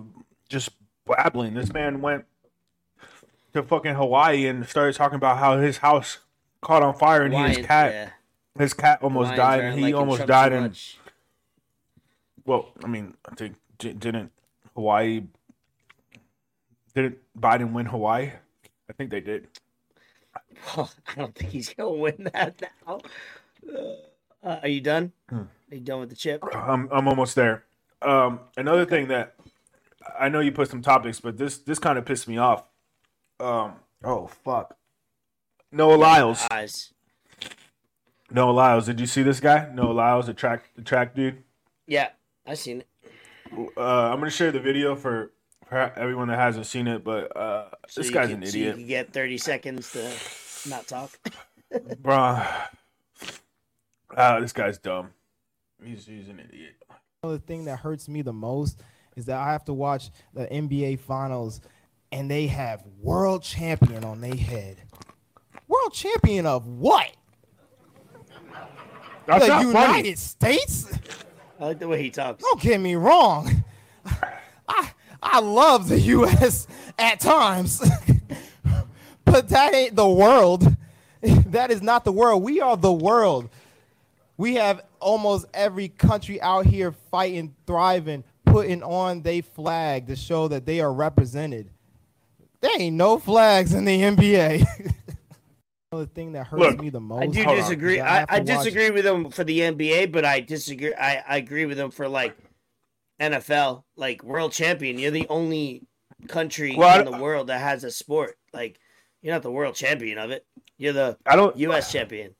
just 0.49 0.71
blabbling. 1.07 1.55
This 1.55 1.73
man 1.73 2.01
went 2.01 2.25
to 3.53 3.63
fucking 3.63 3.95
Hawaii 3.95 4.47
and 4.47 4.65
started 4.67 4.95
talking 4.95 5.17
about 5.17 5.39
how 5.39 5.59
his 5.59 5.79
house 5.79 6.19
caught 6.61 6.83
on 6.83 6.95
fire 6.95 7.23
and 7.23 7.35
he, 7.35 7.41
his 7.43 7.67
cat, 7.67 7.93
yeah, 7.93 8.11
his 8.63 8.75
cat 8.75 9.01
almost 9.03 9.33
Hawaiians 9.33 9.37
died, 9.39 9.61
and 9.61 9.75
he 9.75 9.81
liking 9.83 9.95
almost 9.97 10.17
Trump 10.19 10.29
died 10.29 10.53
And 10.53 10.79
Well, 12.45 12.69
I 12.85 12.87
mean, 12.87 13.15
I 13.31 13.35
think 13.35 13.57
didn't 13.79 14.31
Hawaii, 14.75 15.23
didn't 16.95 17.19
Biden 17.39 17.73
win 17.73 17.87
Hawaii? 17.87 18.33
I 18.89 18.93
think 18.93 19.11
they 19.11 19.21
did. 19.21 19.49
Well, 20.77 20.91
I 21.09 21.15
don't 21.15 21.35
think 21.35 21.51
he's 21.51 21.73
gonna 21.73 21.91
win 21.91 22.31
that 22.33 22.61
now. 22.87 23.01
Uh, 24.43 24.59
are 24.63 24.69
you 24.69 24.81
done? 24.81 25.13
Hmm. 25.29 25.43
Are 25.71 25.75
you 25.75 25.81
done 25.81 26.01
with 26.01 26.11
the 26.11 26.17
chip? 26.17 26.43
I'm 26.55 26.89
I'm 26.93 27.09
almost 27.09 27.35
there. 27.35 27.65
Um, 28.03 28.41
another 28.57 28.85
thing 28.85 29.09
that 29.09 29.35
I 30.19 30.29
know 30.29 30.41
you 30.41 30.53
put 30.53 30.69
some 30.71 30.83
topics, 30.83 31.21
but 31.21 31.37
this 31.37 31.59
this 31.59 31.79
kind 31.79 31.99
of 31.99 32.05
pissed 32.05 32.29
me 32.29 32.39
off. 32.39 32.65
Um, 33.39 33.75
oh 34.05 34.27
fuck. 34.27 34.77
Noah 35.73 35.97
Lyles. 35.97 36.47
Eyes. 36.51 36.93
Noah 38.31 38.53
Lyles. 38.53 38.87
Did 38.87 39.01
you 39.01 39.07
see 39.07 39.23
this 39.23 39.41
guy? 39.41 39.69
Noah 39.73 39.93
Lyles, 39.93 40.27
the 40.27 40.35
track 40.35 40.71
the 40.75 40.83
track 40.83 41.15
dude. 41.15 41.43
Yeah, 41.87 42.09
I 42.47 42.55
seen 42.55 42.83
it. 42.83 42.87
Uh, 43.77 44.11
I'm 44.11 44.19
gonna 44.19 44.31
share 44.31 44.53
the 44.53 44.61
video 44.61 44.95
for 44.95 45.33
everyone 45.73 46.29
that 46.29 46.39
hasn't 46.39 46.67
seen 46.67 46.87
it, 46.87 47.05
but 47.05 47.37
uh, 47.37 47.67
So 47.89 48.01
this 48.03 48.11
guy's 48.11 48.29
can- 48.31 48.43
an 48.43 48.49
so 48.49 48.59
you 48.59 48.73
can 48.73 48.87
get 48.87 49.13
30 49.13 49.39
seconds 49.39 49.93
to 49.93 50.69
not 50.69 50.87
talk. 50.87 51.11
bruh. 51.73 52.47
Uh, 54.17 54.41
this 54.41 54.53
guy's 54.53 54.79
dumb. 54.79 55.11
He's 55.83 56.05
he's 56.07 56.29
an 56.29 56.41
idiot. 56.41 56.75
the 57.23 57.39
thing 57.39 57.65
that 57.67 57.79
hurts 57.79 58.09
me 58.09 58.23
the 58.23 58.33
most 58.33 58.83
is 59.17 59.27
that 59.27 59.39
I 59.39 59.53
have 59.53 59.65
to 59.67 59.73
watch 59.73 60.11
the 60.35 60.47
NBA 60.47 60.99
finals 61.01 61.61
and 62.13 62.31
they 62.31 62.47
have 62.49 62.83
world 63.01 63.43
champion 63.43 64.05
on 64.05 64.21
their 64.21 64.35
head. 64.35 64.79
World 65.69 65.93
champion 65.95 66.45
of 66.47 66.67
what? 66.67 67.11
That's 69.27 69.45
the 69.47 69.49
not 69.49 69.63
United 69.67 69.87
funny. 69.93 70.15
States? 70.17 70.87
I 71.61 71.65
like 71.67 71.79
the 71.79 71.87
way 71.89 72.03
he 72.03 72.11
talks. 72.11 72.43
Don't 72.43 72.61
get 72.61 72.81
me 72.81 72.97
wrong. 72.97 73.65
I 74.69 74.91
I 75.23 75.41
love 75.41 75.89
the 75.89 76.01
US 76.01 76.67
at 76.99 77.21
times. 77.21 77.81
but 79.25 79.49
that 79.49 79.75
ain't 79.75 79.97
the 79.97 80.09
world. 80.09 80.77
that 81.23 81.71
is 81.71 81.83
not 81.83 82.05
the 82.05 82.13
world. 82.13 82.43
We 82.43 82.61
are 82.61 82.77
the 82.77 82.93
world. 82.93 83.49
We 84.37 84.55
have 84.55 84.83
almost 85.01 85.47
every 85.53 85.89
country 85.89 86.41
out 86.41 86.65
here 86.65 86.93
fighting, 87.11 87.55
thriving, 87.67 88.25
putting 88.47 88.83
on 88.83 89.23
their 89.23 89.43
flag 89.43 90.07
to 90.07 90.17
show 90.17 90.49
that 90.49 90.65
they 90.65 90.81
are 90.81 90.93
represented. 90.93 91.71
There 92.61 92.71
ain't 92.79 92.97
no 92.97 93.19
flags 93.19 93.75
in 93.75 93.85
the 93.85 94.01
NBA. 94.01 94.67
the 95.93 96.07
thing 96.07 96.33
that 96.33 96.47
hurts 96.47 96.63
Look, 96.63 96.81
me 96.81 96.89
the 96.91 97.01
most. 97.01 97.23
I 97.23 97.27
do 97.27 97.45
disagree. 97.45 97.97
is 97.97 98.03
that 98.03 98.31
I, 98.31 98.37
I 98.37 98.41
to 98.41 98.53
watch- 98.53 98.65
disagree 98.65 98.91
with 98.91 99.05
them 99.05 99.31
for 99.31 99.45
the 99.45 99.61
NBA, 99.61 100.13
but 100.13 100.25
I 100.25 100.41
disagree. 100.41 100.95
I, 100.95 101.17
I 101.27 101.37
agree 101.37 101.67
with 101.67 101.77
them 101.77 101.91
for 101.91 102.09
like 102.09 102.37
NFL, 103.21 103.85
like 103.97 104.23
world 104.25 104.53
champion. 104.53 104.99
You're 104.99 105.11
the 105.11 105.29
only 105.29 105.83
country 106.29 106.75
Well, 106.77 106.99
in 107.07 107.11
the 107.11 107.19
world 107.19 107.49
that 107.49 107.61
has 107.61 107.85
a 107.85 107.91
sport. 107.91 108.37
Like 108.53 108.79
you're 109.23 109.35
not 109.35 109.43
the 109.43 109.51
world 109.51 109.75
champion 109.75 110.19
of 110.19 110.31
it. 110.31 110.47
You're 110.79 110.93
the 110.95 111.19
I 111.27 111.37
don't. 111.37 111.57
U.S. 111.59 111.93
champion. 111.93 112.35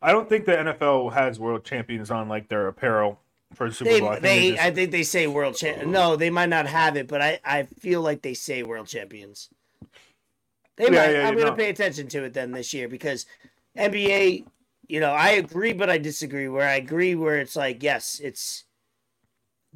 I 0.00 0.12
don't 0.12 0.28
think 0.28 0.44
the 0.44 0.52
NFL 0.52 1.12
has 1.14 1.40
world 1.40 1.64
champions 1.64 2.10
on 2.10 2.28
like 2.28 2.48
their 2.48 2.68
apparel 2.68 3.18
for 3.54 3.70
Super 3.70 3.90
They, 3.90 4.00
Bowl. 4.00 4.10
I 4.10 4.20
think 4.20 4.22
they, 4.22 4.50
just- 4.52 4.62
I 4.62 4.70
think 4.70 4.90
they 4.92 5.02
say 5.02 5.26
world 5.26 5.56
champ. 5.56 5.86
No, 5.86 6.16
they 6.16 6.30
might 6.30 6.48
not 6.48 6.66
have 6.66 6.96
it, 6.96 7.08
but 7.08 7.20
I, 7.22 7.40
I 7.44 7.62
feel 7.64 8.02
like 8.02 8.22
they 8.22 8.34
say 8.34 8.62
world 8.62 8.86
champions. 8.86 9.48
They 10.76 10.84
Yeah, 10.84 10.90
might. 10.90 11.10
yeah, 11.12 11.28
I'm 11.28 11.34
yeah, 11.34 11.44
gonna 11.44 11.50
no. 11.50 11.56
pay 11.56 11.70
attention 11.70 12.06
to 12.08 12.24
it 12.24 12.34
then 12.34 12.52
this 12.52 12.72
year 12.72 12.88
because 12.88 13.26
NBA. 13.76 14.44
You 14.88 15.00
know, 15.00 15.10
I 15.10 15.30
agree, 15.30 15.72
but 15.72 15.90
I 15.90 15.98
disagree. 15.98 16.46
Where 16.46 16.68
I 16.68 16.76
agree, 16.76 17.16
where 17.16 17.40
it's 17.40 17.56
like, 17.56 17.82
yes, 17.82 18.20
it's 18.22 18.65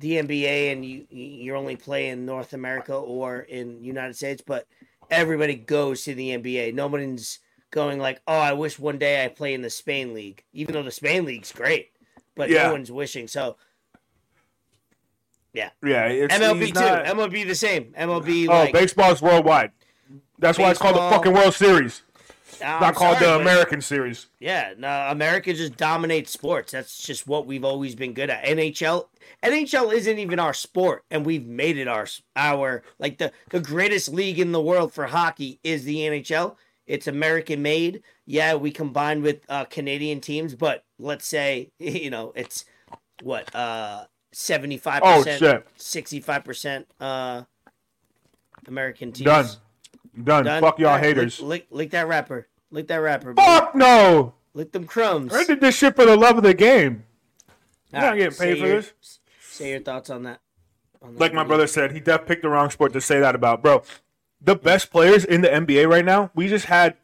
the 0.01 0.12
NBA, 0.12 0.72
and 0.72 0.84
you 0.84 1.07
you're 1.11 1.57
only 1.57 1.76
playing 1.76 2.24
North 2.26 2.53
America 2.55 2.94
or 2.94 3.40
in 3.40 3.84
United 3.84 4.16
States, 4.16 4.42
but 4.44 4.66
everybody 5.11 5.55
goes 5.55 6.03
to 6.05 6.14
the 6.14 6.30
NBA. 6.30 6.72
Nobody's 6.74 7.38
going 7.70 7.98
like, 8.01 8.20
oh, 8.26 8.38
I 8.38 8.53
wish 8.55 8.78
one 8.78 8.98
day 8.98 9.24
I 9.24 9.28
play 9.28 9.55
in 9.55 9.62
the 9.62 9.70
Spain 9.70 10.12
league, 10.14 10.42
even 10.53 10.72
though 10.74 10.82
the 10.82 10.90
Spain 10.90 11.24
league's 11.24 11.53
great. 11.53 11.90
but 12.34 12.48
Yeah. 12.48 12.64
no 12.68 12.72
one's 12.72 12.90
wishing. 12.90 13.28
So 13.28 13.57
Yeah, 15.53 15.70
it's, 15.82 16.32
MLB 16.34 16.61
he's 16.61 16.68
too. 16.72 16.80
not- 16.80 17.05
MLB 17.07 17.44
the 17.46 17.55
same. 17.55 17.92
MLB 17.98 18.46
oh, 18.48 18.53
like 18.53 18.72
baseball's 18.72 19.20
worldwide. 19.20 19.72
That's 20.38 20.59
why 20.59 20.70
it's 20.70 20.78
called 20.80 20.96
the 20.96 21.01
fucking 21.11 21.32
World 21.32 21.55
Series. 21.55 22.03
I'm 22.64 22.80
not 22.80 22.94
called 22.94 23.18
the 23.18 23.36
American 23.36 23.80
Series. 23.80 24.26
Yeah, 24.38 24.74
no, 24.76 24.88
America 25.11 25.52
just 25.54 25.76
dominates 25.76 26.30
sports. 26.30 26.72
That's 26.72 27.02
just 27.02 27.26
what 27.26 27.46
we've 27.46 27.64
always 27.64 27.94
been 27.94 28.12
good 28.12 28.30
at. 28.30 28.44
NHL, 28.44 29.06
NHL 29.42 29.92
isn't 29.92 30.18
even 30.18 30.38
our 30.38 30.54
sport, 30.54 31.04
and 31.11 31.24
we've 31.26 31.46
made 31.46 31.76
it 31.78 31.88
our 31.88 32.06
our 32.36 32.82
like 32.98 33.18
the 33.18 33.32
the 33.50 33.61
greatest 33.61 34.08
league 34.08 34.38
in 34.38 34.52
the 34.52 34.61
world 34.61 34.92
for 34.92 35.06
hockey 35.06 35.58
is 35.64 35.84
the 35.84 35.96
NHL. 35.96 36.56
It's 36.86 37.06
American 37.06 37.62
made. 37.62 38.02
Yeah, 38.26 38.54
we 38.54 38.70
combine 38.70 39.22
with 39.22 39.42
uh, 39.48 39.64
Canadian 39.66 40.20
teams, 40.20 40.54
but 40.54 40.84
let's 40.98 41.26
say 41.26 41.70
you 41.78 42.11
know 42.11 42.32
it's 42.34 42.64
what 43.22 43.54
uh 43.54 44.04
seventy 44.32 44.76
five 44.76 45.02
Oh 45.04 45.18
percent, 45.18 45.38
shit! 45.38 45.66
sixty 45.76 46.20
five 46.20 46.44
percent 46.44 46.86
uh 47.00 47.42
American 48.66 49.12
teams. 49.12 49.24
Done. 49.26 49.46
Done. 50.24 50.44
Done. 50.44 50.61
Fuck 50.62 50.78
y'all 50.78 50.88
All 50.88 50.94
right, 50.96 51.02
lick- 51.06 51.16
haters. 51.16 51.40
Lick, 51.40 51.66
lick 51.70 51.90
that 51.90 52.08
rapper. 52.08 52.46
Lick 52.71 52.89
that 52.89 52.97
rapper. 52.97 53.35
baby. 53.35 53.45
Fuck 53.47 53.75
no! 53.75 54.35
Lick 54.55 54.73
them 54.73 54.85
crumbs. 54.85 55.33
I 55.35 55.45
did 55.45 55.61
this 55.61 55.77
shit 55.77 55.97
for 55.97 56.05
the 56.07 56.16
love 56.16 56.37
of 56.37 56.43
the 56.45 56.55
game. 56.55 57.05
You're 57.93 58.03
not 58.03 58.16
getting 58.16 58.39
paid 58.39 58.59
for 58.59 58.66
your- 58.66 58.77
this. 58.83 59.18
Say 59.41 59.71
your 59.71 59.81
thoughts 59.81 60.11
on 60.11 60.23
that. 60.25 60.41
on 61.03 61.14
that 61.14 61.21
Like 61.21 61.33
my 61.33 61.43
video. 61.43 61.49
brother 61.49 61.66
said, 61.66 61.93
he 61.93 62.01
def 62.01 62.27
picked 62.27 62.43
the 62.43 62.49
wrong 62.49 62.71
sport 62.71 62.93
to 62.93 63.01
say 63.01 63.21
that 63.21 63.35
about, 63.35 63.62
bro. 63.62 63.83
The 64.41 64.55
best 64.55 64.91
players 64.91 65.25
in 65.25 65.41
the 65.43 65.49
NBA 65.49 65.87
right 65.89 66.05
now, 66.05 66.31
we 66.35 66.49
just 66.49 66.66
had 66.66 66.97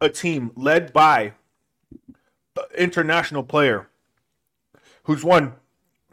a 0.00 0.08
team 0.08 0.50
led 0.56 0.92
by 0.92 1.34
an 2.56 2.64
international 2.76 3.42
player 3.44 3.88
who's 5.04 5.22
won 5.24 5.54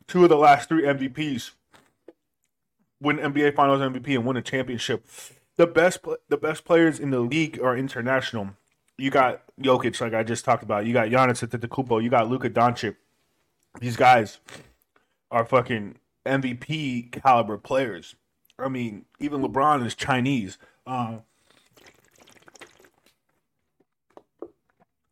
two 0.07 0.23
of 0.23 0.29
the 0.29 0.37
last 0.37 0.69
three 0.69 0.83
MVPs, 0.83 1.51
win 3.01 3.17
NBA 3.17 3.55
Finals 3.55 3.81
MVP 3.81 4.15
and 4.15 4.25
win 4.25 4.37
a 4.37 4.41
championship. 4.41 5.05
The 5.57 5.65
best, 5.67 5.99
the 6.29 6.37
best 6.37 6.65
players 6.65 6.99
in 6.99 7.11
the 7.11 7.19
league 7.21 7.59
are 7.61 7.75
international. 7.77 8.55
You 8.97 9.09
got 9.09 9.43
Jokic, 9.59 9.99
like 9.99 10.13
I 10.13 10.23
just 10.23 10.45
talked 10.45 10.63
about. 10.63 10.85
You 10.85 10.93
got 10.93 11.09
Giannis 11.09 11.45
Antetokounmpo. 11.45 12.01
You 12.01 12.09
got 12.09 12.29
Luka 12.29 12.49
Doncic. 12.49 12.95
These 13.79 13.97
guys 13.97 14.39
are 15.31 15.45
fucking 15.45 15.97
MVP 16.25 17.11
caliber 17.11 17.57
players. 17.57 18.15
I 18.57 18.69
mean, 18.69 19.05
even 19.19 19.41
LeBron 19.41 19.85
is 19.85 19.95
Chinese. 19.95 20.57
Uh, 20.87 21.17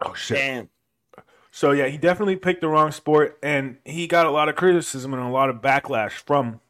oh 0.01 0.13
shit! 0.13 0.37
Damn. 0.37 0.69
So 1.51 1.71
yeah, 1.71 1.87
he 1.87 1.97
definitely 1.97 2.37
picked 2.37 2.61
the 2.61 2.69
wrong 2.69 2.91
sport, 2.91 3.37
and 3.43 3.77
he 3.83 4.07
got 4.07 4.25
a 4.25 4.31
lot 4.31 4.47
of 4.47 4.55
criticism 4.55 5.13
and 5.13 5.21
a 5.21 5.27
lot 5.27 5.49
of 5.49 5.57
backlash 5.57 6.13
from 6.13 6.61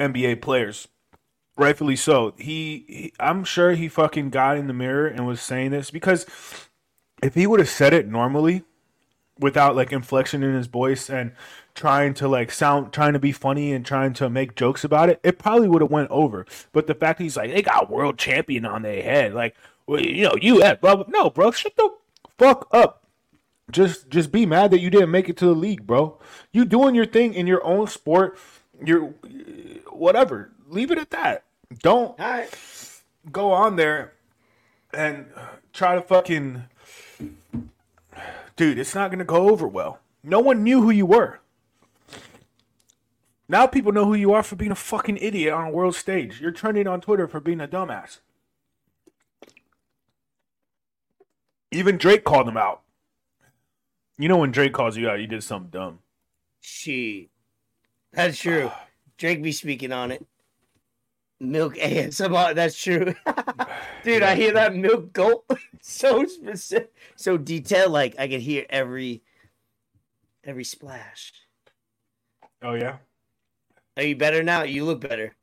NBA 0.00 0.40
players. 0.40 0.88
Rightfully 1.56 1.96
so. 1.96 2.34
He, 2.36 2.84
he 2.86 3.12
I'm 3.18 3.44
sure 3.44 3.72
he 3.72 3.88
fucking 3.88 4.30
got 4.30 4.58
in 4.58 4.66
the 4.66 4.72
mirror 4.74 5.06
and 5.06 5.26
was 5.26 5.40
saying 5.40 5.70
this 5.70 5.90
because 5.90 6.26
if 7.22 7.34
he 7.34 7.46
would 7.46 7.60
have 7.60 7.68
said 7.68 7.94
it 7.94 8.06
normally, 8.06 8.62
without 9.38 9.76
like 9.76 9.92
inflection 9.92 10.42
in 10.42 10.54
his 10.54 10.66
voice 10.66 11.10
and 11.10 11.32
trying 11.74 12.14
to 12.14 12.28
like 12.28 12.50
sound 12.50 12.92
trying 12.92 13.12
to 13.12 13.18
be 13.18 13.32
funny 13.32 13.72
and 13.72 13.84
trying 13.84 14.12
to 14.14 14.30
make 14.30 14.54
jokes 14.54 14.84
about 14.84 15.08
it, 15.08 15.20
it 15.22 15.38
probably 15.38 15.68
would 15.68 15.82
have 15.82 15.90
went 15.90 16.10
over. 16.10 16.46
But 16.72 16.86
the 16.86 16.94
fact 16.94 17.18
that 17.18 17.24
he's 17.24 17.36
like, 17.36 17.52
they 17.52 17.62
got 17.62 17.90
world 17.90 18.18
champion 18.18 18.64
on 18.64 18.82
their 18.82 19.02
head, 19.02 19.34
like, 19.34 19.54
well, 19.86 20.00
you 20.00 20.24
know, 20.24 20.36
you 20.40 20.62
at 20.62 20.80
bro, 20.80 21.04
no, 21.08 21.30
bro, 21.30 21.50
shut 21.50 21.76
the 21.76 21.90
fuck 22.38 22.68
up. 22.72 23.04
Just 23.70 24.08
just 24.08 24.30
be 24.30 24.46
mad 24.46 24.70
that 24.70 24.80
you 24.80 24.90
didn't 24.90 25.10
make 25.10 25.28
it 25.28 25.36
to 25.38 25.46
the 25.46 25.54
league, 25.54 25.86
bro. 25.86 26.18
You 26.52 26.64
doing 26.64 26.94
your 26.94 27.06
thing 27.06 27.34
in 27.34 27.46
your 27.46 27.64
own 27.64 27.88
sport, 27.88 28.38
your 28.84 29.14
whatever. 29.90 30.52
Leave 30.68 30.90
it 30.90 30.98
at 30.98 31.10
that. 31.10 31.44
Don't 31.82 32.18
right. 32.18 32.48
go 33.30 33.52
on 33.52 33.76
there 33.76 34.12
and 34.92 35.26
try 35.72 35.94
to 35.94 36.00
fucking 36.00 36.64
dude 38.56 38.78
it's 38.78 38.94
not 38.94 39.10
gonna 39.10 39.24
go 39.24 39.50
over 39.50 39.68
well 39.68 39.98
no 40.22 40.40
one 40.40 40.62
knew 40.62 40.82
who 40.82 40.90
you 40.90 41.04
were 41.04 41.40
now 43.48 43.66
people 43.66 43.92
know 43.92 44.06
who 44.06 44.14
you 44.14 44.32
are 44.32 44.42
for 44.42 44.56
being 44.56 44.70
a 44.70 44.76
fucking 44.76 45.18
idiot 45.18 45.52
on 45.52 45.66
a 45.66 45.70
world 45.70 45.94
stage 45.94 46.40
you're 46.40 46.50
trending 46.50 46.86
on 46.86 47.00
twitter 47.00 47.28
for 47.28 47.40
being 47.40 47.60
a 47.60 47.68
dumbass 47.68 48.20
even 51.70 51.98
drake 51.98 52.24
called 52.24 52.48
him 52.48 52.56
out 52.56 52.80
you 54.16 54.28
know 54.28 54.38
when 54.38 54.50
drake 54.50 54.72
calls 54.72 54.96
you 54.96 55.08
out 55.08 55.20
you 55.20 55.26
did 55.26 55.42
something 55.42 55.70
dumb 55.70 55.98
She. 56.60 57.30
That's 58.12 58.38
true. 58.38 58.72
Drake 59.18 59.42
be 59.42 59.52
speaking 59.52 59.92
on 59.92 60.10
it. 60.10 60.26
Milk 61.40 61.74
ASMR. 61.76 62.54
That's 62.54 62.80
true. 62.82 63.14
Dude, 64.04 64.22
I 64.22 64.34
hear 64.34 64.52
that 64.54 64.74
milk 64.74 65.12
gulp 65.12 65.50
so 65.82 66.24
specific, 66.26 66.92
so 67.16 67.36
detailed. 67.36 67.92
Like 67.92 68.14
I 68.18 68.28
can 68.28 68.40
hear 68.40 68.64
every 68.70 69.22
every 70.44 70.64
splash. 70.64 71.32
oh 72.62 72.74
yeah 72.74 72.98
Are 73.96 74.02
you 74.04 74.14
better 74.16 74.42
now? 74.42 74.62
You 74.62 74.84
look 74.84 75.00
better. 75.00 75.34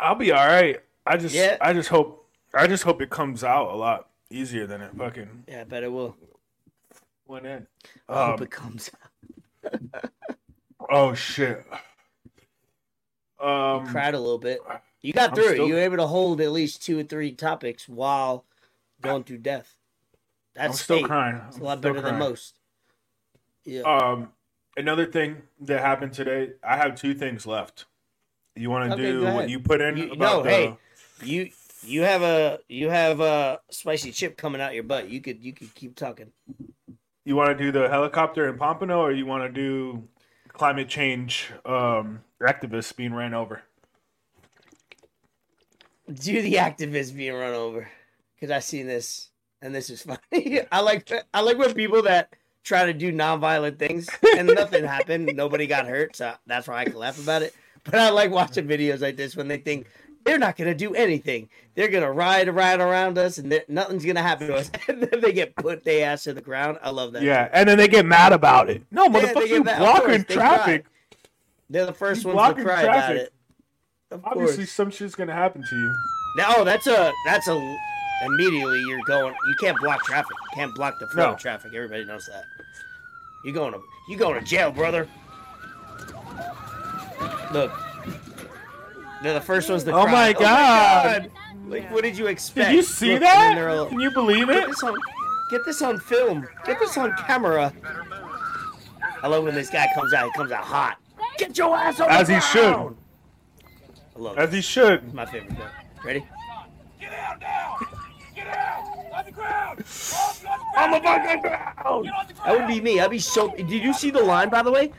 i'll 0.00 0.14
be 0.14 0.32
all 0.32 0.46
right 0.46 0.80
i 1.06 1.16
just 1.18 1.34
Yeah. 1.34 1.56
i 1.60 1.72
just 1.74 1.88
hope 1.90 2.26
i 2.54 2.66
just 2.66 2.82
hope 2.82 3.00
it 3.02 3.10
comes 3.10 3.44
out 3.44 3.70
a 3.70 3.76
lot 3.76 4.08
easier 4.30 4.66
than 4.66 4.80
it 4.80 4.90
fucking 4.96 5.44
Yeah, 5.46 5.60
I 5.60 5.64
bet 5.64 5.82
it 5.84 5.92
will. 5.92 6.16
went 7.26 7.44
in 7.46 7.66
I 8.08 8.24
hope 8.30 8.38
Um, 8.40 8.42
it 8.44 8.50
comes 8.50 8.90
out. 9.64 9.82
Oh 10.90 11.14
shit. 11.14 11.64
Um, 13.40 13.86
Cried 13.86 14.14
a 14.14 14.18
little 14.18 14.38
bit. 14.38 14.60
You 15.02 15.12
got 15.12 15.30
I'm 15.30 15.34
through 15.34 15.44
it. 15.44 15.52
still- 15.54 15.68
You 15.68 15.74
were 15.74 15.80
able 15.80 15.96
to 15.98 16.06
hold 16.06 16.40
at 16.40 16.52
least 16.52 16.82
two 16.82 16.98
or 16.98 17.02
three 17.02 17.32
topics 17.32 17.88
while 17.88 18.44
going 19.02 19.24
through 19.24 19.38
death. 19.38 19.76
That's 20.54 20.68
I'm 20.70 20.72
still 20.76 20.96
state. 20.98 21.06
crying. 21.06 21.40
It's 21.48 21.58
a 21.58 21.62
lot 21.62 21.80
better 21.80 22.00
than 22.00 22.18
most. 22.18 22.54
Yeah. 23.64 23.82
Um, 23.82 24.32
another 24.76 25.04
thing 25.06 25.42
that 25.62 25.80
happened 25.80 26.12
today. 26.12 26.52
I 26.62 26.76
have 26.76 26.94
two 26.94 27.12
things 27.14 27.46
left. 27.46 27.86
You 28.54 28.70
want 28.70 28.88
to 28.90 28.94
Okay, 28.94 29.12
do 29.12 29.24
what 29.24 29.48
you 29.48 29.58
put 29.58 29.80
in? 29.80 29.96
You- 29.96 30.12
about 30.12 30.18
no, 30.38 30.42
the, 30.44 30.50
hey. 30.50 30.76
You 31.22 31.50
you 31.82 32.02
have 32.02 32.22
a 32.22 32.60
you 32.68 32.88
have 32.88 33.20
a 33.20 33.60
spicy 33.70 34.10
chip 34.12 34.36
coming 34.36 34.60
out 34.60 34.74
your 34.74 34.84
butt. 34.84 35.08
You 35.08 35.20
could 35.20 35.42
you 35.42 35.52
could 35.52 35.74
keep 35.74 35.96
talking. 35.96 36.30
You 37.24 37.36
want 37.36 37.56
to 37.56 37.62
do 37.64 37.72
the 37.72 37.88
helicopter 37.88 38.48
in 38.48 38.56
Pompano, 38.58 39.00
or 39.00 39.10
you 39.12 39.26
want 39.26 39.42
to 39.44 39.48
do 39.48 40.06
climate 40.54 40.88
change 40.88 41.52
um, 41.66 42.22
activists 42.40 42.96
being 42.96 43.12
ran 43.12 43.34
over? 43.34 43.62
Do 46.12 46.40
the 46.40 46.54
activists 46.54 47.14
being 47.14 47.34
run 47.34 47.54
over 47.54 47.88
because 48.34 48.50
I 48.50 48.60
seen 48.60 48.86
this 48.86 49.30
and 49.60 49.74
this 49.74 49.90
is 49.90 50.02
funny. 50.32 50.60
I 50.72 50.80
like 50.80 51.10
I 51.34 51.40
like 51.40 51.58
when 51.58 51.74
people 51.74 52.02
that 52.02 52.34
try 52.62 52.86
to 52.86 52.94
do 52.94 53.12
nonviolent 53.12 53.78
things 53.78 54.08
and 54.36 54.48
nothing 54.48 54.84
happened, 54.84 55.30
nobody 55.34 55.66
got 55.66 55.86
hurt, 55.86 56.16
so 56.16 56.34
that's 56.46 56.66
why 56.66 56.78
I 56.78 56.84
can 56.84 56.96
laugh 56.96 57.22
about 57.22 57.42
it. 57.42 57.54
But 57.84 57.96
I 57.96 58.10
like 58.10 58.30
watching 58.30 58.66
videos 58.66 59.00
like 59.00 59.16
this 59.16 59.36
when 59.36 59.48
they 59.48 59.58
think 59.58 59.86
they're 60.24 60.38
not 60.38 60.56
gonna 60.56 60.74
do 60.74 60.94
anything. 60.94 61.48
They're 61.74 61.88
gonna 61.88 62.10
ride 62.12 62.48
ride 62.54 62.80
around 62.80 63.18
us 63.18 63.38
and 63.38 63.62
nothing's 63.68 64.04
gonna 64.04 64.22
happen 64.22 64.48
to 64.48 64.56
us. 64.56 64.70
And 64.88 65.02
then 65.02 65.20
they 65.20 65.32
get 65.32 65.54
put 65.56 65.84
their 65.84 66.10
ass 66.10 66.24
to 66.24 66.32
the 66.34 66.40
ground. 66.40 66.78
I 66.82 66.90
love 66.90 67.12
that. 67.12 67.22
Yeah, 67.22 67.48
and 67.52 67.68
then 67.68 67.78
they 67.78 67.88
get 67.88 68.06
mad 68.06 68.32
about 68.32 68.68
it. 68.70 68.82
No, 68.90 69.08
they 69.08 69.20
motherfucker, 69.20 69.48
you 69.48 69.62
mad. 69.64 69.78
Blocking 69.78 70.24
traffic. 70.24 70.84
They're 71.70 71.86
the 71.86 71.92
first 71.92 72.24
You 72.24 72.32
ones 72.32 72.56
to 72.56 72.62
cry 72.62 72.82
about 72.82 72.92
traffic. 72.92 73.16
it. 73.18 73.32
Of 74.10 74.24
Obviously, 74.24 74.56
course. 74.64 74.70
some 74.72 74.90
shit's 74.90 75.14
gonna 75.14 75.32
happen 75.32 75.62
to 75.68 75.76
you. 75.76 75.94
Now, 76.36 76.54
oh, 76.58 76.64
that's 76.64 76.86
a 76.86 77.12
that's 77.26 77.48
a 77.48 77.76
immediately 78.26 78.80
you're 78.88 79.00
going. 79.06 79.34
You 79.46 79.54
can't 79.60 79.78
block 79.80 80.02
traffic. 80.04 80.30
You 80.50 80.56
can't 80.56 80.74
block 80.74 80.98
the 81.00 81.06
flow 81.08 81.26
No. 81.28 81.32
of 81.32 81.38
traffic. 81.40 81.72
Everybody 81.74 82.04
knows 82.04 82.26
that. 82.26 82.44
You're 83.44 83.54
going 83.54 83.72
to 83.72 83.80
you 84.08 84.16
going 84.16 84.38
to 84.38 84.44
jail, 84.44 84.70
brother. 84.70 85.08
Look, 87.52 87.72
they're 89.24 89.34
the 89.34 89.40
first 89.40 89.70
ones 89.70 89.84
to 89.84 89.90
Oh 89.92 90.02
cry. 90.04 90.10
Oh 90.10 90.12
my 90.12 90.32
God. 90.34 91.30
Like, 91.66 91.90
what 91.90 92.02
did 92.04 92.16
you 92.18 92.26
expect? 92.26 92.68
Did 92.70 92.76
you 92.76 92.82
see 92.82 93.12
Look, 93.14 93.22
that? 93.22 93.54
they're 93.54 93.70
all- 93.70 93.86
Can 93.86 93.98
you 94.00 94.10
believe 94.10 94.48
Get 94.48 94.64
it? 94.64 94.66
this 94.68 94.82
on, 94.82 94.94
get 95.50 95.64
this 95.64 95.80
on 95.82 95.98
film. 95.98 96.46
Get 96.66 96.78
this 96.78 96.96
on 96.98 97.14
camera. 97.16 97.72
I 99.22 99.26
love 99.28 99.44
when 99.44 99.54
this 99.54 99.70
guy 99.70 99.86
comes 99.94 100.12
out. 100.12 100.26
He 100.26 100.32
comes 100.32 100.52
out 100.52 100.64
hot. 100.64 100.98
Get 101.38 101.56
your 101.56 101.74
ass 101.74 101.98
on 102.00 102.10
As 102.10 102.28
the 102.28 102.34
he 102.34 102.40
should. 102.42 102.74
ground. 102.74 102.96
I 104.14 104.18
love 104.18 104.38
As 104.38 104.50
it. 104.52 104.56
he 104.56 104.60
should. 104.60 105.02
It's 105.04 105.14
my 105.14 105.24
favorite 105.24 105.56
part. 105.56 105.70
Ready? 106.04 106.24
Get 107.00 107.12
out 107.14 107.40
now! 107.40 107.78
Get 108.36 108.46
out! 108.46 108.84
On 110.76 110.90
the 110.90 111.00
fucking 111.00 111.40
ground. 111.40 112.08
That 112.44 112.58
would 112.58 112.66
be 112.68 112.80
me. 112.80 113.00
I'd 113.00 113.10
be 113.10 113.18
so. 113.18 113.48
Did 113.56 113.70
you 113.70 113.94
see 113.94 114.10
the 114.10 114.22
line, 114.22 114.50
by 114.50 114.62
the 114.62 114.70
way? 114.70 114.92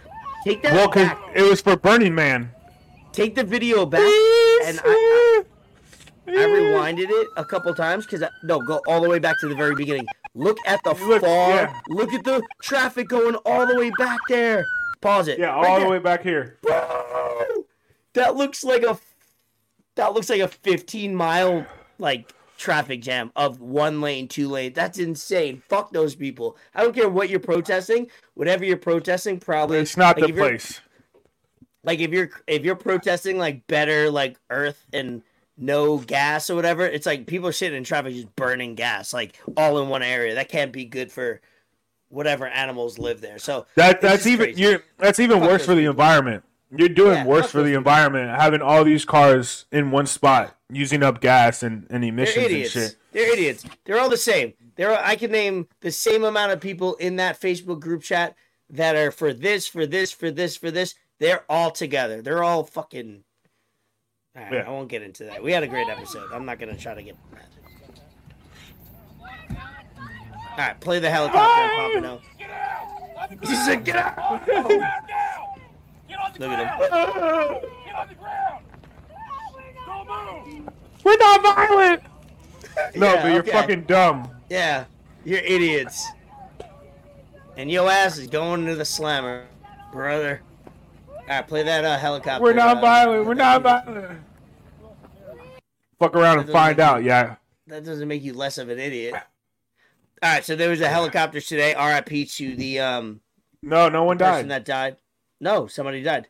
Take 0.43 0.63
that 0.63 0.73
Well, 0.73 0.87
because 0.87 1.11
it 1.35 1.43
was 1.43 1.61
for 1.61 1.75
Burning 1.77 2.15
Man. 2.15 2.51
Take 3.15 3.35
the 3.35 3.43
video 3.45 3.85
back. 3.85 4.01
And 4.01 4.79
I, 4.83 5.43
I, 6.27 6.31
I 6.31 6.31
rewinded 6.31 7.07
it 7.09 7.27
a 7.37 7.45
couple 7.45 7.73
times 7.73 8.05
because 8.05 8.23
no, 8.43 8.59
go 8.59 8.81
all 8.87 9.01
the 9.01 9.09
way 9.09 9.19
back 9.19 9.39
to 9.39 9.47
the 9.47 9.55
very 9.55 9.73
beginning. 9.73 10.05
Look 10.33 10.57
at 10.65 10.81
the 10.83 10.89
Look, 10.93 11.21
fog. 11.21 11.49
yeah. 11.49 11.73
Look 11.87 12.13
at 12.13 12.25
the 12.25 12.41
traffic 12.61 13.07
going 13.07 13.35
all 13.45 13.65
the 13.65 13.75
way 13.77 13.89
back 13.97 14.19
there. 14.27 14.65
Pause 14.99 15.29
it. 15.29 15.39
Yeah, 15.39 15.55
Right 15.55 15.65
all 15.69 15.75
there. 15.77 15.85
the 15.85 15.91
way 15.91 15.99
back 15.99 16.23
here. 16.23 16.57
Bro, 16.61 17.63
that 18.13 18.35
looks 18.35 18.63
like 18.65 18.83
a 18.83 18.97
that 19.95 20.13
looks 20.13 20.29
like 20.29 20.41
a 20.41 20.49
15 20.49 21.15
mile 21.15 21.65
like 21.99 22.33
traffic 22.57 23.01
jam 23.01 23.31
of 23.37 23.61
one 23.61 24.01
lane, 24.01 24.27
two 24.27 24.49
lane. 24.49 24.73
That's 24.73 24.99
insane. 24.99 25.61
Fuck 25.69 25.93
those 25.93 26.15
people. 26.15 26.57
I 26.73 26.83
don't 26.83 26.93
care 26.93 27.07
what 27.07 27.29
you're 27.29 27.39
protesting. 27.39 28.07
Whatever 28.33 28.65
you're 28.65 28.75
protesting, 28.77 29.39
probably 29.39 29.77
It's 29.77 29.95
not 29.95 30.19
like, 30.19 30.33
the 30.33 30.37
place. 30.37 30.81
Like 31.85 31.99
if 31.99 32.11
you're 32.11 32.29
if 32.47 32.63
you're 32.65 32.75
protesting 32.75 33.37
like 33.37 33.67
better 33.67 34.09
like 34.09 34.37
Earth 34.49 34.85
and 34.91 35.21
no 35.57 35.97
gas 35.99 36.49
or 36.49 36.55
whatever, 36.55 36.85
it's 36.85 37.05
like 37.05 37.27
people 37.27 37.47
are 37.47 37.53
sitting 37.53 37.77
in 37.77 37.83
traffic 37.83 38.13
just 38.13 38.35
burning 38.35 38.75
gas 38.75 39.13
like 39.13 39.39
all 39.55 39.79
in 39.81 39.87
one 39.89 40.03
area. 40.03 40.35
That 40.35 40.49
can't 40.49 40.73
be 40.73 40.85
good 40.85 41.11
for 41.11 41.41
whatever 42.09 42.47
animals 42.47 42.97
live 42.97 43.21
there. 43.21 43.37
So 43.37 43.65
That 43.75 44.01
that's 44.01 44.27
even 44.27 44.47
crazy. 44.47 44.61
you're 44.61 44.83
that's 44.97 45.19
even 45.19 45.39
Fuck 45.39 45.49
worse 45.49 45.65
for 45.65 45.75
the 45.75 45.81
people. 45.81 45.91
environment. 45.91 46.43
You're 46.75 46.89
doing 46.89 47.13
Yeah, 47.13 47.25
worse 47.25 47.51
for 47.51 47.59
the 47.59 47.65
people. 47.65 47.77
environment 47.79 48.29
having 48.31 48.61
all 48.61 48.83
these 48.83 49.05
cars 49.05 49.65
in 49.71 49.91
one 49.91 50.07
spot 50.07 50.55
using 50.69 51.03
up 51.03 51.21
gas 51.21 51.61
and, 51.63 51.85
and 51.89 52.03
They're 52.03 52.09
emissions 52.09 52.45
and 52.45 52.53
idiots. 52.53 52.71
shit. 52.71 52.95
They're 53.11 53.31
idiots. 53.31 53.63
They're 53.85 53.99
all 53.99 54.09
the 54.09 54.17
same. 54.17 54.53
There 54.75 54.91
are, 54.91 55.01
I 55.01 55.15
can 55.15 55.31
name 55.31 55.67
the 55.81 55.91
same 55.91 56.23
amount 56.23 56.51
of 56.51 56.59
people 56.59 56.95
in 56.95 57.15
that 57.17 57.39
Facebook 57.39 57.79
group 57.79 58.01
chat 58.01 58.35
that 58.69 58.95
are 58.95 59.11
for 59.11 59.31
this, 59.31 59.67
for 59.67 59.85
this, 59.85 60.11
for 60.11 60.31
this, 60.31 60.57
for 60.57 60.71
this. 60.71 60.95
They're 61.19 61.43
all 61.49 61.71
together. 61.71 62.21
They're 62.21 62.43
all 62.43 62.63
fucking. 62.63 63.23
All 64.35 64.43
right, 64.43 64.53
Yeah. 64.53 64.63
I 64.67 64.69
won't 64.69 64.89
get 64.89 65.01
into 65.01 65.23
that. 65.25 65.41
We 65.41 65.51
had 65.53 65.63
a 65.63 65.67
great 65.67 65.87
episode. 65.87 66.29
I'm 66.33 66.45
not 66.45 66.59
gonna 66.59 66.77
try 66.77 66.93
to 66.93 67.01
get. 67.03 67.15
It. 67.15 67.19
All 69.19 69.27
right, 70.57 70.79
play 70.79 70.99
the 70.99 71.09
helicopter, 71.09 71.69
Pompano. 71.75 72.21
He 73.43 73.55
said, 73.55 73.83
"Get 73.83 73.95
out!" 73.97 74.45
Get 74.45 74.65
Look 76.39 76.51
at 76.51 76.59
him. 76.59 76.69
We're 81.03 81.17
not 81.17 81.41
violent. 81.43 82.03
No, 82.93 83.13
Yeah, 83.13 83.21
but 83.23 83.27
you're 83.31 83.39
okay. 83.39 83.51
fucking 83.51 83.83
dumb. 83.83 84.29
Yeah, 84.49 84.83
you're 85.23 85.39
idiots. 85.39 86.05
And 87.55 87.71
your 87.71 87.89
ass 87.89 88.17
is 88.17 88.27
going 88.27 88.65
to 88.65 88.75
the 88.75 88.83
slammer, 88.83 89.45
brother. 89.93 90.41
All 91.27 91.35
right, 91.35 91.47
play 91.47 91.63
that 91.63 91.83
uh, 91.83 91.97
helicopter. 91.97 92.43
We're 92.43 92.53
not 92.53 92.77
uh, 92.77 92.81
violent. 92.81 93.25
We're 93.25 93.33
not 93.33 93.63
violent. 93.63 94.21
Fuck 95.99 96.15
around 96.15 96.39
and 96.39 96.49
find 96.49 96.79
out. 96.79 97.03
Yeah. 97.03 97.37
That 97.67 97.83
doesn't 97.83 98.07
make 98.07 98.21
you 98.21 98.33
less 98.33 98.57
of 98.59 98.69
an 98.69 98.77
idiot. 98.79 99.15
All 99.15 99.21
right, 100.33 100.45
so 100.45 100.55
there 100.55 100.69
was 100.69 100.81
a 100.81 100.87
helicopter 100.87 101.41
today. 101.41 101.73
R.I.P. 101.73 102.25
to 102.25 102.55
the 102.55 102.79
um 102.79 103.21
No, 103.63 103.89
no 103.89 104.03
one 104.03 104.17
person 104.19 104.47
died. 104.49 104.65
that 104.65 104.65
died. 104.65 104.97
No, 105.39 105.65
somebody 105.67 106.03
died. 106.03 106.27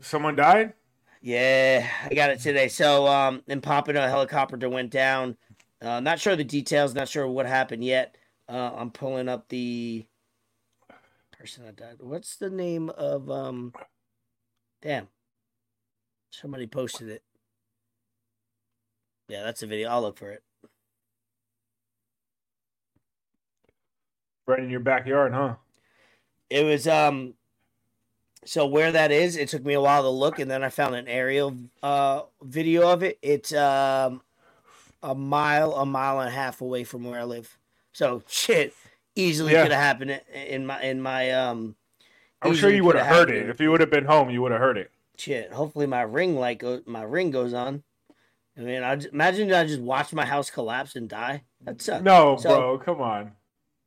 Someone 0.00 0.34
died. 0.34 0.72
Yeah, 1.20 1.86
I 2.04 2.14
got 2.14 2.30
it 2.30 2.40
today. 2.40 2.68
So 2.68 3.06
um, 3.06 3.42
in 3.48 3.60
Pompano, 3.60 4.02
a 4.04 4.08
helicopter 4.08 4.56
that 4.56 4.70
went 4.70 4.90
down. 4.90 5.36
Uh, 5.82 6.00
not 6.00 6.20
sure 6.20 6.36
the 6.36 6.44
details. 6.44 6.94
Not 6.94 7.08
sure 7.08 7.28
what 7.28 7.46
happened 7.46 7.84
yet. 7.84 8.16
Uh, 8.48 8.72
I'm 8.76 8.90
pulling 8.90 9.28
up 9.28 9.48
the 9.48 10.06
person 11.38 11.64
that 11.66 11.76
died. 11.76 11.96
What's 12.00 12.36
the 12.36 12.50
name 12.50 12.88
of 12.90 13.30
um? 13.30 13.74
Damn. 14.82 15.08
Somebody 16.30 16.66
posted 16.66 17.08
it. 17.08 17.22
Yeah, 19.28 19.42
that's 19.42 19.62
a 19.62 19.66
video. 19.66 19.88
I'll 19.90 20.02
look 20.02 20.18
for 20.18 20.30
it. 20.30 20.42
Right 24.46 24.60
in 24.60 24.70
your 24.70 24.80
backyard, 24.80 25.32
huh? 25.34 25.56
It 26.48 26.64
was 26.64 26.86
um. 26.88 27.34
So 28.44 28.66
where 28.66 28.92
that 28.92 29.10
is, 29.10 29.36
it 29.36 29.48
took 29.48 29.64
me 29.64 29.74
a 29.74 29.80
while 29.80 30.02
to 30.02 30.08
look, 30.08 30.38
and 30.38 30.50
then 30.50 30.62
I 30.62 30.70
found 30.70 30.94
an 30.94 31.08
aerial 31.08 31.54
uh 31.82 32.22
video 32.42 32.88
of 32.90 33.02
it. 33.02 33.18
It's 33.20 33.52
um 33.52 34.22
a 35.02 35.14
mile, 35.14 35.74
a 35.74 35.84
mile 35.84 36.20
and 36.20 36.28
a 36.28 36.32
half 36.32 36.60
away 36.60 36.84
from 36.84 37.04
where 37.04 37.20
I 37.20 37.24
live. 37.24 37.58
So 37.92 38.22
shit, 38.28 38.74
easily 39.14 39.52
Yeah. 39.52 39.64
could 39.64 39.72
have 39.72 39.82
happened 39.82 40.20
in 40.32 40.64
my 40.66 40.82
in 40.82 41.02
my 41.02 41.30
um. 41.32 41.74
I'm 42.42 42.54
sure 42.54 42.70
you 42.70 42.84
would 42.84 42.96
have 42.96 43.06
heard 43.06 43.28
happened. 43.30 43.48
it. 43.48 43.50
If 43.50 43.60
you 43.60 43.70
would 43.70 43.80
have 43.80 43.90
been 43.90 44.04
home, 44.04 44.30
you 44.30 44.40
would 44.42 44.52
have 44.52 44.60
heard 44.60 44.78
it. 44.78 44.90
Shit, 45.16 45.52
hopefully 45.52 45.86
my 45.86 46.02
ring 46.02 46.36
light 46.36 46.58
go 46.60 46.80
my 46.86 47.02
ring 47.02 47.30
goes 47.30 47.52
on. 47.52 47.82
I 48.56 48.60
mean, 48.60 48.82
I 48.82 48.96
just, 48.96 49.12
imagine 49.12 49.52
I 49.52 49.64
just 49.64 49.80
watch 49.80 50.12
my 50.12 50.24
house 50.24 50.50
collapse 50.50 50.94
and 50.96 51.08
die. 51.08 51.42
That 51.62 51.80
sucks. 51.82 52.02
No, 52.04 52.36
So- 52.36 52.48
bro, 52.48 52.78
come 52.78 53.00
on. 53.00 53.32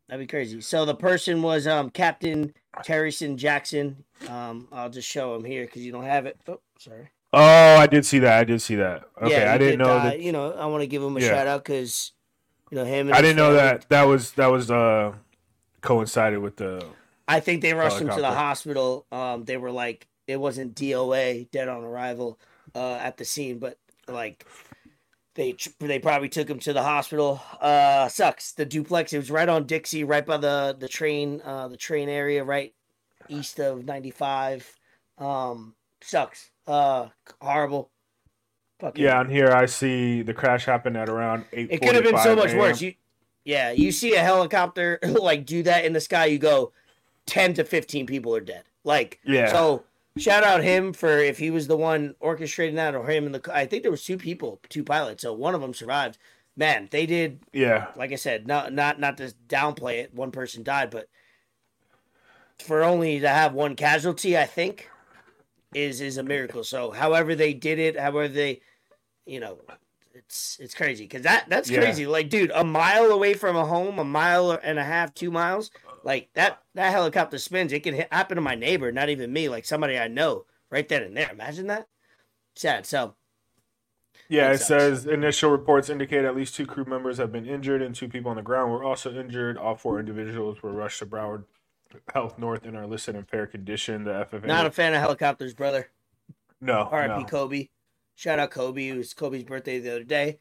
That'd 0.10 0.28
be 0.28 0.30
crazy. 0.30 0.60
So 0.60 0.84
the 0.84 0.93
person 0.95 1.41
was 1.41 1.66
um 1.68 1.89
Captain 1.89 2.54
Terryson 2.80 3.38
Jackson. 3.38 4.04
Um, 4.28 4.68
I'll 4.72 4.89
just 4.89 5.08
show 5.08 5.34
him 5.36 5.45
here 5.45 5.66
because 5.66 5.84
you 5.86 5.93
don't 5.93 6.04
have 6.04 6.26
it. 6.26 6.38
Oh, 6.49 6.60
sorry. 6.78 7.08
Oh, 7.32 7.78
I 7.78 7.88
did 7.88 8.06
see 8.06 8.20
that. 8.20 8.38
I 8.39 8.43
did 8.43 8.62
see 8.62 8.76
that. 8.76 9.04
Okay, 9.22 9.32
yeah, 9.41 9.54
I 9.54 9.58
didn't 9.58 9.72
did 9.72 9.80
know 9.80 9.86
die. 9.97 10.04
that. 10.10 10.20
You 10.20 10.34
know, 10.34 10.52
I 10.52 10.66
want 10.66 10.82
to 10.82 10.88
give 10.88 11.02
him 11.02 11.16
a 11.16 11.22
Yeah. 11.22 11.30
shout 11.30 11.47
out 11.47 11.64
because 11.64 12.12
you 12.70 12.76
know 12.76 12.84
him. 12.84 13.08
And 13.08 13.16
I 13.16 13.22
didn't 13.22 13.38
know 13.38 13.56
family- 13.56 13.60
that 13.62 13.88
that 13.89 14.04
was 14.04 14.34
that 14.34 14.47
was 14.47 14.70
uh 14.70 15.14
coincided 15.80 16.39
with 16.39 16.58
the. 16.58 16.86
I 17.32 17.40
think 17.40 17.62
they 17.62 17.74
rushed 17.74 18.00
him 18.00 18.10
to 18.10 18.22
the 18.22 18.32
hospital. 18.32 19.06
Um, 19.12 19.46
they 19.46 19.58
were 19.58 19.72
like, 19.72 20.08
it 20.28 20.38
wasn't 20.38 20.76
DOA, 20.76 21.50
dead 21.52 21.68
on 21.68 21.84
arrival, 21.84 22.40
uh, 22.76 22.96
at 22.96 23.18
the 23.18 23.26
scene, 23.26 23.60
but 23.60 23.78
like, 24.08 24.46
they 25.36 25.56
they 25.80 26.00
probably 26.00 26.28
took 26.28 26.50
him 26.50 26.60
to 26.60 26.74
the 26.74 26.84
hospital. 26.84 27.42
Uh, 27.62 28.10
sucks. 28.10 28.52
The 28.52 28.66
duplex. 28.66 29.14
It 29.14 29.18
was 29.18 29.32
right 29.32 29.48
on 29.48 29.66
Dixie, 29.66 30.04
right 30.04 30.26
by 30.26 30.38
the 30.38 30.76
the 30.78 30.90
train, 30.90 31.42
uh, 31.46 31.70
the 31.70 31.78
train 31.78 32.10
area, 32.10 32.44
right 32.44 32.74
east 33.30 33.60
of 33.60 33.86
ninety 33.86 34.12
five. 34.12 34.70
Um, 35.18 35.76
sucks. 36.02 36.52
Uh, 36.68 37.08
horrible. 37.42 37.90
Fucking 38.80 39.04
Yeah, 39.04 39.22
and 39.22 39.32
here 39.32 39.52
I 39.52 39.68
see 39.68 40.22
the 40.22 40.34
crash 40.34 40.66
happened 40.66 40.98
at 40.98 41.08
around 41.08 41.46
eight. 41.54 41.70
it 41.72 41.82
could 41.82 41.96
have 41.96 42.04
been 42.04 42.18
so 42.18 42.36
much 42.36 42.54
worse. 42.54 42.82
You, 42.82 42.96
yeah, 43.46 43.72
you 43.72 43.92
see 43.92 44.16
a 44.16 44.22
helicopter 44.22 45.00
like 45.04 45.46
do 45.46 45.64
that 45.64 45.86
in 45.86 45.94
the 45.94 46.02
sky, 46.02 46.26
you 46.26 46.40
go, 46.40 46.74
ten 47.26 47.54
to 47.56 47.64
fifteen 47.64 48.06
people 48.06 48.36
are 48.36 48.40
dead. 48.42 48.64
Like, 48.84 49.20
Yeah. 49.24 49.52
So 49.52 49.84
shout 50.18 50.44
out 50.44 50.64
him 50.64 50.94
for 50.94 51.18
if 51.20 51.38
he 51.38 51.50
was 51.52 51.68
the 51.68 51.78
one 51.78 52.16
orchestrating 52.22 52.76
that, 52.76 52.96
or 52.96 53.10
him 53.10 53.26
and 53.26 53.36
the. 53.36 53.54
I 53.54 53.66
think 53.66 53.84
there 53.84 53.92
was 53.92 54.04
two 54.04 54.18
people, 54.18 54.60
two 54.70 54.84
pilots, 54.84 55.22
so 55.24 55.34
one 55.34 55.56
of 55.56 55.62
them 55.62 55.74
survived. 55.74 56.18
Man, 56.58 56.90
they 56.92 57.06
did. 57.06 57.40
Yeah, 57.54 57.88
Like 57.96 58.12
I 58.12 58.16
said, 58.16 58.46
not 58.46 58.74
not 58.74 59.00
not 59.00 59.18
to 59.18 59.34
downplay 59.48 60.00
it. 60.00 60.14
One 60.14 60.32
person 60.32 60.64
died, 60.64 60.90
but 60.90 61.08
for 62.60 62.84
only 62.84 63.20
to 63.20 63.30
have 63.30 63.54
one 63.54 63.76
casualty, 63.76 64.38
I 64.38 64.46
think 64.46 64.90
is 65.74 66.02
is 66.02 66.18
a 66.18 66.24
miracle. 66.24 66.64
So, 66.64 66.92
however 66.92 67.36
they 67.36 67.54
did 67.54 67.80
it, 67.80 67.98
however 67.98 68.28
they, 68.28 68.62
you 69.26 69.40
know, 69.40 69.60
it's 70.14 70.58
it's 70.60 70.74
crazy 70.76 71.06
because 71.06 71.22
that 71.24 71.46
that's 71.48 71.70
Yeah. 71.70 71.80
crazy. 71.80 72.06
Like, 72.06 72.30
dude, 72.30 72.52
a 72.54 72.64
mile 72.66 73.06
away 73.06 73.34
from 73.34 73.56
a 73.56 73.66
home, 73.66 73.98
a 73.98 74.04
mile 74.04 74.52
and 74.52 74.78
a 74.78 74.84
half, 74.84 75.14
two 75.14 75.32
miles, 75.32 75.72
like 76.04 76.30
that 76.34 76.62
that 76.76 76.91
helicopter 76.91 77.38
spins. 77.38 77.74
It 77.74 77.84
can 77.84 77.96
hit, 77.96 78.08
happen 78.12 78.36
to 78.36 78.42
my 78.42 78.55
neighbor, 78.55 78.92
not 78.92 79.09
even 79.09 79.32
me, 79.34 79.50
like 79.50 79.66
somebody 79.66 79.97
I 79.97 80.08
know, 80.08 80.46
right 80.70 80.88
then 80.88 81.04
and 81.04 81.16
there. 81.16 81.32
Imagine 81.32 81.67
that. 81.67 81.88
Sad. 82.55 82.86
So, 82.86 83.16
yeah. 84.30 84.51
It 84.51 84.58
sucks. 84.58 84.67
says 84.67 85.05
initial 85.05 85.51
reports 85.51 85.89
indicate 85.89 86.26
at 86.26 86.36
least 86.36 86.55
two 86.55 86.66
crew 86.66 86.86
members 86.86 87.17
have 87.17 87.32
been 87.32 87.46
injured 87.46 87.82
and 87.82 87.96
two 87.96 88.08
people 88.08 88.30
on 88.30 88.38
the 88.38 88.42
ground 88.42 88.71
were 88.71 88.84
also 88.84 89.13
injured. 89.13 89.58
All 89.58 89.76
four 89.76 90.00
individuals 90.00 90.62
were 90.62 90.71
rushed 90.71 91.00
to 91.00 91.05
Broward 91.05 91.46
Health 92.13 92.38
North 92.38 92.66
and 92.66 92.76
are 92.78 92.88
listed 92.88 93.16
in 93.16 93.24
fair 93.24 93.47
condition. 93.47 94.04
The 94.04 94.28
FAA. 94.30 94.46
not 94.46 94.66
a 94.66 94.71
fan 94.71 94.93
of 94.93 95.01
helicopters, 95.01 95.54
brother. 95.54 95.89
no, 96.62 96.88
R.I.P. 96.92 97.21
no, 97.21 97.26
Kobe. 97.26 97.70
Shout 98.16 98.39
out 98.39 98.51
Kobe. 98.51 98.88
It 98.88 98.97
was 98.97 99.13
Kobe's 99.13 99.43
birthday 99.43 99.80
the 99.80 99.92
other 99.92 100.04
day. 100.04 100.39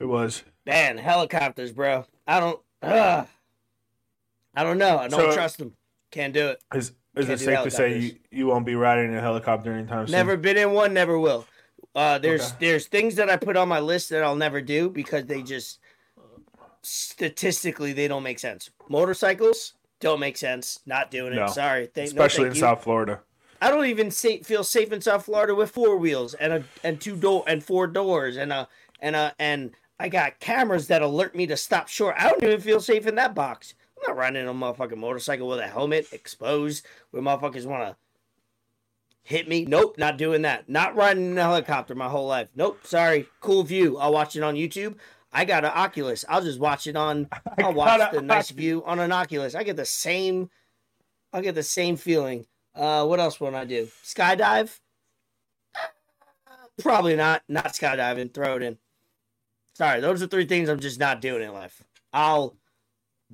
it 0.00 0.06
was. 0.06 0.44
Man, 0.66 0.98
helicopters, 0.98 1.72
bro. 1.72 2.06
I 2.26 2.40
don't. 2.40 2.60
Ugh. 2.82 3.26
I 4.56 4.62
don't 4.62 4.78
know. 4.78 4.98
I 4.98 5.08
don't 5.08 5.20
So- 5.30 5.34
trust 5.34 5.58
them. 5.58 5.74
Can't 6.10 6.32
do 6.32 6.48
it. 6.48 6.62
Is 6.74 6.92
is 7.16 7.26
Can't 7.26 7.40
it 7.40 7.44
safe 7.44 7.62
to 7.64 7.70
say 7.70 7.98
you, 7.98 8.16
you 8.30 8.46
won't 8.46 8.66
be 8.66 8.74
riding 8.74 9.14
a 9.14 9.20
helicopter 9.20 9.72
anytime 9.72 10.06
soon? 10.06 10.12
Never 10.12 10.36
been 10.36 10.56
in 10.56 10.72
one. 10.72 10.92
Never 10.94 11.18
will. 11.18 11.46
Uh, 11.94 12.18
there's 12.18 12.48
Okay. 12.52 12.56
there's 12.68 12.86
things 12.86 13.16
that 13.16 13.30
I 13.30 13.36
put 13.36 13.56
on 13.56 13.68
my 13.68 13.80
list 13.80 14.10
that 14.10 14.22
I'll 14.22 14.34
never 14.36 14.60
do 14.60 14.90
because 14.90 15.26
they 15.26 15.42
just 15.42 15.78
statistically 16.82 17.92
they 17.92 18.08
don't 18.08 18.22
make 18.22 18.38
sense. 18.38 18.70
Motorcycles 18.88 19.74
don't 20.00 20.20
make 20.20 20.36
sense. 20.36 20.80
Not 20.86 21.10
doing 21.10 21.32
it. 21.32 21.36
No. 21.36 21.46
Sorry. 21.48 21.86
Thank, 21.86 22.14
no, 22.14 22.22
especially 22.22 22.44
thank 22.44 22.50
in 22.52 22.56
you. 22.56 22.60
South 22.60 22.82
Florida. 22.82 23.20
I 23.60 23.70
don't 23.70 23.86
even 23.86 24.10
say, 24.10 24.40
feel 24.42 24.62
safe 24.64 24.92
in 24.92 25.00
South 25.00 25.24
Florida 25.24 25.54
with 25.54 25.70
four 25.70 25.96
wheels 25.96 26.34
and 26.34 26.52
a 26.52 26.64
and 26.82 27.00
two 27.00 27.16
door 27.16 27.44
and 27.46 27.62
four 27.64 27.86
doors 27.86 28.36
and 28.36 28.52
a 28.52 28.68
and 29.00 29.16
a 29.16 29.34
and 29.38 29.74
I 29.98 30.08
got 30.08 30.40
cameras 30.40 30.88
that 30.88 31.02
alert 31.02 31.34
me 31.34 31.46
to 31.46 31.56
stop 31.56 31.88
short. 31.88 32.16
I 32.18 32.28
don't 32.28 32.42
even 32.42 32.60
feel 32.60 32.80
safe 32.80 33.06
in 33.06 33.14
that 33.14 33.34
box. 33.34 33.74
I'm 34.06 34.14
not 34.14 34.20
riding 34.20 34.46
a 34.48 34.52
motherfucking 34.52 34.96
motorcycle 34.96 35.48
with 35.48 35.60
a 35.60 35.66
helmet 35.66 36.06
exposed 36.12 36.86
where 37.10 37.22
motherfuckers 37.22 37.66
want 37.66 37.88
to 37.88 37.96
hit 39.22 39.48
me. 39.48 39.64
Nope, 39.64 39.96
not 39.98 40.18
doing 40.18 40.42
that. 40.42 40.68
Not 40.68 40.94
riding 40.94 41.32
in 41.32 41.38
a 41.38 41.42
helicopter 41.42 41.94
my 41.94 42.08
whole 42.08 42.26
life. 42.26 42.48
Nope, 42.54 42.86
sorry. 42.86 43.26
Cool 43.40 43.62
view. 43.62 43.96
I'll 43.98 44.12
watch 44.12 44.36
it 44.36 44.42
on 44.42 44.54
YouTube. 44.54 44.96
I 45.32 45.44
got 45.44 45.64
an 45.64 45.72
Oculus. 45.74 46.24
I'll 46.28 46.42
just 46.42 46.60
watch 46.60 46.86
it 46.86 46.96
on. 46.96 47.28
I 47.32 47.62
I'll 47.64 47.74
watch 47.74 48.12
the 48.12 48.20
nice 48.22 48.46
Oculus. 48.46 48.50
view 48.50 48.84
on 48.84 48.98
an 48.98 49.10
Oculus. 49.10 49.54
I 49.54 49.62
get 49.64 49.76
the 49.76 49.84
same. 49.84 50.50
I 51.32 51.40
get 51.40 51.54
the 51.54 51.62
same 51.62 51.96
feeling. 51.96 52.46
Uh, 52.74 53.06
what 53.06 53.20
else 53.20 53.40
would 53.40 53.54
I 53.54 53.64
do? 53.64 53.88
Skydive? 54.04 54.78
Probably 56.78 57.16
not. 57.16 57.42
Not 57.48 57.72
skydiving. 57.72 58.32
Throw 58.34 58.56
it 58.56 58.62
in. 58.62 58.78
Sorry, 59.74 60.00
those 60.00 60.22
are 60.22 60.28
three 60.28 60.46
things 60.46 60.68
I'm 60.68 60.78
just 60.78 61.00
not 61.00 61.20
doing 61.20 61.42
in 61.42 61.52
life. 61.52 61.82
I'll 62.12 62.56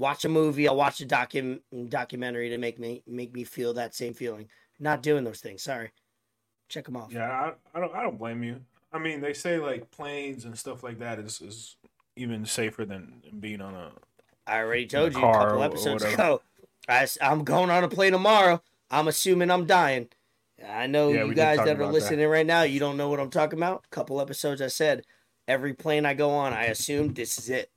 watch 0.01 0.24
a 0.24 0.28
movie. 0.28 0.66
I'll 0.66 0.74
watch 0.77 1.01
a 1.01 1.06
docu- 1.06 1.60
documentary 1.89 2.48
to 2.48 2.59
make 2.59 2.78
me 2.78 3.02
make 3.06 3.32
me 3.32 3.44
feel 3.44 3.74
that 3.74 3.94
same 3.94 4.14
feeling. 4.14 4.48
Not 4.81 5.02
doing 5.02 5.24
those 5.24 5.40
things. 5.40 5.62
Sorry. 5.62 5.93
Check 6.68 6.86
them 6.86 6.97
off. 6.97 7.12
Yeah, 7.12 7.31
I, 7.31 7.52
I 7.74 7.81
don't. 7.81 7.94
I 7.94 8.02
don't 8.02 8.18
blame 8.18 8.43
you. 8.43 8.60
I 8.93 8.98
mean, 8.98 9.20
they 9.20 9.35
say 9.35 9.59
like 9.59 9.90
planes 9.90 10.44
and 10.44 10.59
stuff 10.59 10.82
like 10.82 10.98
that 10.98 11.18
is 11.18 11.40
is 11.40 11.77
even 12.16 12.44
safer 12.47 12.85
than 12.85 13.22
being 13.39 13.60
on 13.60 13.74
a. 13.74 13.90
I 14.47 14.59
already 14.60 14.86
told 14.86 15.12
you 15.12 15.20
a 15.20 15.32
couple 15.32 15.62
episodes 15.62 16.02
ago. 16.02 16.40
I, 16.89 17.06
am 17.20 17.44
going 17.44 17.70
on 17.70 17.85
a 17.85 17.89
plane 17.89 18.12
tomorrow. 18.12 18.62
I'm 18.90 19.06
assuming 19.06 19.51
I'm 19.51 19.66
dying. 19.66 20.09
I 20.66 20.86
know 20.86 21.10
Yeah, 21.10 21.24
you 21.24 21.35
guys 21.35 21.59
that 21.59 21.81
are 21.81 21.93
listening 21.93 22.27
right 22.28 22.47
now, 22.47 22.62
you 22.62 22.81
don't 22.81 22.97
know 22.97 23.09
what 23.09 23.20
I'm 23.20 23.31
talking 23.31 23.59
about. 23.59 23.85
A 23.85 23.94
couple 23.94 24.20
episodes 24.20 24.60
I 24.60 24.66
said, 24.66 25.05
every 25.47 25.72
plane 25.72 26.05
I 26.05 26.14
go 26.14 26.31
on, 26.31 26.52
I 26.52 26.64
assume 26.64 27.14
this 27.14 27.39
is 27.39 27.48
it. 27.48 27.70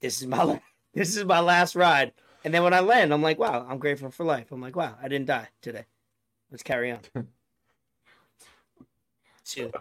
This 0.00 0.20
is 0.20 0.26
my 0.26 0.42
la- 0.42 0.58
this 0.94 1.16
is 1.16 1.24
my 1.24 1.40
last 1.40 1.74
ride. 1.74 2.12
And 2.44 2.54
then 2.54 2.62
when 2.62 2.72
I 2.72 2.80
land, 2.80 3.12
I'm 3.12 3.22
like, 3.22 3.38
wow, 3.38 3.66
I'm 3.68 3.78
grateful 3.78 4.10
for 4.10 4.24
life. 4.24 4.50
I'm 4.50 4.62
like, 4.62 4.74
wow, 4.76 4.96
I 5.02 5.08
didn't 5.08 5.26
die 5.26 5.48
today. 5.60 5.84
Let's 6.50 6.62
carry 6.62 6.90
on. 6.90 7.00
Soon. 9.44 9.72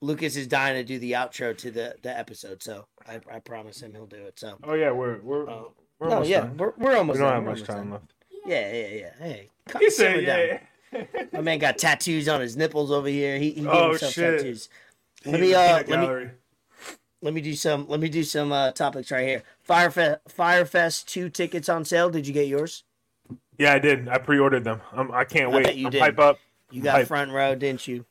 Lucas 0.00 0.36
is 0.36 0.46
dying 0.46 0.74
to 0.76 0.84
do 0.84 0.98
the 0.98 1.12
outro 1.12 1.56
to 1.58 1.70
the, 1.70 1.94
the 2.02 2.16
episode, 2.16 2.62
so 2.62 2.86
I, 3.06 3.20
I 3.30 3.38
promise 3.40 3.82
him 3.82 3.92
he'll 3.92 4.06
do 4.06 4.16
it. 4.16 4.38
So 4.38 4.56
Oh 4.64 4.74
yeah, 4.74 4.90
we're 4.92 5.18
we're 5.20 5.48
Oh. 5.50 5.72
we're 5.98 6.08
no, 6.08 6.14
almost 6.14 6.30
yeah, 6.30 6.40
done. 6.42 6.56
we're, 6.56 6.72
we're 6.78 6.96
almost 6.96 7.18
we 7.18 7.24
don't 7.24 7.32
done. 7.32 7.34
have 7.34 7.44
We're 7.44 7.58
much 7.58 7.64
time 7.64 7.76
done. 7.76 7.90
left. 7.90 8.14
Yeah, 8.46 8.72
yeah, 8.72 8.88
yeah. 8.88 9.10
Hey, 9.18 9.50
calm, 9.68 9.82
He 9.82 9.90
simmer 9.90 10.24
said, 10.24 10.60
down. 10.92 11.04
yeah. 11.12 11.24
My 11.32 11.40
man 11.42 11.58
got 11.58 11.76
tattoos 11.78 12.28
on 12.28 12.40
his 12.40 12.56
nipples 12.56 12.90
over 12.90 13.08
here. 13.08 13.38
He, 13.38 13.50
he 13.50 13.60
gave 13.62 13.68
Oh, 13.68 13.88
himself 13.90 14.12
shit. 14.12 14.38
tattoos. 14.38 14.68
Let 15.26 15.32
was 15.32 15.40
me, 15.40 15.54
uh, 15.54 15.58
peanut 15.60 15.88
let 15.88 15.88
me- 16.00 16.06
gallery. 16.06 16.30
Let 17.20 17.34
me 17.34 17.40
do 17.40 17.54
some. 17.54 17.86
Let 17.88 17.98
me 18.00 18.08
do 18.08 18.22
some 18.22 18.52
uh, 18.52 18.70
topics 18.72 19.10
right 19.10 19.26
here. 19.26 19.42
Firefest, 19.68 20.18
Firefest 20.28 21.06
two 21.06 21.28
tickets 21.28 21.68
on 21.68 21.84
sale. 21.84 22.10
Did 22.10 22.26
you 22.26 22.32
get 22.32 22.46
yours? 22.46 22.84
Yeah, 23.58 23.74
I 23.74 23.80
did. 23.80 24.08
I 24.08 24.18
pre-ordered 24.18 24.62
them. 24.64 24.80
I'm, 24.92 25.10
I 25.10 25.24
can't 25.24 25.52
I 25.52 25.56
wait. 25.56 25.74
you 25.76 25.86
I'm 25.86 25.90
did. 25.92 26.00
hype 26.00 26.18
up. 26.20 26.38
You 26.70 26.80
got 26.82 26.92
Hype. 26.96 27.08
front 27.08 27.32
row, 27.32 27.54
didn't 27.56 27.88
you? 27.88 28.04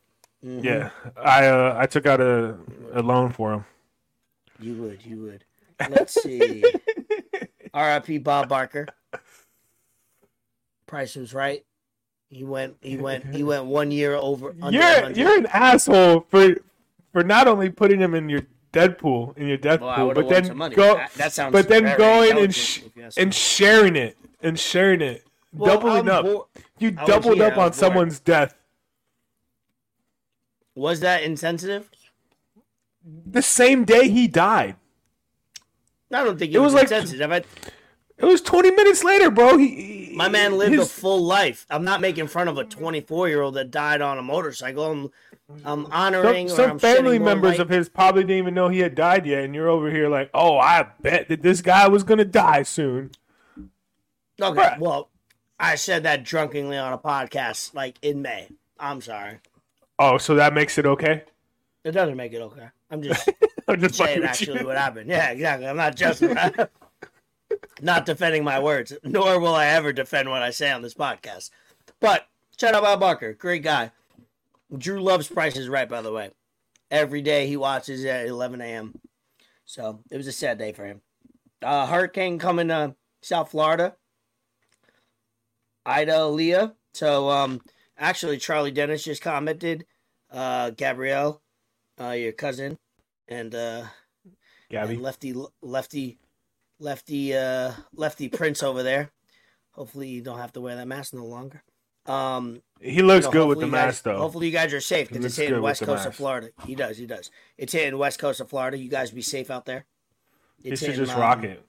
Mhm. 0.45 0.63
Yeah, 0.63 0.89
I 1.15 1.45
uh, 1.47 1.75
I 1.79 1.85
took 1.85 2.05
out 2.05 2.19
a, 2.19 2.57
a 2.93 3.01
loan 3.01 3.31
for 3.31 3.51
them. 3.51 3.65
you 4.59 4.75
would. 4.75 5.05
You 5.05 5.21
would. 5.23 5.43
Let's 5.89 6.21
see. 6.21 6.63
R.I.P. 7.73 8.17
Bob 8.19 8.49
Barker. 8.49 8.87
Price 10.85 11.15
was 11.15 11.33
right. 11.33 11.63
He 12.29 12.43
went. 12.43 12.75
He 12.81 12.97
went. 12.97 13.33
He 13.33 13.43
went 13.43 13.65
one 13.65 13.91
year 13.91 14.15
over. 14.15 14.55
Under 14.61 14.77
You're 14.77 14.93
100. 14.93 15.17
you're 15.17 15.37
an 15.37 15.45
asshole 15.47 16.25
for 16.29 16.55
for 17.13 17.23
not 17.23 17.47
only 17.47 17.69
putting 17.69 17.99
him 17.99 18.13
in 18.15 18.27
your 18.29 18.41
Deadpool 18.73 19.37
in 19.37 19.47
your 19.47 19.57
Deadpool, 19.57 19.81
Well, 19.81 20.13
but 20.13 20.29
then 20.29 20.45
some 20.45 20.57
money. 20.57 20.75
go 20.75 20.95
That- 20.95 21.13
that 21.13 21.33
sounds 21.33 21.51
but 21.53 21.67
then 21.67 21.97
going 21.97 22.37
and 22.37 22.53
sh- 22.53 22.83
if 22.85 22.95
you 22.95 23.03
ask 23.03 23.17
me. 23.17 23.23
and 23.23 23.33
sharing 23.33 23.95
it 23.95 24.17
and 24.41 24.59
sharing 24.59 25.01
it, 25.01 25.25
Well, 25.53 25.75
doubling 25.75 26.09
I'm 26.09 26.15
up. 26.15 26.25
bo- 26.25 26.47
you 26.79 26.93
I 26.97 27.01
was 27.03 27.07
doubled 27.09 27.35
here, 27.37 27.45
up 27.45 27.53
I 27.53 27.55
on 27.55 27.57
was 27.69 27.69
bored. 27.69 27.75
someone's 27.75 28.19
death. 28.19 28.55
Was 30.75 30.99
that 30.99 31.23
insensitive? 31.23 31.89
The 33.03 33.41
same 33.41 33.85
day 33.85 34.09
he 34.09 34.27
died. 34.27 34.75
I 36.11 36.23
don't 36.23 36.37
think 36.37 36.51
it, 36.51 36.55
It 36.55 36.59
was, 36.59 36.73
was 36.73 36.83
like- 36.83 36.91
insensitive. 36.91 37.31
I, 37.31 37.43
It 38.17 38.25
was 38.25 38.41
20 38.41 38.71
minutes 38.71 39.03
later, 39.03 39.29
bro. 39.29 39.57
He, 39.57 40.11
my 40.15 40.27
man 40.27 40.57
lived 40.57 40.73
a 40.75 40.85
full 40.85 41.23
life. 41.23 41.67
I'm 41.69 41.83
not 41.83 42.01
making 42.01 42.27
fun 42.27 42.47
of 42.47 42.57
a 42.57 42.63
24 42.63 43.29
year 43.29 43.41
old 43.41 43.53
that 43.55 43.69
died 43.69 44.01
on 44.01 44.17
a 44.17 44.23
motorcycle. 44.23 44.85
I'm, 44.85 45.11
I'm 45.63 45.85
honoring 45.87 46.49
Some, 46.49 46.53
or 46.59 46.63
some 46.63 46.71
I'm 46.71 46.79
family 46.79 47.19
members 47.19 47.51
light. 47.51 47.59
of 47.59 47.69
his 47.69 47.89
probably 47.89 48.23
didn't 48.23 48.37
even 48.39 48.53
know 48.55 48.69
he 48.69 48.79
had 48.79 48.95
died 48.95 49.25
yet, 49.27 49.43
and 49.43 49.53
you're 49.53 49.69
over 49.69 49.91
here 49.91 50.09
like, 50.09 50.31
oh, 50.33 50.57
I 50.57 50.87
bet 51.01 51.27
that 51.29 51.43
this 51.43 51.61
guy 51.61 51.87
was 51.87 52.03
gonna 52.03 52.25
die 52.25 52.63
soon. 52.63 53.11
Okay, 54.41 54.61
Bruh. 54.61 54.79
well, 54.79 55.09
I 55.59 55.75
said 55.75 56.03
that 56.03 56.23
drunkenly 56.23 56.77
on 56.77 56.93
a 56.93 56.97
podcast 56.97 57.73
like 57.75 57.97
in 58.01 58.21
May. 58.23 58.49
I'm 58.79 58.99
sorry. 59.01 59.37
Oh, 59.99 60.17
so 60.17 60.35
that 60.35 60.53
makes 60.53 60.77
it 60.77 60.85
okay? 60.85 61.23
It 61.83 61.91
doesn't 61.91 62.17
make 62.17 62.33
it 62.33 62.41
okay. 62.41 62.67
I'm 62.89 63.01
just 63.03 63.29
I'm 63.67 63.79
just 63.79 63.95
saying 63.95 64.23
actually 64.23 64.59
you. 64.61 64.65
what 64.65 64.77
happened. 64.77 65.09
Yeah, 65.09 65.29
exactly. 65.29 65.67
I'm 65.67 65.77
not 65.77 65.95
just 65.95 66.21
not 67.81 68.05
defending 68.05 68.43
my 68.43 68.59
words, 68.59 68.93
nor 69.03 69.39
will 69.39 69.55
I 69.55 69.67
ever 69.67 69.93
defend 69.93 70.29
what 70.29 70.41
I 70.41 70.49
say 70.51 70.71
on 70.71 70.81
this 70.81 70.93
podcast. 70.93 71.49
But 71.99 72.27
shout 72.59 72.75
out 72.75 72.83
Bob 72.83 72.99
Barker, 72.99 73.33
great 73.33 73.63
guy. 73.63 73.91
Drew 74.75 75.01
loves 75.01 75.27
Price 75.27 75.55
is 75.55 75.69
Right, 75.69 75.87
by 75.87 76.01
the 76.01 76.11
way. 76.11 76.31
Every 76.91 77.21
day 77.21 77.47
he 77.47 77.57
watches 77.57 78.03
at 78.05 78.27
11 78.27 78.61
a.m. 78.61 78.99
So 79.65 79.99
it 80.11 80.17
was 80.17 80.27
a 80.27 80.31
sad 80.31 80.57
day 80.57 80.71
for 80.73 80.85
him. 80.85 81.01
Uh, 81.61 81.85
hurricane 81.87 82.39
coming 82.39 82.67
to 82.69 82.95
South 83.21 83.51
Florida. 83.51 83.95
Idalia. 85.85 86.75
So 86.93 87.29
um, 87.29 87.61
actually, 87.97 88.37
Charlie 88.37 88.71
Dennis 88.71 89.03
just 89.03 89.21
commented. 89.21 89.85
Uh, 90.31 90.71
Gabrielle, 90.71 91.41
uh, 92.01 92.09
your 92.09 92.33
cousin, 92.33 92.77
and 93.29 93.55
uh, 93.55 93.83
Gabby. 94.69 94.95
and 94.95 95.01
lefty 95.01 95.33
lefty 95.61 96.17
lefty 96.79 97.35
uh 97.35 97.73
lefty 97.93 98.29
prince 98.29 98.61
over 98.63 98.83
there. 98.83 99.11
Hopefully 99.71 100.07
you 100.09 100.21
don't 100.21 100.39
have 100.39 100.53
to 100.53 100.61
wear 100.61 100.75
that 100.75 100.87
mask 100.87 101.13
no 101.13 101.25
longer. 101.25 101.63
Um 102.05 102.61
He 102.79 103.01
looks 103.01 103.25
you 103.25 103.31
know, 103.31 103.31
good 103.33 103.47
with 103.49 103.59
the 103.59 103.65
you 103.65 103.71
guys- 103.71 103.85
mask, 103.87 104.03
though. 104.03 104.17
hopefully 104.19 104.47
you 104.47 104.53
guys 104.53 104.73
are 104.73 104.81
safe 104.81 105.09
because 105.09 105.25
it's 105.25 105.35
hitting 105.35 105.61
west 105.61 105.81
coast 105.83 106.05
of 106.05 106.15
florida. 106.15 106.49
He 106.65 106.75
does 106.75 106.97
he 106.97 107.05
does. 107.05 107.29
It's 107.57 107.73
hitting 107.73 107.97
west 107.97 108.19
coast 108.19 108.39
of 108.39 108.49
florida. 108.49 108.77
You 108.77 108.89
guys 108.89 109.11
be 109.11 109.21
safe 109.21 109.49
out 109.51 109.65
there. 109.65 109.85
He 110.61 110.69
It's 110.69 110.79
should 110.81 110.91
hitting, 110.91 111.05
just 111.05 111.17
rock 111.17 111.39
um, 111.39 111.45
it. 111.45 111.65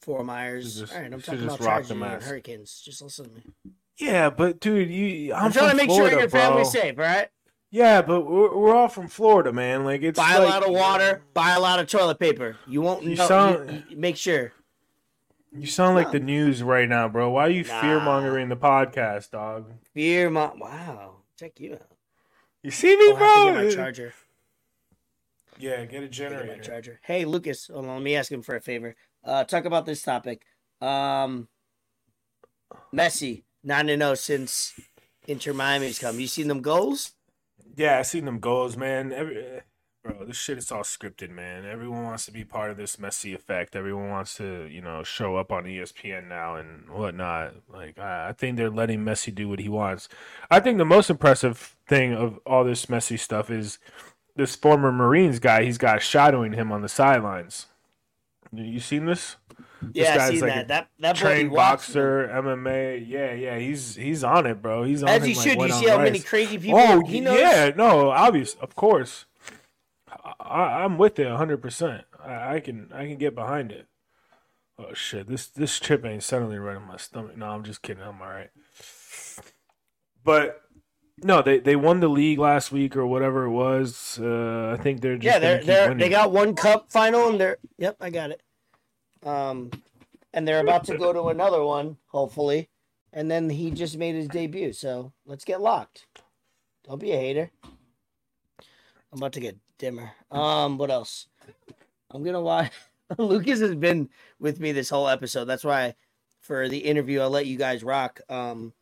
Fort 0.00 0.24
myers. 0.24 0.78
just- 0.80 0.92
all 0.94 1.00
right 1.00 1.12
i'm 1.12 1.20
talking 1.20 1.44
about 1.44 1.60
rock 1.60 1.84
the 1.84 1.94
mask. 1.94 2.26
hurricanes. 2.26 2.80
Just 2.84 3.02
listen 3.02 3.26
to 3.26 3.30
me. 3.34 3.42
Yeah, 3.98 4.28
but 4.30 4.60
dude, 4.60 4.90
you. 4.90 5.32
I'm, 5.32 5.46
i'm, 5.46 5.52
trying 5.52 5.70
to 5.70 5.76
make 5.76 5.88
Florida, 5.88 6.10
sure 6.10 6.20
your 6.20 6.28
family's 6.28 6.70
safe 6.70 6.98
all 6.98 7.04
right 7.04 7.28
Yeah, 7.76 8.00
but 8.00 8.22
we're, 8.22 8.56
we're 8.56 8.74
all 8.74 8.88
from 8.88 9.06
Florida, 9.06 9.52
man. 9.52 9.84
Like 9.84 10.00
it's 10.02 10.18
buy 10.18 10.32
a 10.36 10.40
like- 10.40 10.48
lot 10.48 10.62
of 10.66 10.72
water 10.72 11.22
buy 11.34 11.50
a 11.52 11.60
lot 11.60 11.78
of 11.78 11.86
toilet 11.88 12.18
paper 12.18 12.56
you 12.66 12.80
won't 12.80 13.02
You 13.02 13.16
know 13.16 13.26
sound- 13.28 13.70
you- 13.70 13.82
you- 13.90 13.96
make 13.98 14.16
sure 14.16 14.52
You 15.52 15.66
sound 15.66 15.94
like 15.94 16.10
the 16.10 16.18
news 16.20 16.62
right 16.62 16.88
now, 16.88 17.06
bro. 17.08 17.28
Why 17.30 17.46
are 17.46 17.50
you 17.50 17.64
Nah. 17.64 17.80
fear 17.82 18.00
mongering 18.00 18.48
the 18.48 18.56
podcast, 18.56 19.30
dog? 19.30 19.72
fear 19.92 20.30
my 20.30 20.52
wow 20.54 21.16
check 21.38 21.60
you 21.60 21.74
out 21.74 21.90
You 22.62 22.70
see 22.70 22.96
me, 22.96 23.10
I'll 23.10 23.16
have 23.16 23.34
to 23.34 23.52
bro? 23.52 23.60
get 23.60 23.64
my 23.68 23.74
charger 23.84 24.14
Yeah, 25.58 25.84
get 25.84 25.84
a 25.84 25.88
Get 25.88 26.00
my 26.02 26.06
generator. 26.08 26.62
charger. 26.62 27.00
Hey, 27.02 27.26
Lucas, 27.26 27.66
hold 27.66 27.84
on, 27.84 27.94
let 27.96 28.02
me 28.02 28.16
ask 28.16 28.32
him 28.32 28.40
for 28.42 28.56
a 28.56 28.60
favor. 28.60 28.94
Uh, 29.22 29.44
talk 29.44 29.64
about 29.66 29.84
this 29.84 30.00
topic. 30.02 30.46
Um, 30.80 31.48
Messi, 32.94 33.44
9 33.62 33.86
0 33.88 34.14
since 34.14 34.78
Inter 35.26 35.52
Miami's 35.52 35.98
come. 35.98 36.18
You 36.20 36.26
seen 36.26 36.48
them 36.48 36.62
goals? 36.62 37.12
Yeah, 37.76 37.98
I 37.98 38.02
seen 38.02 38.24
them 38.24 38.38
goals, 38.38 38.76
man. 38.76 39.12
Every, 39.12 39.62
bro, 40.02 40.24
this 40.24 40.36
shit 40.36 40.58
is 40.58 40.72
all 40.72 40.82
scripted, 40.82 41.30
man. 41.30 41.64
Everyone 41.66 42.04
wants 42.04 42.24
to 42.26 42.32
be 42.32 42.44
part 42.44 42.70
of 42.70 42.76
this 42.76 42.96
Messi 42.96 43.34
effect. 43.34 43.76
Everyone 43.76 44.10
wants 44.10 44.36
to, 44.36 44.66
you 44.70 44.80
know, 44.80 45.02
show 45.02 45.36
up 45.36 45.52
on 45.52 45.64
ESPN 45.64 46.28
now 46.28 46.56
and 46.56 46.88
whatnot. 46.88 47.54
Like, 47.68 47.98
I, 47.98 48.28
I 48.30 48.32
think 48.32 48.56
they're 48.56 48.70
letting 48.70 49.00
Messi 49.00 49.34
do 49.34 49.48
what 49.48 49.58
he 49.58 49.68
wants. 49.68 50.08
I 50.50 50.60
think 50.60 50.78
the 50.78 50.84
most 50.84 51.10
impressive 51.10 51.76
thing 51.86 52.14
of 52.14 52.38
all 52.46 52.64
this 52.64 52.86
Messi 52.86 53.18
stuff 53.18 53.50
is 53.50 53.78
this 54.36 54.54
former 54.54 54.92
Marines 54.92 55.38
guy. 55.38 55.64
He's 55.64 55.78
got 55.78 56.02
shadowing 56.02 56.52
him 56.52 56.70
on 56.72 56.82
the 56.82 56.88
sidelines. 56.88 57.66
You 58.52 58.80
seen 58.80 59.06
this? 59.06 59.36
Yeah, 59.94 60.12
I 60.12 60.16
guy's 60.16 60.42
like 60.42 60.54
that. 60.54 60.64
a 60.64 60.68
That 60.68 60.88
that 61.00 61.16
Trained 61.16 61.52
boxer, 61.52 62.28
MMA. 62.32 63.04
Yeah, 63.06 63.32
yeah. 63.34 63.58
He's 63.58 63.94
he's 63.96 64.24
on 64.24 64.46
it, 64.46 64.62
bro. 64.62 64.82
He's 64.82 65.02
on 65.02 65.08
it. 65.08 65.12
As 65.12 65.24
he 65.26 65.34
like 65.34 65.48
should. 65.48 65.60
You 65.60 65.72
see 65.72 65.88
how 65.88 65.98
many 65.98 66.20
crazy 66.20 66.58
people 66.58 66.78
Oh 66.80 67.04
he 67.06 67.20
knows? 67.20 67.38
yeah, 67.38 67.70
no, 67.76 68.10
obvious, 68.10 68.54
of 68.54 68.74
course. 68.74 69.26
I, 70.40 70.84
I'm 70.84 70.98
with 70.98 71.18
it 71.18 71.28
100. 71.28 71.58
percent 71.58 72.04
I, 72.22 72.56
I 72.56 72.60
can 72.60 72.90
I 72.92 73.06
can 73.06 73.16
get 73.16 73.34
behind 73.34 73.72
it. 73.72 73.86
Oh 74.78 74.92
shit, 74.92 75.28
this 75.28 75.46
this 75.46 75.80
chip 75.80 76.04
ain't 76.04 76.22
settling 76.22 76.60
right 76.60 76.76
in 76.76 76.82
my 76.82 76.96
stomach. 76.96 77.36
No, 77.36 77.46
I'm 77.46 77.64
just 77.64 77.82
kidding. 77.82 78.02
I'm 78.02 78.20
all 78.20 78.28
right. 78.28 78.50
But 80.22 80.60
no, 81.22 81.40
they 81.40 81.58
they 81.60 81.76
won 81.76 82.00
the 82.00 82.08
league 82.08 82.38
last 82.38 82.72
week 82.72 82.94
or 82.96 83.06
whatever 83.06 83.44
it 83.44 83.50
was. 83.50 84.18
Uh, 84.20 84.76
I 84.78 84.82
think 84.82 85.00
they're 85.00 85.16
just 85.16 85.24
Yeah, 85.34 85.38
they're 85.38 85.64
they're 85.64 85.94
they 85.94 86.08
got 86.10 86.30
one 86.30 86.54
cup 86.54 86.90
final 86.90 87.28
and 87.28 87.40
they're 87.40 87.56
yep, 87.78 87.96
I 88.00 88.10
got 88.10 88.30
it. 88.32 88.42
Um, 89.26 89.70
and 90.32 90.46
they're 90.46 90.60
about 90.60 90.84
to 90.84 90.96
go 90.96 91.12
to 91.12 91.28
another 91.28 91.62
one, 91.64 91.96
hopefully. 92.06 92.70
And 93.12 93.30
then 93.30 93.50
he 93.50 93.70
just 93.70 93.96
made 93.96 94.14
his 94.14 94.28
debut, 94.28 94.72
so 94.72 95.12
let's 95.24 95.44
get 95.44 95.60
locked. 95.60 96.06
Don't 96.86 97.00
be 97.00 97.12
a 97.12 97.16
hater. 97.16 97.50
I'm 99.12 99.18
about 99.18 99.32
to 99.32 99.40
get 99.40 99.56
dimmer. 99.78 100.12
Um, 100.30 100.78
what 100.78 100.90
else? 100.90 101.26
I'm 102.10 102.22
gonna 102.22 102.40
watch. 102.40 102.72
Lucas 103.18 103.60
has 103.60 103.74
been 103.74 104.10
with 104.38 104.60
me 104.60 104.72
this 104.72 104.90
whole 104.90 105.08
episode. 105.08 105.46
That's 105.46 105.64
why 105.64 105.94
for 106.40 106.68
the 106.68 106.78
interview 106.78 107.20
I'll 107.20 107.30
let 107.30 107.46
you 107.46 107.56
guys 107.56 107.82
rock. 107.82 108.20
Um, 108.28 108.72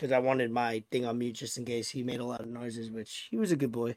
because 0.00 0.12
I 0.12 0.18
wanted 0.18 0.50
my 0.50 0.82
thing 0.90 1.04
on 1.04 1.18
mute 1.18 1.34
just 1.34 1.58
in 1.58 1.66
case 1.66 1.90
he 1.90 2.02
made 2.02 2.20
a 2.20 2.24
lot 2.24 2.40
of 2.40 2.48
noises, 2.48 2.90
which 2.90 3.28
he 3.30 3.36
was 3.36 3.52
a 3.52 3.56
good 3.56 3.70
boy 3.70 3.96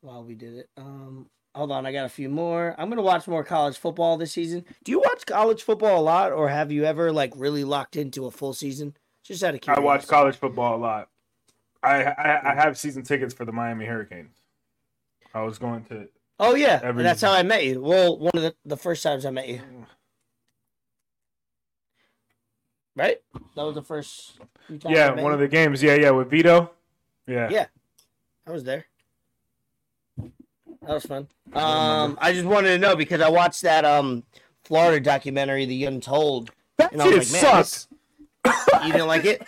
while 0.00 0.24
we 0.24 0.34
did 0.34 0.54
it. 0.54 0.68
Um, 0.76 1.30
hold 1.58 1.72
on, 1.72 1.84
I 1.84 1.92
got 1.92 2.06
a 2.06 2.08
few 2.08 2.28
more. 2.30 2.74
I'm 2.78 2.88
gonna 2.88 3.02
watch 3.02 3.26
more 3.28 3.44
college 3.44 3.76
football 3.76 4.16
this 4.16 4.32
season. 4.32 4.64
Do 4.84 4.92
you 4.92 5.00
watch 5.00 5.26
college 5.26 5.62
football 5.62 6.00
a 6.00 6.02
lot, 6.02 6.32
or 6.32 6.48
have 6.48 6.72
you 6.72 6.84
ever 6.84 7.12
like 7.12 7.32
really 7.36 7.64
locked 7.64 7.96
into 7.96 8.24
a 8.26 8.30
full 8.30 8.54
season? 8.54 8.96
Just 9.24 9.42
out 9.42 9.54
of 9.54 9.60
curiosity. 9.60 9.82
I 9.82 9.84
watch 9.86 10.06
college 10.06 10.36
football 10.36 10.76
a 10.76 10.80
lot. 10.80 11.08
I, 11.82 12.04
I 12.04 12.52
I 12.52 12.54
have 12.54 12.78
season 12.78 13.02
tickets 13.02 13.34
for 13.34 13.44
the 13.44 13.52
Miami 13.52 13.84
Hurricanes. 13.84 14.36
I 15.34 15.42
was 15.42 15.58
going 15.58 15.84
to. 15.86 16.08
Oh 16.40 16.54
yeah, 16.54 16.80
Every- 16.82 17.02
that's 17.02 17.20
how 17.20 17.32
I 17.32 17.42
met 17.42 17.64
you. 17.66 17.82
Well, 17.82 18.16
one 18.18 18.32
of 18.34 18.42
the, 18.42 18.54
the 18.64 18.76
first 18.76 19.02
times 19.02 19.26
I 19.26 19.30
met 19.30 19.48
you, 19.48 19.60
right? 22.96 23.18
That 23.56 23.62
was 23.64 23.74
the 23.74 23.82
first. 23.82 24.38
few 24.66 24.78
times 24.78 24.96
I 24.96 24.98
Yeah, 24.98 25.10
one 25.10 25.24
you? 25.24 25.30
of 25.32 25.40
the 25.40 25.48
games. 25.48 25.82
Yeah, 25.82 25.94
yeah, 25.94 26.10
with 26.10 26.30
Vito. 26.30 26.70
Yeah. 27.26 27.48
Yeah. 27.50 27.66
I 28.46 28.50
was 28.52 28.64
there. 28.64 28.86
That 30.82 30.90
was 30.94 31.04
fun. 31.06 31.28
Um, 31.52 32.18
I 32.20 32.32
just 32.32 32.44
wanted 32.46 32.68
to 32.68 32.78
know 32.78 32.94
because 32.96 33.20
I 33.20 33.28
watched 33.28 33.62
that 33.62 33.84
um 33.84 34.22
Florida 34.64 35.00
documentary, 35.00 35.64
The 35.66 35.84
Untold. 35.86 36.50
That 36.76 36.92
And 36.92 37.02
I 37.02 37.06
was 37.08 37.30
shit 37.30 37.42
like, 37.42 37.64
sucked. 37.64 37.88
You 38.86 38.92
didn't 38.92 39.08
like 39.08 39.24
it? 39.24 39.42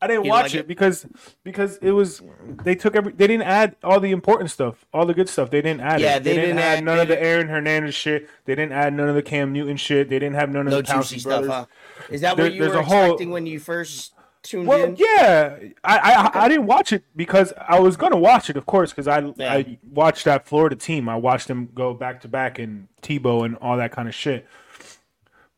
I 0.00 0.06
didn't 0.06 0.24
You 0.24 0.30
watch 0.30 0.42
like 0.44 0.54
it, 0.54 0.58
it? 0.60 0.68
because 0.68 1.06
because 1.44 1.78
it 1.78 1.90
was 1.92 2.20
they 2.62 2.74
took 2.74 2.94
every 2.94 3.12
they 3.12 3.26
didn't 3.26 3.46
add 3.46 3.74
all 3.82 3.98
the 4.00 4.10
important 4.10 4.50
stuff, 4.50 4.84
all 4.92 5.06
the 5.06 5.14
good 5.14 5.28
stuff. 5.30 5.50
They 5.50 5.62
didn't 5.62 5.80
add 5.80 6.00
Yeah, 6.00 6.16
it. 6.16 6.24
They, 6.24 6.30
they 6.30 6.36
didn't, 6.42 6.56
didn't 6.56 6.68
add 6.70 6.84
none 6.84 7.00
of 7.00 7.08
the 7.08 7.20
Aaron 7.20 7.48
Hernandez 7.48 7.94
shit. 7.94 8.28
They 8.44 8.54
didn't 8.54 8.72
add 8.72 8.92
none 8.94 9.08
of 9.08 9.14
the 9.14 9.22
Cam 9.22 9.52
Newton 9.52 9.76
shit. 9.78 10.08
They 10.10 10.18
didn't 10.18 10.34
have 10.36 10.50
none 10.50 10.66
of 10.66 10.72
No 10.72 10.76
the 10.82 10.82
juicy 10.82 11.18
stuff, 11.18 11.46
huh? 11.46 11.66
Is 12.10 12.20
that 12.20 12.36
There- 12.36 12.46
what 12.46 12.52
you 12.54 12.62
were 12.62 12.74
a 12.74 12.82
whole- 12.84 13.04
expecting 13.04 13.30
when 13.30 13.46
you 13.46 13.58
first 13.58 14.13
tuned 14.44 14.68
Well, 14.68 14.84
in? 14.84 14.96
yeah, 14.96 15.58
I, 15.82 16.30
I 16.34 16.44
I 16.44 16.48
didn't 16.48 16.66
watch 16.66 16.92
it 16.92 17.02
because 17.16 17.52
I 17.66 17.80
was 17.80 17.96
gonna 17.96 18.16
watch 18.18 18.48
it, 18.48 18.56
of 18.56 18.66
course, 18.66 18.90
because 18.92 19.08
I 19.08 19.18
Yeah. 19.36 19.52
I 19.52 19.78
watched 19.90 20.24
that 20.26 20.46
Florida 20.46 20.76
team. 20.76 21.08
I 21.08 21.16
watched 21.16 21.48
them 21.48 21.70
go 21.74 21.92
back 21.94 22.20
to 22.20 22.28
back 22.28 22.58
and 22.60 22.86
Tebow 23.02 23.44
and 23.44 23.56
all 23.56 23.76
that 23.78 23.90
kind 23.90 24.06
of 24.08 24.14
shit. 24.14 24.46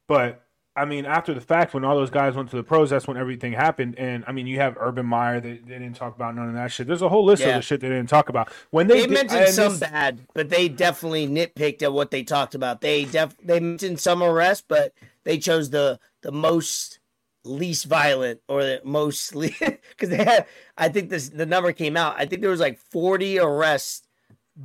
But 0.09 0.43
I 0.79 0.85
mean, 0.85 1.07
after 1.07 1.33
the 1.33 1.41
fact, 1.41 1.73
when 1.73 1.85
all 1.85 1.97
those 1.97 2.11
guys 2.11 2.35
went 2.37 2.51
to 2.51 2.57
the 2.57 2.63
pros, 2.63 2.91
that's 2.91 3.09
when 3.09 3.17
everything 3.17 3.53
happened. 3.55 3.99
And 3.99 4.25
I 4.29 4.33
mean, 4.33 4.47
you 4.47 4.59
have 4.59 4.77
Urban 4.79 5.07
Meyer. 5.07 5.41
They, 5.41 5.55
they 5.57 5.79
didn't 5.79 5.95
talk 5.97 6.15
about 6.15 6.35
none 6.37 6.49
of 6.49 6.55
that 6.55 6.71
shit. 6.71 6.87
There's 6.87 7.01
a 7.01 7.09
whole 7.09 7.25
list 7.25 7.43
of 7.45 7.55
the 7.55 7.63
shit 7.63 7.81
they 7.81 7.89
didn't 7.89 8.11
talk 8.11 8.29
about. 8.29 8.53
When 8.71 8.87
they, 8.87 9.01
They 9.01 9.07
did- 9.07 9.11
mentioned 9.15 9.41
and 9.41 9.55
some 9.55 9.73
this- 9.79 9.81
bad, 9.89 10.21
but 10.35 10.51
they 10.51 10.69
definitely 10.69 11.27
nitpicked 11.29 11.83
at 11.83 11.93
what 11.95 12.11
they 12.11 12.23
talked 12.23 12.55
about. 12.55 12.83
They 12.83 13.07
def 13.07 13.35
they 13.43 13.59
mentioned 13.59 14.01
some 14.01 14.23
arrests, 14.23 14.65
but 14.69 14.93
they 15.25 15.39
chose 15.39 15.71
the 15.71 15.99
the 16.21 16.31
most 16.33 16.99
least 17.47 17.87
violent 17.87 18.41
or 18.49 18.63
the 18.63 18.81
most 18.85 19.33
because 19.33 19.79
they 20.09 20.17
had. 20.25 20.47
I 20.77 20.89
think 20.89 21.11
this 21.11 21.29
the 21.29 21.47
number 21.47 21.73
came 21.73 21.97
out. 21.97 22.17
I 22.19 22.27
think 22.27 22.43
there 22.43 22.51
was 22.51 22.61
like 22.61 22.79
forty 22.79 23.39
arrests 23.39 24.07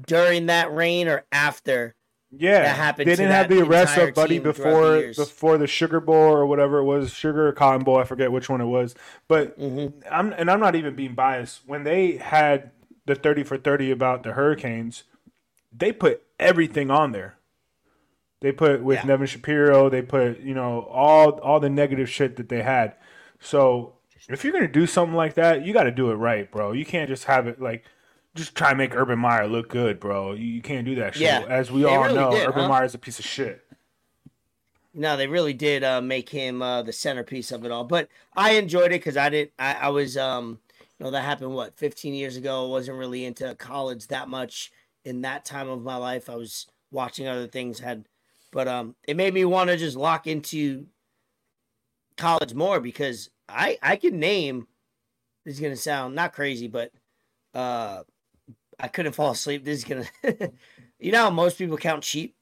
during 0.07 0.47
that 0.47 0.73
reign 0.73 1.07
or 1.07 1.25
after. 1.31 1.95
Yeah, 2.33 2.61
that 2.61 2.77
happened 2.77 3.09
They 3.09 3.15
didn't 3.17 3.31
have 3.33 3.49
the 3.49 3.61
arrest 3.61 3.97
of 3.97 4.13
Buddy 4.13 4.39
throughout 4.39 4.55
the 4.55 4.63
before 4.63 5.25
before 5.25 5.57
the 5.57 5.67
Sugar 5.67 5.99
Bowl 5.99 6.15
or 6.15 6.45
whatever 6.45 6.77
it 6.77 6.85
was, 6.85 7.11
Sugar 7.13 7.49
or 7.49 7.51
Cotton 7.51 7.83
Bowl. 7.83 7.97
I 7.97 8.05
forget 8.05 8.31
which 8.31 8.49
one 8.49 8.61
it 8.61 8.65
was. 8.67 8.95
But 9.27 9.59
Mhm. 9.59 9.93
I'm 10.09 10.31
and 10.33 10.49
I'm 10.49 10.61
not 10.61 10.75
even 10.75 10.95
being 10.95 11.13
biased. 11.13 11.61
When 11.67 11.83
they 11.83 12.13
had 12.17 12.71
the 13.05 13.15
thirty 13.15 13.43
for 13.43 13.57
thirty 13.57 13.91
about 13.91 14.23
the 14.23 14.31
Hurricanes, 14.31 15.03
they 15.77 15.91
put 15.91 16.23
everything 16.39 16.89
on 16.89 17.11
there. 17.11 17.35
They 18.41 18.51
put 18.51 18.81
with 18.83 18.99
Yeah. 18.99 19.05
Nevin 19.05 19.27
Shapiro. 19.27 19.89
They 19.89 20.01
put 20.01 20.39
you 20.39 20.53
know 20.53 20.81
all 20.91 21.39
all 21.39 21.59
the 21.59 21.69
negative 21.69 22.09
shit 22.09 22.35
that 22.37 22.49
they 22.49 22.61
had. 22.63 22.95
So 23.39 23.93
if 24.29 24.43
you're 24.43 24.53
gonna 24.53 24.67
do 24.67 24.85
something 24.87 25.15
like 25.15 25.35
that, 25.35 25.65
you 25.65 25.73
got 25.73 25.83
to 25.83 25.91
do 25.91 26.11
it 26.11 26.15
right, 26.15 26.51
bro. 26.51 26.71
You 26.73 26.85
can't 26.85 27.09
just 27.09 27.25
have 27.25 27.47
it 27.47 27.61
like 27.61 27.85
just 28.35 28.55
try 28.55 28.69
and 28.69 28.77
make 28.77 28.95
Urban 28.95 29.19
Meyer 29.19 29.47
look 29.47 29.69
good, 29.69 29.99
bro. 29.99 30.33
You, 30.33 30.45
you 30.45 30.61
can't 30.61 30.85
do 30.85 30.95
that 30.95 31.13
shit. 31.15 31.23
Yeah. 31.23 31.45
As 31.47 31.71
we 31.71 31.81
They 31.81 31.87
all 31.87 32.03
really 32.03 32.15
know, 32.15 32.31
did, 32.31 32.47
Urban 32.47 32.69
huh? 32.69 32.83
is 32.83 32.93
a 32.95 32.97
piece 32.99 33.19
of 33.19 33.25
shit. 33.25 33.65
No, 34.93 35.15
they 35.15 35.27
really 35.27 35.53
did 35.53 35.83
uh, 35.83 36.01
make 36.01 36.29
him 36.29 36.61
uh, 36.61 36.81
the 36.81 36.91
centerpiece 36.93 37.51
of 37.51 37.63
it 37.65 37.71
all. 37.71 37.83
But 37.85 38.09
I 38.35 38.51
enjoyed 38.53 38.87
it 38.87 38.99
because 38.99 39.17
I 39.17 39.29
didn't. 39.29 39.51
I, 39.57 39.73
I 39.73 39.89
was, 39.89 40.17
um, 40.17 40.59
you 40.99 41.05
know, 41.05 41.11
that 41.11 41.23
happened 41.23 41.53
what 41.53 41.75
15 41.77 42.13
years 42.13 42.35
ago. 42.35 42.65
I 42.65 42.69
wasn't 42.69 42.97
really 42.97 43.23
into 43.25 43.55
college 43.55 44.07
that 44.07 44.27
much 44.27 44.71
in 45.05 45.21
that 45.21 45.45
time 45.45 45.69
of 45.69 45.81
my 45.81 45.95
life. 45.95 46.29
I 46.29 46.35
was 46.35 46.67
watching 46.91 47.27
other 47.27 47.47
things. 47.47 47.79
Had, 47.79 48.05
but 48.51 48.67
um, 48.67 48.95
it 49.07 49.15
made 49.15 49.33
me 49.33 49.45
want 49.45 49.69
to 49.69 49.77
just 49.77 49.97
lock 49.97 50.27
into 50.27 50.87
college 52.17 52.53
more 52.53 52.79
because 52.79 53.29
I 53.49 53.77
I 53.81 53.95
could 53.95 54.13
name. 54.13 54.67
This 55.45 55.55
is 55.55 55.59
gonna 55.59 55.75
sound 55.75 56.15
not 56.15 56.33
crazy, 56.33 56.67
but 56.67 56.91
uh, 57.53 58.03
I 58.79 58.87
couldn't 58.87 59.13
fall 59.13 59.31
asleep. 59.31 59.63
This 59.63 59.79
is 59.79 59.83
gonna, 59.83 60.05
you 60.99 61.11
know, 61.11 61.31
most 61.31 61.57
people 61.57 61.77
count 61.77 62.03
sheep. 62.03 62.35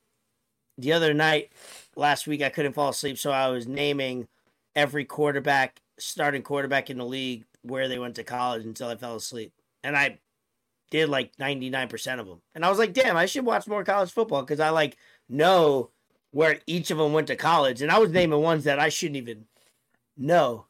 The 0.78 0.94
other 0.94 1.14
night, 1.14 1.52
last 1.96 2.26
week, 2.26 2.42
I 2.42 2.50
couldn't 2.50 2.74
fall 2.74 2.90
asleep, 2.90 3.18
so 3.18 3.32
I 3.32 3.50
was 3.50 3.68
naming 3.68 4.28
every 4.76 5.04
quarterback, 5.04 5.82
starting 5.98 6.42
quarterback 6.42 6.90
in 6.90 6.98
the 6.98 7.06
league, 7.06 7.44
where 7.64 7.90
they 7.90 8.00
went 8.00 8.16
to 8.16 8.24
college 8.24 8.66
until 8.66 8.88
I 8.88 8.96
fell 8.96 9.18
asleep, 9.18 9.54
and 9.84 9.98
I 9.98 10.20
did 10.90 11.10
like 11.10 11.32
ninety 11.38 11.70
nine 11.70 11.88
percent 11.88 12.22
of 12.22 12.28
them. 12.28 12.42
And 12.56 12.66
I 12.66 12.70
was 12.70 12.80
like, 12.80 12.94
damn, 12.94 13.18
I 13.18 13.26
should 13.26 13.46
watch 13.46 13.68
more 13.68 13.84
college 13.84 14.12
football 14.12 14.42
because 14.42 14.60
I 14.60 14.70
like 14.70 14.98
know 15.28 15.92
where 16.32 16.60
each 16.68 16.92
of 16.92 16.98
them 16.98 17.14
went 17.14 17.28
to 17.28 17.36
college, 17.36 17.82
and 17.82 17.92
I 17.92 17.98
was 18.00 18.12
naming 18.12 18.42
ones 18.42 18.64
that 18.66 18.80
I 18.80 18.90
shouldn't 18.90 19.18
even 19.18 19.46
know. 20.18 20.66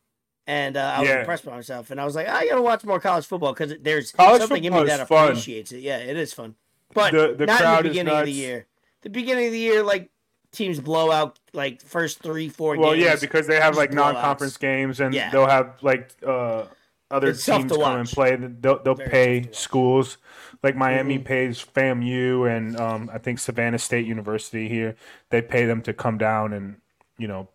And 0.47 0.77
uh, 0.77 0.93
I 0.95 0.99
was 1.01 1.09
Yeah. 1.09 1.19
impressed 1.19 1.45
by 1.45 1.51
myself, 1.55 1.91
and 1.91 2.01
I 2.01 2.05
was 2.05 2.15
like, 2.15 2.27
I 2.27 2.47
gotta 2.47 2.61
watch 2.61 2.83
more 2.83 2.99
college 2.99 3.25
football 3.25 3.53
because 3.53 3.75
there's 3.81 4.11
College 4.11 4.41
something 4.41 4.63
in 4.63 4.73
me 4.73 4.83
that 4.85 5.07
fun. 5.07 5.29
appreciates 5.29 5.71
it. 5.71 5.81
Yeah, 5.81 5.97
it 5.97 6.17
is 6.17 6.33
fun, 6.33 6.55
but 6.93 7.11
The- 7.13 7.35
the 7.37 7.45
not 7.45 7.59
crowd 7.59 7.77
in 7.79 7.83
the 7.83 7.89
beginning 7.89 8.15
of 8.17 8.25
the 8.25 8.31
year. 8.31 8.65
The 9.01 9.09
beginning 9.09 9.45
of 9.47 9.51
the 9.51 9.59
year, 9.59 9.83
like 9.83 10.09
teams 10.51 10.79
blow 10.79 11.11
out 11.11 11.37
like 11.53 11.81
first 11.81 12.19
three, 12.23 12.49
four 12.49 12.75
Well, 12.77 12.93
games. 12.93 13.03
yeah, 13.03 13.15
because 13.21 13.45
they 13.45 13.59
have 13.59 13.77
like 13.77 13.91
blowouts. 13.91 13.95
non-conference 13.95 14.57
games, 14.57 14.99
and 14.99 15.13
Yeah. 15.13 15.29
they'll 15.29 15.45
have 15.47 15.73
like 15.83 16.09
uh, 16.25 16.63
other 17.11 17.29
It's 17.29 17.45
teams 17.45 17.71
come 17.71 17.81
and 17.99 18.09
play. 18.09 18.35
They'll 18.35 18.81
they'll 18.81 18.95
Very 18.95 19.09
pay 19.09 19.49
schools. 19.51 20.17
Like 20.61 20.75
Miami 20.75 21.17
Mhm. 21.19 21.25
pays 21.25 21.63
FAMU 21.63 22.45
and 22.49 22.77
um, 22.79 23.09
I 23.13 23.17
think 23.17 23.39
Savannah 23.39 23.79
State 23.79 24.05
University 24.05 24.67
here. 24.67 24.95
They 25.29 25.41
pay 25.41 25.65
them 25.65 25.81
to 25.83 25.93
come 25.93 26.17
down 26.17 26.51
and 26.53 26.81
you 27.17 27.27
know 27.27 27.47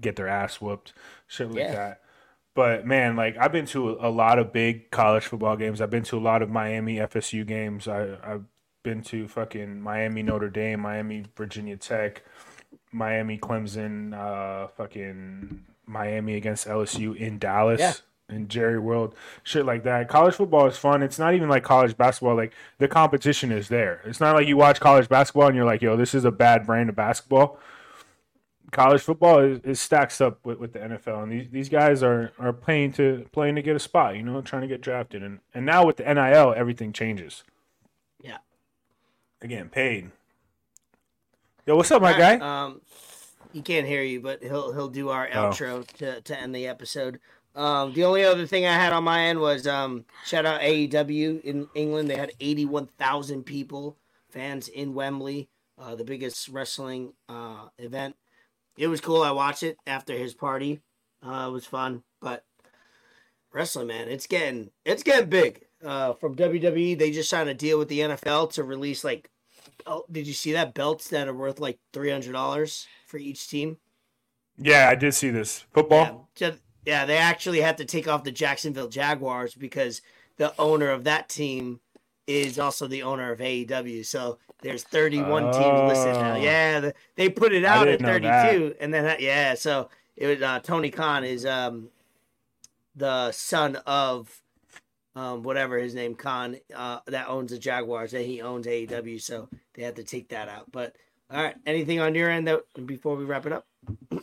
get 0.00 0.16
their 0.16 0.28
ass 0.28 0.60
whooped, 0.60 0.92
shit 1.26 1.48
like 1.48 1.58
Yeah. 1.58 1.72
that. 1.72 2.00
But 2.54 2.86
man, 2.86 3.16
like 3.16 3.36
I've 3.38 3.52
been 3.52 3.64
to 3.66 3.90
a 4.00 4.10
lot 4.10 4.38
of 4.38 4.52
big 4.52 4.90
college 4.90 5.24
football 5.24 5.56
games. 5.56 5.80
I've 5.80 5.90
been 5.90 6.02
to 6.04 6.18
a 6.18 6.20
lot 6.20 6.42
of 6.42 6.50
Miami 6.50 6.98
FSU 6.98 7.44
games. 7.46 7.88
I, 7.88 8.16
I've 8.22 8.44
been 8.82 9.00
to 9.04 9.28
fucking 9.28 9.80
Miami 9.80 10.22
Notre 10.22 10.50
Dame, 10.50 10.80
Miami 10.80 11.24
Virginia 11.36 11.76
Tech, 11.78 12.22
Miami 12.90 13.38
Clemson, 13.38 14.12
uh, 14.12 14.66
fucking 14.68 15.64
Miami 15.86 16.34
against 16.34 16.66
LSU 16.66 17.16
in 17.16 17.38
Dallas. 17.38 17.80
Yeah. 17.80 17.92
In 18.28 18.48
Jerry 18.48 18.78
World, 18.78 19.14
shit 19.42 19.66
like 19.66 19.82
that. 19.84 20.08
College 20.08 20.34
football 20.36 20.66
is 20.66 20.78
fun. 20.78 21.02
It's 21.02 21.18
not 21.18 21.34
even 21.34 21.50
like 21.50 21.64
college 21.64 21.96
basketball. 21.98 22.34
Like 22.34 22.52
the 22.78 22.88
competition 22.88 23.52
is 23.52 23.68
there. 23.68 24.00
It's 24.06 24.20
not 24.20 24.34
like 24.34 24.46
you 24.46 24.56
watch 24.56 24.80
college 24.80 25.08
basketball 25.08 25.48
and 25.48 25.56
you're 25.56 25.66
like, 25.66 25.82
"Yo, 25.82 25.96
this 25.96 26.14
is 26.14 26.24
a 26.24 26.30
bad 26.30 26.66
brand 26.66 26.88
of 26.88 26.96
basketball." 26.96 27.58
college 28.70 29.02
football 29.02 29.38
is, 29.40 29.58
is 29.64 29.78
stacks 29.78 30.18
up 30.18 30.38
with, 30.46 30.58
with 30.58 30.72
the 30.72 30.78
NFL, 30.78 31.24
and 31.24 31.30
these, 31.30 31.46
these 31.50 31.68
guys 31.68 32.02
are, 32.02 32.32
are 32.38 32.54
playing 32.54 32.90
to 32.94 33.26
playing 33.30 33.54
to 33.56 33.60
get 33.62 33.76
a 33.76 33.78
spot, 33.78 34.16
you 34.16 34.22
know, 34.22 34.40
trying 34.40 34.62
to 34.62 34.68
get 34.68 34.80
drafted, 34.80 35.22
and 35.22 35.40
and 35.52 35.66
now 35.66 35.84
with 35.84 35.98
the 35.98 36.04
NIL, 36.04 36.54
everything 36.56 36.90
changes. 36.92 37.44
Yeah. 38.22 38.38
Again, 39.42 39.68
paid. 39.68 40.10
Yo, 41.66 41.76
what's 41.76 41.90
up, 41.90 42.00
my 42.02 42.16
guy? 42.16 42.36
Um, 42.36 42.80
he 43.52 43.60
can't 43.60 43.86
hear 43.86 44.02
you, 44.02 44.20
but 44.20 44.42
he'll 44.42 44.72
he'll 44.72 44.88
do 44.88 45.10
our 45.10 45.28
Oh. 45.32 45.50
outro 45.50 45.86
to, 45.98 46.20
to 46.22 46.38
end 46.40 46.54
the 46.54 46.66
episode. 46.66 47.20
Um, 47.54 47.92
the 47.92 48.04
only 48.04 48.24
other 48.24 48.46
thing 48.46 48.64
I 48.64 48.74
had 48.74 48.92
on 48.92 49.04
my 49.04 49.24
end 49.24 49.40
was 49.40 49.66
um, 49.66 50.04
shout 50.24 50.46
out 50.46 50.60
AEW 50.60 51.42
in 51.42 51.68
England. 51.74 52.08
They 52.08 52.16
had 52.16 52.32
eighty 52.40 52.64
one 52.64 52.86
thousand 52.98 53.44
people 53.44 53.96
fans 54.30 54.68
in 54.68 54.94
Wembley, 54.94 55.48
uh, 55.78 55.94
the 55.94 56.04
biggest 56.04 56.48
wrestling 56.48 57.12
uh, 57.28 57.68
event. 57.78 58.16
It 58.78 58.86
was 58.86 59.02
cool. 59.02 59.22
I 59.22 59.32
watched 59.32 59.62
it 59.62 59.76
after 59.86 60.14
his 60.14 60.34
party. 60.34 60.80
Uh, 61.24 61.46
it 61.48 61.52
was 61.52 61.66
fun, 61.66 62.02
but 62.20 62.44
wrestling, 63.52 63.88
man, 63.88 64.08
it's 64.08 64.26
getting 64.26 64.70
it's 64.84 65.02
getting 65.02 65.28
big. 65.28 65.66
Uh, 65.84 66.14
from 66.14 66.36
WWE, 66.36 66.96
they 66.96 67.10
just 67.10 67.28
signed 67.28 67.48
a 67.48 67.54
deal 67.54 67.76
with 67.76 67.88
the 67.88 68.00
NFL 68.00 68.52
to 68.52 68.62
release 68.62 69.02
like 69.02 69.28
Oh, 69.86 70.04
did 70.10 70.26
you 70.26 70.32
see 70.32 70.52
that 70.52 70.74
belts 70.74 71.08
that 71.08 71.28
are 71.28 71.34
worth 71.34 71.58
like 71.58 71.78
three 71.92 72.10
hundred 72.10 72.32
dollars 72.32 72.86
for 73.06 73.18
each 73.18 73.48
team? 73.48 73.78
Yeah, 74.58 74.88
I 74.88 74.94
did 74.94 75.14
see 75.14 75.30
this 75.30 75.64
football. 75.72 76.28
Yeah, 76.36 76.52
yeah, 76.84 77.04
they 77.04 77.16
actually 77.16 77.60
had 77.60 77.78
to 77.78 77.84
take 77.84 78.08
off 78.08 78.24
the 78.24 78.32
Jacksonville 78.32 78.88
Jaguars 78.88 79.54
because 79.54 80.02
the 80.36 80.54
owner 80.58 80.90
of 80.90 81.04
that 81.04 81.28
team 81.28 81.80
is 82.26 82.58
also 82.58 82.86
the 82.86 83.02
owner 83.02 83.32
of 83.32 83.38
AEW. 83.40 84.04
So 84.04 84.38
there's 84.62 84.84
31 84.84 85.52
teams 85.52 85.80
listed 85.88 86.14
now. 86.14 86.34
Oh. 86.34 86.36
Yeah, 86.36 86.80
the, 86.80 86.94
they 87.16 87.28
put 87.28 87.52
it 87.52 87.64
out 87.64 87.88
at 87.88 87.98
didn't 87.98 88.22
know 88.22 88.30
32, 88.30 88.76
and 88.80 88.92
then 88.92 89.16
yeah, 89.20 89.54
so 89.54 89.88
it 90.16 90.26
was 90.26 90.42
uh, 90.42 90.60
Tony 90.60 90.90
Khan 90.90 91.24
is 91.24 91.44
um 91.46 91.88
the 92.94 93.32
son 93.32 93.76
of 93.86 94.42
um 95.14 95.42
whatever 95.42 95.78
his 95.78 95.94
name 95.94 96.14
Khan 96.14 96.58
uh 96.74 97.00
that 97.06 97.28
owns 97.28 97.50
the 97.50 97.58
Jaguars 97.58 98.14
and 98.14 98.24
he 98.24 98.40
owns 98.40 98.66
AEW, 98.66 99.20
so 99.20 99.48
they 99.74 99.82
had 99.82 99.96
to 99.96 100.04
take 100.04 100.28
that 100.28 100.48
out. 100.48 100.70
But 100.70 100.96
all 101.30 101.42
right, 101.42 101.56
anything 101.66 102.00
on 102.00 102.14
your 102.14 102.30
end 102.30 102.46
that 102.48 102.62
before 102.86 103.16
we 103.16 103.24
wrap 103.24 103.46
it 103.46 103.52
up? 103.52 103.66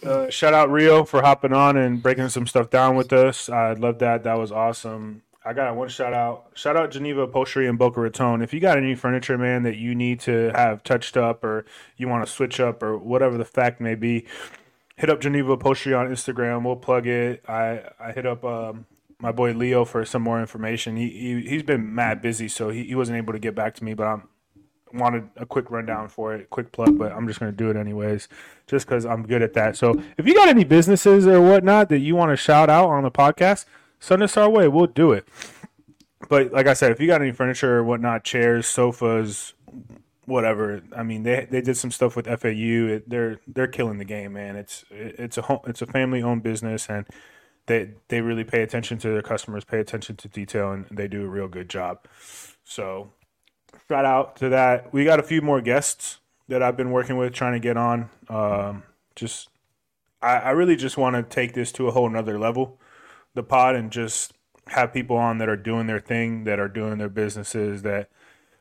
Uh, 0.03 0.30
shout 0.30 0.53
out 0.53 0.72
Rio 0.72 1.03
for 1.03 1.22
hopping 1.22 1.53
on 1.53 1.77
and 1.77 2.02
breaking 2.02 2.30
some 2.30 2.48
stuff 2.48 2.69
down 2.69 2.95
with 2.95 3.11
us. 3.11 3.49
I 3.49 3.73
love 3.73 3.99
that. 3.99 4.23
That 4.23 4.38
was 4.38 4.52
awesome. 4.52 5.23
I 5.44 5.53
got 5.53 5.76
one 5.76 5.88
shout 5.90 6.14
out. 6.14 6.52
Shout 6.53 6.77
out 6.77 6.91
Geneva 6.91 7.22
Upholstery 7.22 7.68
in 7.68 7.77
Boca 7.77 7.99
Raton. 7.99 8.41
If 8.41 8.53
you 8.53 8.60
got 8.60 8.77
any 8.77 8.94
furniture, 8.94 9.38
man, 9.38 9.64
that 9.64 9.77
you 9.77 9.95
need 9.95 10.19
to 10.22 10.52
have 10.53 10.84
touched 10.84 11.18
up 11.18 11.44
or 11.44 11.65
you 11.98 12.07
want 12.07 12.26
to 12.26 12.31
switch 12.31 12.60
up 12.60 12.84
or 12.84 12.98
whatever 12.98 13.38
the 13.38 13.45
fact 13.45 13.81
may 13.81 13.95
be, 13.95 14.26
hit 14.95 15.10
up 15.10 15.22
Geneva 15.22 15.53
Upholstery 15.53 15.94
on 15.94 16.07
Instagram. 16.07 16.64
We'll 16.65 16.76
plug 16.76 17.07
it. 17.07 17.44
I 17.48 17.81
I 17.99 18.11
hit 18.11 18.26
up 18.26 18.44
um, 18.44 18.86
my 19.19 19.31
boy 19.31 19.53
Leo 19.53 19.86
for 19.86 20.06
some 20.06 20.22
more 20.22 20.40
information. 20.40 20.98
He, 20.98 21.10
he 21.10 21.49
he's 21.49 21.64
been 21.64 21.95
mad 21.95 22.22
busy, 22.22 22.48
so 22.48 22.69
he, 22.69 22.84
he 22.84 22.95
wasn't 22.95 23.18
able 23.18 23.34
to 23.34 23.40
get 23.40 23.56
back 23.56 23.76
to 23.76 23.84
me. 23.84 23.94
But 23.94 24.07
I'm 24.07 24.27
wanted 24.94 25.30
a 25.36 25.45
quick 25.45 25.72
rundown 25.72 26.10
for 26.10 26.34
it, 26.34 26.49
quick 26.49 26.72
plug. 26.72 26.98
But 26.98 27.11
I'm 27.11 27.28
just 27.28 27.40
gonna 27.40 27.52
do 27.52 27.70
it 27.70 27.76
anyways, 27.76 28.28
just 28.68 28.86
because 28.86 29.06
I'm 29.06 29.26
good 29.26 29.41
at 29.41 29.53
that. 29.53 29.78
So 29.78 30.02
if 30.18 30.28
you 30.28 30.34
got 30.34 30.49
any 30.49 30.64
businesses 30.64 31.28
or 31.28 31.41
whatnot 31.41 31.90
that 31.90 31.99
you 31.99 32.16
want 32.16 32.32
to 32.32 32.38
shout 32.38 32.70
out 32.70 32.90
on 32.90 33.03
the 33.03 33.11
podcast, 33.11 33.66
send 33.99 34.24
us 34.24 34.38
our 34.38 34.49
way. 34.49 34.68
We'll 34.68 34.88
do 34.88 35.11
it. 35.11 35.28
But 36.28 36.52
like 36.52 36.68
I 36.68 36.74
said, 36.74 36.91
if 36.91 36.99
you 36.99 37.07
got 37.07 37.22
any 37.22 37.32
furniture 37.32 37.78
or 37.78 37.84
whatnot, 37.84 38.24
chairs, 38.24 38.68
sofas, 38.68 39.53
whatever. 40.30 40.82
I 40.95 41.03
mean, 41.03 41.24
they 41.24 41.48
they 41.49 41.61
did 41.61 41.76
some 41.76 41.91
stuff 41.91 42.16
with 42.16 42.28
FAU. 42.28 42.88
It, 42.94 43.10
they're 43.10 43.40
they're 43.48 43.68
killing 43.68 43.98
the 43.98 44.06
game, 44.06 44.34
man. 44.34 44.56
It's 44.56 44.86
it's 44.91 45.38
a 45.38 45.41
home, 45.44 45.60
it's 45.66 45.82
a 45.82 45.88
family 45.88 46.22
owned 46.22 46.44
business, 46.44 46.88
and 46.90 47.06
they 47.66 47.91
they 48.07 48.22
really 48.22 48.44
pay 48.44 48.61
attention 48.61 48.98
to 48.99 49.10
their 49.10 49.22
customers, 49.22 49.66
pay 49.66 49.80
attention 49.80 50.16
to 50.18 50.28
detail, 50.28 50.72
and 50.72 50.86
they 50.91 51.07
do 51.07 51.24
a 51.24 51.28
real 51.28 51.48
good 51.48 51.70
job. 51.70 52.06
So, 52.64 53.11
shout 53.90 54.06
out 54.06 54.36
to 54.38 54.49
that. 54.49 54.94
We 54.94 55.03
got 55.03 55.20
a 55.20 55.24
few 55.24 55.41
more 55.41 55.61
guests 55.61 56.20
that 56.48 56.61
I've 56.61 56.78
been 56.78 56.91
working 56.91 57.18
with, 57.18 57.34
trying 57.34 57.53
to 57.53 57.60
get 57.60 57.76
on. 57.76 58.10
Um, 58.30 58.84
just 59.16 59.49
I, 60.22 60.38
I 60.38 60.49
really 60.52 60.76
just 60.76 60.98
want 60.98 61.16
to 61.16 61.24
take 61.24 61.53
this 61.53 61.72
to 61.74 61.88
a 61.88 61.91
whole 61.91 62.10
nother 62.10 62.40
level, 62.40 62.80
the 63.34 63.44
pod, 63.44 63.76
and 63.76 63.91
just 63.91 64.34
have 64.68 64.94
people 64.94 65.18
on 65.18 65.40
that 65.40 65.49
are 65.49 65.57
doing 65.57 65.88
their 65.88 65.99
thing, 65.99 66.44
that 66.44 66.60
are 66.60 66.68
doing 66.68 66.99
their 66.99 67.10
businesses, 67.10 67.82
that 67.82 68.10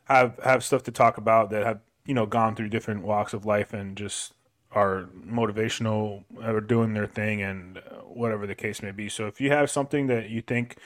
have 0.04 0.38
have 0.42 0.64
stuff 0.64 0.82
to 0.84 0.90
talk 0.90 1.18
about, 1.18 1.50
that 1.50 1.64
have 1.64 1.80
you 2.06 2.14
know 2.14 2.26
gone 2.26 2.54
through 2.54 2.70
different 2.70 3.02
walks 3.02 3.34
of 3.34 3.44
life 3.44 3.74
and 3.74 3.96
just 3.96 4.32
are 4.72 5.08
motivational, 5.26 6.24
are 6.42 6.60
doing 6.60 6.94
their 6.94 7.06
thing, 7.06 7.42
and 7.42 7.82
whatever 8.04 8.46
the 8.46 8.54
case 8.54 8.82
may 8.82 8.92
be. 8.92 9.08
So 9.08 9.26
if 9.26 9.40
you 9.40 9.50
have 9.50 9.70
something 9.70 10.06
that 10.06 10.30
you 10.30 10.40
think 10.40 10.76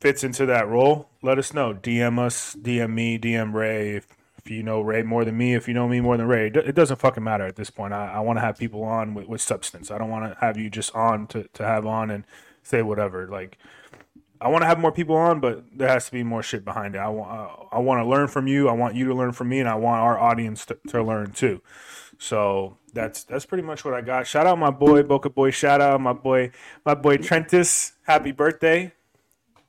fits 0.00 0.24
into 0.24 0.46
that 0.46 0.68
role, 0.68 1.08
let 1.22 1.38
us 1.38 1.52
know. 1.54 1.74
DM 1.74 2.18
us, 2.18 2.54
DM 2.54 2.92
me, 2.92 3.18
DM 3.18 3.52
Ray. 3.52 3.96
If, 3.96 4.06
if 4.38 4.50
you 4.50 4.62
know 4.62 4.80
Ray 4.80 5.02
more 5.02 5.24
than 5.24 5.36
me, 5.36 5.54
if 5.54 5.66
you 5.66 5.74
know 5.74 5.88
me 5.88 6.00
more 6.00 6.16
than 6.16 6.26
Ray, 6.26 6.48
it 6.48 6.74
doesn't 6.74 6.98
fucking 6.98 7.24
matter 7.24 7.46
at 7.46 7.56
this 7.56 7.70
point. 7.70 7.92
I, 7.92 8.14
I 8.14 8.20
want 8.20 8.36
to 8.36 8.40
have 8.40 8.58
people 8.58 8.84
on 8.84 9.14
with, 9.14 9.26
with 9.26 9.40
substance. 9.40 9.90
I 9.90 9.98
don't 9.98 10.10
want 10.10 10.32
to 10.32 10.38
have 10.40 10.56
you 10.56 10.70
just 10.70 10.94
on 10.94 11.26
to, 11.28 11.44
to 11.54 11.64
have 11.64 11.86
on 11.86 12.10
and 12.10 12.24
say 12.62 12.82
whatever. 12.82 13.26
Like, 13.26 13.58
I 14.40 14.48
want 14.48 14.62
to 14.62 14.66
have 14.66 14.78
more 14.78 14.92
people 14.92 15.16
on, 15.16 15.40
but 15.40 15.64
there 15.74 15.88
has 15.88 16.06
to 16.06 16.12
be 16.12 16.22
more 16.22 16.42
shit 16.42 16.64
behind 16.64 16.94
it. 16.94 16.98
I 16.98 17.08
want 17.08 17.68
I 17.72 17.78
want 17.78 18.02
to 18.02 18.08
learn 18.08 18.28
from 18.28 18.46
you. 18.46 18.68
I 18.68 18.72
want 18.72 18.94
you 18.94 19.06
to 19.06 19.14
learn 19.14 19.32
from 19.32 19.48
me, 19.48 19.60
and 19.60 19.68
I 19.68 19.76
want 19.76 20.02
our 20.02 20.18
audience 20.18 20.66
to, 20.66 20.78
to 20.88 21.02
learn 21.02 21.32
too. 21.32 21.62
So 22.18 22.76
that's 22.92 23.24
that's 23.24 23.46
pretty 23.46 23.62
much 23.62 23.84
what 23.84 23.94
I 23.94 24.02
got. 24.02 24.26
Shout 24.26 24.46
out 24.46 24.58
my 24.58 24.70
boy 24.70 25.02
Boca 25.02 25.30
Boy. 25.30 25.50
Shout 25.50 25.80
out 25.80 26.00
my 26.00 26.12
boy 26.12 26.50
my 26.84 26.94
boy 26.94 27.16
Trentus. 27.16 27.92
Happy 28.02 28.32
birthday! 28.32 28.92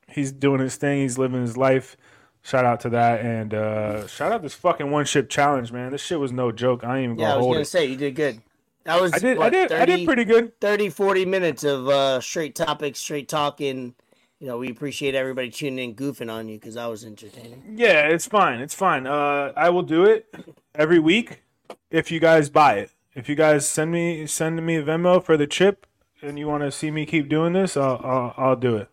He's 0.08 0.32
doing 0.32 0.60
his 0.60 0.76
thing. 0.76 1.02
He's 1.02 1.18
living 1.18 1.40
his 1.42 1.56
life. 1.56 1.96
Shout 2.42 2.64
out 2.64 2.80
to 2.80 2.88
that, 2.90 3.20
and 3.20 3.52
uh, 3.52 4.06
shout 4.06 4.32
out 4.32 4.42
this 4.42 4.54
fucking 4.54 4.90
one 4.90 5.04
chip 5.04 5.28
challenge, 5.28 5.70
man. 5.72 5.92
This 5.92 6.00
shit 6.00 6.18
was 6.18 6.32
no 6.32 6.50
joke. 6.52 6.82
I 6.84 6.98
ain't 6.98 7.04
even 7.04 7.18
Yeah, 7.18 7.26
I 7.26 7.32
gonna 7.32 7.38
was 7.46 7.46
gonna 7.54 7.60
it. 7.60 7.64
say 7.66 7.84
you 7.86 7.96
did 7.96 8.14
good. 8.14 8.40
That 8.84 9.00
was 9.00 9.12
I 9.12 9.18
did. 9.18 9.36
I 9.36 9.40
what, 9.40 9.52
did. 9.52 9.72
I 9.72 9.84
did 9.84 10.06
pretty 10.06 10.24
good. 10.24 10.58
30, 10.60 10.88
40 10.88 11.26
minutes 11.26 11.62
of 11.64 11.88
uh, 11.88 12.20
straight 12.20 12.54
topics, 12.54 13.00
straight 13.00 13.28
talking. 13.28 13.94
You 14.38 14.46
know, 14.46 14.56
we 14.56 14.70
appreciate 14.70 15.14
everybody 15.14 15.50
tuning 15.50 15.90
in, 15.90 15.94
goofing 15.96 16.32
on 16.32 16.48
you 16.48 16.56
because 16.58 16.74
that 16.76 16.86
was 16.86 17.04
entertaining. 17.04 17.74
Yeah, 17.76 18.06
it's 18.06 18.26
fine. 18.26 18.60
It's 18.60 18.72
fine. 18.74 19.06
Uh, 19.06 19.52
I 19.56 19.68
will 19.70 19.82
do 19.82 20.04
it 20.04 20.32
every 20.74 21.00
week 21.00 21.42
if 21.90 22.10
you 22.10 22.20
guys 22.20 22.48
buy 22.48 22.74
it. 22.74 22.92
If 23.14 23.28
you 23.28 23.34
guys 23.34 23.68
send 23.68 23.90
me 23.90 24.26
send 24.28 24.64
me 24.64 24.76
a 24.76 24.82
Venmo 24.82 25.22
for 25.22 25.36
the 25.36 25.46
chip 25.48 25.86
and 26.22 26.38
you 26.38 26.46
want 26.46 26.62
to 26.62 26.70
see 26.70 26.90
me 26.92 27.04
keep 27.04 27.28
doing 27.28 27.52
this, 27.52 27.76
I'll, 27.76 28.00
I'll 28.04 28.34
I'll 28.38 28.56
do 28.56 28.76
it. 28.76 28.88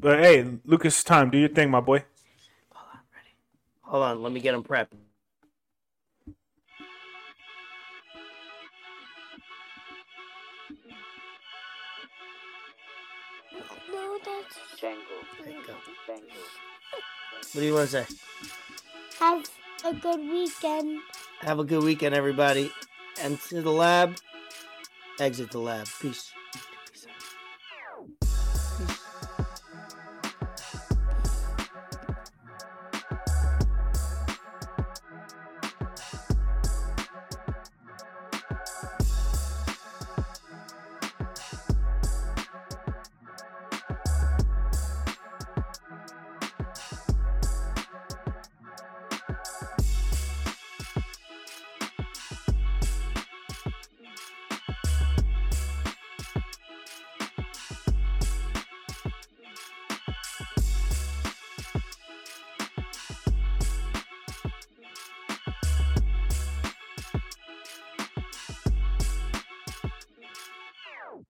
But 0.00 0.18
hey, 0.20 0.44
Lucas, 0.64 1.02
time. 1.04 1.30
Do 1.30 1.38
your 1.38 1.48
thing, 1.48 1.70
my 1.70 1.80
boy. 1.80 2.04
Hold 2.72 2.88
on, 2.92 3.00
ready. 3.14 3.34
Hold 3.82 4.02
on, 4.02 4.22
let 4.22 4.32
me 4.32 4.40
get 4.40 4.52
them 4.52 4.64
prepped. 4.64 4.88
No, 13.90 14.18
that's 14.24 14.80
There 14.80 14.92
you. 14.92 15.64
What 17.52 17.60
do 17.60 17.62
you 17.64 17.74
want 17.74 17.90
to 17.90 18.04
say? 18.04 18.16
have 19.20 19.44
a 19.84 19.94
good 19.94 20.20
weekend. 20.20 21.00
Have 21.40 21.58
a 21.60 21.64
good 21.64 21.82
weekend, 21.82 22.14
everybody. 22.14 22.72
Enter 23.20 23.62
the 23.62 23.70
lab, 23.70 24.16
exit 25.20 25.50
the 25.50 25.58
lab. 25.60 25.86
Peace. 26.00 26.32